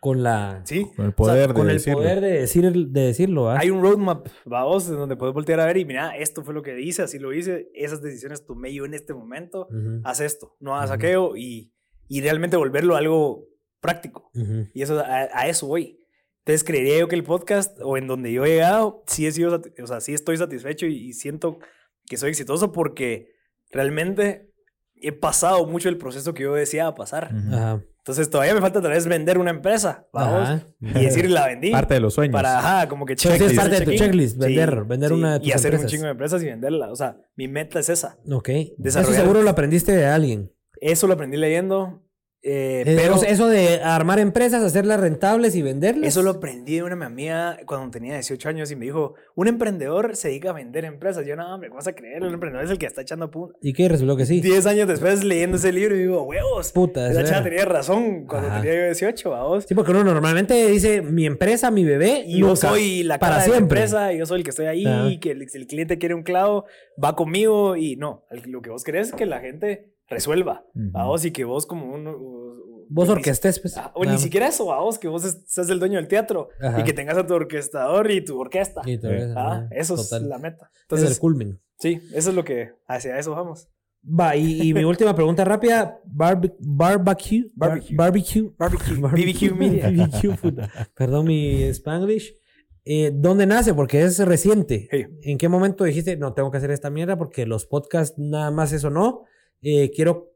con 0.00 0.24
la. 0.24 0.62
Sí. 0.64 0.86
Con 0.96 1.06
el 1.06 1.12
poder 1.12 1.52
con 1.54 1.66
de 1.66 1.72
el 1.72 1.78
decirlo. 1.78 1.98
poder 2.00 2.20
de, 2.20 2.30
decir, 2.40 2.72
de 2.72 3.00
decirlo. 3.00 3.50
¿ah? 3.50 3.58
Hay 3.60 3.70
un 3.70 3.80
roadmap, 3.80 4.26
vamos, 4.44 4.88
en 4.88 4.96
donde 4.96 5.14
puedes 5.16 5.32
voltear 5.32 5.60
a 5.60 5.66
ver 5.66 5.76
y 5.76 5.84
mira, 5.84 6.16
esto 6.16 6.42
fue 6.42 6.54
lo 6.54 6.62
que 6.62 6.80
hice, 6.80 7.02
así 7.02 7.20
lo 7.20 7.32
hice, 7.32 7.70
esas 7.72 8.02
decisiones 8.02 8.44
tomé 8.44 8.74
yo 8.74 8.84
en 8.84 8.94
este 8.94 9.14
momento, 9.14 9.68
Ujú, 9.70 10.00
haz 10.02 10.20
esto, 10.20 10.56
no 10.58 10.74
hagas 10.74 10.90
Ujú. 10.90 10.94
aquello 10.96 11.36
y, 11.36 11.72
y 12.08 12.20
realmente 12.20 12.56
volverlo 12.56 12.96
algo 12.96 13.46
práctico. 13.80 14.30
ujú. 14.34 14.66
Y 14.74 14.82
eso, 14.82 14.98
a, 14.98 15.28
a 15.32 15.46
eso 15.48 15.68
voy. 15.68 16.00
Entonces 16.40 16.64
creería 16.64 16.98
yo 16.98 17.06
que 17.08 17.14
el 17.16 17.24
podcast 17.24 17.78
o 17.80 17.96
en 17.96 18.08
donde 18.08 18.32
yo 18.32 18.44
he 18.44 18.48
llegado, 18.50 19.04
sí 19.06 19.26
he 19.26 19.32
sido, 19.32 19.62
o 19.82 19.86
sea, 19.86 20.00
sí 20.00 20.14
estoy 20.14 20.36
satisfecho 20.36 20.86
y, 20.86 20.96
y 21.08 21.12
siento 21.12 21.58
que 22.08 22.16
soy 22.16 22.30
exitoso 22.30 22.70
porque 22.72 23.30
realmente 23.70 24.45
he 25.08 25.12
pasado 25.12 25.66
mucho 25.66 25.88
el 25.88 25.98
proceso 25.98 26.34
que 26.34 26.42
yo 26.44 26.54
deseaba 26.54 26.94
pasar. 26.94 27.30
Ajá. 27.52 27.80
Entonces 27.98 28.30
todavía 28.30 28.54
me 28.54 28.60
falta 28.60 28.80
tal 28.80 28.92
vez 28.92 29.04
vender 29.08 29.36
una 29.36 29.50
empresa, 29.50 30.06
vamos, 30.12 30.62
y 30.80 30.92
decir 31.04 31.28
la 31.28 31.46
vendí. 31.46 31.72
Parte 31.72 31.94
de 31.94 32.00
los 32.00 32.14
sueños. 32.14 32.32
Para, 32.32 32.58
ajá, 32.60 32.88
como 32.88 33.04
que 33.04 33.14
Entonces 33.14 33.32
es 33.34 33.38
checklist, 33.48 33.60
parte 33.60 33.78
de 33.80 33.84
tu 33.84 33.90
checklist, 33.98 34.36
vender- 34.38 34.84
vender 34.86 35.12
una 35.12 35.32
de 35.34 35.38
tus 35.40 35.48
Y 35.48 35.52
hacer 35.52 35.74
empresas. 35.74 35.84
un 35.84 35.90
chingo 35.96 36.04
de 36.04 36.10
empresas 36.12 36.42
y 36.42 36.46
venderla. 36.46 36.92
O 36.92 36.94
sea, 36.96 37.16
mi 37.34 37.48
meta 37.48 37.80
es 37.80 37.88
esa. 37.88 38.16
Ok. 38.30 38.48
Eso 38.84 39.02
seguro 39.12 39.42
lo 39.42 39.50
aprendiste 39.50 39.90
de 39.90 40.06
alguien. 40.06 40.52
Eso 40.80 41.08
lo 41.08 41.14
aprendí 41.14 41.36
leyendo. 41.36 42.05
Eh, 42.48 42.82
pero 42.84 43.20
eso 43.24 43.48
de 43.48 43.80
armar 43.82 44.20
empresas, 44.20 44.62
hacerlas 44.62 45.00
rentables 45.00 45.56
y 45.56 45.62
venderlas. 45.62 46.06
eso 46.06 46.22
lo 46.22 46.30
aprendí 46.30 46.76
de 46.76 46.84
una 46.84 47.04
amiga 47.04 47.58
cuando 47.66 47.90
tenía 47.90 48.14
18 48.14 48.48
años 48.48 48.70
y 48.70 48.76
me 48.76 48.84
dijo, 48.84 49.14
un 49.34 49.48
emprendedor 49.48 50.14
se 50.14 50.28
dedica 50.28 50.50
a 50.50 50.52
vender 50.52 50.84
empresas. 50.84 51.26
Yo, 51.26 51.34
no, 51.34 51.52
hombre, 51.52 51.68
¿cómo 51.70 51.78
vas 51.78 51.88
a 51.88 51.92
creer? 51.94 52.22
Un 52.22 52.32
emprendedor 52.34 52.64
es 52.64 52.70
el 52.70 52.78
que 52.78 52.86
está 52.86 53.02
echando 53.02 53.30
punta. 53.32 53.58
¿Y 53.60 53.72
qué? 53.72 53.88
Resultó 53.88 54.16
que 54.16 54.26
sí. 54.26 54.40
10 54.40 54.64
años 54.66 54.86
después 54.86 55.24
leyendo 55.24 55.56
ese 55.56 55.72
libro 55.72 55.96
y 55.96 55.98
digo, 56.00 56.22
huevos. 56.22 56.70
Puta, 56.70 57.10
Esa 57.10 57.24
chava 57.24 57.42
tenía 57.42 57.64
razón 57.64 58.26
cuando 58.26 58.48
Ajá. 58.48 58.60
tenía 58.60 58.76
yo 58.78 58.84
18, 58.86 59.30
vamos. 59.30 59.64
Sí, 59.64 59.74
porque 59.74 59.90
uno 59.90 60.04
normalmente 60.04 60.68
dice 60.70 61.02
mi 61.02 61.26
empresa, 61.26 61.72
mi 61.72 61.84
bebé. 61.84 62.22
Y 62.26 62.38
yo 62.40 62.54
soy 62.54 63.02
la 63.02 63.18
para 63.18 63.32
cara 63.34 63.42
de 63.42 63.48
la 63.48 63.54
siempre. 63.56 63.78
empresa, 63.80 64.12
y 64.12 64.18
yo 64.18 64.26
soy 64.26 64.38
el 64.38 64.44
que 64.44 64.50
estoy 64.50 64.66
ahí, 64.66 64.86
Ajá. 64.86 65.08
que 65.20 65.32
el, 65.32 65.48
si 65.48 65.58
el 65.58 65.66
cliente 65.66 65.98
quiere 65.98 66.14
un 66.14 66.22
clavo, 66.22 66.64
va 67.02 67.16
conmigo 67.16 67.74
y 67.76 67.96
no, 67.96 68.24
lo 68.46 68.62
que 68.62 68.70
vos 68.70 68.84
querés 68.84 69.08
es 69.08 69.14
que 69.14 69.26
la 69.26 69.40
gente 69.40 69.95
resuelva. 70.08 70.64
A 70.94 71.04
vos 71.06 71.24
y 71.24 71.30
que 71.32 71.44
vos 71.44 71.66
como 71.66 71.94
uno... 71.94 72.16
Vos 72.88 73.08
orquestes, 73.08 73.58
pues. 73.58 73.76
Ah, 73.76 73.90
o 73.96 74.04
ni 74.04 74.16
siquiera 74.16 74.46
eso, 74.46 74.66
vos, 74.66 74.98
que 74.98 75.08
vos 75.08 75.24
es- 75.24 75.42
seas 75.46 75.68
el 75.70 75.80
dueño 75.80 75.96
del 75.96 76.06
teatro 76.06 76.50
Ajá. 76.60 76.80
y 76.80 76.84
que 76.84 76.92
tengas 76.92 77.18
a 77.18 77.26
tu 77.26 77.34
orquestador 77.34 78.08
y 78.12 78.24
tu 78.24 78.38
orquesta. 78.38 78.82
Y 78.86 78.98
Ah, 79.36 79.66
eso 79.72 79.96
total. 79.96 80.22
es 80.22 80.28
la 80.28 80.38
meta. 80.38 80.70
es 80.72 80.82
Entonces, 80.82 81.10
el 81.10 81.18
culmen. 81.18 81.60
sí, 81.80 82.00
eso 82.14 82.30
es 82.30 82.36
lo 82.36 82.44
que 82.44 82.70
hacia 82.86 83.18
eso 83.18 83.32
vamos. 83.32 83.68
Va, 84.08 84.36
y, 84.36 84.68
y 84.68 84.72
mi 84.72 84.84
última 84.84 85.16
pregunta 85.16 85.44
rápida. 85.44 85.98
Barbe- 86.04 86.54
barbecue. 86.60 87.50
bar- 87.56 87.70
Barbecue. 87.70 87.96
barbecue. 87.96 88.52
Barbecue. 88.56 89.50
BBQ 89.50 89.56
Media. 89.58 89.90
BBQ 90.06 90.36
food. 90.36 90.60
Perdón 90.94 91.26
mi 91.26 91.64
Spanglish. 91.64 92.32
Eh, 92.84 93.10
¿Dónde 93.12 93.46
nace? 93.46 93.74
Porque 93.74 94.02
es 94.02 94.20
reciente. 94.20 94.86
Sí. 94.92 95.06
¿En 95.22 95.38
qué 95.38 95.48
momento 95.48 95.82
dijiste, 95.82 96.16
no, 96.16 96.34
tengo 96.34 96.52
que 96.52 96.58
hacer 96.58 96.70
esta 96.70 96.88
mierda 96.88 97.18
porque 97.18 97.46
los 97.46 97.66
podcasts 97.66 98.16
nada 98.16 98.52
más 98.52 98.72
eso 98.72 98.90
no? 98.90 99.24
Eh, 99.62 99.90
quiero, 99.94 100.32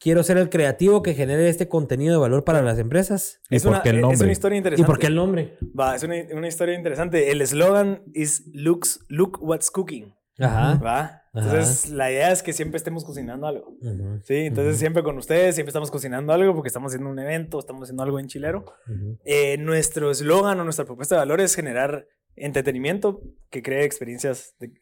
quiero 0.00 0.22
ser 0.22 0.36
el 0.38 0.48
creativo 0.50 1.02
que 1.02 1.14
genere 1.14 1.48
este 1.48 1.68
contenido 1.68 2.12
de 2.14 2.20
valor 2.20 2.44
para 2.44 2.62
las 2.62 2.78
empresas. 2.78 3.40
¿Y 3.50 3.56
Es 3.56 3.62
por 3.62 3.72
una, 3.72 3.82
qué 3.82 3.90
el 3.90 3.96
es 3.96 4.02
nombre? 4.02 4.22
una 4.22 4.32
historia 4.32 4.56
¿Y 4.56 4.58
interesante. 4.58 4.86
por 4.86 4.98
qué 4.98 5.06
el 5.06 5.14
nombre? 5.14 5.58
Va, 5.78 5.96
es 5.96 6.02
una, 6.02 6.14
una 6.34 6.48
historia 6.48 6.74
interesante. 6.74 7.30
El 7.30 7.40
eslogan 7.40 8.02
es 8.14 8.44
looks, 8.52 9.00
Look 9.08 9.38
What's 9.42 9.70
Cooking. 9.70 10.14
Ajá. 10.38 10.74
¿Va? 10.84 11.20
Entonces, 11.32 11.90
la 11.90 12.10
idea 12.12 12.30
es 12.32 12.42
que 12.42 12.52
siempre 12.52 12.76
estemos 12.76 13.04
cocinando 13.04 13.46
algo. 13.48 13.76
Sí, 14.22 14.34
entonces 14.34 14.78
siempre 14.78 15.02
con 15.02 15.18
ustedes, 15.18 15.54
siempre 15.56 15.70
estamos 15.70 15.90
cocinando 15.90 16.32
algo 16.32 16.54
porque 16.54 16.68
estamos 16.68 16.90
haciendo 16.92 17.10
un 17.10 17.18
evento, 17.18 17.58
estamos 17.58 17.82
haciendo 17.84 18.02
algo 18.04 18.20
en 18.20 18.28
chilero. 18.28 18.64
Eh, 19.24 19.56
nuestro 19.58 20.10
eslogan 20.12 20.58
o 20.60 20.64
nuestra 20.64 20.84
propuesta 20.84 21.16
de 21.16 21.20
valor 21.20 21.40
es 21.40 21.54
generar 21.56 22.06
entretenimiento 22.36 23.20
que 23.50 23.62
cree 23.62 23.84
experiencias 23.84 24.54
de, 24.58 24.72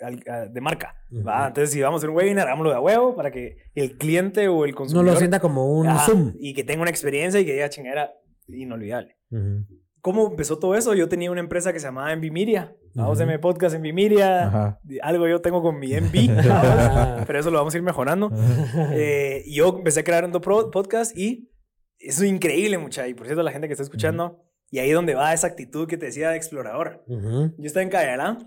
de 0.51 0.61
marca. 0.61 0.95
¿va? 1.27 1.39
Ujú. 1.39 1.47
Entonces, 1.49 1.71
si 1.71 1.81
vamos 1.83 1.99
a 1.99 2.01
hacer 2.01 2.11
un 2.11 2.17
webinar, 2.17 2.47
hagámoslo 2.47 2.71
de 2.71 2.77
a 2.77 2.81
huevo 2.81 3.15
para 3.15 3.31
que 3.31 3.57
el 3.75 3.97
cliente 3.99 4.49
o 4.49 4.65
el 4.65 4.71
No 4.73 4.77
consumidor 4.79 5.13
lo 5.13 5.17
sienta 5.17 5.41
como 5.41 5.73
un 5.73 5.89
Zoom. 6.01 6.33
y 6.39 6.55
que 6.55 6.65
tenga 6.65 6.83
una 6.83 6.91
experiencia 6.91 7.41
y 7.41 7.45
que 7.45 7.53
diga 7.53 7.69
chingadera 7.69 8.13
inolvidable. 8.49 9.17
Ujú. 9.31 9.67
¿Cómo 10.01 10.27
empezó 10.29 10.59
todo 10.59 10.75
eso? 10.75 10.95
Yo 10.95 11.09
tenía 11.09 11.31
una 11.31 11.39
empresa 11.41 11.73
que 11.73 11.79
se 11.79 11.87
llamaba 11.87 12.13
Envimiria. 12.13 12.75
Vamos 12.95 13.21
Ujú. 13.21 13.23
a 13.23 13.27
podcast 13.39 13.77
Envimiria. 13.77 14.49
Ajá. 14.49 14.81
Algo 15.03 15.29
yo 15.29 15.41
tengo 15.41 15.63
con 15.63 15.79
mi 15.79 15.93
Envi. 15.95 16.29
Ah. 16.51 17.23
pero 17.25 17.39
eso 17.39 17.51
lo 17.53 17.59
vamos 17.59 17.73
a 17.75 17.77
ir 17.77 17.85
mejorando. 17.85 18.31
Eh, 18.93 19.45
yo 19.49 19.69
empecé 19.79 20.01
a 20.01 20.05
crear 20.05 20.25
un 20.25 20.33
podcast 20.33 21.17
y 21.17 21.51
es 22.01 22.21
increíble, 22.21 22.79
mucha. 22.79 23.07
Y 23.07 23.15
por 23.15 23.27
cierto, 23.27 23.45
la 23.45 23.53
gente 23.53 23.69
que 23.69 23.75
está 23.75 23.85
escuchando, 23.85 24.43
y 24.73 24.79
ahí 24.79 24.89
es 24.89 24.95
donde 24.95 25.15
va 25.15 25.35
esa 25.35 25.49
actitud 25.49 25.87
que 25.87 25.99
te 25.99 26.07
decía 26.07 26.31
de 26.31 26.39
explorador. 26.39 27.05
Yo 27.07 27.67
estaba 27.67 27.83
en 27.83 27.91
Cayalá 27.91 28.39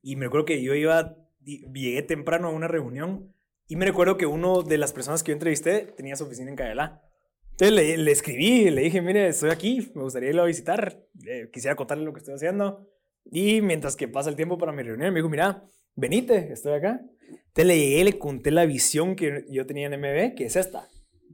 y 0.00 0.14
me 0.14 0.26
recuerdo 0.26 0.46
que 0.46 0.62
yo 0.62 0.72
iba, 0.72 1.16
llegué 1.42 2.00
temprano 2.02 2.46
a 2.46 2.52
una 2.52 2.68
reunión 2.68 3.34
y 3.66 3.74
me 3.74 3.86
recuerdo 3.86 4.18
que 4.18 4.26
uno 4.26 4.62
de 4.62 4.78
las 4.78 4.92
personas 4.92 5.24
que 5.24 5.32
yo 5.32 5.34
entrevisté 5.34 5.92
tenía 5.96 6.14
su 6.14 6.22
oficina 6.22 6.48
en 6.48 6.54
Cayalá. 6.54 7.02
Entonces 7.50 7.72
le, 7.74 7.96
le 7.96 8.12
escribí, 8.12 8.70
le 8.70 8.82
dije, 8.82 9.02
mire, 9.02 9.26
estoy 9.26 9.50
aquí, 9.50 9.90
me 9.96 10.04
gustaría 10.04 10.28
irlo 10.28 10.42
a 10.42 10.46
visitar, 10.46 11.02
eh, 11.26 11.50
quisiera 11.52 11.74
contarle 11.74 12.04
lo 12.04 12.12
que 12.12 12.20
estoy 12.20 12.34
haciendo. 12.34 12.88
Y 13.24 13.62
mientras 13.62 13.96
que 13.96 14.06
pasa 14.06 14.30
el 14.30 14.36
tiempo 14.36 14.58
para 14.58 14.70
mi 14.70 14.84
reunión, 14.84 15.12
me 15.12 15.18
dijo, 15.18 15.28
mira, 15.28 15.64
venite, 15.96 16.52
estoy 16.52 16.74
acá. 16.74 17.00
Entonces 17.28 17.66
le 17.66 17.76
llegué 17.76 18.04
le 18.04 18.18
conté 18.18 18.52
la 18.52 18.64
visión 18.64 19.16
que 19.16 19.44
yo 19.50 19.66
tenía 19.66 19.88
en 19.88 19.98
MB, 19.98 20.36
que 20.36 20.44
es 20.44 20.54
esta. 20.54 20.86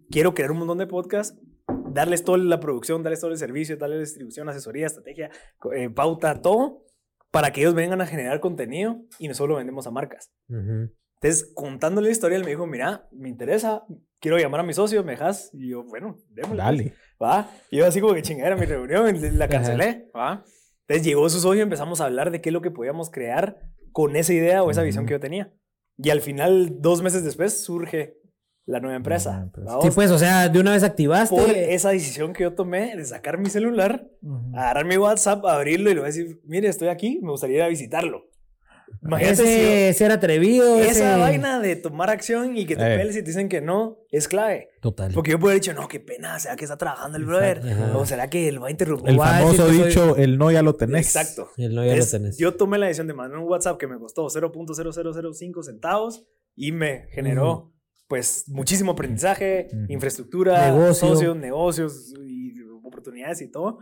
Quiero 0.09 0.33
crear 0.33 0.51
un 0.51 0.61
montón 0.61 0.79
de 0.79 0.87
podcasts, 0.87 1.39
darles 1.93 2.25
toda 2.25 2.39
la 2.39 2.61
producción, 2.61 3.03
darles 3.03 3.21
todo 3.21 3.31
el 3.31 3.39
servicio, 3.39 3.77
darles 3.77 4.01
distribución, 4.01 4.49
asesoría, 4.49 4.87
estrategia, 4.87 5.31
eh, 5.75 5.91
pauta, 5.91 6.41
todo, 6.41 6.85
para 7.31 7.53
que 7.53 7.61
ellos 7.61 7.75
vengan 7.75 8.01
a 8.01 8.07
generar 8.07 8.41
contenido 8.41 9.03
y 9.19 9.29
nosotros 9.29 9.51
lo 9.51 9.57
vendemos 9.57 9.87
a 9.87 9.91
marcas. 9.91 10.33
Ujú. 10.49 10.91
Entonces, 11.21 11.53
contándole 11.55 12.09
la 12.09 12.13
historia, 12.13 12.37
él 12.37 12.45
me 12.45 12.51
dijo, 12.51 12.67
mira, 12.67 13.09
me 13.13 13.29
interesa, 13.29 13.85
quiero 14.19 14.39
llamar 14.39 14.61
a 14.61 14.65
mi 14.65 14.75
socio, 14.75 15.05
¿me 15.05 15.13
dejas? 15.13 15.51
Y 15.53 15.71
yo, 15.71 15.85
bueno, 15.85 16.19
démosle. 16.31 16.57
Dale. 16.63 16.95
¿va? 17.23 17.49
Y 17.71 17.79
yo 17.79 17.87
así 17.87 18.01
como 18.01 18.15
que 18.15 18.23
chingadera 18.23 18.57
mi 18.57 18.67
reunión, 18.67 19.39
la 19.39 19.49
cancelé, 19.49 20.11
¿va? 20.15 20.45
Entonces 20.87 21.07
llegó 21.07 21.29
su 21.29 21.41
socio 21.41 21.61
y 21.61 21.63
empezamos 21.63 22.01
a 22.01 22.07
hablar 22.07 22.31
de 22.31 22.41
qué 22.41 22.49
es 22.49 22.53
lo 22.53 22.61
que 22.61 22.71
podíamos 22.71 23.11
crear 23.11 23.61
con 23.93 24.17
esa 24.17 24.33
idea 24.33 24.63
o 24.63 24.71
esa 24.71 24.83
visión 24.83 25.07
que 25.07 25.13
yo 25.13 25.21
tenía. 25.21 25.55
Y 25.97 26.11
al 26.11 26.21
final, 26.21 26.81
dos 26.81 27.03
meses 27.03 27.23
después, 27.23 27.63
surge 27.63 28.19
la 28.73 28.81
nueva 28.81 28.97
empresa. 28.97 29.31
nueva 29.31 29.45
empresa. 29.45 29.79
Sí, 29.83 29.91
pues, 29.95 30.11
o 30.11 30.19
sea, 30.19 30.49
de 30.49 30.59
una 30.59 30.73
vez 30.73 30.83
activaste. 30.83 31.37
por 31.37 31.49
esa 31.51 31.91
decisión 31.91 32.33
que 32.33 32.43
yo 32.45 32.55
tomé 32.55 32.97
de 32.97 33.05
sacar 33.05 33.39
mi 33.39 33.49
celular, 33.51 34.07
Ujú. 34.23 34.57
agarrar 34.57 34.85
mi 34.87 34.97
WhatsApp, 34.97 35.45
abrirlo 35.47 35.91
y 35.91 35.95
le 35.95 36.01
voy 36.01 36.09
a 36.09 36.13
decir, 36.13 36.41
mire, 36.45 36.69
estoy 36.69 36.89
aquí, 36.89 37.21
me 37.23 37.31
gustaría 37.31 37.59
ir 37.59 37.63
a 37.63 37.69
visitarlo. 37.69 38.25
Imagínate 39.03 39.37
si 39.37 39.43
yo- 39.43 39.49
Ese 39.49 39.93
ser 39.95 40.13
atrevido. 40.13 40.79
esa 40.79 40.91
ese- 41.15 41.19
vaina 41.19 41.61
de 41.61 41.77
tomar 41.77 42.11
acción 42.11 42.57
y 42.59 42.67
que 42.67 42.77
te 42.77 42.83
Eh. 42.95 42.99
peles 42.99 43.17
y 43.17 43.21
te 43.21 43.31
dicen 43.31 43.49
que 43.49 43.63
no 43.63 43.97
es 44.11 44.29
clave. 44.29 44.69
Total. 44.83 45.13
Porque 45.15 45.31
yo 45.31 45.39
puedo 45.39 45.51
haber 45.53 45.63
dicho, 45.63 45.73
no, 45.73 45.89
qué 45.89 45.99
pena, 45.99 46.39
¿será 46.39 46.57
que 46.57 46.65
está 46.65 46.77
trabajando 46.77 47.17
el 47.17 47.25
brother? 47.25 47.63
O 47.95 48.05
será 48.05 48.29
que 48.29 48.49
él 48.49 48.63
va 48.63 48.69
a 48.69 48.71
interrumpir. 48.71 49.11
El 49.11 49.17
famoso 49.19 49.67
decir 49.67 49.85
que 49.85 49.91
soy- 49.93 50.07
dicho, 50.09 50.17
el 50.17 50.37
no 50.37 50.51
ya 50.51 50.61
lo 50.63 50.75
tenés. 50.77 51.07
Exacto. 51.07 51.49
El 51.57 51.75
no 51.75 51.85
ya 51.87 51.95
lo 51.97 52.03
Es- 52.03 52.11
tenés. 52.11 52.37
Yo 52.37 52.55
tomé 52.55 52.77
la 52.79 52.87
decisión 52.87 53.07
de 53.07 53.15
mandar 53.15 53.39
un 53.39 53.49
WhatsApp 53.49 53.79
que 53.79 53.87
me 53.87 53.99
costó 53.99 54.29
0.0005 54.29 55.63
centavos 55.63 56.27
y 56.55 56.73
me 56.73 57.07
generó, 57.13 57.73
pues, 58.13 58.45
muchísimo 58.47 58.93
aprendizaje, 58.93 59.69
Ujú. 59.73 59.87
infraestructura, 59.89 60.71
Negocio. 60.71 61.09
socios, 61.09 61.35
negocios 61.35 62.13
y 62.29 62.53
oportunidades 62.85 63.41
y 63.41 63.51
todo. 63.51 63.79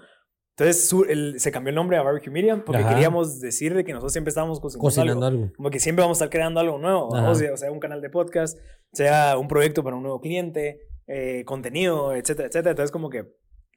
Entonces 0.56 0.88
su- 0.88 1.02
el- 1.02 1.40
se 1.40 1.50
cambió 1.50 1.70
el 1.70 1.74
nombre 1.74 1.96
a 1.96 2.02
Barbecue 2.02 2.30
Media 2.32 2.62
porque 2.64 2.82
Ajá. 2.82 2.90
queríamos 2.90 3.40
decir 3.40 3.74
de 3.74 3.82
que 3.82 3.90
nosotros 3.92 4.12
siempre 4.12 4.28
estábamos 4.28 4.60
cocinando, 4.60 4.84
Cocinando 4.84 5.26
algo. 5.26 5.42
algo. 5.42 5.52
Como 5.56 5.70
que 5.70 5.80
siempre 5.80 6.02
vamos 6.04 6.20
a 6.20 6.24
estar 6.24 6.30
creando 6.30 6.60
algo 6.60 6.78
nuevo, 6.78 7.08
o 7.08 7.34
sea, 7.34 7.52
o 7.52 7.56
sea, 7.56 7.72
un 7.72 7.80
canal 7.80 8.00
de 8.00 8.08
podcast, 8.08 8.56
sea 8.92 9.36
un 9.36 9.48
proyecto 9.48 9.82
para 9.82 9.96
un 9.96 10.02
nuevo 10.04 10.20
cliente, 10.20 10.78
eh, 11.08 11.42
contenido, 11.44 12.14
etcétera, 12.14 12.46
etcétera. 12.46 12.70
Entonces, 12.70 12.92
como 12.92 13.10
que, 13.10 13.24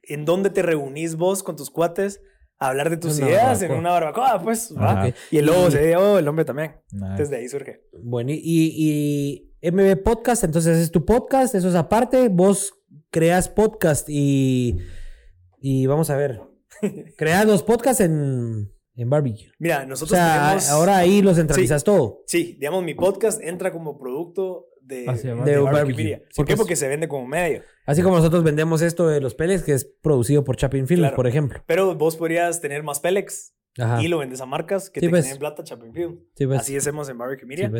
¿en 0.04 0.24
dónde 0.24 0.50
te 0.50 0.62
reunís 0.62 1.16
vos 1.16 1.42
con 1.42 1.56
tus 1.56 1.68
cuates 1.68 2.20
a 2.60 2.68
hablar 2.68 2.90
de 2.90 2.96
tus 2.98 3.18
Una 3.18 3.28
ideas 3.28 3.60
en 3.62 3.70
barbacoa. 3.70 3.78
una 3.80 3.90
barbacoa? 3.90 4.42
Pues, 4.44 4.72
¿va? 4.78 4.92
Ajá. 4.92 5.08
Ok. 5.08 5.14
Y 5.32 5.38
el 5.38 5.46
logo 5.46 5.66
Y- 5.66 5.72
se 5.72 5.84
dio, 5.88 6.16
el 6.20 6.24
nombre 6.24 6.44
también. 6.44 6.76
Nice. 6.92 7.04
Entonces, 7.06 7.30
de 7.30 7.36
ahí 7.38 7.48
surge. 7.48 7.80
Bueno, 8.04 8.30
y, 8.30 8.38
y 8.44 9.53
MB 9.72 10.02
Podcast, 10.02 10.44
entonces 10.44 10.78
es 10.78 10.90
tu 10.90 11.04
podcast, 11.04 11.54
eso 11.54 11.68
es 11.68 11.74
aparte. 11.74 12.28
Vos 12.28 12.74
creas 13.10 13.48
podcast 13.48 14.06
y. 14.10 14.76
Y 15.60 15.86
vamos 15.86 16.10
a 16.10 16.16
ver. 16.16 16.40
creas 17.16 17.46
los 17.46 17.62
podcasts 17.62 18.00
en, 18.02 18.70
en 18.96 19.10
Barbecue. 19.10 19.50
Mira, 19.58 19.82
O 19.84 19.86
nosotros 19.86 20.18
sea, 20.18 20.42
tenemos... 20.42 20.68
ahora 20.68 20.98
ahí 20.98 21.22
lo 21.22 21.34
centralizas 21.34 21.82
todo. 21.84 22.20
Sí, 22.26 22.56
digamos, 22.60 22.84
mi 22.84 22.94
podcast 22.94 23.40
entra 23.42 23.72
como 23.72 23.96
producto 23.98 24.66
de, 24.82 25.08
Hacia 25.08 25.30
de 25.30 25.56
Barbecue 25.56 25.72
Barbecue. 25.72 26.04
Media. 26.04 26.18
Sí, 26.28 26.34
¿Por 26.36 26.44
qué? 26.46 26.52
pues. 26.52 26.60
Porque 26.60 26.76
se 26.76 26.88
vende 26.88 27.08
como 27.08 27.26
medio. 27.26 27.62
Así 27.86 28.02
como 28.02 28.16
nosotros 28.16 28.44
vendemos 28.44 28.82
esto 28.82 29.08
de 29.08 29.20
los 29.22 29.34
peles, 29.34 29.62
que 29.62 29.72
es 29.72 29.84
producido 30.02 30.44
por 30.44 30.56
Chapin 30.56 30.86
Films, 30.86 31.00
Claro. 31.02 31.16
por 31.16 31.26
ejemplo. 31.26 31.62
Pero 31.66 31.94
vos 31.94 32.16
podrías 32.16 32.60
tener 32.60 32.82
más 32.82 33.00
Pelex 33.00 33.54
Ajá. 33.78 34.02
y 34.02 34.08
lo 34.08 34.18
vendes 34.18 34.40
a 34.42 34.46
marcas 34.46 34.90
que 34.90 35.00
Sí, 35.00 35.06
te 35.06 35.10
pues. 35.10 35.24
tienen 35.24 35.38
plata 35.38 35.64
Chapin 35.64 35.94
Film. 35.94 36.20
Sí, 36.36 36.44
ves. 36.44 36.60
Así 36.60 36.76
hacemos 36.76 37.08
en 37.08 37.16
Barbecue 37.16 37.44
Sí, 37.44 37.46
Media. 37.46 37.70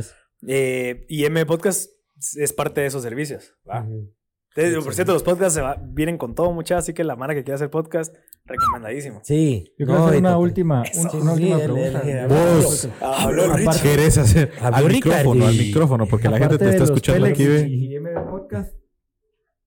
Eh, 0.47 1.07
y 1.09 1.25
M 1.25 1.45
Podcast 1.47 1.91
es 2.37 2.53
parte 2.53 2.81
de 2.83 2.87
esos 2.89 3.03
servicios. 3.03 3.55
¿va? 3.69 3.83
Ujú. 3.83 4.13
Entonces, 4.57 4.85
por 4.85 4.95
cierto, 4.95 5.13
los 5.13 5.25
podcasts 5.25 5.55
se 5.55 5.63
va- 5.63 5.77
vienen 5.85 6.17
con 6.17 6.35
todo, 6.37 6.53
mucha, 6.53 6.79
así 6.79 6.93
que 6.93 7.03
la 7.03 7.17
mara 7.17 7.35
que 7.35 7.43
quiera 7.43 7.57
hacer 7.57 7.71
podcast, 7.71 8.15
recomendadísimo. 8.45 9.21
Sí. 9.25 9.65
Yo 9.77 9.85
quiero 9.87 9.99
No, 10.01 10.07
hacer 10.07 10.19
una 10.21 10.39
última, 10.39 10.81
un- 10.83 10.87
Eso. 10.87 11.19
una 11.21 11.33
última 11.33 11.57
Sí, 11.57 11.63
el- 11.63 11.73
pregunta. 11.73 12.01
el- 12.03 12.19
el- 12.19 12.29
Vos. 12.29 12.89
Habló 13.01 13.45
Aparte- 13.47 13.59
Rich. 13.73 13.83
¿Querés 13.83 14.19
hacer 14.19 14.53
Habló 14.61 14.87
al 14.87 14.93
micrófono, 14.93 15.47
al 15.47 15.55
micrófono? 15.57 16.07
Porque 16.07 16.29
la 16.29 16.39
gente 16.39 16.59
te 16.59 16.69
está 16.71 16.85
escuchando 16.85 17.23
Pelex 17.25 17.41
aquí, 17.41 17.49
ve. 17.49 17.69
Y 17.69 17.97
MB 17.99 18.31
Podcast, 18.31 18.75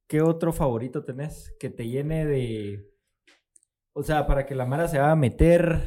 ¿qué 0.07 0.21
otro 0.21 0.53
favorito 0.53 1.03
tenés 1.03 1.53
que 1.59 1.69
te 1.69 1.87
llene 1.89 2.25
de... 2.25 2.89
O 3.91 4.03
sea, 4.03 4.25
para 4.25 4.45
que 4.45 4.55
la 4.55 4.65
Mara 4.65 4.87
se 4.87 4.99
va 4.99 5.11
a 5.11 5.15
meter... 5.17 5.81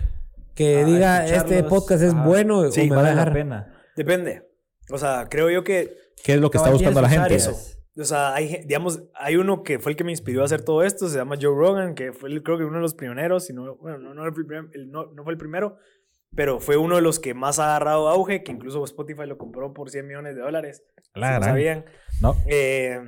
Que 0.55 0.81
a 0.81 0.85
diga, 0.85 1.27
este 1.27 1.63
podcast 1.65 2.03
es 2.03 2.13
bueno 2.13 2.71
Sí, 2.71 2.83
o 2.83 2.85
me 2.85 2.91
va 2.91 2.97
a 2.97 3.03
vale 3.05 3.15
la 3.15 3.21
dejar. 3.25 3.33
pena. 3.33 3.75
Depende. 3.97 4.50
O 4.93 4.99
sea, 4.99 5.27
creo 5.31 5.51
yo 5.51 5.65
que 5.65 5.97
¿Qué 6.25 6.35
es 6.35 6.41
lo 6.41 6.51
que 6.51 6.59
está 6.59 6.71
buscando 6.71 7.01
la 7.01 7.09
gente? 7.09 7.25
áreas. 7.25 7.77
O 7.97 8.05
sea, 8.05 8.35
hay, 8.35 8.63
digamos, 8.67 9.03
hay 9.15 9.37
uno 9.37 9.63
que 9.63 9.79
fue 9.79 9.93
el 9.93 9.97
que 9.97 10.05
me 10.05 10.13
inspiró 10.13 10.43
a 10.43 10.45
hacer 10.45 10.63
todo 10.63 10.83
esto, 10.85 11.09
se 11.09 11.17
llama 11.19 11.37
Joe 11.41 11.55
Rogan, 11.55 11.95
que 11.95 12.13
fue 12.13 12.29
el- 12.31 12.43
creo 12.43 12.57
que 12.57 12.65
uno 12.65 12.77
de 12.77 12.83
los 12.83 12.95
pioneros, 12.95 13.47
si 13.47 13.53
no, 13.53 13.77
bueno, 13.77 13.99
no, 13.99 14.15
no, 14.15 14.25
el 14.27 14.33
primer- 14.33 14.69
el- 14.75 14.91
no- 14.91 15.13
no 15.13 15.25
fue 15.25 15.33
el 15.33 15.39
primero, 15.39 15.77
pero 16.35 16.61
fue 16.61 16.77
uno 16.77 16.97
de 16.97 17.03
los 17.03 17.19
que 17.19 17.35
más 17.35 17.59
ha 17.59 17.65
agarrado 17.77 18.09
auge, 18.09 18.43
que 18.45 18.53
incluso 18.53 18.83
Spotify 18.85 19.27
lo 19.27 19.37
compró 19.39 19.75
por 19.75 19.91
100 19.91 20.07
millones 20.07 20.37
de 20.37 20.41
dólares. 20.43 20.83
La 21.15 21.35
si 21.35 21.41
no 21.41 21.45
sabían. 21.47 21.85
No. 22.23 22.37
Eh, 22.47 23.01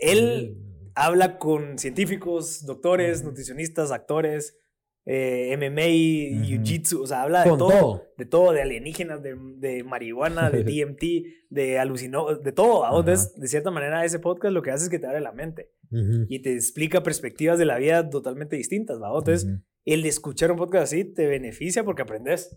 él 0.00 0.56
habla 0.94 1.38
con 1.38 1.78
científicos, 1.78 2.64
doctores, 2.64 3.22
nutricionistas, 3.22 3.90
actores, 3.92 4.56
eh, 5.06 5.56
MMA, 5.56 6.40
Ujú. 6.40 6.44
jiu-jitsu, 6.44 7.00
o 7.02 7.06
sea, 7.06 7.22
habla 7.22 7.42
de 7.42 7.50
todo, 7.50 7.68
todo. 7.70 8.02
de 8.16 8.24
todo, 8.26 8.52
de 8.52 8.62
alienígenas, 8.62 9.22
de, 9.22 9.34
de 9.56 9.82
marihuana, 9.84 10.50
de 10.50 10.62
DMT, 10.64 11.02
de 11.50 11.78
alucino, 11.78 12.34
de 12.36 12.52
todo. 12.52 12.80
¿va? 12.82 12.90
Entonces, 12.98 13.34
de 13.36 13.48
cierta 13.48 13.70
manera, 13.70 14.04
ese 14.04 14.18
podcast 14.18 14.52
lo 14.54 14.62
que 14.62 14.70
hace 14.70 14.84
es 14.84 14.90
que 14.90 14.98
te 14.98 15.06
abre 15.06 15.20
la 15.20 15.32
mente 15.32 15.70
Ujú. 15.90 16.26
y 16.28 16.40
te 16.42 16.52
explica 16.54 17.02
perspectivas 17.02 17.58
de 17.58 17.64
la 17.64 17.78
vida 17.78 18.08
totalmente 18.10 18.56
distintas. 18.56 18.98
¿va? 19.00 19.08
Entonces, 19.08 19.44
Ujú. 19.48 19.62
el 19.86 20.02
de 20.02 20.08
escuchar 20.08 20.50
un 20.52 20.58
podcast 20.58 20.84
así 20.92 21.04
te 21.04 21.26
beneficia 21.26 21.82
porque 21.84 22.02
aprendes. 22.02 22.56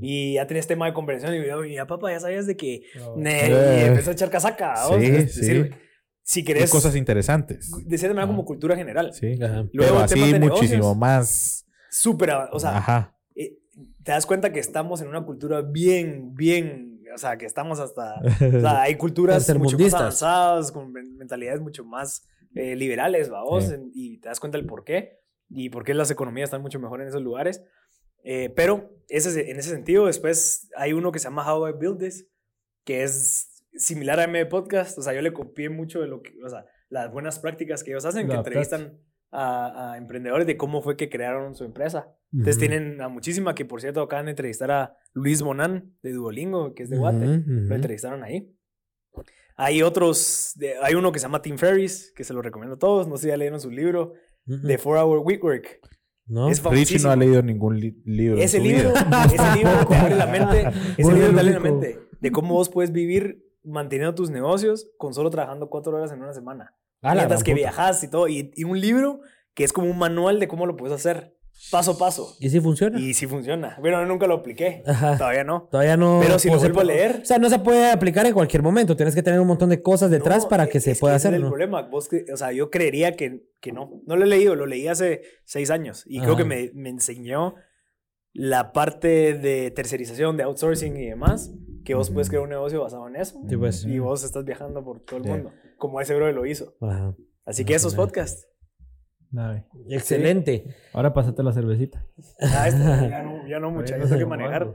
Y 0.00 0.34
ya 0.36 0.46
tenés 0.46 0.66
tema 0.66 0.86
de 0.86 0.94
conversación 0.94 1.34
y 1.34 1.46
yo, 1.46 1.60
mira, 1.60 1.86
papá, 1.86 2.10
ya 2.10 2.18
sabías 2.18 2.46
de 2.46 2.56
que... 2.56 2.80
No. 2.96 3.14
Ne- 3.18 3.46
Eh. 3.50 3.82
y 3.82 3.88
empezó 3.88 4.08
a 4.08 4.12
echar 4.14 4.30
casaca. 4.30 4.68
¿va? 4.70 4.86
Sí, 4.98 5.04
Entonces, 5.04 5.34
te 5.34 5.40
sí. 5.40 5.44
sirve. 5.44 5.70
si 6.22 6.40
Y 6.40 6.44
querés, 6.44 6.70
cosas 6.70 6.96
interesantes. 6.96 7.70
de 7.84 7.98
cierta 7.98 8.14
manera 8.14 8.26
como 8.26 8.46
cultura 8.46 8.74
general. 8.74 9.12
Sí. 9.12 9.34
Ajá. 9.34 9.68
Luego, 9.74 9.96
Pero 9.96 9.98
así 9.98 10.14
de 10.32 10.40
muchísimo 10.40 10.78
negocios, 10.78 10.96
más. 10.96 11.65
Súper, 11.98 12.30
o 12.52 12.58
sea, 12.58 12.76
Ajá. 12.78 13.16
eh, 13.34 13.58
te 14.02 14.12
das 14.12 14.26
cuenta 14.26 14.52
que 14.52 14.60
estamos 14.60 15.00
en 15.00 15.08
una 15.08 15.24
cultura 15.24 15.62
bien, 15.62 16.34
bien, 16.34 17.02
o 17.14 17.18
sea, 17.18 17.36
que 17.38 17.46
estamos 17.46 17.80
hasta, 17.80 18.16
o 18.20 18.60
sea, 18.60 18.82
hay 18.82 18.96
culturas 18.96 19.48
mucho 19.56 19.78
más 19.78 19.94
avanzadas, 19.94 20.72
con 20.72 20.92
men- 20.92 21.16
mentalidades 21.16 21.60
mucho 21.60 21.84
más 21.84 22.26
eh, 22.54 22.74
liberales, 22.76 23.28
vamos, 23.30 23.64
Sí. 23.64 23.74
y 23.94 24.18
te 24.18 24.28
das 24.28 24.40
cuenta 24.40 24.58
del 24.58 24.66
por 24.66 24.84
qué, 24.84 25.20
y 25.48 25.68
por 25.70 25.84
qué 25.84 25.94
las 25.94 26.10
economías 26.10 26.48
están 26.48 26.62
mucho 26.62 26.78
mejor 26.80 27.00
en 27.02 27.08
esos 27.08 27.22
lugares. 27.22 27.62
Eh, 28.24 28.50
pero 28.56 28.90
ese, 29.08 29.28
es- 29.28 29.36
en 29.48 29.58
ese 29.58 29.70
sentido, 29.70 30.06
después 30.06 30.68
hay 30.76 30.92
uno 30.92 31.12
que 31.12 31.18
se 31.18 31.24
llama 31.24 31.50
How 31.54 31.68
I 31.68 31.72
Build 31.72 31.98
This, 31.98 32.26
que 32.84 33.02
es 33.04 33.64
similar 33.74 34.18
a 34.20 34.24
M 34.24 34.44
Podcast, 34.46 34.98
o 34.98 35.02
sea, 35.02 35.12
yo 35.12 35.20
le 35.22 35.32
copié 35.32 35.68
mucho 35.70 36.00
de 36.00 36.06
lo 36.08 36.22
que, 36.22 36.32
o 36.44 36.48
sea, 36.48 36.64
las 36.88 37.10
buenas 37.12 37.38
prácticas 37.38 37.82
que 37.84 37.90
ellos 37.90 38.04
hacen, 38.04 38.26
que 38.28 38.34
entrevistan 38.34 38.98
a, 39.36 39.92
a 39.92 39.98
emprendedores 39.98 40.46
de 40.46 40.56
cómo 40.56 40.80
fue 40.82 40.96
que 40.96 41.08
crearon 41.10 41.54
su 41.54 41.64
empresa. 41.64 42.08
Entonces 42.32 42.56
Ujú. 42.56 42.66
tienen 42.66 43.00
a 43.00 43.08
muchísima, 43.08 43.54
que 43.54 43.64
por 43.64 43.80
cierto 43.80 44.00
acaban 44.02 44.26
de 44.26 44.30
entrevistar 44.32 44.70
a 44.70 44.96
Luis 45.12 45.42
Bonan 45.42 45.92
de 46.02 46.12
Duolingo, 46.12 46.74
que 46.74 46.82
es 46.84 46.90
de 46.90 46.96
Guate. 46.98 47.24
ujú. 47.24 47.42
Lo 47.46 47.74
entrevistaron 47.74 48.24
ahí. 48.24 48.52
Hay 49.56 49.82
otros, 49.82 50.52
de- 50.56 50.74
hay 50.82 50.94
uno 50.94 51.12
que 51.12 51.18
se 51.18 51.24
llama 51.24 51.40
Tim 51.42 51.56
Ferriss, 51.56 52.12
que 52.14 52.24
se 52.24 52.34
lo 52.34 52.42
recomiendo 52.42 52.74
a 52.76 52.78
todos. 52.78 53.08
No 53.08 53.16
sé 53.16 53.22
si 53.24 53.28
ya 53.28 53.36
leyeron 53.36 53.60
su 53.60 53.70
libro. 53.70 54.12
The 54.46 54.78
4 54.78 55.02
Hour 55.04 55.18
Week 55.24 55.42
Work. 55.42 55.80
¿No? 56.28 56.48
Es 56.48 56.62
Richie 56.64 56.98
no 57.00 57.10
ha 57.10 57.16
leído 57.16 57.40
ningún 57.42 57.78
li- 57.78 58.02
libro. 58.04 58.36
en 58.36 58.42
Ese 58.42 58.58
su 58.58 58.64
libro, 58.64 58.92
ese 59.32 59.56
libro 59.56 59.86
te 59.88 59.94
abre 59.94 60.16
la 60.16 60.26
mente, 60.26 60.66
ese 60.98 61.12
libro 61.12 61.32
te 61.34 61.40
abre 61.40 61.52
la 61.52 61.60
mente 61.60 61.98
de 62.20 62.32
cómo 62.32 62.54
vos 62.54 62.68
puedes 62.68 62.90
vivir 62.92 63.44
manteniendo 63.62 64.14
tus 64.14 64.30
negocios 64.30 64.90
con 64.98 65.14
solo 65.14 65.30
trabajando 65.30 65.68
cuatro 65.70 65.94
horas 65.96 66.10
en 66.12 66.20
una 66.22 66.32
semana. 66.32 66.74
Ah, 67.02 67.14
Mientras 67.14 67.42
que 67.44 67.52
puta. 67.52 67.60
viajas 67.62 68.02
y 68.02 68.10
todo. 68.10 68.28
Y, 68.28 68.50
y 68.56 68.64
un 68.64 68.80
libro 68.80 69.20
que 69.54 69.64
es 69.64 69.72
como 69.72 69.90
un 69.90 69.98
manual 69.98 70.40
de 70.40 70.48
cómo 70.48 70.66
lo 70.66 70.76
puedes 70.76 70.94
hacer, 70.94 71.34
paso 71.70 71.92
a 71.92 71.98
paso. 71.98 72.36
¿Y 72.40 72.50
si 72.50 72.60
funciona? 72.60 72.98
Y 73.00 73.14
sí 73.14 73.26
funciona. 73.26 73.76
Bueno, 73.80 74.04
nunca 74.04 74.26
lo 74.26 74.34
apliqué. 74.34 74.82
Ajá. 74.86 75.16
Todavía 75.16 75.44
no. 75.44 75.68
Todavía 75.70 75.96
no. 75.96 76.18
Pero 76.22 76.38
si 76.38 76.50
lo 76.50 76.58
vuelvo 76.58 76.80
a 76.80 76.84
leer- 76.84 77.20
O 77.22 77.24
sea, 77.24 77.38
no 77.38 77.48
se 77.48 77.58
puede 77.58 77.90
aplicar 77.90 78.26
en 78.26 78.34
cualquier 78.34 78.62
momento. 78.62 78.96
Tienes 78.96 79.14
que 79.14 79.22
tener 79.22 79.40
un 79.40 79.46
montón 79.46 79.70
de 79.70 79.80
cosas 79.82 80.10
detrás 80.10 80.42
No, 80.44 80.48
para 80.50 80.66
que 80.66 80.78
es 80.78 80.84
se 80.84 80.94
pueda 80.96 81.14
hacer. 81.14 81.32
es 81.32 81.36
el 81.36 81.42
¿no? 81.42 81.48
problema. 81.48 81.82
Vos 81.82 82.08
o 82.32 82.36
sea, 82.36 82.52
yo 82.52 82.70
creería 82.70 83.12
que, 83.16 83.44
que 83.60 83.72
no. 83.72 84.02
No 84.06 84.16
lo 84.16 84.24
he 84.24 84.28
leído, 84.28 84.54
lo 84.54 84.66
leí 84.66 84.86
hace 84.88 85.22
seis 85.44 85.70
años. 85.70 86.02
Y 86.06 86.18
creo 86.20 86.32
Ajá. 86.34 86.42
que 86.42 86.44
me, 86.44 86.70
me 86.74 86.90
enseñó 86.90 87.54
la 88.32 88.72
parte 88.72 89.32
de 89.34 89.70
tercerización, 89.70 90.36
de 90.36 90.42
outsourcing 90.42 90.94
y 90.98 91.06
demás. 91.06 91.52
Que 91.86 91.94
vos 91.94 92.10
puedes 92.10 92.28
crear 92.28 92.42
un 92.42 92.50
negocio 92.50 92.82
basado 92.82 93.06
en 93.08 93.16
eso. 93.16 93.40
Sí, 93.48 93.56
pues. 93.56 93.84
Y 93.84 93.98
vos 93.98 94.24
estás 94.24 94.44
viajando 94.44 94.84
por 94.84 95.00
todo 95.00 95.18
el 95.18 95.24
Sí. 95.24 95.30
mundo. 95.30 95.52
Como 95.78 96.00
ese 96.00 96.14
bro 96.14 96.30
lo 96.32 96.44
hizo. 96.46 96.74
Ajá. 96.80 97.14
Así 97.44 97.64
que 97.64 97.74
esos 97.74 97.94
podcasts. 97.94 98.48
Dale. 99.30 99.64
Excelente. 99.88 100.64
Ahora 100.92 101.12
pásate 101.12 101.42
la 101.42 101.52
cervecita. 101.52 102.04
Ah, 102.40 102.68
esto, 102.68 102.80
ya 102.82 103.22
no, 103.24 103.48
ya 103.48 103.60
no 103.60 103.70
mucha, 103.70 103.96
yo 103.98 104.04
tengo 104.04 104.18
que 104.18 104.26
manejar. 104.26 104.72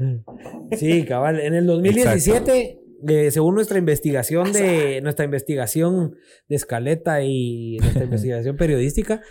Sí, 0.78 1.06
cabal. 1.06 1.40
En 1.40 1.54
el 1.54 1.66
2017, 1.66 2.80
eh, 3.08 3.32
según 3.32 3.56
nuestra 3.56 3.78
investigación 3.80 4.52
de 4.54 5.02
nuestra 5.02 5.26
investigación 5.26 6.16
de 6.48 6.56
escaleta 6.56 7.24
y 7.24 7.78
nuestra 7.80 8.04
investigación 8.06 8.56
periodística, 8.58 9.22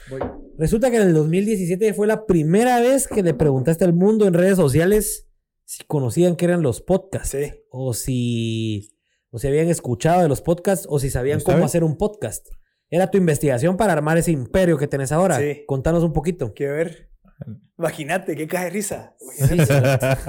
resulta 0.59 0.91
que 0.91 0.97
en 0.97 1.03
el 1.03 1.15
2017 1.15 1.95
fue 1.95 2.07
la 2.07 2.27
primera 2.27 2.81
vez 2.81 3.07
que 3.07 3.23
le 3.23 3.35
preguntaste 3.35 3.85
al 3.85 3.93
mundo 3.93 4.27
en 4.27 4.35
redes 4.35 4.57
sociales 4.57 5.29
si 5.71 5.85
conocían 5.85 6.35
qué 6.35 6.47
eran 6.47 6.63
los 6.63 6.81
podcasts 6.81 7.29
Sí. 7.31 7.53
o 7.71 7.95
si 7.95 8.91
o 9.31 9.39
si 9.39 9.47
habían 9.47 9.69
escuchado 9.69 10.21
de 10.21 10.29
los 10.29 10.43
podcasts 10.43 10.85
o 10.91 10.99
si 10.99 11.11
sabían 11.11 11.39
¿Está 11.39 11.53
cómo 11.53 11.65
hacer 11.65 11.85
un 11.85 11.97
podcast. 11.97 12.49
Era 12.89 13.13
tu 13.13 13.19
investigación 13.19 13.77
para 13.77 13.93
armar 13.93 14.19
ese 14.19 14.33
imperio 14.33 14.77
que 14.79 14.89
tenés 14.89 15.13
ahora. 15.13 15.39
Sí. 15.39 15.63
Contanos 15.69 16.03
un 16.03 16.13
poquito. 16.13 16.53
Quiero 16.55 16.75
ver. 16.75 17.09
Imagínate, 17.79 18.35
qué 18.35 18.49
cae 18.49 18.65
de 18.65 18.71
risa. 18.71 19.15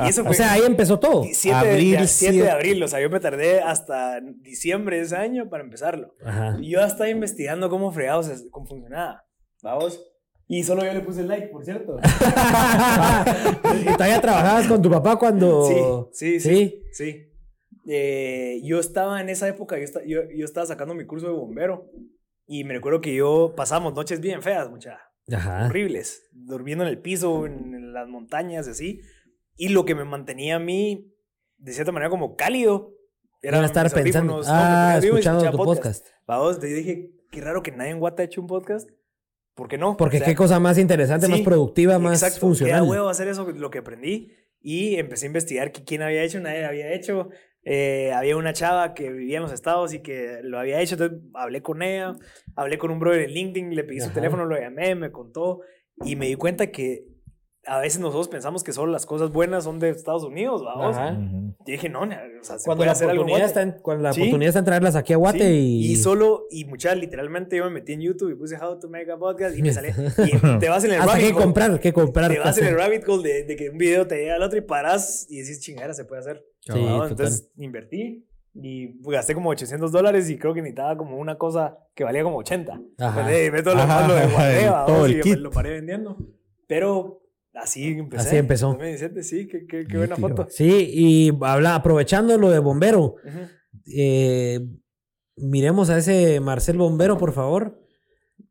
Y 0.05 0.09
eso 0.09 0.23
O 0.27 0.34
sea, 0.35 0.51
ahí 0.51 0.61
empezó 0.63 0.99
todo. 0.99 1.23
7 1.23 1.57
Abril 1.57 1.97
de, 1.97 2.07
7 2.07 2.38
de 2.38 2.51
abril. 2.51 2.84
O 2.84 2.88
sea, 2.88 3.01
yo 3.01 3.09
me 3.09 3.19
tardé 3.19 3.61
hasta 3.61 4.22
diciembre 4.22 4.97
de 4.97 5.03
ese 5.03 5.15
año 5.15 5.49
para 5.49 5.63
empezarlo. 5.63 6.13
Ajá. 6.23 6.55
Y 6.61 6.69
yo 6.69 6.81
estaba 6.81 7.09
investigando 7.09 7.68
cómo 7.72 7.91
fregados, 7.91 8.30
cómo 8.51 8.68
funcionaba. 8.68 9.26
Vamos. 9.63 9.99
Y 10.53 10.63
solo 10.63 10.83
yo 10.83 10.91
le 10.93 10.99
puse 10.99 11.21
el 11.21 11.29
like, 11.29 11.47
por 11.47 11.63
cierto. 11.63 11.97
y 13.79 13.85
todavía 13.93 14.19
trabajabas 14.19 14.67
con 14.67 14.81
tu 14.81 14.89
papá 14.89 15.15
cuando. 15.15 16.09
Sí, 16.11 16.39
sí, 16.39 16.39
sí. 16.41 16.83
Sí. 16.91 17.31
Eh, 17.87 18.59
yo 18.61 18.81
estaba 18.81 19.21
en 19.21 19.29
esa 19.29 19.47
época, 19.47 19.77
yo, 19.79 19.85
yo, 20.05 20.23
yo 20.29 20.43
estaba 20.43 20.67
sacando 20.67 20.93
mi 20.93 21.05
curso 21.05 21.27
de 21.27 21.31
bombero. 21.31 21.89
Y 22.47 22.65
me 22.65 22.73
recuerdo 22.73 22.99
que 22.99 23.15
yo 23.15 23.53
pasábamos 23.55 23.93
noches 23.93 24.19
bien 24.19 24.41
feas, 24.41 24.69
muchas 24.69 24.99
horribles, 25.67 26.27
durmiendo 26.33 26.83
en 26.83 26.89
el 26.89 26.99
piso, 26.99 27.45
en, 27.45 27.73
en 27.73 27.93
las 27.93 28.09
montañas, 28.09 28.67
y 28.67 28.71
así. 28.71 29.01
Y 29.55 29.69
lo 29.69 29.85
que 29.85 29.95
me 29.95 30.03
mantenía 30.03 30.57
a 30.57 30.59
mí, 30.59 31.15
de 31.59 31.71
cierta 31.71 31.93
manera, 31.93 32.09
como 32.09 32.35
cálido, 32.35 32.93
Era 33.41 33.63
estar 33.63 33.89
pensando. 33.89 34.41
No, 34.41 34.43
ah, 34.47 34.99
y 35.01 35.05
escuchando 35.05 35.49
tu 35.49 35.55
podcast. 35.55 36.05
Vamos, 36.27 36.59
te 36.59 36.67
dije, 36.67 37.13
qué 37.31 37.39
raro 37.39 37.63
que 37.63 37.71
nadie 37.71 37.91
en 37.91 37.99
Guata 37.99 38.23
ha 38.23 38.25
hecho 38.25 38.41
un 38.41 38.47
podcast. 38.47 38.89
¿Por 39.53 39.67
qué 39.67 39.77
no? 39.77 39.97
Porque 39.97 40.17
O 40.17 40.19
sea, 40.19 40.27
qué 40.27 40.35
cosa 40.35 40.59
más 40.59 40.77
interesante, 40.77 41.25
sí, 41.25 41.31
más 41.31 41.41
productiva, 41.41 41.99
más 41.99 42.21
exacto, 42.21 42.39
funcional. 42.39 42.83
Huevo 42.83 43.09
hacer 43.09 43.27
eso, 43.27 43.49
lo 43.51 43.69
que 43.69 43.79
aprendí. 43.79 44.31
Y 44.61 44.95
empecé 44.95 45.25
a 45.25 45.27
investigar 45.27 45.71
que 45.71 45.83
quién 45.83 46.01
había 46.01 46.23
hecho, 46.23 46.39
nadie 46.39 46.65
había 46.65 46.93
hecho. 46.93 47.29
Eh, 47.63 48.11
había 48.13 48.37
una 48.37 48.53
chava 48.53 48.93
que 48.93 49.11
vivía 49.11 49.37
en 49.37 49.43
los 49.43 49.51
estados 49.51 49.93
y 49.93 49.99
que 49.99 50.39
lo 50.43 50.59
había 50.59 50.81
hecho, 50.81 50.95
entonces 50.95 51.19
hablé 51.35 51.61
con 51.61 51.83
ella, 51.83 52.13
hablé 52.55 52.79
con 52.79 52.89
un 52.89 52.99
brother 52.99 53.21
en 53.21 53.31
LinkedIn, 53.31 53.75
le 53.75 53.83
pedí 53.83 53.99
su 53.99 54.05
Ajá. 54.05 54.15
teléfono, 54.15 54.45
lo 54.45 54.59
llamé, 54.59 54.95
me 54.95 55.11
contó 55.11 55.61
y 56.03 56.15
me 56.15 56.25
di 56.25 56.35
cuenta 56.35 56.71
que 56.71 57.05
a 57.67 57.79
veces 57.79 57.99
nosotros 57.99 58.27
pensamos 58.27 58.63
que 58.63 58.73
solo 58.73 58.91
las 58.91 59.05
cosas 59.05 59.31
buenas 59.31 59.65
son 59.65 59.77
de 59.79 59.89
Estados 59.89 60.23
Unidos, 60.23 60.63
vamos. 60.63 60.97
Ajá. 60.97 61.13
Ujú. 61.13 61.55
Y 61.65 61.71
dije, 61.73 61.89
no, 61.89 62.01
o 62.01 62.07
sea, 62.41 62.57
se 62.57 62.65
Cuando 62.65 62.77
puede 62.79 62.85
la, 62.88 62.91
hacer 62.93 63.09
algo 63.09 63.23
en 63.23 63.29
Guate. 63.29 63.45
está 63.45 63.61
en, 63.61 63.71
cuando 63.83 64.03
la 64.03 64.13
Sí. 64.13 64.21
oportunidad 64.21 64.49
está 64.49 64.59
en 64.59 64.65
traerlas 64.65 64.95
aquí 64.95 65.13
a 65.13 65.17
Guate 65.17 65.39
Sí, 65.39 65.45
y. 65.85 65.91
y 65.91 65.95
solo, 65.95 66.47
y 66.49 66.65
muchas, 66.65 66.97
literalmente 66.97 67.57
yo 67.57 67.65
me 67.65 67.69
metí 67.69 67.93
en 67.93 68.01
YouTube 68.01 68.31
y 68.31 68.35
puse 68.35 68.57
How 68.57 68.79
to 68.79 68.89
Make 68.89 69.11
a 69.11 69.17
Podcast 69.17 69.55
y 69.57 69.61
me 69.61 69.71
sale, 69.73 69.93
y 69.93 70.31
te 70.59 70.69
vas 70.69 70.83
en 70.85 70.91
el 70.93 71.01
Hasta 71.01 71.13
rabbit 71.13 71.27
que 71.27 71.33
hole. 71.33 71.43
comprar, 71.43 71.79
que 71.79 71.93
comprar. 71.93 72.31
Te 72.31 72.39
vas 72.39 72.57
en 72.57 72.65
el 72.65 72.75
rabbit 72.77 73.07
hole 73.07 73.23
de, 73.29 73.43
de 73.43 73.55
que 73.55 73.69
un 73.69 73.77
video 73.77 74.07
te 74.07 74.15
llega 74.17 74.35
al 74.35 74.41
otro 74.43 74.57
y 74.57 74.61
paras 74.61 75.27
y 75.29 75.39
decís, 75.41 75.59
chingada, 75.61 75.93
se 75.93 76.05
puede 76.05 76.21
hacer. 76.21 76.43
Sí. 76.61 76.73
Entonces 76.75 77.49
invertí 77.57 78.27
y 78.55 78.99
gasté 79.09 79.33
como 79.35 79.49
800 79.51 79.91
dólares 79.91 80.29
y 80.29 80.38
creo 80.38 80.53
que 80.53 80.61
necesitaba 80.61 80.97
como 80.97 81.17
una 81.17 81.38
cosa 81.38 81.77
que 81.95 82.03
valía 82.03 82.23
como 82.23 82.38
80. 82.38 82.81
Ajá. 82.99 83.23
Pues, 83.23 83.35
eh, 83.35 83.51
meto 83.51 83.73
lo, 83.75 83.81
Ajá, 83.81 84.07
lo 84.07 84.15
de 84.15 84.67
vamos, 84.69 84.85
todo 84.88 85.05
el 85.05 85.11
y 85.17 85.21
kit. 85.21 85.35
lo 85.38 85.51
paré 85.51 85.69
vendiendo. 85.71 86.17
Pero 86.67 87.20
así 87.53 87.87
empecé. 87.87 88.27
Así 88.27 88.35
empezó. 88.37 88.67
2017, 88.67 89.23
sí, 89.23 89.47
qué, 89.47 89.65
qué, 89.67 89.85
qué 89.87 89.97
buena 89.97 90.15
foto. 90.15 90.47
Sí, 90.49 90.87
y 90.93 91.31
habla, 91.41 91.75
aprovechando 91.75 92.37
lo 92.37 92.49
de 92.49 92.59
bombero, 92.59 93.15
eh, 93.95 94.59
miremos 95.35 95.89
a 95.89 95.97
ese 95.97 96.39
Marcel 96.39 96.77
Bombero, 96.77 97.17
por 97.17 97.33
favor. 97.33 97.79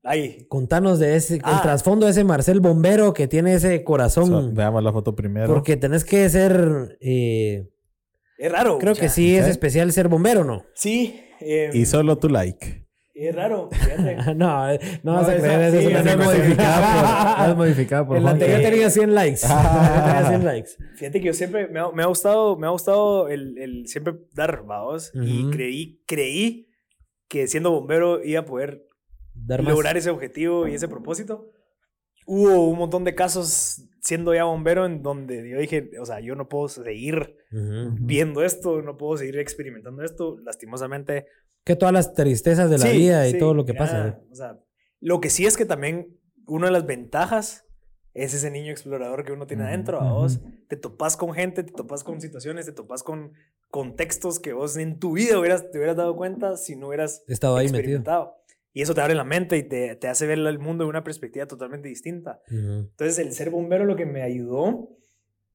Ahí. 0.03 0.47
Contanos 0.49 0.99
de 0.99 1.17
ese, 1.17 1.35
el 1.37 1.41
Ah. 1.45 1.61
trasfondo 1.63 2.07
de 2.07 2.13
ese 2.13 2.25
Marcel 2.25 2.61
Bombero 2.61 3.13
que 3.13 3.29
tiene 3.29 3.55
ese 3.55 3.85
corazón. 3.85 4.27
So, 4.29 4.51
veamos 4.53 4.83
la 4.83 4.93
foto 4.93 5.15
primero. 5.15 5.47
porque 5.53 5.77
tenés 5.77 6.05
que 6.05 6.29
ser. 6.31 6.97
eh, 7.01 7.69
Es 8.39 8.51
raro. 8.53 8.79
creo 8.79 8.93
o 8.93 8.95
sea, 8.95 9.03
que 9.05 9.09
sí 9.11 9.37
es 9.37 9.47
especial 9.47 9.93
ser 9.93 10.09
bombero, 10.09 10.45
¿no? 10.45 10.65
Sí. 10.75 11.21
eh, 11.41 11.71
Y 11.75 11.85
solo 11.87 12.17
tu 12.19 12.29
like. 12.31 12.87
Es 13.15 13.35
raro. 13.35 13.69
fíjate. 13.71 14.35
no, 14.37 14.71
eh, 14.71 14.81
no 15.03 15.15
vas 15.15 15.29
a 15.29 15.37
creer, 15.37 15.61
esa 15.63 15.71
sí, 15.73 15.85
es 15.85 15.87
una 15.91 16.01
esa 16.01 16.11
es 16.11 16.17
modificada 16.17 17.37
por, 17.37 17.51
es 17.51 17.57
modificada 17.57 18.07
por 18.07 18.17
El 18.17 18.23
Juan. 18.23 18.35
anterior 18.35 18.61
tenía 18.63 18.91
100 18.91 19.15
likes. 19.15 19.41
Tenía 19.41 20.25
100 20.29 20.45
likes. 20.45 20.71
Fíjate 20.97 21.21
que 21.21 21.27
yo 21.27 21.33
siempre 21.35 21.69
me 21.69 21.81
ha, 21.81 21.91
me 21.91 22.03
ha 22.03 22.07
gustado, 22.07 22.57
me 22.57 22.67
ha 22.67 22.71
gustado 22.71 23.29
el, 23.29 23.59
el 23.59 23.87
siempre 23.89 24.15
dar, 24.35 24.65
vamos. 24.65 25.11
Y 25.15 25.43
Ujú. 25.43 25.51
creí, 25.51 26.03
creí 26.07 26.69
que 27.29 27.47
siendo 27.47 27.71
bombero 27.71 28.23
iba 28.25 28.41
a 28.41 28.45
poder 28.45 28.87
Dar 29.35 29.63
más. 29.63 29.73
lograr 29.73 29.97
ese 29.97 30.11
objetivo 30.11 30.67
y 30.69 30.75
ese 30.75 30.89
propósito. 30.89 31.51
Hubo 32.27 32.69
un 32.69 32.79
montón 32.79 33.05
de 33.05 33.15
casos 33.15 33.83
siendo 34.03 34.33
ya 34.35 34.45
bombero 34.45 34.87
en 34.87 35.03
donde 35.03 35.49
yo 35.49 35.59
dije, 35.59 35.91
o 36.01 36.07
sea, 36.07 36.21
yo 36.21 36.35
no 36.37 36.49
puedo 36.49 36.69
seguir 36.69 37.37
Ujú. 37.53 37.97
viendo 38.01 38.43
esto, 38.45 38.83
no 38.83 38.97
puedo 38.97 39.17
seguir 39.17 39.39
experimentando 39.39 40.03
esto. 40.05 40.39
Lastimosamente, 40.45 41.27
Que 41.65 41.77
todas 41.77 41.93
las 41.93 42.15
tristezas 42.15 42.71
de 42.71 42.79
la 42.79 42.87
Sí, 42.87 42.97
vida 42.97 43.29
y 43.29 43.33
sí, 43.33 43.39
todo 43.39 43.55
lo 43.55 43.65
que 43.65 43.75
ya, 43.75 43.79
pasa. 43.79 44.21
O 44.31 44.35
sea, 44.35 44.59
lo 45.01 45.21
que 45.21 45.31
sí 45.31 45.47
es 45.47 45.57
que 45.57 45.67
también 45.67 46.17
una 46.47 46.67
de 46.67 46.73
las 46.73 46.87
ventajas 46.87 47.67
es 48.15 48.35
ese 48.35 48.51
niño 48.51 48.73
explorador 48.73 49.25
que 49.25 49.33
uno 49.33 49.47
tiene 49.47 49.65
adentro. 49.65 50.01
A 50.01 50.13
vos 50.13 50.41
te 50.69 50.77
topas 50.77 51.17
con 51.17 51.33
gente, 51.33 51.63
te 51.63 51.73
topas 51.73 52.03
con 52.05 52.21
situaciones, 52.21 52.67
te 52.67 52.73
topas 52.73 53.03
con 53.03 53.33
contextos 53.71 54.41
que 54.41 54.53
vos 54.53 54.77
en 54.77 54.99
tu 54.99 55.13
vida 55.13 55.39
hubieras, 55.39 55.71
te 55.71 55.79
hubieras 55.79 55.97
dado 55.97 56.17
cuenta 56.17 56.57
si 56.57 56.77
no 56.77 56.89
hubieras 56.89 57.23
estado 57.29 57.57
ahí 57.57 57.69
metido. 57.71 58.03
Y 58.73 58.83
eso 58.83 58.95
te 58.95 59.01
abre 59.01 59.15
la 59.15 59.25
mente 59.25 59.57
y 59.57 59.65
te, 59.65 59.97
te 59.97 60.07
hace 60.07 60.27
ver 60.27 60.39
el 60.39 60.59
mundo 60.61 60.85
de 60.85 60.91
una 60.91 61.03
perspectiva 61.03 61.47
totalmente 61.47 61.89
distinta. 61.89 62.41
Ujú. 62.47 62.89
Entonces, 62.91 63.19
el 63.19 63.33
ser 63.33 63.51
bombero 63.51 63.85
lo 63.85 63.97
que 63.97 64.07
me 64.07 64.23
ayudó 64.23 64.97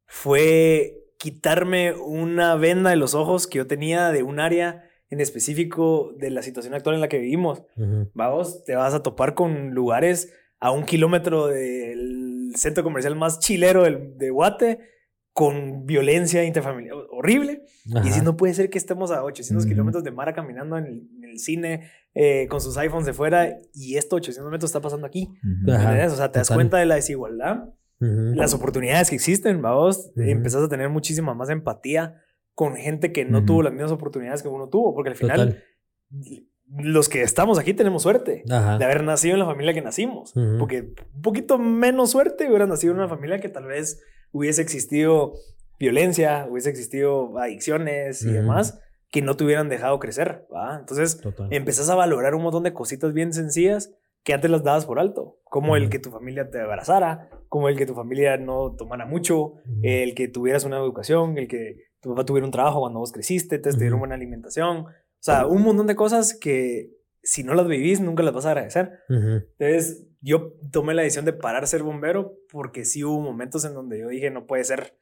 fue 0.05 1.05
quitarme 1.17 1.93
una 1.93 2.55
venda 2.55 2.89
de 2.89 2.97
los 2.97 3.15
ojos 3.15 3.47
que 3.47 3.59
yo 3.59 3.67
tenía 3.67 4.11
de 4.11 4.23
un 4.23 4.39
área 4.39 4.83
en 5.15 5.21
específico 5.21 6.13
de 6.17 6.29
la 6.29 6.41
situación 6.41 6.73
actual 6.73 6.95
en 6.95 7.01
la 7.01 7.07
que 7.07 7.19
vivimos. 7.19 7.63
Vamos, 8.13 8.63
te 8.65 8.75
vas 8.75 8.93
a 8.93 9.01
topar 9.01 9.33
con 9.33 9.71
lugares 9.71 10.31
a 10.59 10.71
un 10.71 10.83
kilómetro 10.85 11.47
del 11.47 12.51
centro 12.55 12.83
comercial 12.83 13.15
más 13.15 13.39
chilero 13.39 13.83
del- 13.83 14.17
de 14.17 14.29
Guate 14.29 14.79
con 15.33 15.85
violencia 15.85 16.43
interfamiliar 16.45 16.95
horrible. 17.11 17.63
Y 18.05 18.09
si 18.11 18.21
no 18.21 18.37
puede 18.37 18.53
ser 18.53 18.69
que 18.69 18.77
estemos 18.77 19.11
a 19.11 19.23
800 19.23 19.65
Ujú. 19.65 19.69
kilómetros 19.73 20.03
de 20.03 20.11
Mara 20.11 20.33
caminando 20.33 20.77
en 20.77 20.85
el, 20.85 21.09
en 21.17 21.23
el 21.29 21.39
cine 21.39 21.89
eh, 22.13 22.47
con 22.49 22.61
sus 22.61 22.77
iPhones 22.77 23.05
de 23.05 23.11
fuera 23.13 23.57
y 23.73 23.97
esto 23.97 24.15
800 24.15 24.49
metros 24.51 24.69
está 24.69 24.79
pasando 24.81 25.05
aquí. 25.07 25.29
O 25.67 26.15
sea, 26.15 26.31
te 26.31 26.39
das 26.39 26.47
total. 26.47 26.55
cuenta 26.55 26.77
de 26.77 26.85
la 26.85 26.95
desigualdad, 26.95 27.65
las 27.99 28.53
oportunidades 28.53 29.09
que 29.09 29.15
existen, 29.15 29.61
vamos. 29.61 30.11
Empezás 30.15 30.63
a 30.63 30.69
tener 30.69 30.89
muchísima 30.89 31.33
más 31.33 31.49
empatía 31.49 32.21
con 32.55 32.75
gente 32.77 33.11
que 33.11 33.25
no 33.25 33.39
Ujú. 33.39 33.45
tuvo 33.45 33.63
las 33.63 33.73
mismas 33.73 33.91
oportunidades 33.91 34.41
que 34.41 34.47
uno 34.47 34.69
tuvo, 34.69 34.93
porque 34.95 35.09
al 35.11 35.15
final 35.15 35.37
Total. 36.09 36.43
los 36.77 37.09
que 37.09 37.21
estamos 37.21 37.59
aquí 37.59 37.73
tenemos 37.73 38.01
suerte 38.03 38.43
Ajá. 38.49 38.77
de 38.77 38.85
haber 38.85 39.03
nacido 39.03 39.33
en 39.33 39.39
la 39.39 39.45
familia 39.45 39.73
que 39.73 39.81
nacimos. 39.81 40.35
Ujú. 40.35 40.57
Porque 40.59 40.93
un 41.13 41.21
poquito 41.21 41.57
menos 41.59 42.11
suerte 42.11 42.47
hubiera 42.47 42.65
nacido 42.65 42.93
en 42.93 42.99
una 42.99 43.09
familia 43.09 43.39
que 43.39 43.49
tal 43.49 43.65
vez 43.65 44.01
hubiese 44.31 44.61
existido 44.61 45.33
violencia, 45.79 46.47
hubiese 46.49 46.69
existido 46.69 47.37
adicciones 47.37 48.23
y 48.23 48.27
Ujú. 48.27 48.35
demás 48.37 48.79
que 49.11 49.21
no 49.21 49.35
te 49.37 49.43
hubieran 49.43 49.69
dejado 49.69 49.99
crecer. 49.99 50.45
¿va? 50.53 50.77
Entonces 50.79 51.19
Total. 51.19 51.47
empezás 51.51 51.89
a 51.89 51.95
valorar 51.95 52.35
un 52.35 52.43
montón 52.43 52.63
de 52.63 52.73
cositas 52.73 53.13
bien 53.13 53.33
sencillas 53.33 53.93
que 54.23 54.33
antes 54.33 54.49
las 54.49 54.63
dabas 54.63 54.85
por 54.87 54.97
alto, 54.99 55.37
como 55.43 55.75
el 55.75 55.83
Ujú. 55.83 55.91
que 55.91 55.99
tu 55.99 56.09
familia 56.09 56.49
te 56.49 56.59
abrazara, 56.59 57.29
como 57.47 57.69
el 57.69 57.77
que 57.77 57.85
tu 57.85 57.93
familia 57.93 58.37
no 58.37 58.75
tomara 58.75 59.05
mucho, 59.05 59.37
Ujú. 59.43 59.61
el 59.83 60.15
que 60.15 60.27
tuvieras 60.27 60.63
una 60.65 60.77
educación, 60.77 61.37
el 61.37 61.47
que 61.47 61.75
tu 62.05 62.11
papá 62.11 62.23
tuviera 62.23 62.45
un 62.45 62.51
trabajo 62.51 62.81
cuando 62.81 62.99
vos 62.99 63.11
creciste, 63.11 63.57
te 63.57 63.71
dieron 63.71 63.97
buena 63.97 64.13
alimentación. 64.13 64.77
O 64.85 64.87
sea, 65.19 65.47
un 65.47 65.63
montón 65.63 65.87
de 65.87 65.95
cosas 65.95 66.35
que 66.39 66.91
si 67.23 67.43
no 67.43 67.55
las 67.55 67.67
vivís 67.67 67.99
nunca 67.99 68.21
las 68.21 68.31
vas 68.31 68.45
a 68.45 68.51
agradecer. 68.51 68.99
Entonces, 69.09 70.05
yo 70.21 70.53
tomé 70.71 70.93
la 70.93 71.01
decisión 71.01 71.25
de 71.25 71.33
parar 71.33 71.65
ser 71.65 71.81
bombero 71.81 72.37
porque 72.51 72.85
sí 72.85 73.03
hubo 73.03 73.19
momentos 73.21 73.65
en 73.65 73.73
donde 73.73 73.97
yo 73.97 74.09
dije, 74.09 74.29
no 74.29 74.45
puede 74.45 74.63
ser 74.65 74.99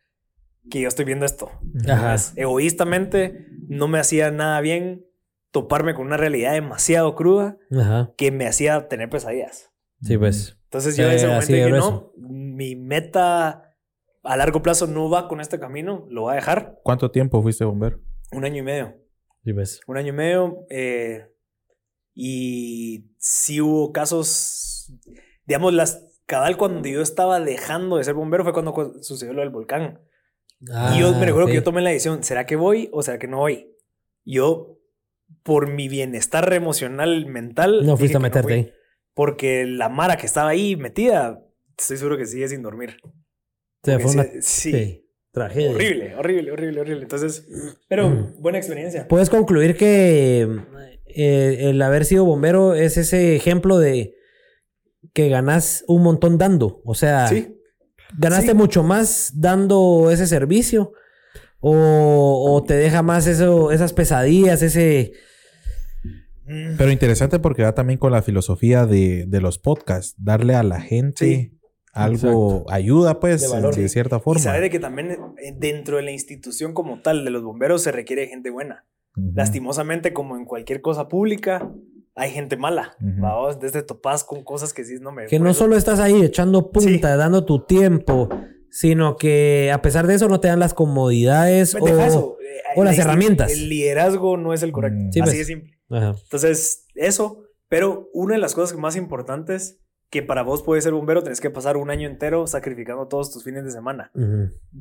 que 0.71 0.79
yo 0.79 0.87
estoy 0.87 1.03
viendo 1.03 1.25
esto. 1.25 1.51
Ajá. 1.89 2.15
Egoístamente, 2.37 3.47
no 3.67 3.89
me 3.89 3.99
hacía 3.99 4.31
nada 4.31 4.61
bien 4.61 5.05
toparme 5.51 5.93
con 5.93 6.05
una 6.07 6.15
realidad 6.15 6.53
demasiado 6.53 7.15
cruda 7.15 7.57
Ajá. 7.77 8.13
que 8.15 8.31
me 8.31 8.47
hacía 8.47 8.87
tener 8.87 9.09
pesadillas. 9.09 9.71
Sí, 10.01 10.17
pues. 10.17 10.57
Entonces, 10.63 10.95
yo 10.95 11.03
en 11.03 11.11
ese 11.11 11.25
Sí, 11.25 11.27
momento 11.27 11.53
dije, 11.53 11.69
no, 11.69 12.13
mi 12.17 12.77
meta 12.77 13.72
a 14.23 14.37
largo 14.37 14.61
plazo 14.61 14.87
no 14.87 15.09
va 15.09 15.27
con 15.27 15.41
este 15.41 15.59
camino, 15.59 16.05
lo 16.09 16.21
voy 16.23 16.31
a 16.33 16.35
dejar 16.35 16.79
¿Cuánto 16.83 17.11
tiempo 17.11 17.41
fuiste 17.41 17.65
bombero? 17.65 17.99
un 18.31 18.45
año 18.45 18.57
y 18.59 18.63
medio. 18.63 18.95
Sí, 19.43 19.53
pues. 19.53 19.81
un 19.87 19.97
año 19.97 20.09
y 20.09 20.15
medio. 20.15 20.65
eh, 20.69 21.27
y 22.15 23.11
sí 23.17 23.59
hubo 23.61 23.91
casos, 23.91 24.93
digamos, 25.45 25.73
las 25.73 26.07
cabal 26.25 26.57
cuando 26.57 26.87
yo 26.87 27.01
estaba 27.01 27.39
dejando 27.39 27.97
de 27.97 28.03
ser 28.03 28.13
bombero 28.13 28.43
fue 28.43 28.53
cuando 28.53 28.73
cu- 28.73 28.97
sucedió 29.01 29.33
lo 29.33 29.41
del 29.41 29.49
volcán. 29.49 29.99
y 30.61 30.99
yo 30.99 31.11
me 31.13 31.25
recuerdo 31.25 31.47
que 31.47 31.55
yo 31.55 31.63
tomé 31.63 31.81
la 31.81 31.89
decisión, 31.89 32.23
¿será 32.23 32.45
que 32.45 32.55
voy 32.55 32.89
o 32.93 33.01
será 33.01 33.19
que 33.19 33.27
no 33.27 33.37
voy? 33.39 33.75
Yo, 34.23 34.77
por 35.43 35.69
mi 35.69 35.89
bienestar 35.89 36.51
emocional, 36.53 37.25
mental... 37.25 37.85
No 37.85 37.97
fuiste 37.97 38.17
a 38.17 38.21
meterte 38.21 38.53
ahí. 38.53 38.71
Porque 39.13 39.65
la 39.65 39.89
Mara 39.89 40.15
que 40.15 40.25
estaba 40.25 40.49
ahí 40.49 40.75
metida, 40.77 41.43
estoy 41.77 41.97
seguro 41.97 42.17
que 42.17 42.25
sigue 42.25 42.47
sin 42.47 42.61
dormir. 42.61 42.97
O 43.83 43.85
sea, 43.85 43.99
fue 43.99 44.11
una 44.11 44.23
sí, 44.41 44.71
sí, 44.71 45.05
tragedia. 45.31 45.71
horrible, 45.71 46.15
horrible, 46.15 46.51
horrible, 46.51 46.81
horrible. 46.81 47.01
Entonces, 47.03 47.45
pero 47.89 48.33
buena 48.39 48.57
experiencia. 48.57 49.07
Puedes 49.07 49.29
concluir 49.29 49.75
que 49.75 50.47
eh, 51.05 51.57
el 51.69 51.81
haber 51.81 52.05
sido 52.05 52.25
bombero 52.25 52.73
es 52.75 52.97
ese 52.97 53.35
ejemplo 53.35 53.77
de 53.77 54.15
que 55.13 55.29
ganas 55.29 55.83
un 55.87 56.01
montón 56.01 56.37
dando. 56.37 56.81
O 56.85 56.95
sea, 56.95 57.27
Sí. 57.27 57.55
ganaste 58.17 58.51
Sí. 58.51 58.57
mucho 58.57 58.83
más 58.83 59.31
dando 59.35 60.09
ese 60.11 60.27
servicio. 60.27 60.93
O, 61.65 62.53
o 62.53 62.63
te 62.63 62.73
deja 62.75 63.01
más 63.03 63.25
eso, 63.27 63.71
esas 63.71 63.93
pesadillas, 63.93 64.61
ese. 64.61 65.13
Mm. 66.45 66.75
Pero 66.77 66.91
interesante 66.91 67.39
porque 67.39 67.63
va 67.63 67.73
también 67.73 67.97
con 67.99 68.11
la 68.11 68.21
filosofía 68.21 68.85
de, 68.85 69.25
de 69.27 69.39
los 69.41 69.59
podcasts. 69.59 70.15
Darle 70.17 70.55
a 70.55 70.63
la 70.63 70.81
gente 70.81 71.25
Sí. 71.25 71.59
Algo, 71.93 72.65
ayuda 72.69 73.19
pues, 73.19 73.41
De 73.41 73.47
valor. 73.47 73.75
de 73.75 73.87
cierta 73.87 74.17
Y 74.17 74.19
forma. 74.19 74.41
saber 74.41 74.61
de 74.61 74.69
que 74.69 74.79
también 74.79 75.11
eh, 75.11 75.53
dentro 75.57 75.97
de 75.97 76.03
la 76.03 76.11
institución 76.11 76.73
como 76.73 77.01
tal 77.01 77.23
de 77.23 77.31
los 77.31 77.43
bomberos 77.43 77.81
se 77.83 77.91
requiere 77.91 78.27
gente 78.27 78.49
buena. 78.49 78.85
Ujú. 79.15 79.31
Lastimosamente, 79.35 80.11
como 80.11 80.35
en 80.37 80.45
cualquier 80.45 80.81
cosa 80.81 81.07
pública, 81.07 81.69
hay 82.15 82.31
gente 82.31 82.57
mala. 82.57 82.95
Ujú. 82.99 83.21
Vamos, 83.21 83.59
desde 83.59 83.83
topás 83.83 84.23
con 84.23 84.43
cosas 84.43 84.73
que 84.73 84.83
sí 84.85 84.95
no 84.99 85.11
me. 85.11 85.27
Que 85.27 85.39
no 85.39 85.49
eso- 85.51 85.59
solo 85.59 85.75
estás 85.77 85.99
ahí 85.99 86.21
echando 86.23 86.71
punta, 86.71 87.15
dando 87.15 87.45
tu 87.45 87.63
tiempo, 87.65 88.27
sino 88.71 89.15
que 89.15 89.71
a 89.71 89.81
pesar 89.83 90.07
de 90.07 90.15
eso 90.15 90.27
no 90.27 90.39
te 90.39 90.47
dan 90.47 90.59
las 90.59 90.73
comodidades 90.73 91.75
o... 91.75 91.87
Eso, 91.87 92.37
eh, 92.41 92.61
o 92.75 92.83
las 92.83 92.97
la 92.97 93.03
insti- 93.03 93.05
herramientas. 93.05 93.51
El 93.51 93.69
liderazgo 93.69 94.35
no 94.37 94.53
es 94.53 94.63
el 94.63 94.71
correcto. 94.71 94.97
Mm. 94.99 95.11
Sí, 95.11 95.19
Así 95.19 95.29
pues. 95.29 95.37
de 95.37 95.45
simple. 95.45 95.71
Ajá. 95.91 96.15
Entonces, 96.23 96.87
eso. 96.95 97.43
Pero 97.69 98.09
una 98.13 98.33
de 98.35 98.41
las 98.41 98.53
cosas 98.55 98.77
más 98.77 98.95
importantes 98.95 99.79
que 100.13 100.21
para 100.21 100.43
vos 100.43 100.61
puedes 100.61 100.83
ser 100.83 100.93
bombero, 100.93 101.23
tenés 101.23 101.41
que 101.41 101.49
pasar 101.49 101.75
un 101.75 101.89
año 101.89 102.07
entero 102.07 102.45
sacrificando 102.45 103.07
todos 103.07 103.31
tus 103.31 103.43
fines 103.43 103.63
de 103.65 103.71
semana. 103.71 104.11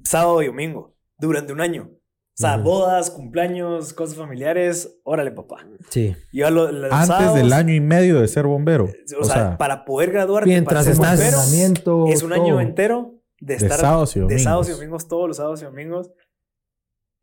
Sábado 0.04 0.42
y 0.42 0.46
domingo, 0.48 0.94
durante 1.18 1.54
un 1.54 1.62
año. 1.62 1.88
O 1.90 2.34
sea, 2.34 2.58
bodas, 2.58 3.10
cumpleaños, 3.10 3.94
cosas 3.94 4.16
familiares, 4.16 5.00
órale, 5.04 5.30
papá. 5.30 5.66
Sí. 5.88 6.14
Yo 6.34 6.46
a 6.46 6.50
lo- 6.50 6.70
los 6.70 6.92
Antes 6.92 7.06
sábados, 7.08 7.34
del 7.36 7.52
año 7.54 7.72
y 7.72 7.80
medio 7.80 8.20
de 8.20 8.28
ser 8.28 8.46
bombero. 8.46 8.90
O, 9.18 9.24
sea, 9.24 9.56
para 9.56 9.86
poder 9.86 10.12
graduarte, 10.12 10.48
Mientras 10.50 10.84
para 10.84 11.16
ser 11.16 11.24
estás- 11.24 11.50
bombero, 11.50 12.06
es 12.12 12.22
un 12.22 12.32
año 12.34 12.60
entero 12.60 13.14
de 13.40 13.56
de 13.56 13.64
estar 13.64 13.80
sábados 13.80 14.14
y 14.14 14.18
de 14.18 14.24
domingos. 14.24 14.42
sábados 14.44 14.68
y 14.68 14.72
domingos, 14.72 15.08
todos 15.08 15.28
los 15.28 15.36
sábados 15.38 15.62
y 15.62 15.64
domingos, 15.64 16.10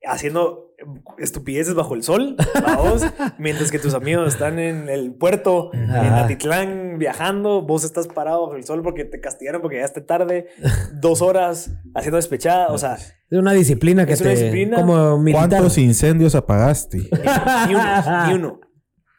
haciendo 0.09 0.65
estupideces 1.17 1.75
bajo 1.75 1.93
el 1.93 2.03
sol, 2.03 2.37
vamos, 2.63 3.03
mientras 3.37 3.69
que 3.69 3.79
tus 3.79 3.93
amigos 3.93 4.29
están 4.33 4.59
en 4.59 4.87
el 4.89 5.13
puerto, 5.13 5.71
en 5.73 5.89
Ajá. 5.91 6.23
Atitlán, 6.23 6.97
viajando, 6.97 7.61
vos 7.61 7.83
estás 7.83 8.07
parado 8.07 8.43
bajo 8.43 8.55
el 8.55 8.63
sol 8.63 8.81
porque 8.81 9.03
te 9.03 9.19
castigaron 9.19 9.61
porque 9.61 9.75
llegaste 9.77 10.01
tarde, 10.01 10.47
dos 11.01 11.21
horas 11.21 11.71
haciendo 11.95 12.15
despechada, 12.15 12.67
o 12.67 12.77
sea, 12.77 12.95
Es 12.95 13.37
una 13.37 13.51
disciplina 13.51 14.05
que 14.05 14.13
Es 14.13 14.21
una 14.21 14.29
te... 14.29 14.35
disciplina. 14.37 14.77
Como 14.77 15.17
militar. 15.17 15.49
¿Cuántos 15.49 15.77
incendios 15.77 16.33
apagaste? 16.35 16.97
ni 17.67 17.75
uno, 17.75 18.27
ni 18.27 18.33
uno. 18.33 18.59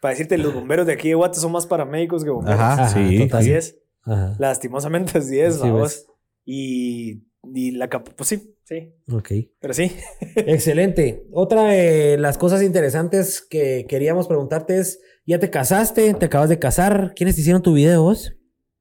Para 0.00 0.12
decirte, 0.12 0.38
los 0.38 0.54
bomberos 0.54 0.86
de 0.86 0.94
aquí 0.94 1.08
de 1.08 1.14
Guate 1.14 1.38
son 1.38 1.52
más 1.52 1.66
paramédicos 1.66 2.24
que 2.24 2.30
bomberos. 2.30 2.58
Ajá, 2.58 2.88
sí. 2.88 3.18
total. 3.18 3.40
Así 3.40 3.52
es. 3.52 3.76
Ajá. 4.02 4.34
Lastimosamente 4.38 5.18
así 5.18 5.38
es, 5.38 5.56
Sí, 5.56 5.60
vamos. 5.60 5.82
ves. 5.82 6.06
Y, 6.46 7.26
y 7.54 7.72
la 7.72 7.88
capa, 7.88 8.10
pues 8.16 8.30
sí, 8.30 8.56
sí. 8.70 8.94
Ok. 9.12 9.30
Pero 9.60 9.74
sí. 9.74 9.96
Excelente. 10.36 11.24
Otra 11.32 11.64
de 11.64 12.16
las 12.18 12.38
cosas 12.38 12.62
interesantes 12.62 13.42
que 13.42 13.86
queríamos 13.88 14.28
preguntarte 14.28 14.78
es, 14.78 15.00
¿ya 15.26 15.38
te 15.38 15.50
casaste? 15.50 16.14
¿Te 16.14 16.26
acabas 16.26 16.48
de 16.48 16.58
casar? 16.58 17.12
¿Quiénes 17.16 17.34
te 17.34 17.40
hicieron 17.40 17.62
tu 17.62 17.74
video 17.74 18.02
vos? 18.02 18.36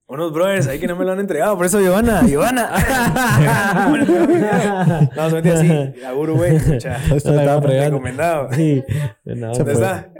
Unos 0.07 0.33
brothers 0.33 0.67
ahí 0.67 0.79
que 0.79 0.87
no 0.87 0.95
me 0.95 1.05
lo 1.05 1.11
han 1.11 1.19
entregado. 1.19 1.55
Por 1.55 1.67
eso, 1.67 1.79
Giovanna, 1.79 2.23
Giovanna. 2.27 2.71
no, 5.15 5.29
se 5.29 5.35
metía 5.35 5.53
así. 5.53 6.03
Aguro, 6.03 6.35
güey. 6.35 6.55
Escucha. 6.55 6.97
Esto 7.15 7.29
a 7.31 7.61
fregando. 7.61 7.97
Recomendado. 7.97 8.51
Sí. 8.53 8.83
No, 9.25 9.53
¿Dónde 9.53 9.73
está? 9.73 10.11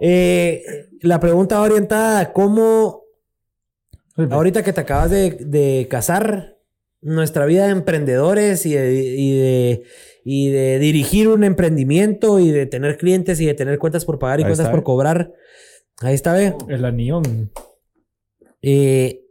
Eh, 0.00 0.62
la 1.00 1.18
pregunta 1.18 1.60
orientada 1.60 2.20
a 2.20 2.32
cómo, 2.32 3.02
ahorita 4.30 4.62
que 4.62 4.72
te 4.72 4.82
acabas 4.82 5.10
de, 5.10 5.32
de 5.32 5.88
casar, 5.90 6.58
nuestra 7.02 7.44
vida 7.46 7.66
de 7.66 7.72
emprendedores 7.72 8.64
y 8.64 8.74
de, 8.74 8.94
y, 8.94 9.36
de, 9.36 9.82
y 10.24 10.50
de 10.50 10.78
dirigir 10.78 11.28
un 11.28 11.44
emprendimiento 11.44 12.38
y 12.38 12.50
de 12.50 12.66
tener 12.66 12.96
clientes 12.96 13.40
y 13.40 13.46
de 13.46 13.54
tener 13.54 13.78
cuentas 13.78 14.04
por 14.04 14.18
pagar 14.18 14.40
y 14.40 14.44
Ahí 14.44 14.48
cuentas 14.48 14.66
está, 14.66 14.70
por 14.70 14.80
¿eh? 14.80 14.84
cobrar. 14.84 15.32
Ahí 16.00 16.14
está, 16.14 16.32
ve. 16.32 16.54
El 16.68 16.84
anión. 16.84 17.52
Eh, 18.62 19.26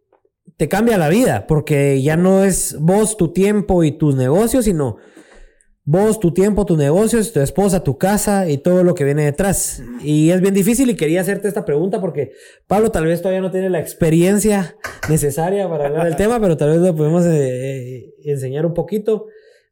te 0.58 0.68
cambia 0.70 0.98
la 0.98 1.10
vida 1.10 1.48
porque 1.48 2.02
ya 2.04 2.18
no 2.18 2.44
es 2.44 2.76
vos, 2.80 3.18
tu 3.18 3.32
tiempo 3.32 3.84
y 3.84 3.94
tus 3.94 4.16
negocios, 4.16 4.66
sino 4.66 4.98
vos, 5.92 6.22
tu 6.22 6.32
tiempo, 6.34 6.66
tus 6.66 6.78
negocios, 6.78 7.34
tu 7.34 7.42
esposa, 7.42 7.84
tu 7.84 7.98
casa 7.98 8.50
y 8.50 8.58
todo 8.58 8.86
lo 8.86 8.96
que 8.96 9.04
viene 9.04 9.26
detrás. 9.26 9.84
Y 10.02 10.30
es 10.30 10.40
bien 10.40 10.54
difícil 10.54 10.90
y 10.90 10.96
quería 10.96 11.20
hacerte 11.20 11.50
esta 11.50 11.66
pregunta 11.66 12.00
porque 12.00 12.32
Pablo 12.66 12.92
tal 12.92 13.06
vez 13.06 13.22
todavía 13.22 13.42
no 13.42 13.52
tiene 13.52 13.70
la 13.70 13.82
experiencia 13.82 14.78
necesaria 15.10 15.68
para 15.68 15.88
hablar 15.88 16.06
del 16.06 16.16
tema, 16.16 16.40
pero 16.40 16.56
tal 16.56 16.70
vez 16.70 16.80
lo 16.80 16.96
podemos 16.96 17.26
eh, 17.26 17.98
eh, 17.98 18.14
enseñar 18.24 18.66
un 18.66 18.74
poquito. 18.74 19.26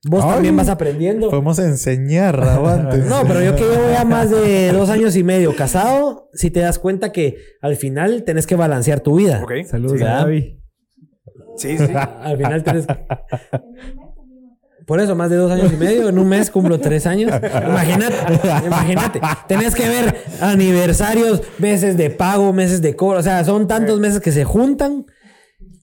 Vos 0.10 0.26
Ay, 0.26 0.34
también 0.34 0.58
vas 0.58 0.68
aprendiendo. 0.68 1.30
Podemos 1.30 1.58
enseñar, 1.58 2.38
aguantes. 2.42 3.06
No, 3.06 3.24
pero 3.26 3.42
yo 3.42 3.56
que 3.56 3.64
llevo 3.64 3.90
ya 3.90 4.04
más 4.04 4.30
de 4.30 4.74
dos 4.74 4.90
años 4.90 5.16
y 5.16 5.24
medio 5.24 5.56
casado, 5.56 6.30
si 6.34 6.52
te 6.52 6.60
das 6.60 6.80
cuenta 6.80 7.14
que 7.14 7.38
al 7.62 7.78
final 7.78 8.24
tenés 8.26 8.46
que 8.46 8.58
balancear 8.58 9.00
tu 9.00 9.16
vida. 9.16 9.42
Ok. 9.42 9.54
Saludos 9.66 10.00
Sí. 10.00 10.04
Gaby. 10.04 10.60
Sí, 11.56 11.78
sí. 11.78 11.84
Al 12.22 12.38
final 12.38 12.64
tienes... 12.64 12.88
Por 14.90 15.00
eso, 15.00 15.16
más 15.16 15.30
de 15.30 15.36
dos 15.36 15.52
años 15.52 15.72
y 15.72 15.76
medio. 15.78 16.10
En 16.10 16.18
un 16.18 16.28
mes 16.28 16.50
cumplo 16.50 16.80
tres 16.80 17.06
años. 17.06 17.32
Imagínate, 17.32 18.16
imagínate. 18.66 19.22
Tenés 19.48 19.76
que 19.76 19.88
ver 19.88 20.16
aniversarios, 20.42 21.44
meses 21.60 21.96
de 21.96 22.10
pago, 22.10 22.54
meses 22.54 22.82
de 22.82 22.96
cobro. 22.96 23.20
O 23.20 23.22
sea, 23.22 23.44
son 23.46 23.68
tantos 23.68 24.00
meses 24.00 24.20
que 24.20 24.32
se 24.32 24.46
juntan. 24.46 25.06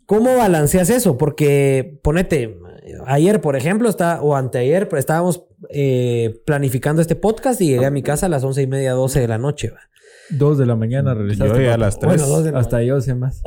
¿Cómo 0.06 0.36
balanceas 0.36 0.90
eso? 0.90 1.16
Porque 1.16 2.00
ponete, 2.02 2.58
ayer, 3.06 3.40
por 3.40 3.54
ejemplo, 3.54 3.88
está, 3.88 4.20
o 4.22 4.34
anteayer, 4.34 4.88
pero 4.88 4.98
estábamos 4.98 5.44
eh, 5.70 6.40
planificando 6.44 7.00
este 7.00 7.14
podcast 7.14 7.60
y 7.60 7.68
llegué 7.68 7.86
a 7.86 7.92
mi 7.92 8.02
casa 8.02 8.26
a 8.26 8.28
las 8.28 8.42
once 8.42 8.60
y 8.60 8.66
media, 8.66 8.90
doce 8.94 9.20
de 9.20 9.28
la 9.28 9.38
noche. 9.38 9.70
va. 9.70 9.78
Dos 10.30 10.58
de 10.58 10.66
la 10.66 10.74
mañana 10.74 11.12
Yo 11.12 11.18
realizaste. 11.20 11.54
llegué 11.54 11.70
a 11.70 11.78
las 11.78 12.00
tres. 12.00 12.12
Bueno, 12.16 12.26
dos 12.26 12.42
de 12.42 12.50
la 12.50 12.58
Hasta 12.58 12.82
yo 12.82 13.00
sé 13.00 13.14
más. 13.14 13.40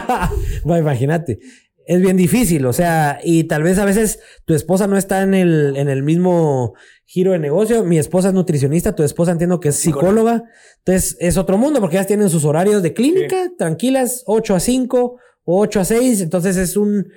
Va, 0.70 0.78
imagínate. 0.78 1.38
Es 1.86 2.00
bien 2.00 2.16
difícil, 2.16 2.66
o 2.66 2.72
sea, 2.72 3.18
y 3.24 3.44
tal 3.44 3.62
vez 3.62 3.78
a 3.78 3.84
veces 3.84 4.20
tu 4.44 4.54
esposa 4.54 4.86
no 4.86 4.96
está 4.96 5.22
en 5.22 5.34
el, 5.34 5.76
en 5.76 5.88
el 5.88 6.02
mismo 6.02 6.74
giro 7.04 7.32
de 7.32 7.40
negocio. 7.40 7.82
Mi 7.84 7.98
esposa 7.98 8.28
es 8.28 8.34
nutricionista, 8.34 8.94
tu 8.94 9.02
esposa 9.02 9.32
entiendo 9.32 9.58
que 9.58 9.70
es 9.70 9.76
psicóloga. 9.76 10.44
Entonces 10.78 11.16
es 11.18 11.36
otro 11.36 11.58
mundo 11.58 11.80
porque 11.80 11.96
ellas 11.96 12.06
tienen 12.06 12.30
sus 12.30 12.44
horarios 12.44 12.82
de 12.82 12.94
clínica, 12.94 13.50
tranquilas, 13.58 14.22
8 14.26 14.54
a 14.54 14.60
5 14.60 15.16
o 15.44 15.60
8 15.60 15.80
a 15.80 15.84
6. 15.84 16.20
Entonces 16.20 16.56
es 16.56 16.76
un, 16.76 17.08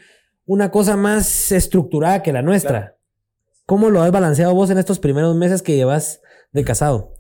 una 0.46 0.72
cosa 0.72 0.98
más 0.98 1.52
estructurada 1.52 2.24
que 2.24 2.34
la 2.34 2.42
nuestra. 2.42 2.98
¿Cómo 3.66 3.90
lo 3.90 4.02
has 4.02 4.12
balanceado 4.12 4.56
vos 4.56 4.70
en 4.72 4.80
estos 4.80 5.00
primeros 5.00 5.36
meses 5.36 5.62
que 5.62 5.76
llevas 5.76 6.22
de 6.52 6.64
casado? 6.64 7.14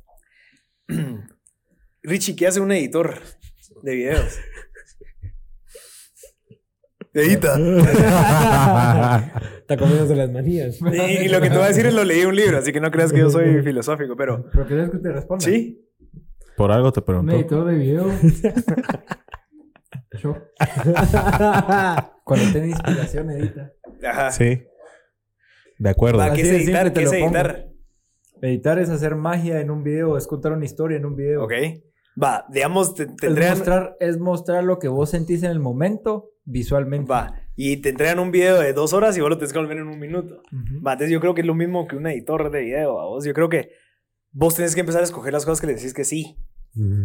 Richie, 2.01 2.35
¿qué 2.35 2.47
hace 2.47 2.59
un 2.59 2.71
editor 2.71 3.21
de 3.83 3.95
videos? 3.95 4.39
Edita. 7.13 7.55
Está 9.59 9.77
comiéndose 9.77 10.15
las 10.15 10.31
manías. 10.31 10.79
Y, 10.81 11.25
y 11.25 11.27
lo 11.29 11.39
que 11.41 11.49
te 11.49 11.55
voy 11.55 11.65
a 11.65 11.67
decir 11.67 11.85
es 11.85 11.93
lo 11.93 12.03
leí 12.03 12.21
en 12.21 12.27
un 12.27 12.35
libro, 12.35 12.57
así 12.57 12.71
que 12.73 12.79
no 12.81 12.89
creas 12.91 13.11
que 13.13 13.19
yo 13.19 13.29
soy 13.29 13.61
filosófico, 13.63 14.15
pero 14.15 14.45
Pero 14.51 14.67
querés 14.67 14.89
que 14.89 14.97
te 14.97 15.11
responda. 15.11 15.45
sí. 15.45 15.79
Por 16.57 16.71
algo 16.71 16.91
te 16.91 16.99
Un 16.99 17.05
preguntó. 17.05 17.33
editor 17.35 17.65
de 17.65 17.73
video. 17.75 18.05
Yo. 20.19 20.37
Cuando 22.23 22.51
tenés 22.53 22.69
inspiración, 22.69 23.31
edita. 23.31 23.71
Ajá. 24.07 24.31
Sí. 24.31 24.61
De 25.79 25.89
acuerdo. 25.89 26.19
Va, 26.19 26.31
¿Qué 26.33 26.41
es 26.41 26.49
de 26.51 26.57
editar? 26.57 26.93
¿Qué 26.93 27.03
es 27.03 27.11
editar? 27.11 27.69
Editar 28.41 28.77
es 28.77 28.89
hacer 28.89 29.15
magia 29.15 29.61
en 29.61 29.71
un 29.71 29.83
video, 29.83 30.15
es 30.15 30.27
contar 30.27 30.51
una 30.51 30.63
historia 30.65 30.97
en 30.97 31.05
un 31.05 31.15
video. 31.15 31.43
Ok. 31.43 31.53
Va, 32.21 32.45
digamos, 32.49 32.93
te, 32.95 33.05
te 33.07 33.13
Es 33.13 33.23
entregan. 33.23 33.57
mostrar, 33.57 33.97
es 33.99 34.19
mostrar 34.19 34.63
lo 34.63 34.79
que 34.79 34.87
vos 34.87 35.09
sentís 35.09 35.43
en 35.43 35.51
el 35.51 35.59
momento 35.59 36.31
visualmente. 36.45 37.09
Va, 37.11 37.33
y 37.55 37.77
te 37.77 37.89
entregan 37.89 38.19
un 38.19 38.31
video 38.31 38.59
de 38.59 38.73
dos 38.73 38.93
horas 38.93 39.17
y 39.17 39.21
vos 39.21 39.29
lo 39.29 39.37
tienes 39.37 39.53
que 39.53 39.59
volver 39.59 39.77
en 39.77 39.87
un 39.87 39.99
minuto. 39.99 40.41
Ujú. 40.51 40.83
Va, 40.85 40.93
entonces 40.93 41.11
yo 41.11 41.19
creo 41.19 41.33
que 41.33 41.41
es 41.41 41.47
lo 41.47 41.55
mismo 41.55 41.87
que 41.87 41.95
un 41.95 42.05
editor 42.07 42.51
de 42.51 42.61
video. 42.61 42.95
¿va? 42.95 43.05
Vos, 43.05 43.25
yo 43.25 43.33
creo 43.33 43.49
que 43.49 43.71
vos 44.31 44.55
tenés 44.55 44.73
que 44.75 44.81
empezar 44.81 45.01
a 45.01 45.05
escoger 45.05 45.33
las 45.33 45.45
cosas 45.45 45.61
que 45.61 45.67
le 45.67 45.75
decís 45.75 45.93
que 45.93 46.03
sí. 46.03 46.37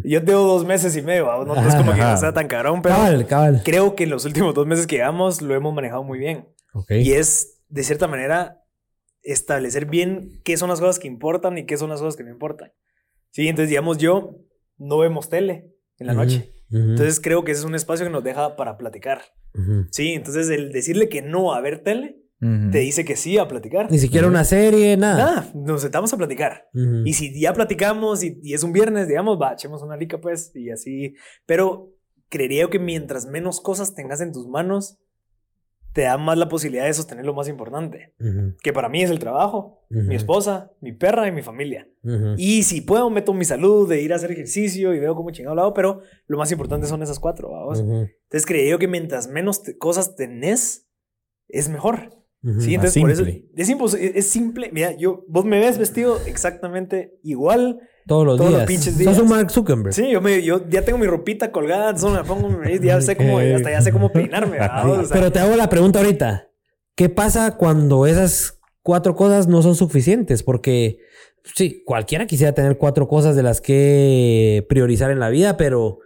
Yo 0.03 0.25
tengo 0.25 0.41
dos 0.45 0.65
meses 0.65 0.97
y 0.97 1.03
medio, 1.03 1.27
¿va? 1.27 1.45
no 1.45 1.55
es 1.55 1.75
como 1.75 1.93
que 1.93 2.01
Ajá. 2.01 2.13
no 2.13 2.17
sea 2.17 2.33
tan 2.33 2.49
cabrón, 2.49 2.81
pero 2.81 2.95
Cabal, 2.95 3.27
cabal. 3.27 3.63
creo 3.67 3.95
que 3.95 4.05
en 4.05 4.11
los 4.11 4.25
últimos 4.25 4.55
dos 4.55 4.67
meses 4.67 4.87
que 4.87 4.97
llevamos 4.97 5.43
lo 5.43 5.55
hemos 5.55 5.75
manejado 5.75 6.03
muy 6.03 6.19
bien. 6.19 6.49
Ok. 6.73 6.91
Y 6.93 7.13
es, 7.13 7.61
de 7.69 7.83
cierta 7.83 8.09
manera, 8.09 8.63
establecer 9.23 9.85
bien 9.85 10.41
qué 10.43 10.57
son 10.57 10.71
las 10.71 10.81
cosas 10.81 10.99
que 10.99 11.07
importan 11.07 11.59
y 11.59 11.67
qué 11.67 11.77
son 11.77 11.91
las 11.91 12.01
cosas 12.01 12.17
que 12.17 12.25
no 12.25 12.31
importan. 12.31 12.73
Sí, 13.31 13.47
entonces, 13.47 13.69
digamos, 13.69 13.99
yo 13.99 14.37
no 14.79 14.99
vemos 14.99 15.29
tele 15.29 15.75
en 15.99 16.07
la 16.07 16.15
noche. 16.15 16.55
Ujú, 16.71 16.79
Entonces, 16.91 17.21
creo 17.21 17.45
que 17.45 17.53
ese 17.53 17.61
es 17.61 17.65
un 17.67 17.75
espacio 17.75 18.07
que 18.07 18.13
nos 18.13 18.25
deja 18.25 18.57
para 18.57 18.77
platicar. 18.77 19.21
ujú. 19.55 19.87
Sí, 19.91 20.13
entonces, 20.13 20.49
el 20.51 20.71
decirle 20.73 21.09
que 21.09 21.23
no 21.23 21.53
a 21.55 21.61
ver 21.61 21.83
tele, 21.83 22.23
te 22.41 22.79
dice 22.79 23.05
que 23.05 23.17
sí 23.17 23.37
a 23.37 23.49
platicar. 23.49 23.91
Ni 23.91 23.99
siquiera 23.99 24.29
una 24.29 24.45
serie, 24.45 24.97
nada. 24.97 25.17
Nada, 25.19 25.51
nos 25.57 25.83
sentamos 25.83 26.13
a 26.13 26.17
platicar. 26.17 26.69
Y 27.05 27.13
si 27.15 27.41
ya 27.41 27.53
platicamos 27.53 28.23
y, 28.23 28.39
y 28.45 28.55
es 28.55 28.63
un 28.63 28.73
viernes, 28.73 29.09
digamos, 29.09 29.41
va, 29.41 29.55
echemos 29.55 29.83
una 29.83 29.97
lica, 29.97 30.21
pues, 30.21 30.53
y 30.55 30.71
así. 30.71 31.15
Pero 31.47 31.91
creería 32.29 32.69
que 32.71 32.79
mientras 32.79 33.27
menos 33.27 33.61
cosas 33.61 33.95
tengas 33.95 34.21
en 34.21 34.31
tus 34.33 34.47
manos, 34.47 34.99
te 35.93 36.03
da 36.03 36.17
más 36.19 36.39
la 36.39 36.49
posibilidad 36.49 36.85
de 36.85 36.95
sostener 36.95 37.25
lo 37.25 37.35
más 37.35 37.49
importante. 37.49 38.15
Ujú, 38.21 38.55
Que 38.63 38.73
para 38.73 38.89
mí 38.89 39.03
es 39.03 39.11
el 39.11 39.19
trabajo, 39.19 39.85
Ujú. 39.91 40.03
mi 40.03 40.15
esposa, 40.15 40.71
mi 40.81 40.93
perra 40.93 41.27
y 41.27 41.33
mi 41.33 41.43
familia. 41.43 41.89
ujú. 42.05 42.35
Y 42.37 42.63
si 42.63 42.81
puedo, 42.83 43.11
meto 43.11 43.35
mi 43.35 43.45
salud 43.45 43.89
de 43.89 44.01
ir 44.03 44.13
a 44.13 44.17
hacer 44.17 44.31
ejercicio 44.33 44.95
y 44.95 45.01
veo 45.01 45.15
cómo 45.15 45.31
chingado 45.31 45.57
lo 45.57 45.63
hago, 45.63 45.75
pero 45.75 46.03
lo 46.27 46.39
más 46.39 46.53
importante 46.53 46.87
son 46.87 47.03
esas 47.03 47.19
cuatro, 47.19 47.51
vamos. 47.51 47.81
Entonces 47.81 48.47
creería 48.47 48.73
yo 48.73 48.79
que 48.79 48.87
mientras 48.89 49.29
menos 49.29 49.63
te- 49.63 49.77
cosas 49.79 50.15
tenés, 50.15 50.87
es 51.49 51.69
mejor. 51.69 52.15
Sí, 52.61 52.75
entonces 52.75 53.01
por 53.03 53.11
eso 53.11 53.25
simple. 53.25 53.49
es, 53.57 53.69
impos- 53.69 53.99
es 53.99 54.27
simple. 54.29 54.71
Mira, 54.73 54.97
yo, 54.97 55.25
vos 55.29 55.45
me 55.45 55.59
ves 55.59 55.77
vestido 55.77 56.21
exactamente 56.27 57.19
igual. 57.25 57.81
Todos 58.07 58.25
los 58.25 58.37
Todos 58.39 58.51
los 58.53 58.61
días. 58.61 58.69
pinches 58.69 58.95
Sos 58.95 58.99
días. 58.99 59.19
un 59.19 59.29
Mark 59.29 59.51
Zuckerberg. 59.51 59.93
Sí, 59.93 60.09
yo, 60.11 60.21
me, 60.21 60.43
yo 60.43 60.67
ya 60.69 60.83
tengo 60.85 60.99
mi 60.99 61.07
ropita 61.07 61.51
colgada, 61.51 61.97
solo 61.99 62.23
me 62.23 62.29
pongo 62.29 62.49
mi 62.49 62.79
ya 62.79 63.01
sé 63.01 63.17
cómo, 63.17 63.39
hasta 63.39 63.71
ya 63.73 63.83
sé 63.83 63.91
cómo 63.93 64.13
peinarme. 64.13 64.53
¿verdad? 64.59 64.89
O 65.01 65.05
sea, 65.05 65.17
Pero 65.17 65.33
te 65.33 65.41
hago 65.41 65.57
la 65.57 65.69
pregunta 65.69 65.99
ahorita. 65.99 66.49
¿Qué 66.95 67.09
pasa 67.09 67.57
cuando 67.57 68.07
esas 68.07 68.61
cuatro 68.83 69.15
cosas 69.17 69.47
no 69.49 69.61
son 69.63 69.75
suficientes? 69.75 70.43
Porque 70.45 70.99
sí, 71.57 71.83
cualquiera 71.85 72.27
quisiera 72.27 72.53
tener 72.53 72.79
cuatro 72.79 73.09
cosas 73.09 73.35
de 73.37 73.43
las 73.43 73.61
que 73.61 74.65
priorizar 74.69 75.11
en 75.11 75.19
la 75.19 75.29
vida, 75.29 75.57
pero 75.57 75.99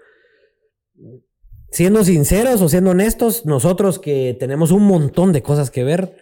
siendo 1.70 2.04
sinceros 2.04 2.60
o 2.60 2.68
siendo 2.68 2.90
honestos, 2.90 3.46
nosotros 3.46 3.98
que 3.98 4.36
tenemos 4.38 4.72
un 4.72 4.82
montón 4.84 5.32
de 5.32 5.42
cosas 5.42 5.70
que 5.70 5.84
ver, 5.84 6.16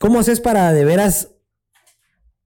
¿cómo 0.00 0.18
haces 0.18 0.40
para 0.40 0.72
de 0.72 0.84
veras 0.84 1.28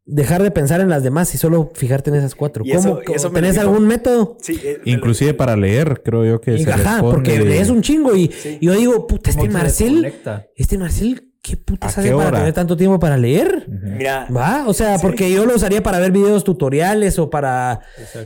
dejar 0.06 0.42
de 0.42 0.50
pensar 0.50 0.82
en 0.82 0.90
las 0.90 1.02
demás 1.02 1.34
y 1.34 1.38
solo 1.38 1.70
fijarte 1.74 2.10
en 2.10 2.16
esas 2.16 2.34
cuatro? 2.34 2.62
Eso- 2.66 3.00
¿Cómo, 3.06 3.14
eso 3.16 3.30
¿Tenés 3.30 3.56
algún 3.56 3.86
método? 3.86 4.36
sí, 4.42 4.60
eh, 4.62 4.80
lo- 4.84 4.92
Inclusive 4.92 5.32
para 5.32 5.56
leer, 5.56 6.02
creo 6.04 6.26
yo 6.26 6.40
que 6.40 6.56
Y, 6.56 6.64
se 6.64 6.70
ajá, 6.72 7.00
porque 7.00 7.38
lees 7.40 7.70
un 7.70 7.80
chingo 7.80 8.14
y, 8.14 8.28
Sí. 8.30 8.58
y 8.60 8.66
yo 8.66 8.72
digo, 8.74 9.06
puta, 9.06 9.30
este 9.30 9.40
¿Cómo 9.46 9.52
se 9.52 9.58
Marcel, 9.58 10.14
este 10.56 10.76
Marcel, 10.78 11.32
¿qué 11.44 11.58
putas 11.58 11.96
¿A 11.96 12.00
hace 12.00 12.10
para 12.10 12.28
hora? 12.28 12.38
tener 12.38 12.54
tanto 12.54 12.74
tiempo 12.74 12.98
para 12.98 13.18
leer? 13.18 13.66
Mira, 13.68 14.26
¿Va? 14.34 14.64
O 14.66 14.72
sea, 14.72 14.96
Sí. 14.98 15.06
porque 15.06 15.30
yo 15.30 15.44
lo 15.44 15.54
usaría 15.54 15.82
para 15.82 15.98
ver 15.98 16.10
videos 16.10 16.42
tutoriales 16.42 17.18
o 17.18 17.28
para 17.28 17.80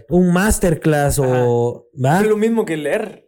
un 0.08 0.32
masterclass 0.32 1.18
o... 1.18 1.88
¿Va? 2.02 2.20
es 2.20 2.28
lo 2.28 2.36
mismo 2.36 2.64
que 2.64 2.76
leer. 2.76 3.26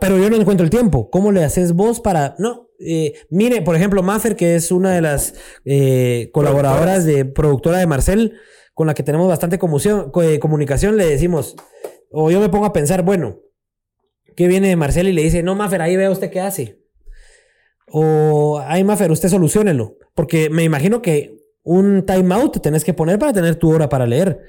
Pero 0.00 0.16
yo 0.16 0.30
no 0.30 0.36
encuentro 0.36 0.64
el 0.64 0.70
tiempo. 0.70 1.10
¿Cómo 1.10 1.32
le 1.32 1.42
haces 1.42 1.72
vos 1.72 2.00
para...? 2.00 2.36
No, 2.38 2.68
eh, 2.78 3.14
mire, 3.30 3.62
por 3.62 3.74
ejemplo, 3.74 4.02
Maffer, 4.04 4.36
que 4.36 4.54
es 4.54 4.70
una 4.70 4.92
de 4.92 5.00
las 5.00 5.34
eh, 5.64 6.30
colaboradoras 6.32 7.04
de 7.04 7.24
productora 7.24 7.78
de 7.78 7.86
Marcel, 7.88 8.34
con 8.74 8.86
la 8.86 8.94
que 8.94 9.02
tenemos 9.02 9.28
bastante 9.28 9.56
eh, 9.56 10.38
comunicación, 10.38 10.96
le 10.96 11.06
decimos, 11.06 11.56
o 12.10 12.30
yo 12.30 12.38
me 12.40 12.48
pongo 12.48 12.66
a 12.66 12.72
pensar, 12.72 13.02
bueno, 13.02 13.40
¿qué 14.36 14.46
viene 14.46 14.68
de 14.68 14.76
Marcel? 14.76 15.08
Y 15.08 15.12
le 15.12 15.22
dice, 15.22 15.42
no, 15.42 15.54
Maffer, 15.56 15.82
ahí 15.82 15.96
vea 15.96 16.10
usted 16.10 16.30
qué 16.30 16.40
hace. 16.40 16.81
O, 17.92 18.58
ay, 18.66 18.84
Maffer, 18.84 19.10
usted 19.10 19.28
solucionelo. 19.28 19.98
Porque 20.14 20.48
me 20.48 20.64
imagino 20.64 21.02
que 21.02 21.36
un 21.62 22.04
timeout 22.06 22.60
tenés 22.60 22.84
que 22.84 22.94
poner 22.94 23.18
para 23.18 23.32
tener 23.32 23.56
tu 23.56 23.70
hora 23.70 23.88
para 23.88 24.06
leer. 24.06 24.40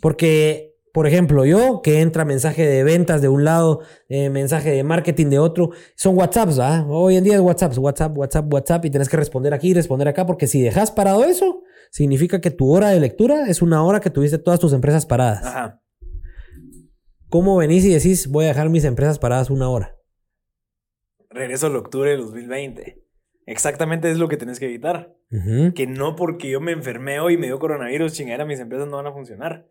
Porque, 0.00 0.74
por 0.92 1.06
ejemplo, 1.06 1.44
yo 1.44 1.80
que 1.80 2.00
entra 2.00 2.24
mensaje 2.24 2.66
de 2.66 2.82
ventas 2.82 3.22
de 3.22 3.28
un 3.28 3.44
lado, 3.44 3.80
eh, 4.08 4.30
mensaje 4.30 4.70
de 4.70 4.82
marketing 4.82 5.26
de 5.26 5.38
otro, 5.38 5.70
son 5.94 6.18
WhatsApps, 6.18 6.58
¿ah? 6.58 6.84
Hoy 6.88 7.16
en 7.16 7.24
día 7.24 7.34
es 7.34 7.40
WhatsApp, 7.40 7.78
WhatsApp, 7.78 8.18
WhatsApp, 8.18 8.52
WhatsApp, 8.52 8.84
y 8.84 8.90
tenés 8.90 9.08
que 9.08 9.16
responder 9.16 9.54
aquí, 9.54 9.72
responder 9.72 10.08
acá, 10.08 10.26
porque 10.26 10.46
si 10.46 10.60
dejas 10.60 10.90
parado 10.90 11.24
eso, 11.24 11.62
significa 11.90 12.40
que 12.40 12.50
tu 12.50 12.70
hora 12.70 12.90
de 12.90 13.00
lectura 13.00 13.46
es 13.48 13.62
una 13.62 13.82
hora 13.84 14.00
que 14.00 14.10
tuviste 14.10 14.38
todas 14.38 14.58
tus 14.58 14.72
empresas 14.72 15.06
paradas. 15.06 15.44
Ajá. 15.44 15.80
¿Cómo 17.28 17.56
venís 17.56 17.84
y 17.84 17.94
decís, 17.94 18.28
voy 18.28 18.44
a 18.44 18.48
dejar 18.48 18.68
mis 18.68 18.84
empresas 18.84 19.18
paradas 19.18 19.48
una 19.48 19.70
hora? 19.70 19.96
Regreso 21.34 21.66
al 21.66 21.76
octubre 21.76 22.10
de 22.10 22.16
2020. 22.16 23.02
Exactamente 23.46 24.10
es 24.10 24.18
lo 24.18 24.28
que 24.28 24.36
tenés 24.36 24.58
que 24.60 24.66
evitar. 24.66 25.14
Que 25.74 25.86
no 25.86 26.14
porque 26.14 26.50
yo 26.50 26.60
me 26.60 26.72
enfermé 26.72 27.18
hoy 27.18 27.34
y 27.34 27.36
me 27.38 27.46
dio 27.46 27.58
coronavirus, 27.58 28.12
chingadera, 28.12 28.44
mis 28.44 28.60
empresas 28.60 28.86
no 28.86 28.96
van 28.96 29.06
a 29.06 29.12
funcionar. 29.12 29.66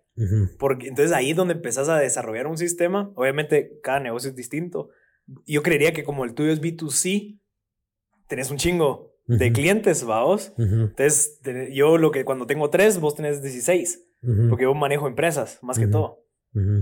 Porque 0.58 0.88
entonces 0.88 1.14
ahí 1.14 1.32
es 1.32 1.38
donde 1.38 1.54
empezás 1.54 1.88
a 1.88 1.98
desarrollar 1.98 2.48
un 2.48 2.58
sistema. 2.58 3.12
Obviamente, 3.16 3.80
cada 3.84 4.00
negocio 4.00 4.30
es 4.32 4.36
distinto. 4.36 4.90
Yo 5.46 5.62
creería 5.64 5.94
que 5.94 6.04
como 6.04 6.26
el 6.26 6.34
tuyo 6.34 6.52
es 6.52 6.62
B2C, 6.62 7.40
tenés 8.28 8.50
un 8.52 8.58
chingo 8.58 9.14
de 9.28 9.54
clientes, 9.54 10.04
vaos. 10.04 10.52
Entonces, 10.58 11.40
yo 11.72 11.98
lo 11.98 12.12
que 12.12 12.26
cuando 12.26 12.48
tengo 12.48 12.70
tres, 12.70 13.00
vos 13.00 13.16
tenés 13.16 13.42
16. 13.42 14.04
ujú, 14.24 14.50
Porque 14.50 14.64
yo 14.64 14.74
manejo 14.74 15.08
empresas, 15.08 15.60
más 15.62 15.78
que 15.80 15.88
todo. 15.88 16.26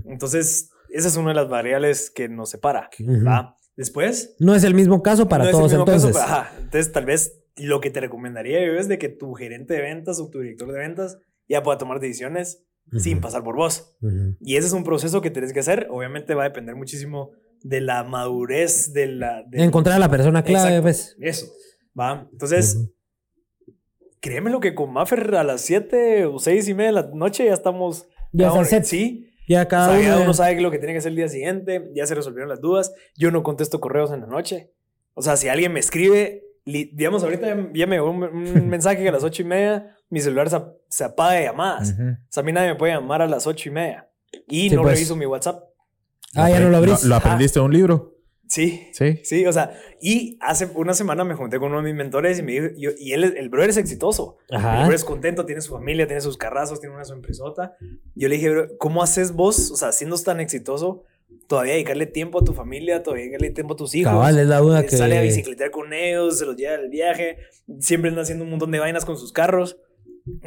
Entonces, 0.05 0.71
esa 0.89 1.07
es 1.09 1.17
una 1.17 1.29
de 1.29 1.35
las 1.35 1.49
variables 1.49 2.09
que 2.09 2.27
nos 2.29 2.49
separa. 2.49 2.89
¿va? 3.27 3.55
Después, 3.79 4.35
No 4.39 4.53
es 4.55 4.63
el 4.65 4.73
mismo 4.75 5.01
caso 5.01 5.29
para 5.29 5.45
no 5.45 5.49
es 5.49 5.55
el 5.55 5.57
todos 5.59 5.71
mismo 5.71 5.85
caso, 5.85 6.07
entonces. 6.07 6.21
pero, 6.21 6.37
ajá. 6.37 6.51
Entonces, 6.57 6.91
tal 6.91 7.05
vez 7.05 7.39
lo 7.55 7.79
que 7.79 7.89
te 7.89 8.01
recomendaría 8.01 8.65
yo 8.65 8.73
es 8.73 8.87
de 8.89 8.97
que 8.97 9.07
tu 9.09 9.33
gerente 9.35 9.73
de 9.73 9.81
ventas 9.81 10.19
o 10.19 10.29
tu 10.29 10.39
director 10.41 10.69
de 10.71 10.79
ventas 10.79 11.17
ya 11.47 11.63
pueda 11.63 11.77
tomar 11.77 11.99
decisiones 12.01 12.65
sin 12.97 13.13
Ujú, 13.19 13.21
pasar 13.21 13.43
por 13.43 13.55
vos. 13.55 13.95
ujú. 14.01 14.35
Y 14.41 14.57
ese 14.57 14.67
es 14.67 14.73
un 14.73 14.83
proceso 14.83 15.21
que 15.21 15.31
tienes 15.31 15.53
que 15.53 15.61
hacer. 15.61 15.87
Obviamente 15.91 16.33
va 16.35 16.43
a 16.43 16.49
depender 16.49 16.75
muchísimo 16.75 17.31
de 17.63 17.79
la 17.81 18.03
madurez 18.03 18.91
de 18.93 19.07
la... 19.07 19.43
de- 19.47 19.63
Encontrar 19.63 19.95
a 19.95 19.99
la 19.99 20.09
persona 20.09 20.43
clave, 20.43 20.81
pues. 20.81 21.15
Eso. 21.21 21.47
Va. 21.97 22.27
Entonces, 22.33 22.75
Ujú. 22.75 22.93
créeme 24.19 24.49
lo 24.49 24.59
que 24.59 24.75
con 24.75 24.91
Maffer 24.91 25.35
a 25.35 25.43
las 25.43 25.61
7 25.61 26.25
o 26.25 26.39
6 26.39 26.67
y 26.67 26.73
media 26.73 26.87
de 26.87 26.93
la 27.01 27.09
noche 27.13 27.45
ya 27.45 27.53
estamos... 27.53 28.07
Ya 28.31 28.47
está 28.49 28.65
set. 28.65 28.83
Sí. 28.83 29.28
Ya 29.49 29.63
O 29.63 29.67
cada 29.67 29.97
sea, 29.99 30.17
ya 30.17 30.23
uno. 30.23 30.33
sabe 30.33 30.61
lo 30.61 30.71
que 30.71 30.77
tiene 30.77 30.93
que 30.93 30.99
hacer 30.99 31.09
el 31.09 31.15
día 31.17 31.27
siguiente, 31.27 31.89
ya 31.93 32.05
se 32.05 32.15
resolvieron 32.15 32.47
las 32.49 32.61
dudas. 32.61 32.93
Yo 33.17 33.31
no 33.31 33.43
contesto 33.43 33.81
correos 33.81 34.11
en 34.11 34.21
la 34.21 34.27
noche. 34.27 34.71
O 35.15 35.21
sea, 35.21 35.35
si 35.35 35.49
alguien 35.49 35.73
me 35.73 35.79
escribe, 35.81 36.43
li- 36.65 36.91
digamos, 36.93 37.23
ahorita 37.23 37.47
ya, 37.47 37.69
ya 37.73 37.87
me 37.87 37.95
llegó 37.97 38.11
un, 38.11 38.23
un 38.23 38.69
mensaje 38.69 39.01
que 39.03 39.09
a 39.09 39.11
las 39.11 39.23
ocho 39.23 39.41
y 39.41 39.45
media 39.45 39.97
mi 40.09 40.21
celular 40.21 40.49
se, 40.49 40.61
se 40.87 41.03
apaga 41.03 41.33
de 41.33 41.43
llamadas. 41.45 41.91
O 41.91 41.95
sea, 42.29 42.41
a 42.41 42.43
mí 42.45 42.51
nadie 42.53 42.69
me 42.69 42.75
puede 42.75 42.93
llamar 42.93 43.21
a 43.23 43.27
las 43.27 43.45
ocho 43.47 43.67
y 43.69 43.71
media. 43.71 44.07
Y 44.47 44.69
Sí, 44.69 44.75
no 44.75 44.83
pues. 44.83 44.93
reviso 44.93 45.15
mi 45.15 45.25
WhatsApp. 45.25 45.63
Ah, 46.35 46.49
ya 46.49 46.59
no 46.59 46.69
lo 46.69 46.77
abrís. 46.77 47.03
¿Lo, 47.03 47.15
aprendiste 47.15 47.59
de 47.59 47.65
un 47.65 47.73
libro? 47.73 48.13
Sí. 48.49 48.89
Sí. 48.93 49.19
Sí, 49.23 49.45
o 49.45 49.53
sea, 49.53 49.79
y 50.01 50.37
hace 50.41 50.67
una 50.75 50.93
semana 50.93 51.23
me 51.23 51.35
junté 51.35 51.59
con 51.59 51.69
uno 51.69 51.77
de 51.81 51.83
mis 51.85 51.95
mentores 51.95 52.39
y 52.39 52.43
me 52.43 52.51
dijo, 52.53 52.65
yo- 52.77 52.91
y 52.97 53.13
él, 53.13 53.23
el 53.37 53.49
brother 53.49 53.69
es 53.69 53.77
exitoso. 53.77 54.37
Ajá. 54.51 54.71
El 54.71 54.77
brother 54.79 54.95
es 54.95 55.05
contento, 55.05 55.45
tiene 55.45 55.61
su 55.61 55.71
familia, 55.71 56.07
tiene 56.07 56.21
sus 56.21 56.35
carrazos, 56.35 56.79
tiene 56.81 56.95
una 56.95 57.05
su 57.05 57.13
empresota. 57.13 57.75
Yo 58.15 58.27
le 58.27 58.35
dije, 58.35 58.49
bro, 58.49 58.67
¿cómo 58.79 59.03
haces 59.03 59.31
vos, 59.33 59.69
o 59.71 59.75
sea, 59.77 59.91
siendo 59.91 60.17
tan 60.17 60.39
exitoso, 60.39 61.03
todavía 61.47 61.73
dedicarle 61.73 62.07
tiempo 62.07 62.39
a 62.39 62.43
tu 62.43 62.53
familia, 62.53 63.03
todavía 63.03 63.25
dedicarle 63.25 63.51
tiempo 63.51 63.75
a 63.75 63.77
tus 63.77 63.93
hijos? 63.93 64.11
Cabal, 64.11 64.39
es 64.39 64.47
la 64.47 64.57
duda 64.57 64.79
Eh, 64.81 64.85
que. 64.87 64.97
Sale 64.97 65.17
a 65.17 65.21
bicicletear 65.21 65.69
con 65.69 65.93
ellos, 65.93 66.39
se 66.39 66.45
los 66.47 66.55
lleva 66.55 66.73
al 66.73 66.89
viaje, 66.89 67.37
siempre 67.79 68.09
anda 68.09 68.23
haciendo 68.23 68.43
un 68.45 68.49
montón 68.49 68.71
de 68.71 68.79
vainas 68.79 69.05
con 69.05 69.15
sus 69.17 69.31
carros. 69.31 69.77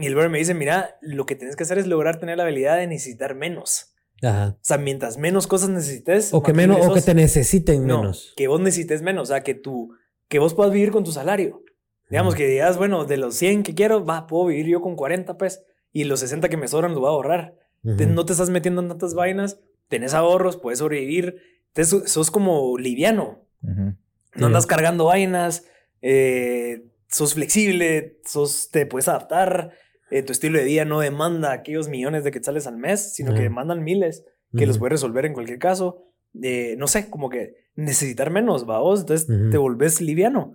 Y 0.01 0.07
el 0.07 0.15
brother 0.15 0.31
me 0.31 0.39
dice, 0.39 0.55
mira, 0.55 0.97
lo 1.01 1.25
que 1.25 1.35
tienes 1.37 1.55
que 1.57 1.63
hacer 1.63 1.79
es 1.79 1.87
lograr 1.87 2.19
tener 2.19 2.37
la 2.37 2.43
habilidad 2.45 2.79
de 2.79 2.87
necesitar 2.89 3.35
menos. 3.37 3.92
Ajá. 4.23 4.57
O 4.57 4.65
sea, 4.65 4.79
mientras 4.79 5.19
menos 5.19 5.47
cosas 5.47 5.69
necesites... 5.71 6.33
O 6.33 6.43
que 6.43 6.53
menos, 6.53 6.87
o 6.87 6.95
que 6.95 7.01
te 7.03 7.15
necesiten 7.15 7.87
No, 7.87 8.01
menos. 8.03 8.33
que 8.37 8.47
vos 8.49 8.61
necesites 8.61 9.03
menos, 9.03 9.23
o 9.31 9.33
sea, 9.33 9.43
que 9.43 9.55
tú, 9.55 9.95
que 10.29 10.39
vos 10.39 10.55
puedas 10.55 10.73
vivir 10.73 10.91
con 10.93 11.03
tu 11.05 11.13
salario. 11.13 11.63
Digamos 12.09 12.35
que 12.35 12.47
digas, 12.47 12.77
bueno, 12.77 13.05
de 13.07 13.17
los 13.17 13.35
100 13.37 13.63
que 13.63 13.75
quiero, 13.75 14.05
va, 14.05 14.27
puedo 14.27 14.47
vivir 14.47 14.67
yo 14.67 14.81
con 14.83 14.97
40, 14.97 15.39
pues, 15.39 15.65
y 15.93 16.05
los 16.05 16.21
60 16.21 16.49
que 16.51 16.57
me 16.59 16.69
sobran 16.69 16.93
los 16.93 17.01
voy 17.01 17.09
a 17.09 17.13
ahorrar. 17.13 17.55
Te- 17.83 18.05
Ujú. 18.05 18.13
no 18.13 18.25
te 18.27 18.33
estás 18.33 18.51
metiendo 18.51 18.81
en 18.83 18.89
tantas 18.89 19.15
vainas, 19.15 19.59
tenés 19.89 20.13
ahorros, 20.15 20.57
puedes 20.57 20.79
sobrevivir, 20.79 21.39
entonces 21.75 22.13
sos 22.13 22.31
como 22.31 22.77
liviano, 22.79 23.45
no 23.63 24.47
andas 24.47 24.67
cargando 24.67 25.07
vainas, 25.07 25.65
eh, 26.01 26.85
sos 27.09 27.35
flexible, 27.35 28.21
sos, 28.25 28.71
te 28.71 28.87
puedes 28.87 29.09
adaptar, 29.09 29.73
eh, 30.13 30.23
tu 30.23 30.33
estilo 30.33 30.59
de 30.59 30.65
vida 30.65 30.85
no 30.85 31.01
demanda 31.01 31.53
aquellos 31.53 31.89
millones 31.89 32.23
de 32.23 32.31
quetzales 32.31 32.67
al 32.67 32.77
mes, 32.77 33.15
sino 33.15 33.35
que 33.35 33.41
demandan 33.41 33.83
miles 33.83 34.25
que 34.57 34.67
los 34.67 34.79
puedes 34.79 34.93
resolver 34.93 35.25
en 35.25 35.33
cualquier 35.33 35.59
caso. 35.59 36.05
Eh, 36.43 36.77
no 36.79 36.87
sé, 36.87 37.09
como 37.09 37.31
que 37.31 37.55
necesitar 37.75 38.31
menos, 38.31 38.69
va 38.69 38.79
vos, 38.79 39.01
entonces 39.01 39.27
te 39.51 39.57
volvés 39.57 40.03
liviano. 40.03 40.55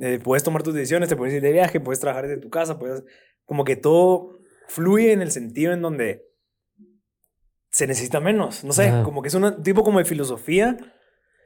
Eh, 0.00 0.20
puedes 0.22 0.42
tomar 0.42 0.62
tus 0.62 0.74
decisiones, 0.74 1.08
te 1.08 1.16
puedes 1.16 1.34
ir 1.34 1.42
de 1.42 1.52
viaje, 1.52 1.80
puedes 1.80 2.00
trabajar 2.00 2.28
desde 2.28 2.40
tu 2.40 2.50
casa, 2.50 2.78
puedes, 2.78 3.02
como 3.46 3.64
que 3.64 3.76
todo 3.76 4.38
fluye 4.68 5.12
en 5.12 5.22
el 5.22 5.30
sentido 5.30 5.72
en 5.72 5.82
donde 5.82 6.26
se 7.70 7.86
necesita 7.86 8.20
menos. 8.20 8.64
No 8.64 8.74
sé, 8.74 8.88
Ajá. 8.88 9.02
como 9.04 9.22
que 9.22 9.28
es 9.28 9.34
un 9.34 9.62
tipo 9.62 9.82
como 9.82 9.98
de 9.98 10.04
filosofía 10.04 10.76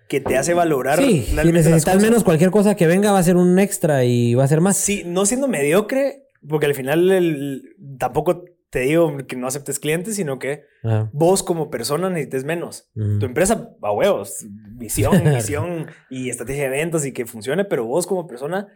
que 0.09 0.21
te 0.21 0.37
hace 0.37 0.55
valorar. 0.55 0.99
Sí, 0.99 1.23
si 1.23 1.53
necesitas 1.53 2.03
menos, 2.03 2.25
cualquier 2.25 2.51
cosa 2.51 2.75
que 2.75 2.87
venga 2.87 3.13
va 3.13 3.19
a 3.19 3.23
ser 3.23 3.37
un 3.37 3.59
extra 3.59 4.05
y 4.05 4.35
va 4.35 4.45
a 4.45 4.49
ser 4.49 4.61
más. 4.61 4.77
Sí, 4.77 5.03
no 5.07 5.27
siendo 5.27 5.49
mediocre, 5.49 6.26
porque 6.49 6.67
al 6.67 6.75
final 6.75 7.11
el- 7.11 7.63
tampoco 7.99 8.45
te 8.71 8.81
digo 8.81 9.17
que 9.29 9.37
no 9.37 9.47
aceptes 9.47 9.79
clientes, 9.79 10.17
sino 10.17 10.39
que 10.39 10.65
Ajá. 10.83 11.09
vos 11.13 11.43
como 11.43 11.71
persona 11.71 12.11
necesites 12.11 12.45
menos. 12.45 12.91
Tu 12.95 13.25
empresa, 13.25 13.71
a 13.81 13.93
huevos, 13.93 14.45
visión, 14.75 15.13
misión 15.25 15.87
y 16.11 16.29
estrategia 16.31 16.65
de 16.65 16.71
ventas 16.71 17.07
y 17.07 17.13
que 17.13 17.27
funcione, 17.27 17.65
pero 17.65 17.87
vos 17.87 18.07
como 18.07 18.27
persona 18.27 18.67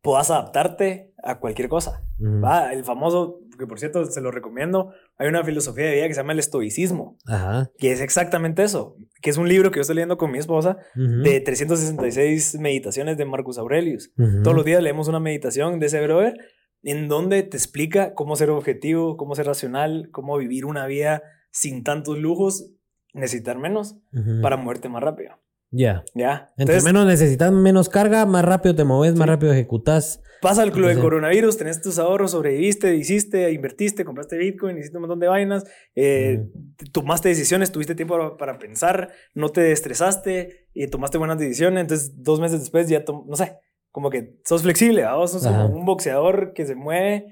puedas 0.00 0.30
adaptarte 0.30 1.12
a 1.22 1.38
cualquier 1.38 1.68
cosa. 1.68 2.02
Va, 2.20 2.72
el 2.72 2.84
famoso, 2.84 3.40
que 3.58 3.66
por 3.66 3.78
cierto 3.78 4.04
se 4.06 4.20
lo 4.20 4.30
recomiendo, 4.30 4.92
hay 5.18 5.28
una 5.28 5.44
filosofía 5.44 5.86
de 5.86 5.94
vida 5.96 6.08
que 6.08 6.14
se 6.14 6.20
llama 6.20 6.32
el 6.32 6.38
estoicismo, 6.38 7.18
Ajá. 7.26 7.70
que 7.78 7.92
es 7.92 8.00
exactamente 8.00 8.62
eso, 8.62 8.96
que 9.20 9.30
es 9.30 9.36
un 9.36 9.48
libro 9.48 9.70
que 9.70 9.76
yo 9.76 9.82
estoy 9.82 9.96
leyendo 9.96 10.16
con 10.18 10.30
mi 10.32 10.38
esposa 10.38 10.78
Ujú. 10.96 11.22
de 11.22 11.40
366 11.40 12.58
meditaciones 12.58 13.16
de 13.16 13.24
Marcus 13.24 13.58
Aurelius. 13.58 14.12
Todos 14.42 14.56
los 14.56 14.64
días 14.64 14.82
leemos 14.82 15.08
una 15.08 15.20
meditación 15.20 15.78
de 15.78 15.86
ese 15.86 16.00
brother 16.02 16.34
en 16.82 17.08
donde 17.08 17.42
te 17.42 17.56
explica 17.56 18.14
cómo 18.14 18.36
ser 18.36 18.50
objetivo, 18.50 19.16
cómo 19.16 19.34
ser 19.34 19.46
racional, 19.46 20.08
cómo 20.10 20.36
vivir 20.38 20.64
una 20.64 20.86
vida 20.86 21.22
sin 21.50 21.84
tantos 21.84 22.18
lujos, 22.18 22.70
necesitar 23.14 23.58
menos 23.58 23.96
Ujú. 24.12 24.40
para 24.40 24.56
moverte 24.56 24.88
más 24.88 25.02
rápido. 25.02 25.38
Ya. 25.74 26.04
¿Ya? 26.14 26.48
Entre 26.58 26.76
Entonces, 26.76 26.84
menos 26.84 27.06
necesitas 27.06 27.50
menos 27.50 27.88
carga, 27.88 28.26
más 28.26 28.44
rápido 28.44 28.74
te 28.74 28.84
moves, 28.84 29.14
más 29.14 29.24
Sí. 29.26 29.30
rápido 29.30 29.52
ejecutas. 29.52 30.20
pasa 30.42 30.64
el 30.64 30.72
club 30.72 30.92
Sí. 30.92 31.00
coronavirus, 31.00 31.56
tenés 31.56 31.80
tus 31.80 32.00
ahorros, 32.00 32.32
sobreviviste, 32.32 32.96
hiciste, 32.96 33.52
invertiste, 33.52 34.04
compraste 34.04 34.36
Bitcoin, 34.36 34.76
hiciste 34.76 34.96
un 34.96 35.02
montón 35.02 35.20
de 35.20 35.28
vainas, 35.28 35.64
eh, 35.94 36.44
tomaste 36.90 37.28
decisiones, 37.28 37.70
tuviste 37.70 37.94
tiempo 37.94 38.16
para, 38.18 38.36
para 38.36 38.58
pensar, 38.58 39.12
no 39.34 39.50
te 39.50 39.70
estresaste 39.70 40.66
y 40.74 40.88
tomaste 40.88 41.16
buenas 41.16 41.38
decisiones. 41.38 41.82
Entonces, 41.82 42.12
dos 42.24 42.40
meses 42.40 42.58
después 42.58 42.88
ya, 42.88 43.04
no 43.06 43.36
sé, 43.36 43.56
como 43.92 44.10
que 44.10 44.40
sos 44.44 44.62
flexible, 44.62 45.04
¿va? 45.04 45.14
vos 45.16 45.30
sos 45.30 45.46
Ajá. 45.46 45.62
como 45.68 45.76
un 45.78 45.84
boxeador 45.84 46.52
que 46.54 46.66
se 46.66 46.74
mueve 46.74 47.26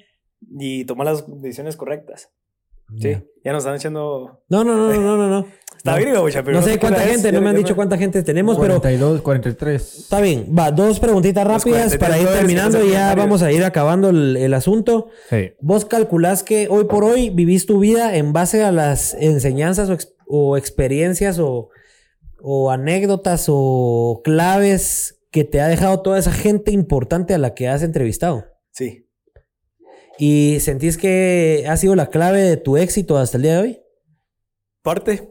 y 0.59 0.85
toma 0.85 1.03
las 1.05 1.25
decisiones 1.41 1.77
correctas. 1.77 2.31
Sí, 2.99 3.09
Ya. 3.11 3.23
ya 3.45 3.53
nos 3.53 3.63
están 3.63 3.77
echando. 3.77 4.43
No, 4.49 4.65
no, 4.65 4.75
no, 4.77 4.93
no, 4.93 5.17
no, 5.17 5.29
no. 5.29 5.47
Está 5.77 5.93
No. 5.93 5.97
bien, 5.99 6.13
Gabucha, 6.13 6.43
pero 6.43 6.59
No 6.59 6.63
sé 6.67 6.79
cuánta 6.79 7.05
es, 7.05 7.11
gente, 7.13 7.33
no 7.33 7.41
me 7.41 7.49
han 7.49 7.57
dicho 7.57 7.75
cuánta 7.75 7.97
gente 7.97 8.23
tenemos, 8.23 8.59
pero 8.59 8.81
42, 8.81 9.23
43. 9.23 9.99
está 10.01 10.21
bien. 10.21 10.55
Va, 10.59 10.71
dos 10.73 11.01
preguntitas 11.01 11.47
rápidas 11.47 11.97
43 11.97 11.99
para 11.99 12.19
ir 12.19 12.27
terminando 12.29 12.85
y 12.85 12.91
ya 12.91 13.15
vamos 13.15 13.41
a 13.43 13.51
ir 13.53 13.65
acabando 13.65 14.11
el, 14.11 14.37
el 14.37 14.53
asunto. 14.53 15.09
Sí. 15.31 15.53
¿Vos 15.61 15.87
calculás 15.87 16.43
que 16.43 16.67
hoy 16.69 16.85
por 16.85 17.05
hoy 17.05 17.31
vivís 17.31 17.65
tu 17.65 17.79
vida 17.79 18.15
en 18.17 18.35
base 18.35 18.63
a 18.63 18.73
las 18.73 19.15
enseñanzas 19.15 19.89
o, 19.89 19.95
ex- 19.95 20.13
o 20.27 20.59
experiencias 20.59 21.39
o, 21.39 21.71
o 22.43 22.71
anécdotas 22.71 23.47
o 23.49 24.21
claves 24.23 25.20
que 25.31 25.45
te 25.45 25.61
ha 25.61 25.69
dejado 25.69 26.03
toda 26.03 26.19
esa 26.19 26.33
gente 26.33 26.73
importante 26.73 27.35
a 27.35 27.39
la 27.39 27.55
que 27.55 27.69
has 27.69 27.83
entrevistado? 27.83 28.45
Sí. 28.73 29.07
¿Y 30.19 30.59
sentís 30.61 30.99
que 30.99 31.65
ha 31.69 31.77
sido 31.77 31.95
la 31.95 32.11
clave 32.11 32.43
de 32.43 32.57
tu 32.57 32.77
éxito 32.77 33.17
hasta 33.17 33.37
el 33.39 33.43
día 33.43 33.55
de 33.55 33.61
hoy? 33.63 33.81
Parte. 34.83 35.29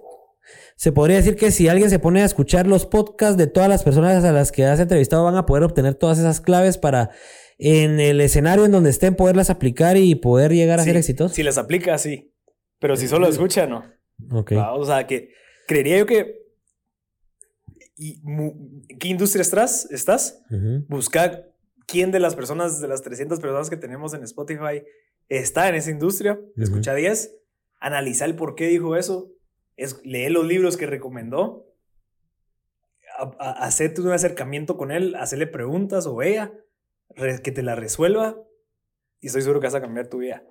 Se 0.76 0.92
podría 0.92 1.18
decir 1.18 1.36
que 1.36 1.52
si 1.52 1.68
alguien 1.68 1.90
se 1.90 2.00
pone 2.00 2.22
a 2.22 2.26
escuchar 2.26 2.66
los 2.66 2.86
podcasts 2.86 3.38
de 3.38 3.48
todas 3.48 3.70
las 3.70 3.84
personas 3.84 4.24
a 4.24 4.32
las 4.32 4.52
que 4.52 4.66
has 4.66 4.80
entrevistado, 4.80 5.26
van 5.26 5.36
a 5.36 5.46
poder 5.46 5.64
obtener 5.64 5.96
todas 5.96 6.18
esas 6.18 6.40
claves 6.40 6.78
para 6.78 7.12
en 7.58 8.00
el 8.00 8.22
escenario 8.22 8.64
en 8.64 8.72
donde 8.72 8.90
estén 8.90 9.16
poderlas 9.16 9.50
aplicar 9.50 9.98
y 9.98 10.16
poder 10.16 10.54
llegar 10.54 10.80
a 10.80 10.84
Sí, 10.84 10.90
ser 10.90 10.98
exitosos. 10.98 11.36
Si 11.36 11.44
las 11.44 11.58
aplica, 11.58 11.98
sí. 11.98 12.34
Pero 12.80 12.96
si 12.96 13.10
solo 13.10 13.28
escucha, 13.28 13.68
no. 13.68 13.84
Ok. 14.32 14.54
O 14.74 14.86
sea, 14.86 15.06
que 15.06 15.30
creería 15.68 15.98
yo 15.98 16.06
que. 16.06 16.39
Y 18.00 18.22
¿Qué 18.98 19.10
industria 19.10 19.42
estás? 19.42 19.92
¿Estás? 19.92 20.42
Busca 20.88 21.46
quién 21.86 22.12
de 22.12 22.20
las 22.20 22.34
personas, 22.34 22.80
de 22.80 22.88
las 22.88 23.02
300 23.02 23.42
personas 23.42 23.70
que 23.70 23.76
tenemos 23.76 24.14
en 24.14 24.24
Spotify, 24.24 24.84
está 25.28 25.68
en 25.68 25.76
esa 25.76 25.92
industria. 25.92 26.40
Escucha 26.56 26.96
10. 26.96 27.36
Analiza 27.82 28.24
el 28.24 28.36
por 28.36 28.56
qué 28.56 28.68
dijo 28.68 28.96
eso. 28.96 29.32
Es, 29.76 30.00
lee 30.06 30.30
los 30.30 30.46
libros 30.46 30.78
que 30.78 30.86
recomendó. 30.86 31.66
Hacerte 33.38 34.00
un 34.00 34.12
acercamiento 34.12 34.78
con 34.78 34.92
él, 34.92 35.16
hacerle 35.16 35.48
preguntas 35.48 36.06
o 36.06 36.22
ella, 36.22 36.54
que 37.16 37.52
te 37.52 37.64
la 37.64 37.76
resuelva. 37.76 38.42
Y 39.20 39.28
estoy 39.28 39.42
seguro 39.42 39.60
que 39.60 39.68
vas 39.68 39.76
a 39.76 39.82
cambiar 39.82 40.08
tu 40.08 40.20
vida. 40.20 40.42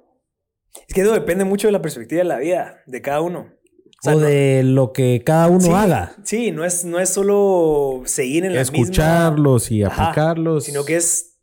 Es 0.87 0.95
que 0.95 1.01
eso 1.01 1.15
depende 1.15 1.47
mucho 1.47 1.69
de 1.69 1.73
la 1.73 1.81
perspectiva 1.81 2.19
de 2.19 2.29
la 2.29 2.39
vida, 2.39 2.83
de 2.87 3.01
cada 3.01 3.23
uno. 3.23 3.55
O 4.01 4.03
sea, 4.03 4.17
o 4.17 4.21
no- 4.21 4.27
de 4.27 4.63
lo 4.65 4.93
que 4.93 5.23
cada 5.25 5.49
uno 5.49 5.61
Sí, 5.61 5.71
haga. 5.73 6.15
Sí, 6.23 6.51
no 6.53 6.65
es, 6.65 6.85
no 6.85 7.01
es 7.01 7.09
solo 7.09 8.03
seguir 8.05 8.45
en 8.45 8.55
la 8.55 8.61
misma... 8.61 8.79
Escucharlos 8.79 9.71
y 9.71 9.83
Ajá, 9.83 10.05
aplicarlos. 10.11 10.65
Sino 10.65 10.85
que 10.85 10.97
es... 10.97 11.39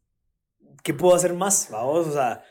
¿Qué 0.83 0.93
puedo 0.93 1.15
hacer 1.15 1.33
más? 1.33 1.67
Vamos, 1.71 2.07
o 2.07 2.13
sea, 2.13 2.43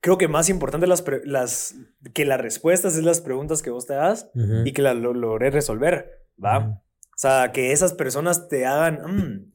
creo 0.00 0.18
que 0.18 0.28
más 0.28 0.48
importante 0.50 0.86
las, 0.86 1.02
las, 1.24 1.74
que 2.14 2.24
las 2.26 2.40
respuestas 2.40 2.94
es 2.96 3.02
las 3.02 3.20
preguntas 3.20 3.62
que 3.62 3.70
vos 3.70 3.86
te 3.86 3.94
das 3.94 4.30
y 4.64 4.72
que 4.72 4.82
las 4.82 4.94
lo, 4.96 5.14
logré 5.14 5.50
resolver, 5.50 6.26
¿va? 6.42 6.58
O 6.58 6.82
sea, 7.16 7.50
que 7.52 7.72
esas 7.72 7.94
personas 7.94 8.48
te 8.48 8.66
hagan... 8.66 9.00
"Mm, 9.06 9.52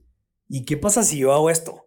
¿Y 0.50 0.66
qué 0.66 0.76
pasa 0.78 1.04
si 1.04 1.18
yo 1.20 1.32
hago 1.32 1.50
esto? 1.50 1.83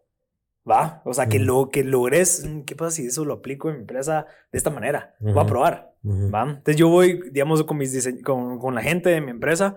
¿Va? 0.68 1.00
O 1.04 1.14
sea, 1.14 1.28
que, 1.28 1.38
lo, 1.38 1.68
que 1.70 1.84
logres... 1.84 2.44
"Mm, 2.44 2.62
¿Qué 2.62 2.74
pasa 2.74 2.90
si 2.90 3.06
eso 3.06 3.24
lo 3.24 3.34
aplico 3.34 3.68
en 3.68 3.76
mi 3.76 3.80
empresa 3.82 4.26
de 4.50 4.58
esta 4.58 4.70
manera? 4.70 5.14
Voy 5.20 5.38
a 5.38 5.46
probar. 5.46 5.94
Ujú. 6.02 6.30
¿va? 6.30 6.42
Entonces 6.42 6.76
yo 6.76 6.88
voy, 6.88 7.20
digamos, 7.30 7.62
con, 7.64 7.76
mis 7.78 7.92
dise- 7.94 8.20
con, 8.22 8.58
con 8.58 8.74
la 8.74 8.82
gente 8.82 9.10
de 9.10 9.20
mi 9.20 9.30
empresa, 9.30 9.76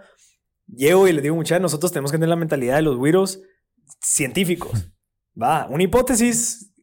llego 0.67 1.07
y 1.07 1.13
les 1.13 1.21
digo, 1.23 1.35
muchachos, 1.35 1.61
nosotros 1.61 1.91
tenemos 1.91 2.11
que 2.11 2.17
tener 2.17 2.29
la 2.29 2.35
mentalidad 2.35 2.75
de 2.77 2.81
los 2.81 2.97
güiros 2.97 3.41
científicos. 4.01 4.91
Va, 5.41 5.67
una 5.69 5.83
hipótesis. 5.83 6.73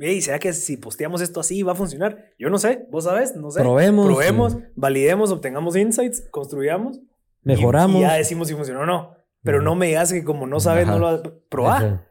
Ey, 0.00 0.20
¿será 0.20 0.38
que 0.38 0.52
si 0.52 0.76
posteamos 0.76 1.20
esto 1.20 1.38
así 1.40 1.62
va 1.62 1.72
a 1.72 1.76
funcionar? 1.76 2.32
Yo 2.38 2.50
no 2.50 2.58
sé, 2.58 2.86
vos 2.90 3.04
sabes, 3.04 3.36
no 3.36 3.50
sé. 3.50 3.60
Probemos. 3.60 4.06
Probemos, 4.06 4.56
validemos, 4.74 5.30
obtengamos 5.30 5.76
insights, 5.76 6.26
construyamos. 6.30 7.00
Mejoramos. 7.42 7.96
Y, 7.98 8.00
ya 8.00 8.14
decimos 8.14 8.48
si 8.48 8.54
funcionó 8.54 8.80
o 8.80 8.86
no. 8.86 9.14
Pero 9.42 9.62
no 9.62 9.74
me 9.74 9.86
digas 9.86 10.12
que 10.12 10.24
como 10.24 10.46
no 10.46 10.60
sabes, 10.60 10.84
Ajá. 10.84 10.92
no 10.92 10.98
lo 10.98 11.06
vas 11.06 11.20
a 11.84 12.02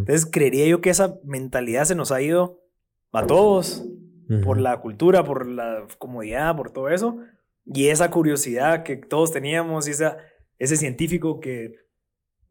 Entonces 0.00 0.26
creería 0.26 0.66
yo 0.66 0.80
que 0.80 0.90
esa 0.90 1.16
mentalidad 1.24 1.84
se 1.84 1.94
nos 1.94 2.12
ha 2.12 2.20
ido 2.20 2.60
a 3.12 3.26
todos, 3.26 3.84
por 4.44 4.60
la 4.60 4.78
cultura, 4.80 5.24
por 5.24 5.46
la 5.46 5.86
comodidad, 5.98 6.54
por 6.56 6.70
todo 6.70 6.88
eso. 6.90 7.18
Y 7.64 7.88
esa 7.88 8.10
curiosidad 8.10 8.82
que 8.82 8.96
todos 8.96 9.32
teníamos, 9.32 9.88
y 9.88 9.92
esa, 9.92 10.18
ese 10.58 10.76
científico 10.76 11.40
que, 11.40 11.74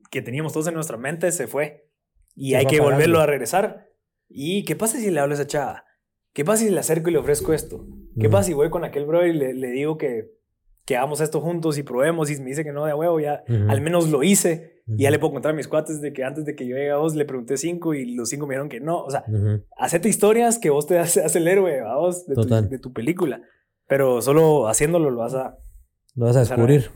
que 0.10 0.22
teníamos 0.22 0.54
todos 0.54 0.68
en 0.68 0.74
nuestra 0.74 0.98
mente 0.98 1.32
se 1.32 1.48
fue. 1.48 1.88
Y 2.36 2.52
Se 2.52 2.58
hay 2.58 2.66
que 2.66 2.80
volverlo 2.80 3.20
a 3.20 3.26
regresar. 3.26 3.88
¿Y 4.30 4.64
qué 4.66 4.76
pasa 4.76 4.98
si 5.00 5.10
le 5.12 5.20
hablo 5.20 5.34
a 5.34 5.36
esa 5.36 5.48
chava? 5.48 5.86
¿Qué 6.34 6.44
pasa 6.46 6.64
si 6.64 6.70
le 6.70 6.80
acerco 6.80 7.10
y 7.10 7.14
le 7.14 7.20
ofrezco 7.20 7.54
esto? 7.54 7.86
¿Qué 8.20 8.28
Ujú. 8.28 8.32
pasa 8.32 8.44
si 8.48 8.54
voy 8.54 8.70
con 8.70 8.84
aquel 8.84 9.06
bro 9.06 9.26
y 9.26 9.34
le, 9.34 9.54
le 9.54 9.68
digo 9.70 9.98
que, 9.98 10.32
que 10.86 10.98
hagamos 10.98 11.22
esto 11.22 11.42
juntos 11.42 11.78
y 11.78 11.84
probemos 11.84 12.30
y 12.30 12.40
me 12.40 12.50
dice 12.50 12.64
que 12.64 12.72
no 12.72 12.86
de 12.86 12.94
huevo? 12.94 13.20
Ya 13.20 13.44
al 13.48 13.82
menos 13.82 14.10
lo 14.10 14.22
hice. 14.24 14.77
Y 14.88 15.04
ya 15.04 15.12
le 15.12 15.20
puedo 15.20 15.34
contar 15.34 15.52
a 15.52 15.56
mis 15.56 15.68
cuates 15.68 16.00
de 16.00 16.14
que 16.14 16.24
antes 16.24 16.46
de 16.46 16.56
que 16.56 16.66
yo 16.66 16.76
llegue 16.76 16.92
a 16.92 16.98
vos 16.98 17.14
le 17.14 17.26
pregunté 17.26 17.58
cinco 17.58 17.94
y 17.94 18.16
los 18.16 18.30
cinco 18.30 18.48
me 18.48 18.54
dijeron 18.54 18.70
que 18.70 18.80
no. 18.80 19.04
O 19.04 19.12
sea, 19.12 19.26
hacete 19.78 20.08
historias 20.08 20.60
que 20.60 20.70
vos 20.70 20.88
te 20.88 20.98
haces 20.98 21.36
el 21.36 21.48
héroe 21.48 21.82
a 21.82 21.96
vos 21.96 22.26
de 22.26 22.36
tu, 22.36 22.44
de 22.46 22.80
tu 22.80 22.94
película. 22.94 23.42
Pero 23.88 24.22
solo 24.22 24.68
haciéndolo 24.68 25.10
lo 25.10 25.20
vas 25.20 25.34
a, 25.34 25.58
Lo 26.16 26.26
vas 26.26 26.38
a 26.38 26.42
descubrir. 26.42 26.90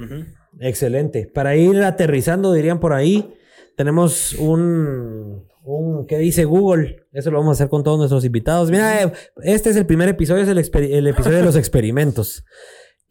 Excelente. 0.60 1.30
Para 1.34 1.56
ir 1.56 1.82
aterrizando, 1.82 2.54
dirían 2.54 2.80
por 2.80 2.94
ahí, 2.94 3.34
tenemos 3.76 4.34
un, 4.34 5.46
un 5.64 6.06
¿qué 6.08 6.18
dice 6.18 6.46
Google? 6.46 7.08
Eso 7.12 7.30
lo 7.30 7.40
vamos 7.40 7.52
a 7.52 7.64
hacer 7.64 7.70
con 7.70 7.84
todos 7.84 7.98
nuestros 7.98 8.24
invitados. 8.24 8.72
Mira, 8.72 9.04
eh, 9.04 9.12
este 9.44 9.70
es 9.70 9.76
el 9.76 9.86
primer 9.86 10.08
episodio, 10.08 10.44
es 10.44 10.50
el 10.50 11.08
episodio 11.08 11.38
de 11.38 11.44
los 11.44 11.56
experimentos. 11.58 12.46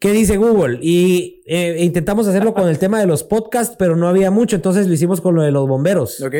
¿Qué 0.01 0.11
dice 0.13 0.35
Google? 0.37 0.79
Y 0.81 1.43
eh, 1.45 1.75
intentamos 1.79 2.27
hacerlo 2.27 2.55
con 2.55 2.67
el 2.67 2.79
tema 2.79 2.99
de 2.99 3.05
los 3.05 3.23
podcasts, 3.23 3.75
pero 3.77 3.95
no 3.95 4.07
había 4.07 4.31
mucho, 4.31 4.55
entonces 4.55 4.87
lo 4.87 4.93
hicimos 4.95 5.21
con 5.21 5.35
lo 5.35 5.43
de 5.43 5.51
los 5.51 5.67
bomberos. 5.67 6.19
Ok. 6.21 6.35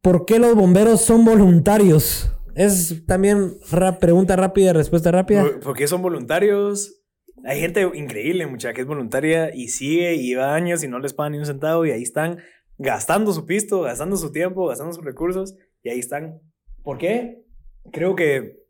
¿Por 0.00 0.24
qué 0.24 0.38
los 0.38 0.54
bomberos 0.54 1.00
son 1.00 1.24
voluntarios? 1.24 2.30
Es 2.54 3.04
también 3.06 3.54
pregunta 3.98 4.36
rápida, 4.36 4.72
respuesta 4.72 5.10
rápida. 5.10 5.42
¿Por, 5.42 5.58
por 5.58 5.76
qué 5.76 5.88
son 5.88 6.00
voluntarios? 6.00 7.02
Hay 7.44 7.58
gente 7.58 7.90
increíble, 7.94 8.46
mucha, 8.46 8.72
que 8.72 8.82
es 8.82 8.86
voluntaria 8.86 9.52
y 9.52 9.66
sigue 9.66 10.14
y 10.14 10.28
lleva 10.28 10.54
años 10.54 10.84
y 10.84 10.88
no 10.88 11.00
les 11.00 11.12
pagan 11.12 11.32
ni 11.32 11.38
un 11.38 11.46
centavo 11.46 11.84
y 11.84 11.90
ahí 11.90 12.04
están 12.04 12.38
gastando 12.78 13.32
su 13.32 13.46
pisto, 13.46 13.82
gastando 13.82 14.16
su 14.16 14.30
tiempo, 14.30 14.68
gastando 14.68 14.92
sus 14.92 15.04
recursos 15.04 15.56
y 15.82 15.88
ahí 15.88 15.98
están. 15.98 16.40
¿Por 16.84 16.98
qué? 16.98 17.42
Creo 17.90 18.14
que 18.14 18.64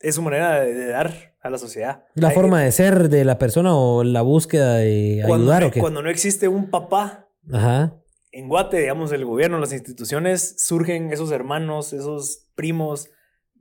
es 0.00 0.16
su 0.16 0.20
manera 0.20 0.60
de, 0.60 0.74
de 0.74 0.86
dar 0.88 1.35
a 1.46 1.50
la 1.50 1.58
sociedad. 1.58 2.04
La 2.14 2.28
Hay- 2.28 2.34
forma 2.34 2.62
de 2.62 2.72
ser 2.72 3.08
de 3.08 3.24
la 3.24 3.38
persona 3.38 3.74
o 3.76 4.04
la 4.04 4.22
búsqueda 4.22 4.76
de 4.76 5.22
cuando, 5.26 5.44
ayudar 5.44 5.62
no, 5.62 5.68
o 5.68 5.70
qué. 5.70 5.80
cuando 5.80 6.02
no 6.02 6.10
existe 6.10 6.48
un 6.48 6.70
papá 6.70 7.28
Ajá. 7.52 8.00
en 8.32 8.48
Guate, 8.48 8.78
digamos, 8.80 9.12
el 9.12 9.24
gobierno, 9.24 9.58
las 9.58 9.72
instituciones, 9.72 10.56
surgen 10.58 11.12
esos 11.12 11.30
hermanos, 11.32 11.92
esos 11.92 12.48
primos 12.54 13.08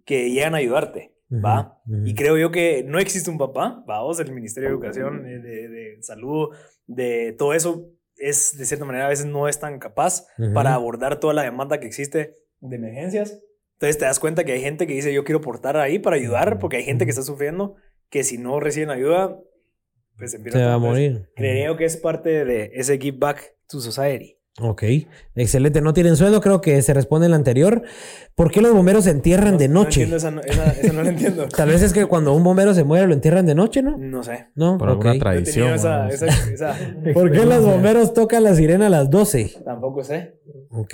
que 0.05 0.29
llegan 0.31 0.53
a 0.53 0.57
ayudarte, 0.57 1.15
¿va? 1.31 1.81
Y 2.03 2.13
creo 2.15 2.37
yo 2.37 2.51
que 2.51 2.83
no 2.83 2.99
existe 2.99 3.29
un 3.29 3.37
papá, 3.37 3.83
vamos, 3.87 4.19
el 4.19 4.31
Ministerio 4.33 4.69
de 4.69 4.75
Educación, 4.75 5.25
eh, 5.27 5.39
de, 5.39 5.67
de 5.69 5.97
Salud, 6.03 6.49
de 6.85 7.33
todo 7.37 7.53
eso, 7.53 7.89
es 8.17 8.57
de 8.57 8.65
cierta 8.65 8.85
manera 8.85 9.07
a 9.07 9.09
veces 9.09 9.25
no 9.25 9.47
es 9.49 9.59
tan 9.59 9.77
capaz 9.79 10.25
para 10.53 10.73
abordar 10.73 11.19
toda 11.19 11.33
la 11.33 11.41
demanda 11.43 11.79
que 11.79 11.87
existe 11.87 12.37
de 12.61 12.75
emergencias. 12.75 13.41
Entonces 13.75 13.97
te 13.97 14.05
das 14.05 14.19
cuenta 14.19 14.43
que 14.43 14.53
hay 14.53 14.61
gente 14.61 14.87
que 14.87 14.93
dice 14.93 15.13
yo 15.13 15.23
quiero 15.23 15.39
aportar 15.39 15.77
ahí 15.77 15.99
para 15.99 16.15
ayudar, 16.15 16.59
porque 16.59 16.77
hay 16.77 16.83
gente 16.83 17.05
que 17.05 17.11
está 17.11 17.23
sufriendo, 17.23 17.75
que 18.09 18.23
si 18.23 18.37
no 18.37 18.59
reciben 18.59 18.89
ayuda, 18.89 19.37
pues 20.17 20.33
empieza 20.33 20.59
Se 20.59 20.65
va 20.65 20.73
a 20.75 20.77
morir. 20.77 21.29
Creería 21.35 21.65
yo 21.67 21.77
que 21.77 21.85
es 21.85 21.97
parte 21.97 22.45
de 22.45 22.71
ese 22.73 22.97
give 22.97 23.17
back 23.19 23.55
to 23.67 23.79
society. 23.81 24.37
Ok, 24.61 24.83
excelente. 25.35 25.81
No 25.81 25.91
tienen 25.93 26.15
sueldo, 26.15 26.39
creo 26.39 26.61
que 26.61 26.81
se 26.81 26.93
responde 26.93 27.25
en 27.25 27.31
la 27.31 27.35
anterior. 27.35 27.83
¿Por 28.35 28.51
qué 28.51 28.61
los 28.61 28.71
bomberos 28.71 29.03
se 29.03 29.09
entierran 29.09 29.57
de 29.57 29.67
No 29.67 29.83
noche? 29.83 30.03
entiendo 30.03 30.15
esa, 30.15 30.31
no- 30.31 30.39
esa- 30.39 30.71
esa 30.71 30.93
no 30.93 31.03
la 31.03 31.09
entiendo. 31.09 31.45
Tal 31.57 31.67
vez 31.67 31.81
es 31.81 31.91
que 31.91 32.05
cuando 32.05 32.31
un 32.33 32.41
bombero 32.45 32.73
se 32.73 32.85
muere 32.85 33.05
lo 33.05 33.13
entierran 33.13 33.45
de 33.45 33.53
noche, 33.55 33.83
¿no? 33.83 33.97
No 33.97 34.23
sé. 34.23 34.47
No, 34.55 34.77
Por 34.77 34.87
ok. 34.87 34.91
alguna 34.93 35.13
No 35.15 35.19
tradición. 35.19 35.55
tenido 35.55 35.75
esa, 35.75 36.03
¿no? 36.05 36.09
esa, 36.09 36.27
esa- 36.53 36.77
¿Por 37.13 37.29
qué 37.33 37.45
los 37.45 37.65
bomberos 37.65 38.13
tocan 38.13 38.45
la 38.45 38.55
sirena 38.55 38.87
a 38.87 38.89
las 38.89 39.09
12? 39.09 39.55
Tampoco 39.65 40.05
sé. 40.05 40.35
Ok. 40.69 40.93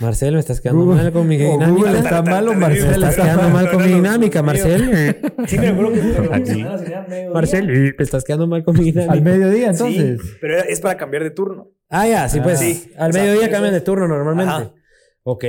Marcel, 0.00 0.34
me 0.34 0.40
estás 0.40 0.60
quedando 0.60 0.84
Google- 0.84 1.02
mal 1.02 1.12
con 1.12 1.26
mi 1.28 1.36
dinámica. 1.36 1.68
Google 1.70 1.98
está 1.98 2.22
mal 2.22 2.48
o 2.48 2.52
Me 2.52 2.56
Marcel 2.60 2.90
estás 2.94 3.10
está 3.10 3.22
quedando 3.24 3.48
mal. 3.50 3.70
con 3.70 3.82
mi 3.84 3.88
dinámica, 3.92 4.42
Marcel. 4.42 5.16
Sí, 5.46 5.58
me 5.58 5.68
acuerdo 5.68 5.92
que. 5.92 7.28
Marcel, 7.34 7.66
me 7.66 8.04
estás 8.04 8.22
quedando 8.24 8.46
mal 8.46 8.62
con 8.62 8.76
mi 8.78 8.84
dinámica. 8.84 9.12
Al 9.12 9.22
mediodía, 9.22 9.70
entonces. 9.70 10.20
Sí, 10.22 10.28
pero 10.40 10.58
es 10.58 10.80
para 10.80 10.96
cambiar 10.96 11.24
de 11.24 11.30
turno. 11.30 11.70
Ah, 11.88 12.06
ya, 12.06 12.28
sí, 12.28 12.38
pues. 12.40 12.58
Sí, 12.60 12.92
al 12.96 13.10
o 13.10 13.12
sea, 13.12 13.22
mediodía 13.22 13.50
cambian 13.50 13.74
de 13.74 13.80
turno 13.80 14.06
normalmente. 14.06 14.52
Ajá. 14.52 14.72
Ok. 15.24 15.44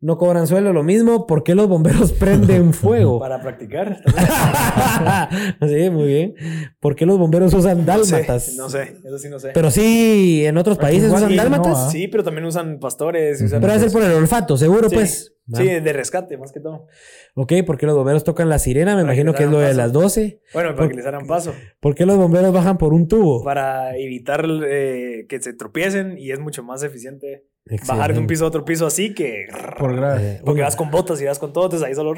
No 0.00 0.16
cobran 0.16 0.46
sueldo, 0.46 0.72
lo 0.72 0.84
mismo. 0.84 1.26
¿Por 1.26 1.42
qué 1.42 1.54
los 1.56 1.66
bomberos 1.68 2.12
prenden 2.20 2.72
fuego? 2.72 3.18
Para 3.18 3.40
practicar. 3.42 4.00
sí, 5.66 5.90
muy 5.90 6.06
bien. 6.06 6.34
¿Por 6.80 6.94
qué 6.94 7.04
los 7.06 7.18
bomberos 7.18 7.52
usan 7.54 7.84
No 7.84 8.04
sé, 8.04 8.12
dálmatas? 8.12 8.54
no 8.56 8.68
sé, 8.70 8.96
eso 9.04 9.18
sí 9.18 9.28
no 9.28 9.38
sé. 9.40 9.50
Pero 9.54 9.70
sí, 9.70 10.44
en 10.46 10.56
otros 10.56 10.78
países 10.78 11.12
usan 11.12 11.28
sí, 11.30 11.36
dálmatas. 11.36 11.66
no. 11.84 11.90
Sí, 11.90 12.08
pero 12.08 12.22
también 12.22 12.44
usan 12.46 12.78
pastores. 12.78 13.42
usan 13.42 13.60
Pero 13.60 13.72
debe 13.72 13.84
ser 13.88 13.92
por 13.92 14.08
el 14.08 14.12
olfato, 14.16 14.56
seguro, 14.56 14.88
Sí, 14.88 14.94
pues. 14.94 15.34
Sí, 15.54 15.66
Ah. 15.70 15.80
de 15.80 15.92
rescate, 15.94 16.36
más 16.36 16.52
que 16.52 16.60
todo. 16.60 16.86
Ok, 17.34 17.54
¿por 17.66 17.78
qué 17.78 17.86
los 17.86 17.96
bomberos 17.96 18.22
tocan 18.22 18.50
la 18.50 18.58
sirena? 18.58 18.94
Me 18.94 19.00
Para 19.02 19.14
imagino 19.14 19.32
que 19.32 19.38
que 19.38 19.44
es 19.44 19.50
lo 19.50 19.58
de 19.60 19.72
las 19.72 19.88
paso. 19.92 20.00
12. 20.02 20.42
Bueno, 20.52 20.74
para 20.76 20.88
que 20.90 20.94
les 20.96 21.06
hagan 21.06 21.26
paso. 21.26 21.54
¿Por 21.80 21.94
qué 21.94 22.04
los 22.04 22.18
bomberos 22.18 22.52
bajan 22.52 22.76
por 22.76 22.92
un 22.92 23.08
tubo? 23.08 23.42
Para 23.42 23.96
evitar 23.96 24.44
eh, 24.68 25.24
que 25.26 25.40
se 25.40 25.54
tropiecen 25.54 26.18
y 26.18 26.32
es 26.32 26.38
mucho 26.38 26.62
más 26.62 26.82
eficiente 26.82 27.46
bajar 27.68 28.12
de 28.12 28.18
un 28.18 28.24
Excelente. 28.24 28.26
piso 28.28 28.44
a 28.44 28.48
otro 28.48 28.64
piso 28.64 28.86
así 28.86 29.14
que. 29.14 29.46
Por 29.78 29.94
grave. 29.96 30.32
Eh, 30.34 30.40
Porque 30.44 30.60
uno. 30.60 30.66
vas 30.66 30.76
con 30.76 30.90
botas 30.90 31.20
y 31.20 31.24
vas 31.24 31.38
con 31.38 31.52
todo, 31.52 31.64
entonces 31.64 31.86
ahí 31.86 31.94
solo. 31.94 32.14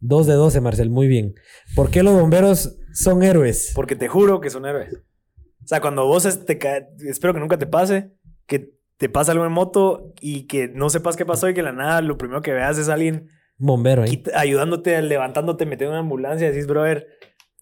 Dos 0.00 0.26
de 0.26 0.34
12, 0.34 0.60
Marcel, 0.60 0.90
muy 0.90 1.06
bien. 1.08 1.34
¿Por 1.74 1.90
qué 1.90 2.02
los 2.02 2.14
bomberos 2.14 2.76
son 2.92 3.22
héroes? 3.22 3.72
Porque 3.74 3.96
te 3.96 4.08
juro 4.08 4.40
que 4.40 4.50
son 4.50 4.66
héroes. 4.66 4.92
O 4.94 5.66
sea, 5.66 5.80
cuando 5.80 6.06
vos 6.06 6.44
te 6.44 6.58
ca- 6.58 6.86
espero 7.08 7.32
que 7.32 7.40
nunca 7.40 7.56
te 7.58 7.66
pase, 7.66 8.12
que 8.46 8.74
te 8.98 9.08
pasa 9.08 9.32
algo 9.32 9.46
en 9.46 9.52
moto 9.52 10.12
y 10.20 10.46
que 10.46 10.68
no 10.68 10.90
sepas 10.90 11.16
qué 11.16 11.24
pasó 11.24 11.48
y 11.48 11.54
que 11.54 11.62
la 11.62 11.72
nada 11.72 12.00
lo 12.02 12.18
primero 12.18 12.42
que 12.42 12.52
veas 12.52 12.76
es 12.78 12.88
alguien 12.88 13.28
Bombero 13.56 14.02
ahí. 14.02 14.10
quit- 14.22 14.30
ayudándote, 14.34 15.00
levantándote, 15.02 15.64
metiendo 15.64 15.92
en 15.94 16.00
una 16.00 16.00
ambulancia 16.00 16.46
y 16.46 16.50
decís, 16.50 16.66
brother, 16.66 17.06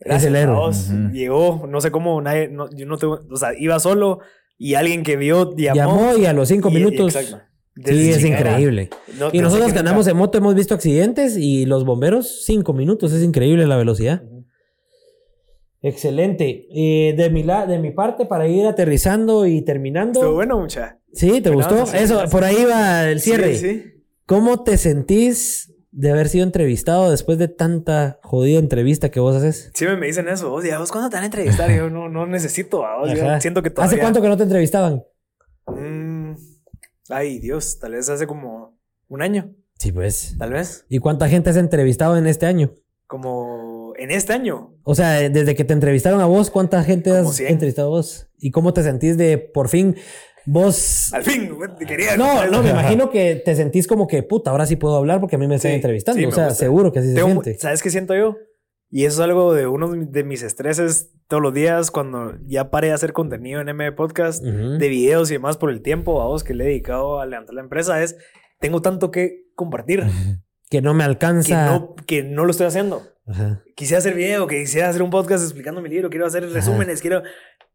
Es 0.00 0.24
el 0.24 0.34
a 0.34 0.40
héroe. 0.40 0.56
vos". 0.56 0.88
Ujú. 0.90 1.10
Llegó, 1.12 1.66
no 1.68 1.80
sé 1.80 1.90
cómo, 1.92 2.20
nadie, 2.20 2.48
no, 2.48 2.68
yo 2.74 2.86
no 2.86 2.96
tengo, 2.98 3.20
o 3.30 3.36
sea, 3.36 3.50
iba 3.56 3.78
solo 3.78 4.18
y 4.64 4.74
alguien 4.74 5.02
que 5.02 5.16
vio 5.16 5.54
llamó. 5.56 5.74
Llamó 5.76 6.16
y 6.18 6.26
a 6.26 6.32
los 6.32 6.48
cinco 6.48 6.68
y- 6.70 6.74
minutos. 6.74 7.14
exacto. 7.16 7.42
Sí, 7.84 8.10
es 8.10 8.22
increíble. 8.24 8.90
No, 9.18 9.30
Y 9.32 9.38
nosotros 9.38 9.72
que 9.72 9.78
andamos 9.78 10.06
en 10.06 10.16
moto 10.16 10.36
hemos 10.38 10.54
visto 10.54 10.74
accidentes 10.74 11.36
y 11.38 11.64
los 11.64 11.84
bomberos, 11.86 12.44
cinco 12.44 12.72
minutos. 12.74 13.12
Es 13.12 13.22
increíble 13.22 13.66
la 13.66 13.76
velocidad. 13.78 14.22
Excelente. 15.80 16.66
Eh, 16.72 17.14
de, 17.16 17.30
mi 17.30 17.42
la- 17.42 17.66
de 17.66 17.78
mi 17.78 17.90
parte, 17.90 18.26
para 18.26 18.46
ir 18.46 18.66
aterrizando 18.66 19.46
y 19.46 19.62
terminando. 19.62 20.20
Estuvo 20.20 20.34
bueno, 20.34 20.60
mucha. 20.60 20.98
¿Sí? 21.12 21.40
¿Te 21.40 21.50
Bueno, 21.50 21.76
gustó? 21.76 21.96
Eso, 21.96 22.22
por 22.30 22.44
ahí 22.44 22.64
va 22.64 23.08
el 23.10 23.20
cierre. 23.20 23.56
Sí, 23.56 23.68
sí. 23.72 23.84
¿Cómo 24.26 24.62
te 24.62 24.76
sentís 24.76 25.71
de 25.92 26.10
haber 26.10 26.28
sido 26.28 26.44
entrevistado 26.44 27.10
después 27.10 27.38
de 27.38 27.48
tanta 27.48 28.18
jodida 28.22 28.58
entrevista 28.58 29.10
que 29.10 29.20
vos 29.20 29.36
haces? 29.36 29.70
Siempre 29.74 29.98
me 29.98 30.06
dicen 30.06 30.26
eso. 30.28 30.52
Oye, 30.52 30.76
¿vos 30.76 30.90
cuándo 30.90 31.08
te 31.10 31.16
van 31.16 31.22
a 31.22 31.26
entrevistar? 31.26 31.70
Yo 31.70 31.90
no, 31.90 32.08
no 32.08 32.26
necesito. 32.26 32.80
¿va? 32.80 33.06
Yo 33.14 33.40
siento 33.40 33.62
que 33.62 33.70
todavía... 33.70 33.92
¿Hace 33.92 34.00
cuánto 34.00 34.20
que 34.22 34.28
no 34.28 34.36
te 34.36 34.42
entrevistaban? 34.42 35.04
Mm, 35.66 36.32
ay, 37.10 37.38
Dios, 37.38 37.78
tal 37.78 37.92
vez 37.92 38.08
hace 38.08 38.26
como 38.26 38.78
un 39.08 39.22
año, 39.22 39.54
Sí, 39.78 39.92
pues. 39.92 40.34
tal 40.38 40.52
vez. 40.52 40.86
¿Y 40.88 40.98
cuánta 40.98 41.28
gente 41.28 41.50
has 41.50 41.56
entrevistado 41.56 42.16
en 42.16 42.26
este 42.26 42.46
año? 42.46 42.72
Como 43.06 43.92
en 43.98 44.10
este 44.10 44.32
año. 44.32 44.74
O 44.84 44.94
sea, 44.94 45.28
desde 45.28 45.54
que 45.54 45.64
te 45.64 45.74
entrevistaron 45.74 46.20
a 46.20 46.26
vos, 46.26 46.50
¿cuánta 46.50 46.82
gente 46.82 47.10
Como 47.10 47.28
has 47.30 47.36
100. 47.36 47.52
entrevistado 47.52 47.88
a 47.88 47.90
vos? 47.90 48.28
¿Y 48.38 48.50
cómo 48.50 48.72
te 48.72 48.82
sentís 48.82 49.18
de 49.18 49.36
por 49.38 49.68
fin 49.68 49.96
vos... 50.46 51.12
Al 51.12 51.22
fin, 51.22 51.50
te 51.78 51.86
quería. 51.86 52.16
No, 52.16 52.46
no, 52.46 52.62
me 52.62 52.70
imagino 52.70 53.10
que 53.10 53.36
te 53.36 53.54
sentís 53.54 53.86
como 53.86 54.06
que, 54.06 54.22
puta, 54.22 54.50
ahora 54.50 54.66
sí 54.66 54.76
puedo 54.76 54.96
hablar 54.96 55.20
porque 55.20 55.36
a 55.36 55.38
mí 55.38 55.46
me 55.48 55.56
están 55.56 55.70
Sí, 55.72 55.76
entrevistando. 55.76 56.18
sí, 56.20 56.26
o 56.26 56.32
sea, 56.32 56.44
gusta. 56.46 56.58
seguro 56.58 56.92
que 56.92 56.98
así 57.00 57.08
se 57.08 57.14
Tengo 57.14 57.28
mu- 57.28 57.42
siente. 57.42 57.60
¿Sabes 57.60 57.82
qué 57.82 57.90
siento 57.90 58.14
yo? 58.14 58.36
Y 58.90 59.06
eso 59.06 59.22
es 59.22 59.24
algo 59.24 59.54
de 59.54 59.66
uno 59.66 59.88
de 59.90 60.22
mis 60.24 60.42
estreses 60.42 61.10
todos 61.26 61.42
los 61.42 61.54
días 61.54 61.90
cuando 61.90 62.34
ya 62.46 62.70
paré 62.70 62.88
de 62.88 62.92
hacer 62.92 63.14
contenido 63.14 63.60
en 63.62 63.70
M 63.70 63.90
Podcast, 63.92 64.44
Ujú. 64.44 64.76
de 64.78 64.88
videos 64.88 65.30
y 65.30 65.34
demás 65.34 65.56
por 65.56 65.70
el 65.70 65.80
tiempo 65.80 66.20
a 66.20 66.26
vos 66.26 66.44
que 66.44 66.52
le 66.54 66.64
he 66.64 66.66
dedicado 66.68 67.18
a 67.18 67.24
levantar 67.24 67.54
la 67.54 67.62
empresa, 67.62 68.02
es 68.02 68.16
tengo 68.60 68.82
tanto 68.82 69.10
que 69.10 69.46
compartir 69.54 70.02
Que 70.72 70.82
no 70.82 70.92
me 70.94 71.04
que 71.04 71.08
alcanza. 71.10 71.66
no, 71.66 71.94
que 72.06 72.22
no 72.24 72.44
lo 72.44 72.50
estoy 72.50 72.66
haciendo. 72.66 73.02
Ajá. 73.24 73.62
quisiera 73.76 73.98
hacer 73.98 74.14
video, 74.14 74.48
que 74.48 74.60
quisiera 74.62 74.88
hacer 74.88 75.00
un 75.02 75.10
podcast 75.10 75.44
explicando 75.44 75.80
mi 75.80 75.88
libro, 75.88 76.10
quiero 76.10 76.26
hacer 76.26 76.48
resúmenes, 76.50 77.00
quiero... 77.00 77.22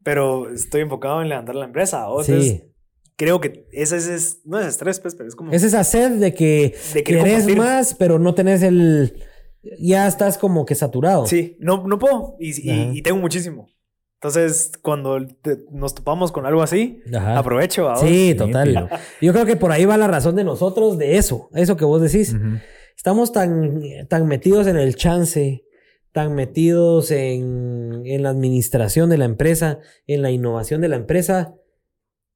Pero 0.03 0.51
estoy 0.51 0.81
enfocado 0.81 1.21
en 1.21 1.29
levantar 1.29 1.55
la 1.55 1.65
empresa. 1.65 2.09
¿o? 2.09 2.19
Entonces, 2.21 2.45
Sí. 2.51 2.73
creo 3.15 3.39
que 3.39 3.65
ese 3.71 3.97
es, 3.97 4.41
no 4.45 4.59
es 4.59 4.67
estrés, 4.67 4.99
pues, 4.99 5.15
pero 5.15 5.29
es 5.29 5.35
como... 5.35 5.51
Es 5.53 5.63
esa 5.63 5.83
sed 5.85 6.19
de 6.19 6.33
que 6.33 6.75
de 6.93 7.03
querés 7.03 7.47
más, 7.55 7.93
pero 7.93 8.19
no 8.19 8.33
tenés 8.35 8.61
el... 8.63 9.21
Ya 9.79 10.07
estás 10.07 10.37
como 10.37 10.65
que 10.65 10.75
saturado. 10.75 11.25
Sí, 11.27 11.55
no, 11.59 11.85
no 11.87 11.97
puedo. 11.99 12.35
Y, 12.39 12.69
y- 12.69 12.71
Ajá. 12.83 12.91
y 12.93 13.01
tengo 13.01 13.19
muchísimo. 13.19 13.67
Entonces, 14.19 14.71
cuando 14.81 15.25
te- 15.27 15.59
nos 15.71 15.93
topamos 15.93 16.31
con 16.31 16.45
algo 16.45 16.63
así, 16.63 17.01
Ajá. 17.13 17.37
aprovecho. 17.37 17.85
¿va? 17.85 17.97
Sí, 17.97 18.33
total. 18.37 18.89
Yo 19.21 19.31
creo 19.33 19.45
que 19.45 19.55
por 19.55 19.71
ahí 19.71 19.85
va 19.85 19.95
la 19.97 20.07
razón 20.07 20.35
de 20.35 20.43
nosotros 20.43 20.97
de 20.97 21.17
eso, 21.17 21.49
eso 21.53 21.77
que 21.77 21.85
vos 21.85 22.01
decís. 22.01 22.33
Ujú. 22.33 22.57
Estamos 22.97 23.31
tan, 23.31 23.81
tan 24.09 24.27
metidos 24.27 24.67
en 24.67 24.75
el 24.75 24.95
chance, 24.95 25.63
tan 26.11 26.33
metidos 26.35 27.11
en, 27.11 28.01
en 28.05 28.23
la 28.23 28.29
administración 28.29 29.09
de 29.09 29.17
la 29.19 29.25
empresa, 29.25 29.79
en 30.07 30.23
la 30.23 30.31
innovación 30.31 30.81
de 30.81 30.89
la 30.89 30.95
empresa, 30.95 31.53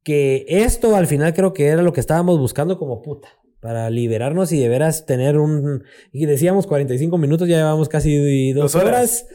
que 0.03 0.45
esto 0.47 0.95
al 0.95 1.07
final 1.07 1.33
creo 1.33 1.51
que 1.53 1.67
era 1.67 1.81
lo 1.81 1.93
que 1.93 1.99
estábamos 1.99 2.39
buscando 2.39 2.77
como 2.77 3.01
puta. 3.01 3.27
Para 3.59 3.89
liberarnos 3.91 4.51
y 4.53 4.59
de 4.59 4.69
veras 4.69 5.05
tener 5.05 5.37
un... 5.37 5.83
Y 6.11 6.25
decíamos 6.25 6.65
45 6.65 7.15
minutos, 7.19 7.47
ya 7.47 7.57
llevamos 7.57 7.89
casi 7.89 8.53
dos, 8.53 8.73
Dos 8.73 8.75
horas. 8.83 8.87
horas. 8.89 9.27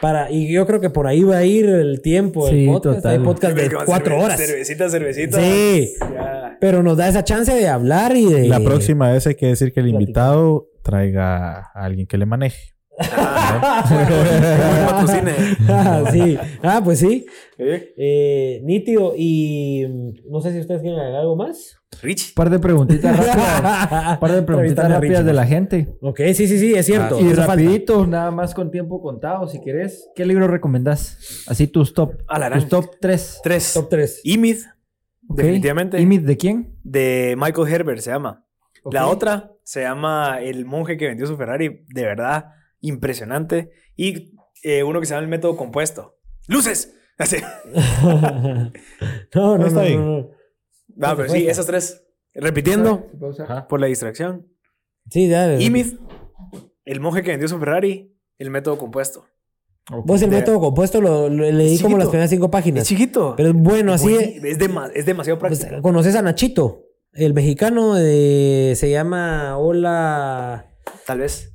Para, 0.00 0.30
y 0.30 0.50
yo 0.50 0.66
creo 0.66 0.80
que 0.80 0.88
por 0.90 1.06
ahí 1.06 1.22
va 1.22 1.36
a 1.38 1.44
ir 1.44 1.66
el 1.66 2.00
tiempo 2.00 2.48
Sí, 2.48 2.66
podcast. 2.66 2.96
total. 2.96 3.12
Hay 3.12 3.18
podcast 3.24 3.56
de 3.56 3.70
cuatro 3.84 4.16
Cerve- 4.16 4.24
horas. 4.24 4.40
Cervecita, 4.40 4.88
cervecita. 4.88 5.38
Sí. 5.40 5.92
Ya. 6.00 6.56
Pero 6.60 6.82
nos 6.82 6.96
da 6.96 7.08
esa 7.08 7.24
chance 7.24 7.52
de 7.54 7.68
hablar 7.68 8.16
y 8.16 8.24
de... 8.24 8.48
La 8.48 8.60
próxima 8.60 9.12
vez 9.12 9.26
hay 9.26 9.34
que 9.34 9.46
decir 9.48 9.72
que 9.72 9.80
el 9.80 9.90
Platicar. 9.90 10.00
invitado 10.02 10.68
traiga 10.84 11.70
a 11.74 11.84
alguien 11.84 12.06
que 12.06 12.16
le 12.18 12.26
maneje. 12.26 12.74
Ah, 12.96 13.84
sí. 16.12 16.38
Ah, 16.62 16.80
pues 16.84 17.00
sí. 17.00 17.26
¿Eh? 17.58 18.60
Nítido. 18.62 19.14
Y 19.16 19.84
mm, 19.86 20.30
no 20.30 20.40
sé 20.40 20.52
si 20.52 20.60
ustedes 20.60 20.80
quieren 20.80 21.00
agregar 21.00 21.22
algo 21.22 21.36
más. 21.36 21.76
Rich. 22.02 22.28
Un 22.30 22.34
par 22.34 22.50
de 22.50 22.58
preguntitas 22.58 23.16
rápidas. 23.16 24.12
Un 24.12 24.18
par 24.20 24.32
de 24.32 24.42
preguntitas 24.42 24.90
rápidas 24.90 25.24
de 25.24 25.32
la 25.32 25.46
gente. 25.46 25.96
Ok, 26.00 26.20
sí, 26.34 26.46
sí, 26.46 26.58
sí, 26.58 26.74
es 26.74 26.86
cierto. 26.86 27.20
y 27.20 27.24
Hace 27.26 27.34
falta. 27.36 27.52
rapidito, 27.52 28.06
nada 28.06 28.30
más 28.30 28.54
con 28.54 28.70
tiempo 28.70 29.00
contado, 29.02 29.48
si 29.48 29.60
querés. 29.60 30.08
¿Qué 30.14 30.24
libro 30.24 30.46
recomendás? 30.48 31.44
Así 31.48 31.66
tus 31.66 31.94
top. 31.94 32.14
A 32.28 32.38
la 32.38 32.48
gran. 32.48 32.60
Tus 32.60 32.68
top 32.68 32.96
3. 33.00 33.40
Tres. 33.42 33.72
Top 33.74 33.88
3. 33.88 34.20
Imid, 34.24 34.58
definitivamente. 35.22 36.00
¿Y 36.00 36.18
de 36.18 36.36
quién? 36.36 36.76
de 36.82 37.34
Michael 37.38 37.68
Herbert 37.72 38.00
se 38.00 38.10
llama. 38.10 38.44
La 38.90 39.06
otra 39.06 39.53
se 39.64 39.80
llama 39.82 40.38
El 40.40 40.64
monje 40.64 40.96
que 40.96 41.08
vendió 41.08 41.26
su 41.26 41.36
Ferrari. 41.36 41.84
De 41.88 42.02
verdad, 42.04 42.46
impresionante. 42.80 43.70
Y 43.96 44.32
eh, 44.62 44.82
uno 44.84 45.00
que 45.00 45.06
se 45.06 45.14
llama 45.14 45.24
El 45.24 45.30
método 45.30 45.56
compuesto. 45.56 46.16
¡Luces! 46.46 46.94
Así. 47.18 47.36
no, 49.34 49.58
no, 49.58 49.66
Está 49.66 49.80
no, 49.80 49.86
bien. 49.86 50.00
no, 50.00 50.18
no. 50.18 50.30
No, 50.96 51.16
pero 51.16 51.28
sí, 51.28 51.46
esas 51.48 51.66
tres. 51.66 52.00
Repitiendo 52.34 53.06
Ajá. 53.40 53.66
por 53.68 53.80
la 53.80 53.86
distracción. 53.86 54.46
Sí, 55.10 55.28
ya. 55.28 55.60
Imid, 55.60 55.94
El 56.84 57.00
monje 57.00 57.22
que 57.22 57.30
vendió 57.30 57.48
su 57.48 57.58
Ferrari. 57.58 58.10
El 58.38 58.50
método 58.50 58.76
compuesto. 58.78 59.26
Vos 60.04 60.22
el 60.22 60.30
De- 60.30 60.36
método 60.36 60.58
compuesto 60.60 61.00
lo, 61.00 61.28
lo- 61.28 61.44
leí 61.50 61.76
como 61.78 61.90
Chiquito. 61.90 61.98
las 61.98 62.08
primeras 62.08 62.30
cinco 62.30 62.46
Es 62.46 62.50
páginas. 62.50 62.86
chiquito. 62.88 63.34
Pero 63.36 63.50
es 63.50 63.54
bueno, 63.54 63.92
así. 63.92 64.14
Es, 64.14 64.58
dema- 64.58 64.90
es 64.94 65.06
demasiado 65.06 65.38
pues, 65.38 65.58
práctico. 65.60 65.82
¿Conoces 65.82 66.16
a 66.16 66.22
Nachito? 66.22 66.82
El 67.14 67.32
mexicano 67.34 67.94
de, 67.94 68.72
se 68.76 68.90
llama 68.90 69.56
Hola. 69.58 70.66
Tal 71.06 71.20
vez. 71.20 71.50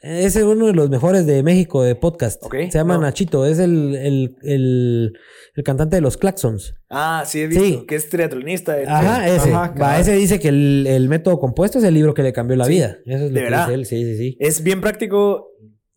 Es 0.00 0.36
uno 0.36 0.66
de 0.66 0.74
los 0.74 0.90
mejores 0.90 1.26
de 1.26 1.42
México 1.42 1.82
de 1.82 1.94
podcast. 1.96 2.42
Se 2.52 2.70
llama 2.70 2.94
no. 2.94 3.00
Nachito. 3.00 3.46
Es 3.46 3.58
el, 3.58 3.96
el, 3.96 4.36
el, 4.42 5.12
el 5.56 5.64
cantante 5.64 5.96
de 5.96 6.02
los 6.02 6.16
Claxons. 6.16 6.74
Ah, 6.88 7.24
sí, 7.26 7.40
he 7.40 7.46
visto. 7.48 7.64
Sí. 7.64 7.84
Que 7.88 7.96
es 7.96 8.08
triatlonista. 8.08 8.78
el- 8.80 8.88
Ajá, 8.88 9.26
ese. 9.26 9.50
Ajá, 9.50 9.60
Va, 9.70 9.74
cabal. 9.74 10.00
ese 10.00 10.12
dice 10.12 10.38
que 10.38 10.48
el, 10.48 10.86
el 10.86 11.08
método 11.08 11.38
compuesto 11.40 11.78
es 11.78 11.84
el 11.84 11.94
libro 11.94 12.14
que 12.14 12.22
le 12.22 12.32
cambió 12.32 12.56
la 12.56 12.66
Sí. 12.66 12.74
vida. 12.74 12.98
Eso 13.06 13.16
es 13.16 13.20
lo 13.22 13.28
¿De 13.30 13.34
que 13.34 13.40
verdad? 13.44 13.66
dice 13.66 13.74
él. 13.74 13.86
Sí, 13.86 14.04
sí, 14.04 14.16
sí. 14.16 14.36
Es 14.40 14.62
bien 14.62 14.80
práctico. 14.80 15.48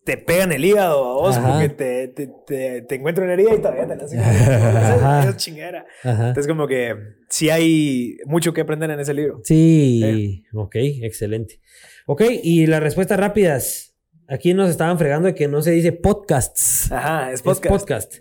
Te 0.04 0.16
pegan 0.16 0.50
el 0.50 0.64
hígado 0.64 1.04
a 1.04 1.14
vos 1.14 1.36
Ajá. 1.36 1.52
porque 1.52 1.68
te, 1.68 2.08
te, 2.08 2.28
te, 2.46 2.82
te 2.82 2.94
encuentra 2.96 3.22
una 3.22 3.34
herida 3.34 3.54
y 3.54 3.58
todavía 3.58 3.86
te 3.86 3.96
la 3.96 4.04
hacen. 4.04 4.20
Ajá. 4.20 5.28
Es 5.28 5.36
chingadera. 5.36 5.86
Ajá. 6.02 6.28
Entonces, 6.28 6.48
como 6.48 6.66
que 6.66 6.96
sí 7.28 7.50
hay 7.50 8.16
mucho 8.26 8.52
que 8.52 8.62
aprender 8.62 8.90
en 8.90 8.98
ese 8.98 9.14
libro. 9.14 9.40
Sí, 9.44 10.44
ok, 10.52 10.74
excelente. 11.02 11.60
Ok, 12.06 12.22
y 12.42 12.66
las 12.66 12.82
respuestas 12.82 13.18
rápidas. 13.18 13.91
Aquí 14.32 14.54
nos 14.54 14.70
estaban 14.70 14.98
fregando 14.98 15.26
de 15.26 15.34
que 15.34 15.46
no 15.46 15.60
se 15.60 15.72
dice 15.72 15.92
podcasts. 15.92 16.90
Ajá, 16.90 17.28
es 17.32 17.34
Es 17.34 17.42
podcast. 17.42 17.68
podcast. 17.74 18.14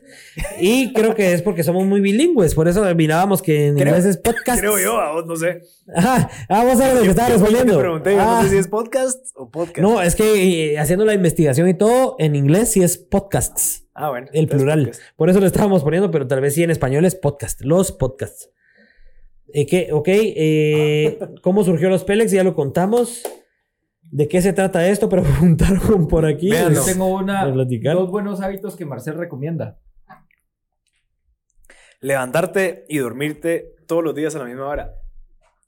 Y 0.60 0.92
creo 0.92 1.16
que 1.16 1.32
es 1.32 1.42
porque 1.42 1.64
somos 1.64 1.86
muy 1.86 2.02
bilingües. 2.02 2.54
Por 2.54 2.68
eso 2.68 2.84
mirábamos 2.96 3.42
que 3.42 3.68
en 3.68 3.76
Creo- 3.76 3.88
inglés 3.96 4.06
es 4.06 4.18
podcast. 4.18 4.60
Creo 4.60 4.78
yo, 4.78 5.00
a 5.00 5.14
vos 5.14 5.26
no 5.26 5.36
sé. 5.38 5.62
Ajá. 5.96 6.30
Ah, 6.50 6.66
vos 6.66 6.78
sabes 6.78 6.96
lo 6.96 7.02
que 7.04 7.10
estaba 7.10 7.30
Yo 7.30 7.36
respondiendo. 7.36 7.74
Te 7.76 7.80
pregunté, 7.80 8.12
yo 8.16 8.22
Ah. 8.22 8.40
no 8.40 8.44
sé 8.44 8.50
si 8.50 8.58
es 8.58 8.68
podcast 8.68 9.26
o 9.36 9.50
podcast. 9.50 9.80
No, 9.80 10.02
es 10.02 10.16
que 10.16 10.74
eh, 10.74 10.80
haciendo 10.80 11.06
la 11.06 11.14
investigación 11.14 11.70
y 11.70 11.76
todo, 11.76 12.16
en 12.20 12.36
inglés 12.36 12.74
sí 12.74 12.84
es 12.84 12.98
podcasts. 12.98 13.86
Ah, 13.94 14.10
bueno. 14.10 14.28
El 14.34 14.48
plural. 14.50 14.86
podcast. 14.88 15.02
Por 15.16 15.30
eso 15.30 15.40
lo 15.40 15.48
estábamos 15.48 15.82
poniendo, 15.84 16.12
pero 16.12 16.28
tal 16.28 16.42
vez 16.42 16.54
sí 16.56 16.64
en 16.64 16.72
español 16.72 17.06
es 17.06 17.16
podcast. 17.16 17.62
Los 17.62 17.94
podcasts. 17.94 18.50
Eh, 19.54 19.66
¿qué? 19.66 19.90
Ok. 19.94 20.08
eh, 20.10 21.20
¿Cómo 21.42 21.64
surgió 21.64 21.90
los 21.90 22.04
Pélex? 22.04 22.32
Ya 22.32 22.44
lo 22.44 22.54
contamos. 22.54 23.24
¿De 24.12 24.28
qué 24.28 24.42
se 24.42 24.52
trata 24.54 24.86
esto? 24.88 25.08
Pero 25.10 25.24
preguntaron 25.40 26.08
por 26.08 26.26
aquí. 26.26 26.52
Véanlo. 26.52 26.76
Yo 26.82 26.86
tengo 26.86 27.08
una, 27.08 27.46
dos 27.46 28.12
buenos 28.12 28.42
hábitos 28.42 28.76
que 28.76 28.86
Marcel 28.86 29.18
recomienda. 29.18 29.80
Levantarte 32.00 32.86
y 32.90 32.98
dormirte 32.98 33.76
todos 33.88 34.04
los 34.04 34.16
días 34.16 34.36
a 34.36 34.40
la 34.40 34.46
misma 34.46 34.68
hora. 34.68 34.96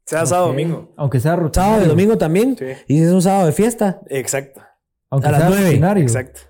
Sea 0.06 0.26
sábado 0.26 0.48
o 0.48 0.50
Ok. 0.50 0.54
domingo. 0.58 0.94
Aunque 0.98 1.20
sea 1.20 1.36
rutinario. 1.36 1.72
Sábado 1.72 1.86
y 1.86 1.90
domingo 1.90 2.18
también. 2.18 2.58
Sí. 2.58 2.66
Y 2.88 2.98
si 2.98 3.04
es 3.04 3.12
un 3.12 3.22
sábado 3.22 3.46
de 3.46 3.52
fiesta. 3.54 4.02
Exacto. 4.10 4.62
Aunque 5.10 5.28
a 5.28 5.32
las 5.32 5.40
sea 5.42 5.50
nueve. 5.50 5.66
rutinario. 5.68 6.04
Exacto. 6.04 6.42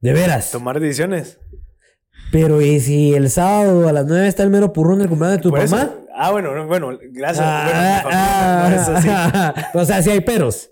De 0.00 0.12
veras. 0.12 0.50
Tomar 0.50 0.80
decisiones. 0.80 1.38
Pero 2.32 2.60
¿y 2.60 2.80
si 2.80 3.14
el 3.14 3.30
sábado 3.30 3.88
a 3.88 3.92
las 3.92 4.04
9 4.06 4.26
está 4.26 4.42
el 4.42 4.50
mero 4.50 4.72
purrón 4.72 4.98
del 4.98 5.08
cumpleaños 5.08 5.36
de 5.38 5.42
tu 5.44 5.52
mamá? 5.52 5.94
Ah, 6.12 6.32
bueno, 6.32 6.52
no, 6.56 6.66
bueno, 6.66 6.98
gracias. 7.12 7.46
Ah, 7.48 8.00
Bueno, 8.02 8.18
mi 8.78 8.84
familia, 8.84 9.30
no, 9.32 9.52
eso 9.52 9.52
sí. 9.62 9.68
o 9.78 9.84
sea, 9.84 10.02
sí 10.02 10.10
hay 10.10 10.20
peros. 10.20 10.70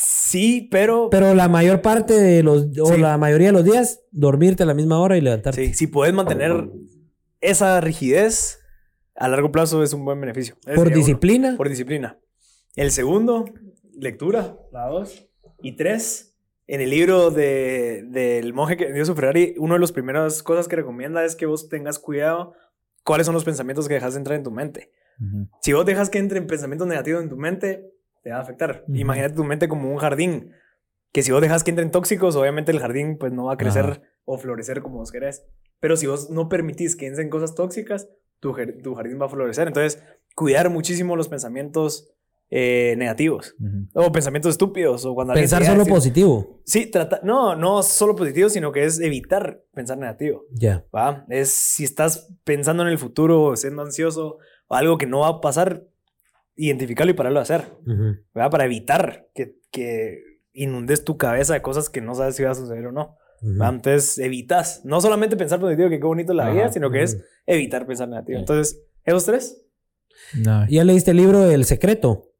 Sí, 0.00 0.68
pero, 0.70 1.10
Pero 1.10 1.34
la 1.34 1.48
mayor 1.48 1.82
parte 1.82 2.14
de 2.14 2.42
los, 2.44 2.66
o 2.80 2.86
Sí. 2.94 3.00
la 3.00 3.18
mayoría 3.18 3.48
de 3.48 3.52
los 3.52 3.64
días, 3.64 4.00
dormirte 4.12 4.62
a 4.62 4.66
la 4.66 4.74
misma 4.74 5.00
hora 5.00 5.16
y 5.16 5.20
levantarte. 5.20 5.66
sí, 5.66 5.74
si 5.74 5.86
puedes 5.88 6.14
mantener 6.14 6.70
esa 7.40 7.80
rigidez, 7.80 8.60
a 9.16 9.28
largo 9.28 9.50
plazo 9.50 9.82
es 9.82 9.92
un 9.92 10.04
buen 10.04 10.20
beneficio. 10.20 10.56
Ese 10.66 10.76
Por 10.76 10.86
uno. 10.86 10.96
disciplina. 10.96 11.54
Por 11.56 11.68
disciplina. 11.68 12.18
El 12.76 12.92
segundo, 12.92 13.44
lectura. 13.98 14.56
La 14.72 14.86
dos. 14.86 15.26
Y 15.62 15.74
tres, 15.74 16.38
en 16.68 16.80
el 16.80 16.90
libro 16.90 17.32
de, 17.32 18.04
del 18.08 18.54
monje 18.54 18.76
que 18.76 18.84
vendió 18.84 19.04
su 19.04 19.16
Ferrari, 19.16 19.56
una 19.58 19.74
de 19.74 19.80
las 19.80 19.90
primeras 19.90 20.44
cosas 20.44 20.68
que 20.68 20.76
recomienda 20.76 21.24
es 21.24 21.34
que 21.34 21.46
vos 21.46 21.68
tengas 21.68 21.98
cuidado 21.98 22.52
cuáles 23.02 23.26
son 23.26 23.34
los 23.34 23.42
pensamientos 23.44 23.88
que 23.88 23.94
dejas 23.94 24.14
de 24.14 24.18
entrar 24.18 24.36
en 24.36 24.44
tu 24.44 24.52
mente. 24.52 24.92
Si 25.62 25.72
vos 25.72 25.84
dejas 25.84 26.08
que 26.10 26.18
entren 26.18 26.46
pensamientos 26.46 26.86
negativos 26.86 27.20
en 27.24 27.28
tu 27.28 27.36
mente, 27.36 27.90
te 28.28 28.32
va 28.32 28.38
a 28.40 28.42
afectar. 28.42 28.84
Imagínate 28.88 29.34
tu 29.34 29.44
mente 29.44 29.68
como 29.68 29.90
un 29.90 29.96
jardín. 29.96 30.52
Que 31.12 31.22
si 31.22 31.32
vos 31.32 31.40
dejas 31.40 31.64
que 31.64 31.70
entren 31.70 31.90
tóxicos, 31.90 32.36
obviamente 32.36 32.70
el 32.70 32.80
jardín 32.80 33.16
pues 33.18 33.32
no 33.32 33.46
va 33.46 33.54
a 33.54 33.56
crecer 33.56 33.84
Ajá. 33.86 34.02
o 34.26 34.36
florecer 34.36 34.82
como 34.82 34.98
vos 34.98 35.10
querés. 35.10 35.46
Pero 35.80 35.96
si 35.96 36.06
vos 36.06 36.28
no 36.28 36.48
permitís 36.50 36.94
que 36.96 37.06
entren 37.06 37.30
cosas 37.30 37.54
tóxicas, 37.54 38.08
tu, 38.40 38.52
jar- 38.52 38.74
tu 38.82 38.94
jardín 38.94 39.18
va 39.20 39.24
a 39.26 39.28
florecer. 39.30 39.68
Entonces, 39.68 40.02
cuidar 40.34 40.68
muchísimo 40.68 41.16
los 41.16 41.28
pensamientos 41.28 42.12
eh, 42.50 42.94
negativos. 42.98 43.54
O 43.94 44.12
pensamientos 44.12 44.50
estúpidos. 44.52 45.06
O 45.06 45.14
cuando 45.14 45.32
Pensar 45.32 45.64
solo 45.64 45.78
decir- 45.78 45.94
positivo. 45.94 46.60
Sí, 46.66 46.90
trata, 46.90 47.20
no, 47.22 47.56
no 47.56 47.82
solo 47.82 48.14
positivo, 48.14 48.50
sino 48.50 48.70
que 48.72 48.84
es 48.84 49.00
evitar 49.00 49.62
pensar 49.72 49.96
negativo. 49.96 50.44
Ya. 50.52 50.84
¿va? 50.94 51.24
Es 51.30 51.50
si 51.50 51.84
estás 51.84 52.30
pensando 52.44 52.82
en 52.82 52.90
el 52.90 52.98
futuro, 52.98 53.56
siendo 53.56 53.80
ansioso, 53.80 54.36
o 54.66 54.74
algo 54.74 54.98
que 54.98 55.06
no 55.06 55.20
va 55.20 55.28
a 55.28 55.40
pasar, 55.40 55.84
identificarlo 56.58 57.12
y 57.12 57.14
pararlo 57.14 57.38
de 57.38 57.42
hacer. 57.42 57.64
Para 58.32 58.64
evitar 58.66 59.28
que, 59.34 59.56
que 59.70 60.22
inundes 60.52 61.04
tu 61.04 61.16
cabeza 61.16 61.54
de 61.54 61.62
cosas 61.62 61.88
que 61.88 62.00
no 62.00 62.14
sabes 62.14 62.36
si 62.36 62.42
va 62.42 62.50
a 62.50 62.54
suceder 62.54 62.86
o 62.86 62.92
no. 62.92 63.16
¿va? 63.60 63.68
Entonces, 63.68 64.18
evitas, 64.18 64.82
no 64.84 65.00
solamente 65.00 65.36
pensar 65.36 65.60
positivo, 65.60 65.88
que 65.88 66.00
qué 66.00 66.04
bonito 66.06 66.34
la 66.34 66.50
vida, 66.50 66.70
sino 66.72 66.90
que 66.90 67.04
es 67.04 67.16
evitar 67.46 67.86
pensar 67.86 68.08
negativo. 68.08 68.38
Entonces, 68.40 68.82
esos 69.04 69.24
tres, 69.24 69.64
No. 70.34 70.66
Ya 70.68 70.84
leíste 70.84 71.12
el 71.12 71.16
libro 71.18 71.48
El 71.48 71.64
Secreto, 71.64 72.32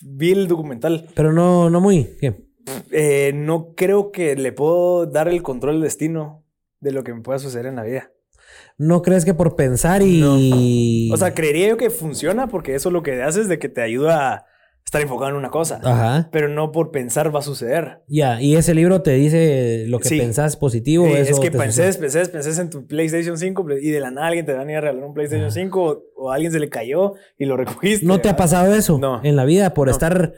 vi 0.00 0.32
el 0.32 0.48
documental. 0.48 1.06
pero 1.14 1.32
no, 1.32 1.70
no 1.70 1.80
muy. 1.80 2.16
¿Qué? 2.20 2.50
Eh, 2.90 3.32
no 3.34 3.74
creo 3.74 4.10
que 4.10 4.36
le 4.36 4.52
puedo 4.52 5.06
dar 5.06 5.28
el 5.28 5.42
control 5.42 5.76
del 5.76 5.82
destino 5.84 6.44
de 6.80 6.92
lo 6.92 7.04
que 7.04 7.14
me 7.14 7.22
pueda 7.22 7.38
suceder 7.38 7.66
en 7.66 7.76
la 7.76 7.84
vida. 7.84 8.10
¿No 8.82 9.02
crees 9.02 9.26
que 9.26 9.34
por 9.34 9.56
pensar 9.56 10.00
y... 10.02 11.10
O 11.12 11.16
sea, 11.18 11.34
creería 11.34 11.68
yo 11.68 11.76
que 11.76 11.90
funciona 11.90 12.46
porque 12.46 12.74
eso 12.74 12.90
lo 12.90 13.02
que 13.02 13.22
hace 13.22 13.42
es 13.42 13.48
de 13.48 13.58
que 13.58 13.68
te 13.68 13.82
ayuda 13.82 14.32
a 14.32 14.46
estar 14.86 15.02
enfocado 15.02 15.28
en 15.30 15.36
una 15.36 15.50
cosa. 15.50 15.80
Ajá. 15.84 16.30
Pero 16.32 16.48
no 16.48 16.72
por 16.72 16.90
pensar 16.90 17.32
va 17.32 17.40
a 17.40 17.42
suceder. 17.42 18.00
Ya, 18.08 18.40
y 18.40 18.56
ese 18.56 18.72
libro 18.74 19.02
te 19.02 19.10
dice 19.12 19.84
lo 19.86 19.98
que 19.98 20.08
Sí. 20.08 20.18
pensás 20.18 20.56
positivo. 20.56 21.06
Eso 21.08 21.32
es 21.34 21.40
que 21.40 21.50
te 21.50 21.58
pensés, 21.58 21.98
pensés, 21.98 22.30
pensés 22.30 22.58
en 22.58 22.70
tu 22.70 22.86
PlayStation 22.86 23.36
5 23.36 23.66
y 23.82 23.90
de 23.90 24.00
la 24.00 24.10
nada 24.10 24.28
alguien 24.28 24.46
te 24.46 24.52
va 24.54 24.60
a 24.60 24.62
venir 24.62 24.78
a 24.78 24.80
regalar 24.80 25.04
un 25.04 25.12
PlayStation 25.12 25.52
5 25.52 25.82
o, 25.82 26.02
o 26.16 26.30
a 26.32 26.36
alguien 26.36 26.50
se 26.50 26.58
le 26.58 26.70
cayó 26.70 27.12
y 27.36 27.44
lo 27.44 27.58
recogiste. 27.58 28.06
¿No 28.06 28.20
te 28.22 28.30
ha 28.30 28.36
pasado 28.36 28.74
eso 28.74 28.98
No. 28.98 29.20
en 29.22 29.36
la 29.36 29.44
vida 29.44 29.74
por 29.74 29.88
No. 29.88 29.92
estar... 29.92 30.32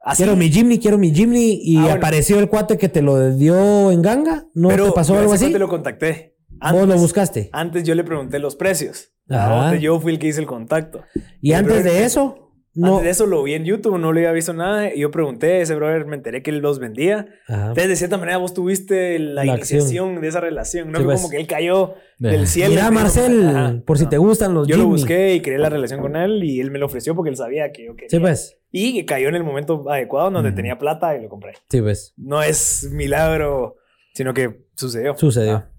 Así. 0.00 0.22
Quiero 0.22 0.36
mi 0.36 0.50
Jimny, 0.50 0.78
quiero 0.78 0.98
mi 0.98 1.12
Jimny 1.14 1.60
y 1.62 1.76
Ah, 1.78 1.80
bueno. 1.82 1.94
apareció 1.96 2.38
el 2.40 2.48
cuate 2.48 2.76
que 2.76 2.88
te 2.88 3.02
lo 3.02 3.34
dio 3.36 3.90
en 3.90 4.02
ganga? 4.02 4.46
¿No 4.54 4.68
Pero 4.68 4.86
te 4.86 4.92
pasó 4.92 5.16
algo 5.16 5.32
así? 5.32 5.44
cuate 5.46 5.58
lo 5.60 5.68
contacté. 5.68 6.35
Vos 6.60 6.72
lo 6.72 6.78
Antes- 6.82 7.00
buscaste. 7.00 7.50
Antes 7.52 7.84
yo 7.84 7.94
le 7.94 8.04
pregunté 8.04 8.38
los 8.38 8.56
precios. 8.56 9.10
Ajá. 9.28 9.66
Antes 9.68 9.82
yo 9.82 9.98
fui 10.00 10.12
el 10.12 10.18
que 10.18 10.28
hice 10.28 10.40
el 10.40 10.46
contacto. 10.46 11.02
Y 11.40 11.50
El 11.52 11.56
antes 11.60 11.82
brother- 11.82 11.92
de 11.92 12.04
eso, 12.04 12.42
no. 12.74 12.88
Antes 12.98 13.04
de 13.04 13.10
eso 13.10 13.26
lo 13.26 13.42
vi 13.42 13.54
en 13.54 13.64
YouTube, 13.64 13.98
no 13.98 14.12
lo 14.12 14.18
había 14.18 14.32
visto 14.32 14.52
nada. 14.52 14.92
Y 14.94 15.00
yo 15.00 15.10
pregunté, 15.10 15.62
ese 15.62 15.74
brother 15.74 16.04
me 16.06 16.14
enteré 16.16 16.42
que 16.42 16.50
él 16.50 16.58
los 16.58 16.78
vendía. 16.78 17.26
Ajá. 17.48 17.60
Entonces, 17.68 17.88
de 17.88 17.96
cierta 17.96 18.18
manera, 18.18 18.36
vos 18.36 18.52
tuviste 18.54 19.18
la, 19.18 19.44
La 19.44 19.56
iniciación 19.56 20.20
de 20.20 20.28
esa 20.28 20.40
relación. 20.40 20.92
No 20.92 20.98
Sí, 20.98 21.04
fue 21.04 21.14
pues. 21.14 21.22
como 21.22 21.30
que 21.30 21.38
él 21.38 21.46
cayó 21.46 21.94
De- 22.18 22.30
del 22.30 22.46
cielo. 22.46 22.70
Mira, 22.70 22.90
Marcel, 22.90 23.48
ajá, 23.48 23.82
por 23.86 23.96
si 23.98 24.04
no. 24.04 24.10
te 24.10 24.18
gustan 24.18 24.52
los 24.54 24.68
Yo 24.68 24.76
lo 24.76 24.82
Jimmy. 24.84 24.92
busqué 24.94 25.34
y 25.34 25.40
creé 25.40 25.58
la 25.58 25.70
relación 25.70 26.00
con 26.00 26.16
él 26.16 26.44
y 26.44 26.60
él 26.60 26.70
me 26.70 26.78
lo 26.78 26.86
ofreció 26.86 27.14
porque 27.14 27.30
él 27.30 27.36
sabía 27.36 27.72
que 27.72 27.86
yo 27.86 27.94
quería. 27.94 28.10
Sí, 28.10 28.18
pues. 28.20 28.58
Y 28.70 29.04
cayó 29.06 29.28
en 29.28 29.36
el 29.36 29.42
momento 29.44 29.90
adecuado 29.90 30.30
donde 30.30 30.50
Mm. 30.50 30.54
tenía 30.54 30.78
plata 30.78 31.16
y 31.16 31.22
lo 31.22 31.28
compré. 31.30 31.54
Sí, 31.70 31.80
pues. 31.80 32.12
No 32.18 32.42
es 32.42 32.88
milagro, 32.92 33.76
sino 34.12 34.34
que 34.34 34.66
sucedió. 34.76 35.16
Sucedió. 35.16 35.52
Ah. 35.56 35.70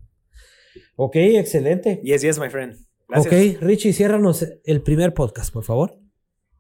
Ok, 0.99 1.15
excelente. 1.15 2.01
Yes, 2.03 2.23
yes, 2.23 2.39
my 2.39 2.49
friend. 2.49 2.75
Gracias. 3.07 3.33
Ok, 3.33 3.61
Richie, 3.61 3.93
ciérranos 3.93 4.45
el 4.65 4.81
primer 4.81 5.13
podcast, 5.13 5.53
por 5.53 5.63
favor. 5.63 5.93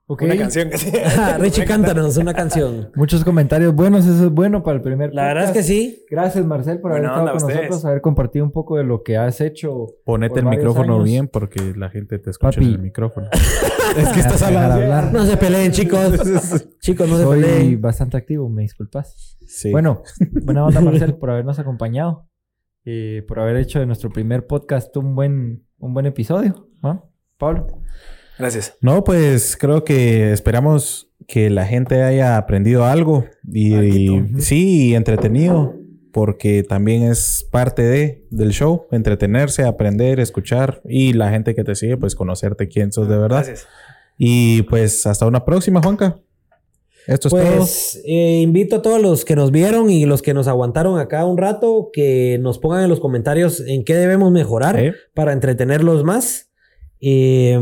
Ok. 0.09 0.21
Una 0.21 0.37
canción 0.43 0.69
que 0.69 0.77
sí. 0.77 0.91
Ah, 1.17 1.37
Richie, 1.37 1.65
cántanos 1.65 2.15
una 2.15 2.33
canción. 2.33 2.91
Muchos 2.95 3.25
comentarios 3.25 3.73
buenos, 3.75 4.05
eso 4.05 4.25
es 4.27 4.31
bueno 4.31 4.63
para 4.63 4.77
el 4.77 4.81
primer 4.83 5.13
La 5.13 5.25
verdad 5.25 5.43
es 5.45 5.49
que 5.49 5.53
podcast. 5.55 5.67
sí. 5.67 6.05
Gracias, 6.09 6.45
Marcel, 6.45 6.79
por 6.79 6.91
haber 6.91 7.01
Buena 7.03 7.15
estado 7.17 7.27
con 7.37 7.43
ustedes. 7.47 7.61
nosotros, 7.69 7.85
haber 7.85 8.01
compartido 8.01 8.45
un 8.45 8.51
poco 8.51 8.77
de 8.77 8.83
lo 8.85 9.03
que 9.03 9.17
has 9.17 9.41
hecho. 9.41 9.87
Ponete 10.05 10.39
el 10.39 10.45
micrófono 10.45 10.93
años. 10.93 11.03
bien 11.03 11.27
porque 11.27 11.73
la 11.75 11.89
gente 11.89 12.19
te 12.19 12.29
escucha 12.29 12.51
Papi. 12.51 12.67
en 12.67 12.71
el 12.75 12.79
micrófono. 12.79 13.27
es 13.97 14.07
que 14.09 14.19
estás 14.21 14.41
hablando. 14.43 14.75
hablar. 14.75 15.11
No 15.11 15.25
se 15.25 15.35
peleen, 15.35 15.71
chicos. 15.73 16.13
chicos, 16.79 17.09
no 17.09 17.17
se 17.17 17.23
Soy 17.23 17.41
peleen. 17.41 17.81
bastante 17.81 18.15
activo, 18.15 18.47
me 18.47 18.61
disculpas. 18.61 19.35
Sí. 19.45 19.71
Bueno, 19.71 20.03
buena 20.43 20.63
onda, 20.65 20.79
Marcel, 20.79 21.15
por 21.15 21.31
habernos 21.31 21.57
acompañado. 21.59 22.26
Eh, 22.89 23.21
por 23.27 23.41
haber 23.41 23.57
hecho 23.57 23.81
de 23.81 23.85
nuestro 23.85 24.09
primer 24.09 24.47
podcast 24.47 24.95
un 24.95 25.13
buen, 25.13 25.65
un 25.77 25.93
buen 25.93 26.05
episodio. 26.05 26.69
¿no? 26.81 27.11
Pablo. 27.37 27.67
Gracias. 28.39 28.77
No, 28.79 29.03
pues 29.03 29.57
creo 29.57 29.83
que 29.83 30.31
esperamos 30.31 31.11
que 31.27 31.49
la 31.49 31.65
gente 31.65 32.01
haya 32.03 32.37
aprendido 32.37 32.85
algo 32.85 33.25
y, 33.43 33.75
y 33.75 34.25
sí, 34.39 34.91
y 34.91 34.95
entretenido, 34.95 35.75
porque 36.13 36.63
también 36.63 37.03
es 37.03 37.45
parte 37.51 37.81
de 37.81 38.25
del 38.29 38.51
show, 38.51 38.85
entretenerse, 38.91 39.65
aprender, 39.65 40.21
escuchar 40.21 40.81
y 40.85 41.11
la 41.11 41.29
gente 41.29 41.55
que 41.55 41.65
te 41.65 41.75
sigue, 41.75 41.97
pues 41.97 42.15
conocerte 42.15 42.69
quién 42.69 42.93
sos 42.93 43.09
de 43.09 43.17
verdad. 43.17 43.43
Gracias. 43.43 43.67
Y 44.17 44.61
pues 44.63 45.05
hasta 45.05 45.25
una 45.25 45.43
próxima, 45.43 45.81
Juanca. 45.81 46.21
Esto 47.07 47.29
es 47.29 47.33
todo. 47.33 47.57
Pues 47.57 48.01
eh, 48.05 48.41
invito 48.41 48.75
a 48.75 48.81
todos 48.81 49.01
los 49.01 49.23
que 49.25 49.35
nos 49.35 49.51
vieron 49.51 49.89
y 49.89 50.05
los 50.05 50.21
que 50.21 50.33
nos 50.33 50.47
aguantaron 50.47 50.99
acá 50.99 51.25
un 51.25 51.37
rato 51.37 51.89
que 51.93 52.37
nos 52.41 52.59
pongan 52.59 52.83
en 52.83 52.89
los 52.89 52.99
comentarios 52.99 53.61
en 53.61 53.83
qué 53.85 53.95
debemos 53.95 54.31
mejorar 54.31 54.93
para 55.13 55.31
entretenerlos 55.33 56.03
más. 56.03 56.43
Eh, 56.99 57.57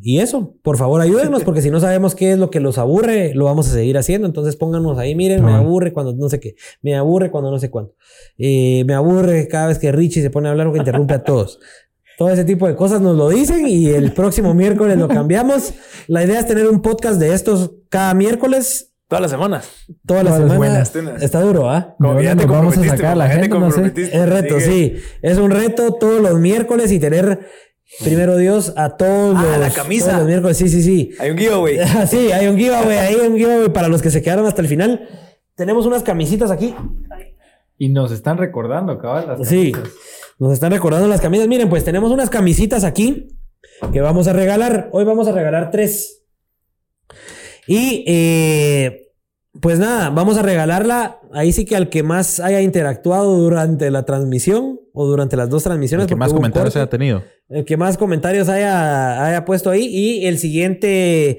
y 0.00 0.20
eso, 0.20 0.54
por 0.62 0.78
favor 0.78 1.00
ayúdenos 1.02 1.44
porque 1.44 1.60
si 1.60 1.70
no 1.70 1.80
sabemos 1.80 2.14
qué 2.14 2.32
es 2.32 2.38
lo 2.38 2.50
que 2.50 2.60
los 2.60 2.78
aburre, 2.78 3.34
lo 3.34 3.44
vamos 3.44 3.68
a 3.68 3.72
seguir 3.72 3.98
haciendo. 3.98 4.26
Entonces 4.26 4.56
pónganos 4.56 4.98
ahí, 4.98 5.14
miren, 5.14 5.44
me 5.44 5.52
Ah. 5.52 5.58
aburre 5.58 5.92
cuando 5.92 6.14
no 6.14 6.28
sé 6.28 6.40
qué, 6.40 6.54
me 6.82 6.94
aburre 6.96 7.30
cuando 7.30 7.50
no 7.50 7.58
sé 7.58 7.70
cuánto, 7.70 7.94
Eh, 8.38 8.82
me 8.86 8.94
aburre 8.94 9.48
cada 9.48 9.68
vez 9.68 9.78
que 9.78 9.92
Richie 9.92 10.22
se 10.22 10.30
pone 10.30 10.48
a 10.48 10.52
hablar 10.52 10.66
o 10.68 10.72
que 10.72 10.78
interrumpe 10.78 11.14
a 11.14 11.22
todos. 11.22 11.60
Todo 12.18 12.30
ese 12.30 12.44
tipo 12.44 12.66
de 12.68 12.76
cosas 12.76 13.00
nos 13.00 13.16
lo 13.16 13.28
dicen 13.28 13.66
y 13.66 13.88
el 13.90 14.12
próximo 14.12 14.54
miércoles 14.54 14.96
lo 14.98 15.08
cambiamos. 15.08 15.74
La 16.06 16.24
idea 16.24 16.38
es 16.40 16.46
tener 16.46 16.68
un 16.68 16.80
podcast 16.82 17.18
de 17.20 17.34
estos 17.34 17.72
cada 17.88 18.14
miércoles 18.14 18.90
Todas 19.06 19.20
las 19.22 19.30
semanas. 19.32 19.68
Todas 20.06 20.24
las 20.24 20.36
semana. 20.36 20.56
buenas. 20.56 20.96
Está 21.22 21.40
duro, 21.42 21.68
¿ah? 21.70 21.94
Como 21.98 22.14
¿De 22.14 22.18
que 22.20 22.24
ya 22.24 22.30
dónde 22.30 22.44
te 22.44 22.48
nos 22.48 22.56
vamos 22.56 22.78
a 22.78 22.84
sacar 22.84 23.12
a 23.12 23.14
la 23.14 23.28
gente? 23.28 23.48
No 23.50 23.70
sé. 23.70 23.92
Es 23.96 24.28
reto, 24.28 24.58
sí. 24.60 24.94
Es 25.22 25.38
un 25.38 25.50
reto 25.50 25.92
todos 25.94 26.22
los 26.22 26.40
miércoles 26.40 26.90
y 26.90 26.98
tener, 26.98 27.40
primero 28.02 28.36
Dios, 28.38 28.72
a 28.76 28.96
todos 28.96 29.36
Ah, 29.38 29.42
los, 29.42 29.58
la 29.58 29.70
camisa. 29.70 30.06
todos 30.06 30.18
los 30.20 30.26
miércoles. 30.28 30.56
Sí, 30.56 30.68
sí, 30.70 30.82
sí. 30.82 31.10
Hay 31.20 31.30
un 31.30 31.38
giveaway. 31.38 31.78
Sí, 32.08 32.32
hay 32.32 32.46
un 32.48 32.56
giveaway, 32.56 32.96
hay 32.96 33.14
un 33.16 33.36
giveaway 33.36 33.68
para 33.68 33.88
los 33.88 34.00
que 34.00 34.10
se 34.10 34.22
quedaron 34.22 34.46
hasta 34.46 34.62
el 34.62 34.68
final. 34.68 35.06
Tenemos 35.54 35.84
unas 35.86 36.02
camisitas 36.02 36.50
aquí. 36.50 36.74
Y 37.76 37.90
nos 37.90 38.10
están 38.10 38.38
recordando, 38.38 38.98
cabal. 38.98 39.36
las 39.38 39.46
Sí, 39.48 39.70
camisas. 39.72 39.94
Nos 40.38 40.52
están 40.52 40.72
recordando 40.72 41.08
las 41.08 41.20
camisas. 41.20 41.48
Miren, 41.48 41.68
pues 41.68 41.84
tenemos 41.84 42.10
unas 42.10 42.30
camisitas 42.30 42.84
aquí 42.84 43.28
que 43.92 44.00
vamos 44.00 44.26
a 44.28 44.32
regalar. 44.32 44.88
Hoy 44.92 45.04
vamos 45.04 45.28
a 45.28 45.32
regalar 45.32 45.70
tres. 45.70 46.24
Y 47.66 48.04
eh, 48.06 49.08
pues 49.60 49.78
nada, 49.78 50.10
vamos 50.10 50.36
a 50.36 50.42
regalarla. 50.42 51.20
Ahí 51.32 51.52
sí 51.52 51.64
que 51.64 51.76
al 51.76 51.88
que 51.88 52.02
más 52.02 52.40
haya 52.40 52.60
interactuado 52.60 53.36
durante 53.36 53.90
la 53.90 54.04
transmisión 54.04 54.80
o 54.92 55.06
durante 55.06 55.36
las 55.36 55.48
dos 55.48 55.62
transmisiones. 55.62 56.04
El 56.04 56.08
que 56.08 56.16
más 56.16 56.32
comentarios 56.32 56.76
haya 56.76 56.88
tenido. 56.88 57.22
El 57.48 57.64
que 57.64 57.76
más 57.76 57.96
comentarios 57.96 58.48
haya, 58.48 59.24
haya 59.24 59.44
puesto 59.44 59.70
ahí. 59.70 59.86
Y 59.86 60.26
el 60.26 60.38
siguiente 60.38 61.38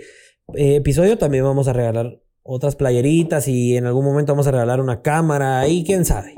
eh, 0.53 0.75
episodio 0.75 1.17
también 1.17 1.43
vamos 1.43 1.67
a 1.67 1.73
regalar 1.73 2.21
otras 2.43 2.75
playeritas 2.75 3.47
y 3.47 3.75
en 3.75 3.87
algún 3.87 4.05
momento 4.05 4.33
vamos 4.33 4.45
a 4.47 4.51
regalar 4.51 4.79
una 4.79 5.01
cámara 5.01 5.67
y 5.67 5.83
quién 5.83 6.05
sabe. 6.05 6.35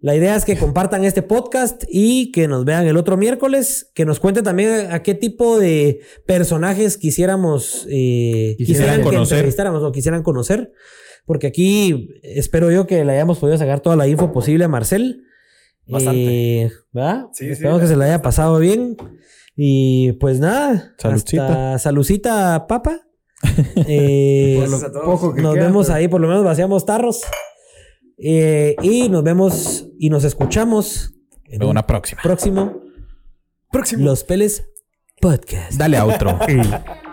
La 0.00 0.14
idea 0.14 0.36
es 0.36 0.44
que 0.44 0.56
compartan 0.56 1.04
este 1.04 1.22
podcast 1.22 1.82
y 1.88 2.30
que 2.30 2.46
nos 2.46 2.64
vean 2.64 2.86
el 2.86 2.96
otro 2.96 3.16
miércoles, 3.16 3.90
que 3.94 4.04
nos 4.04 4.20
cuenten 4.20 4.44
también 4.44 4.92
a 4.92 5.02
qué 5.02 5.14
tipo 5.14 5.58
de 5.58 6.00
personajes 6.24 6.96
quisiéramos 6.96 7.84
eh, 7.90 8.54
Quisieran 8.58 8.66
quisieran 8.66 8.96
que 8.98 9.04
conocer. 9.04 9.38
entrevistáramos 9.38 9.82
o 9.82 9.90
quisieran 9.90 10.22
conocer. 10.22 10.72
Porque 11.26 11.48
aquí 11.48 12.10
espero 12.22 12.70
yo 12.70 12.86
que 12.86 13.04
le 13.04 13.12
hayamos 13.12 13.38
podido 13.38 13.58
sacar 13.58 13.80
toda 13.80 13.96
la 13.96 14.06
info 14.06 14.32
posible 14.32 14.64
a 14.64 14.68
Marcel. 14.68 15.24
Bastante. 15.86 16.62
Eh, 16.62 16.70
¿Verdad? 16.92 17.26
Sí, 17.32 17.46
sí, 17.46 17.50
Espero 17.52 17.80
que 17.80 17.86
se 17.88 17.96
le 17.96 18.04
haya 18.04 18.22
pasado 18.22 18.58
bien. 18.60 18.96
Y 19.56 20.12
pues 20.12 20.38
nada. 20.38 20.94
Saludcita. 20.98 21.46
Hasta 21.74 21.78
salucita, 21.80 22.66
papa. 22.68 23.00
Eh, 23.86 24.56
Gracias 24.60 24.84
a 24.84 24.92
todos. 24.92 25.04
poco 25.04 25.34
que 25.34 25.42
nos 25.42 25.54
queda, 25.54 25.64
vemos 25.66 25.86
pero- 25.86 25.96
ahí, 25.96 26.08
por 26.08 26.20
lo 26.20 26.28
menos 26.28 26.44
vaciamos 26.44 26.86
tarros. 26.86 27.22
Eh, 28.18 28.74
y 28.82 29.08
nos 29.08 29.22
vemos 29.22 29.86
y 29.98 30.10
nos 30.10 30.24
escuchamos 30.24 31.14
en 31.44 31.62
un 31.62 31.70
Una 31.70 31.86
próxima. 31.86 32.20
próximo 32.22 32.80
Próximo. 33.70 34.04
Los 34.04 34.24
Peles 34.24 34.64
Podcast. 35.20 35.72
Dale 35.74 35.98
a 35.98 36.06
otro. 36.06 36.38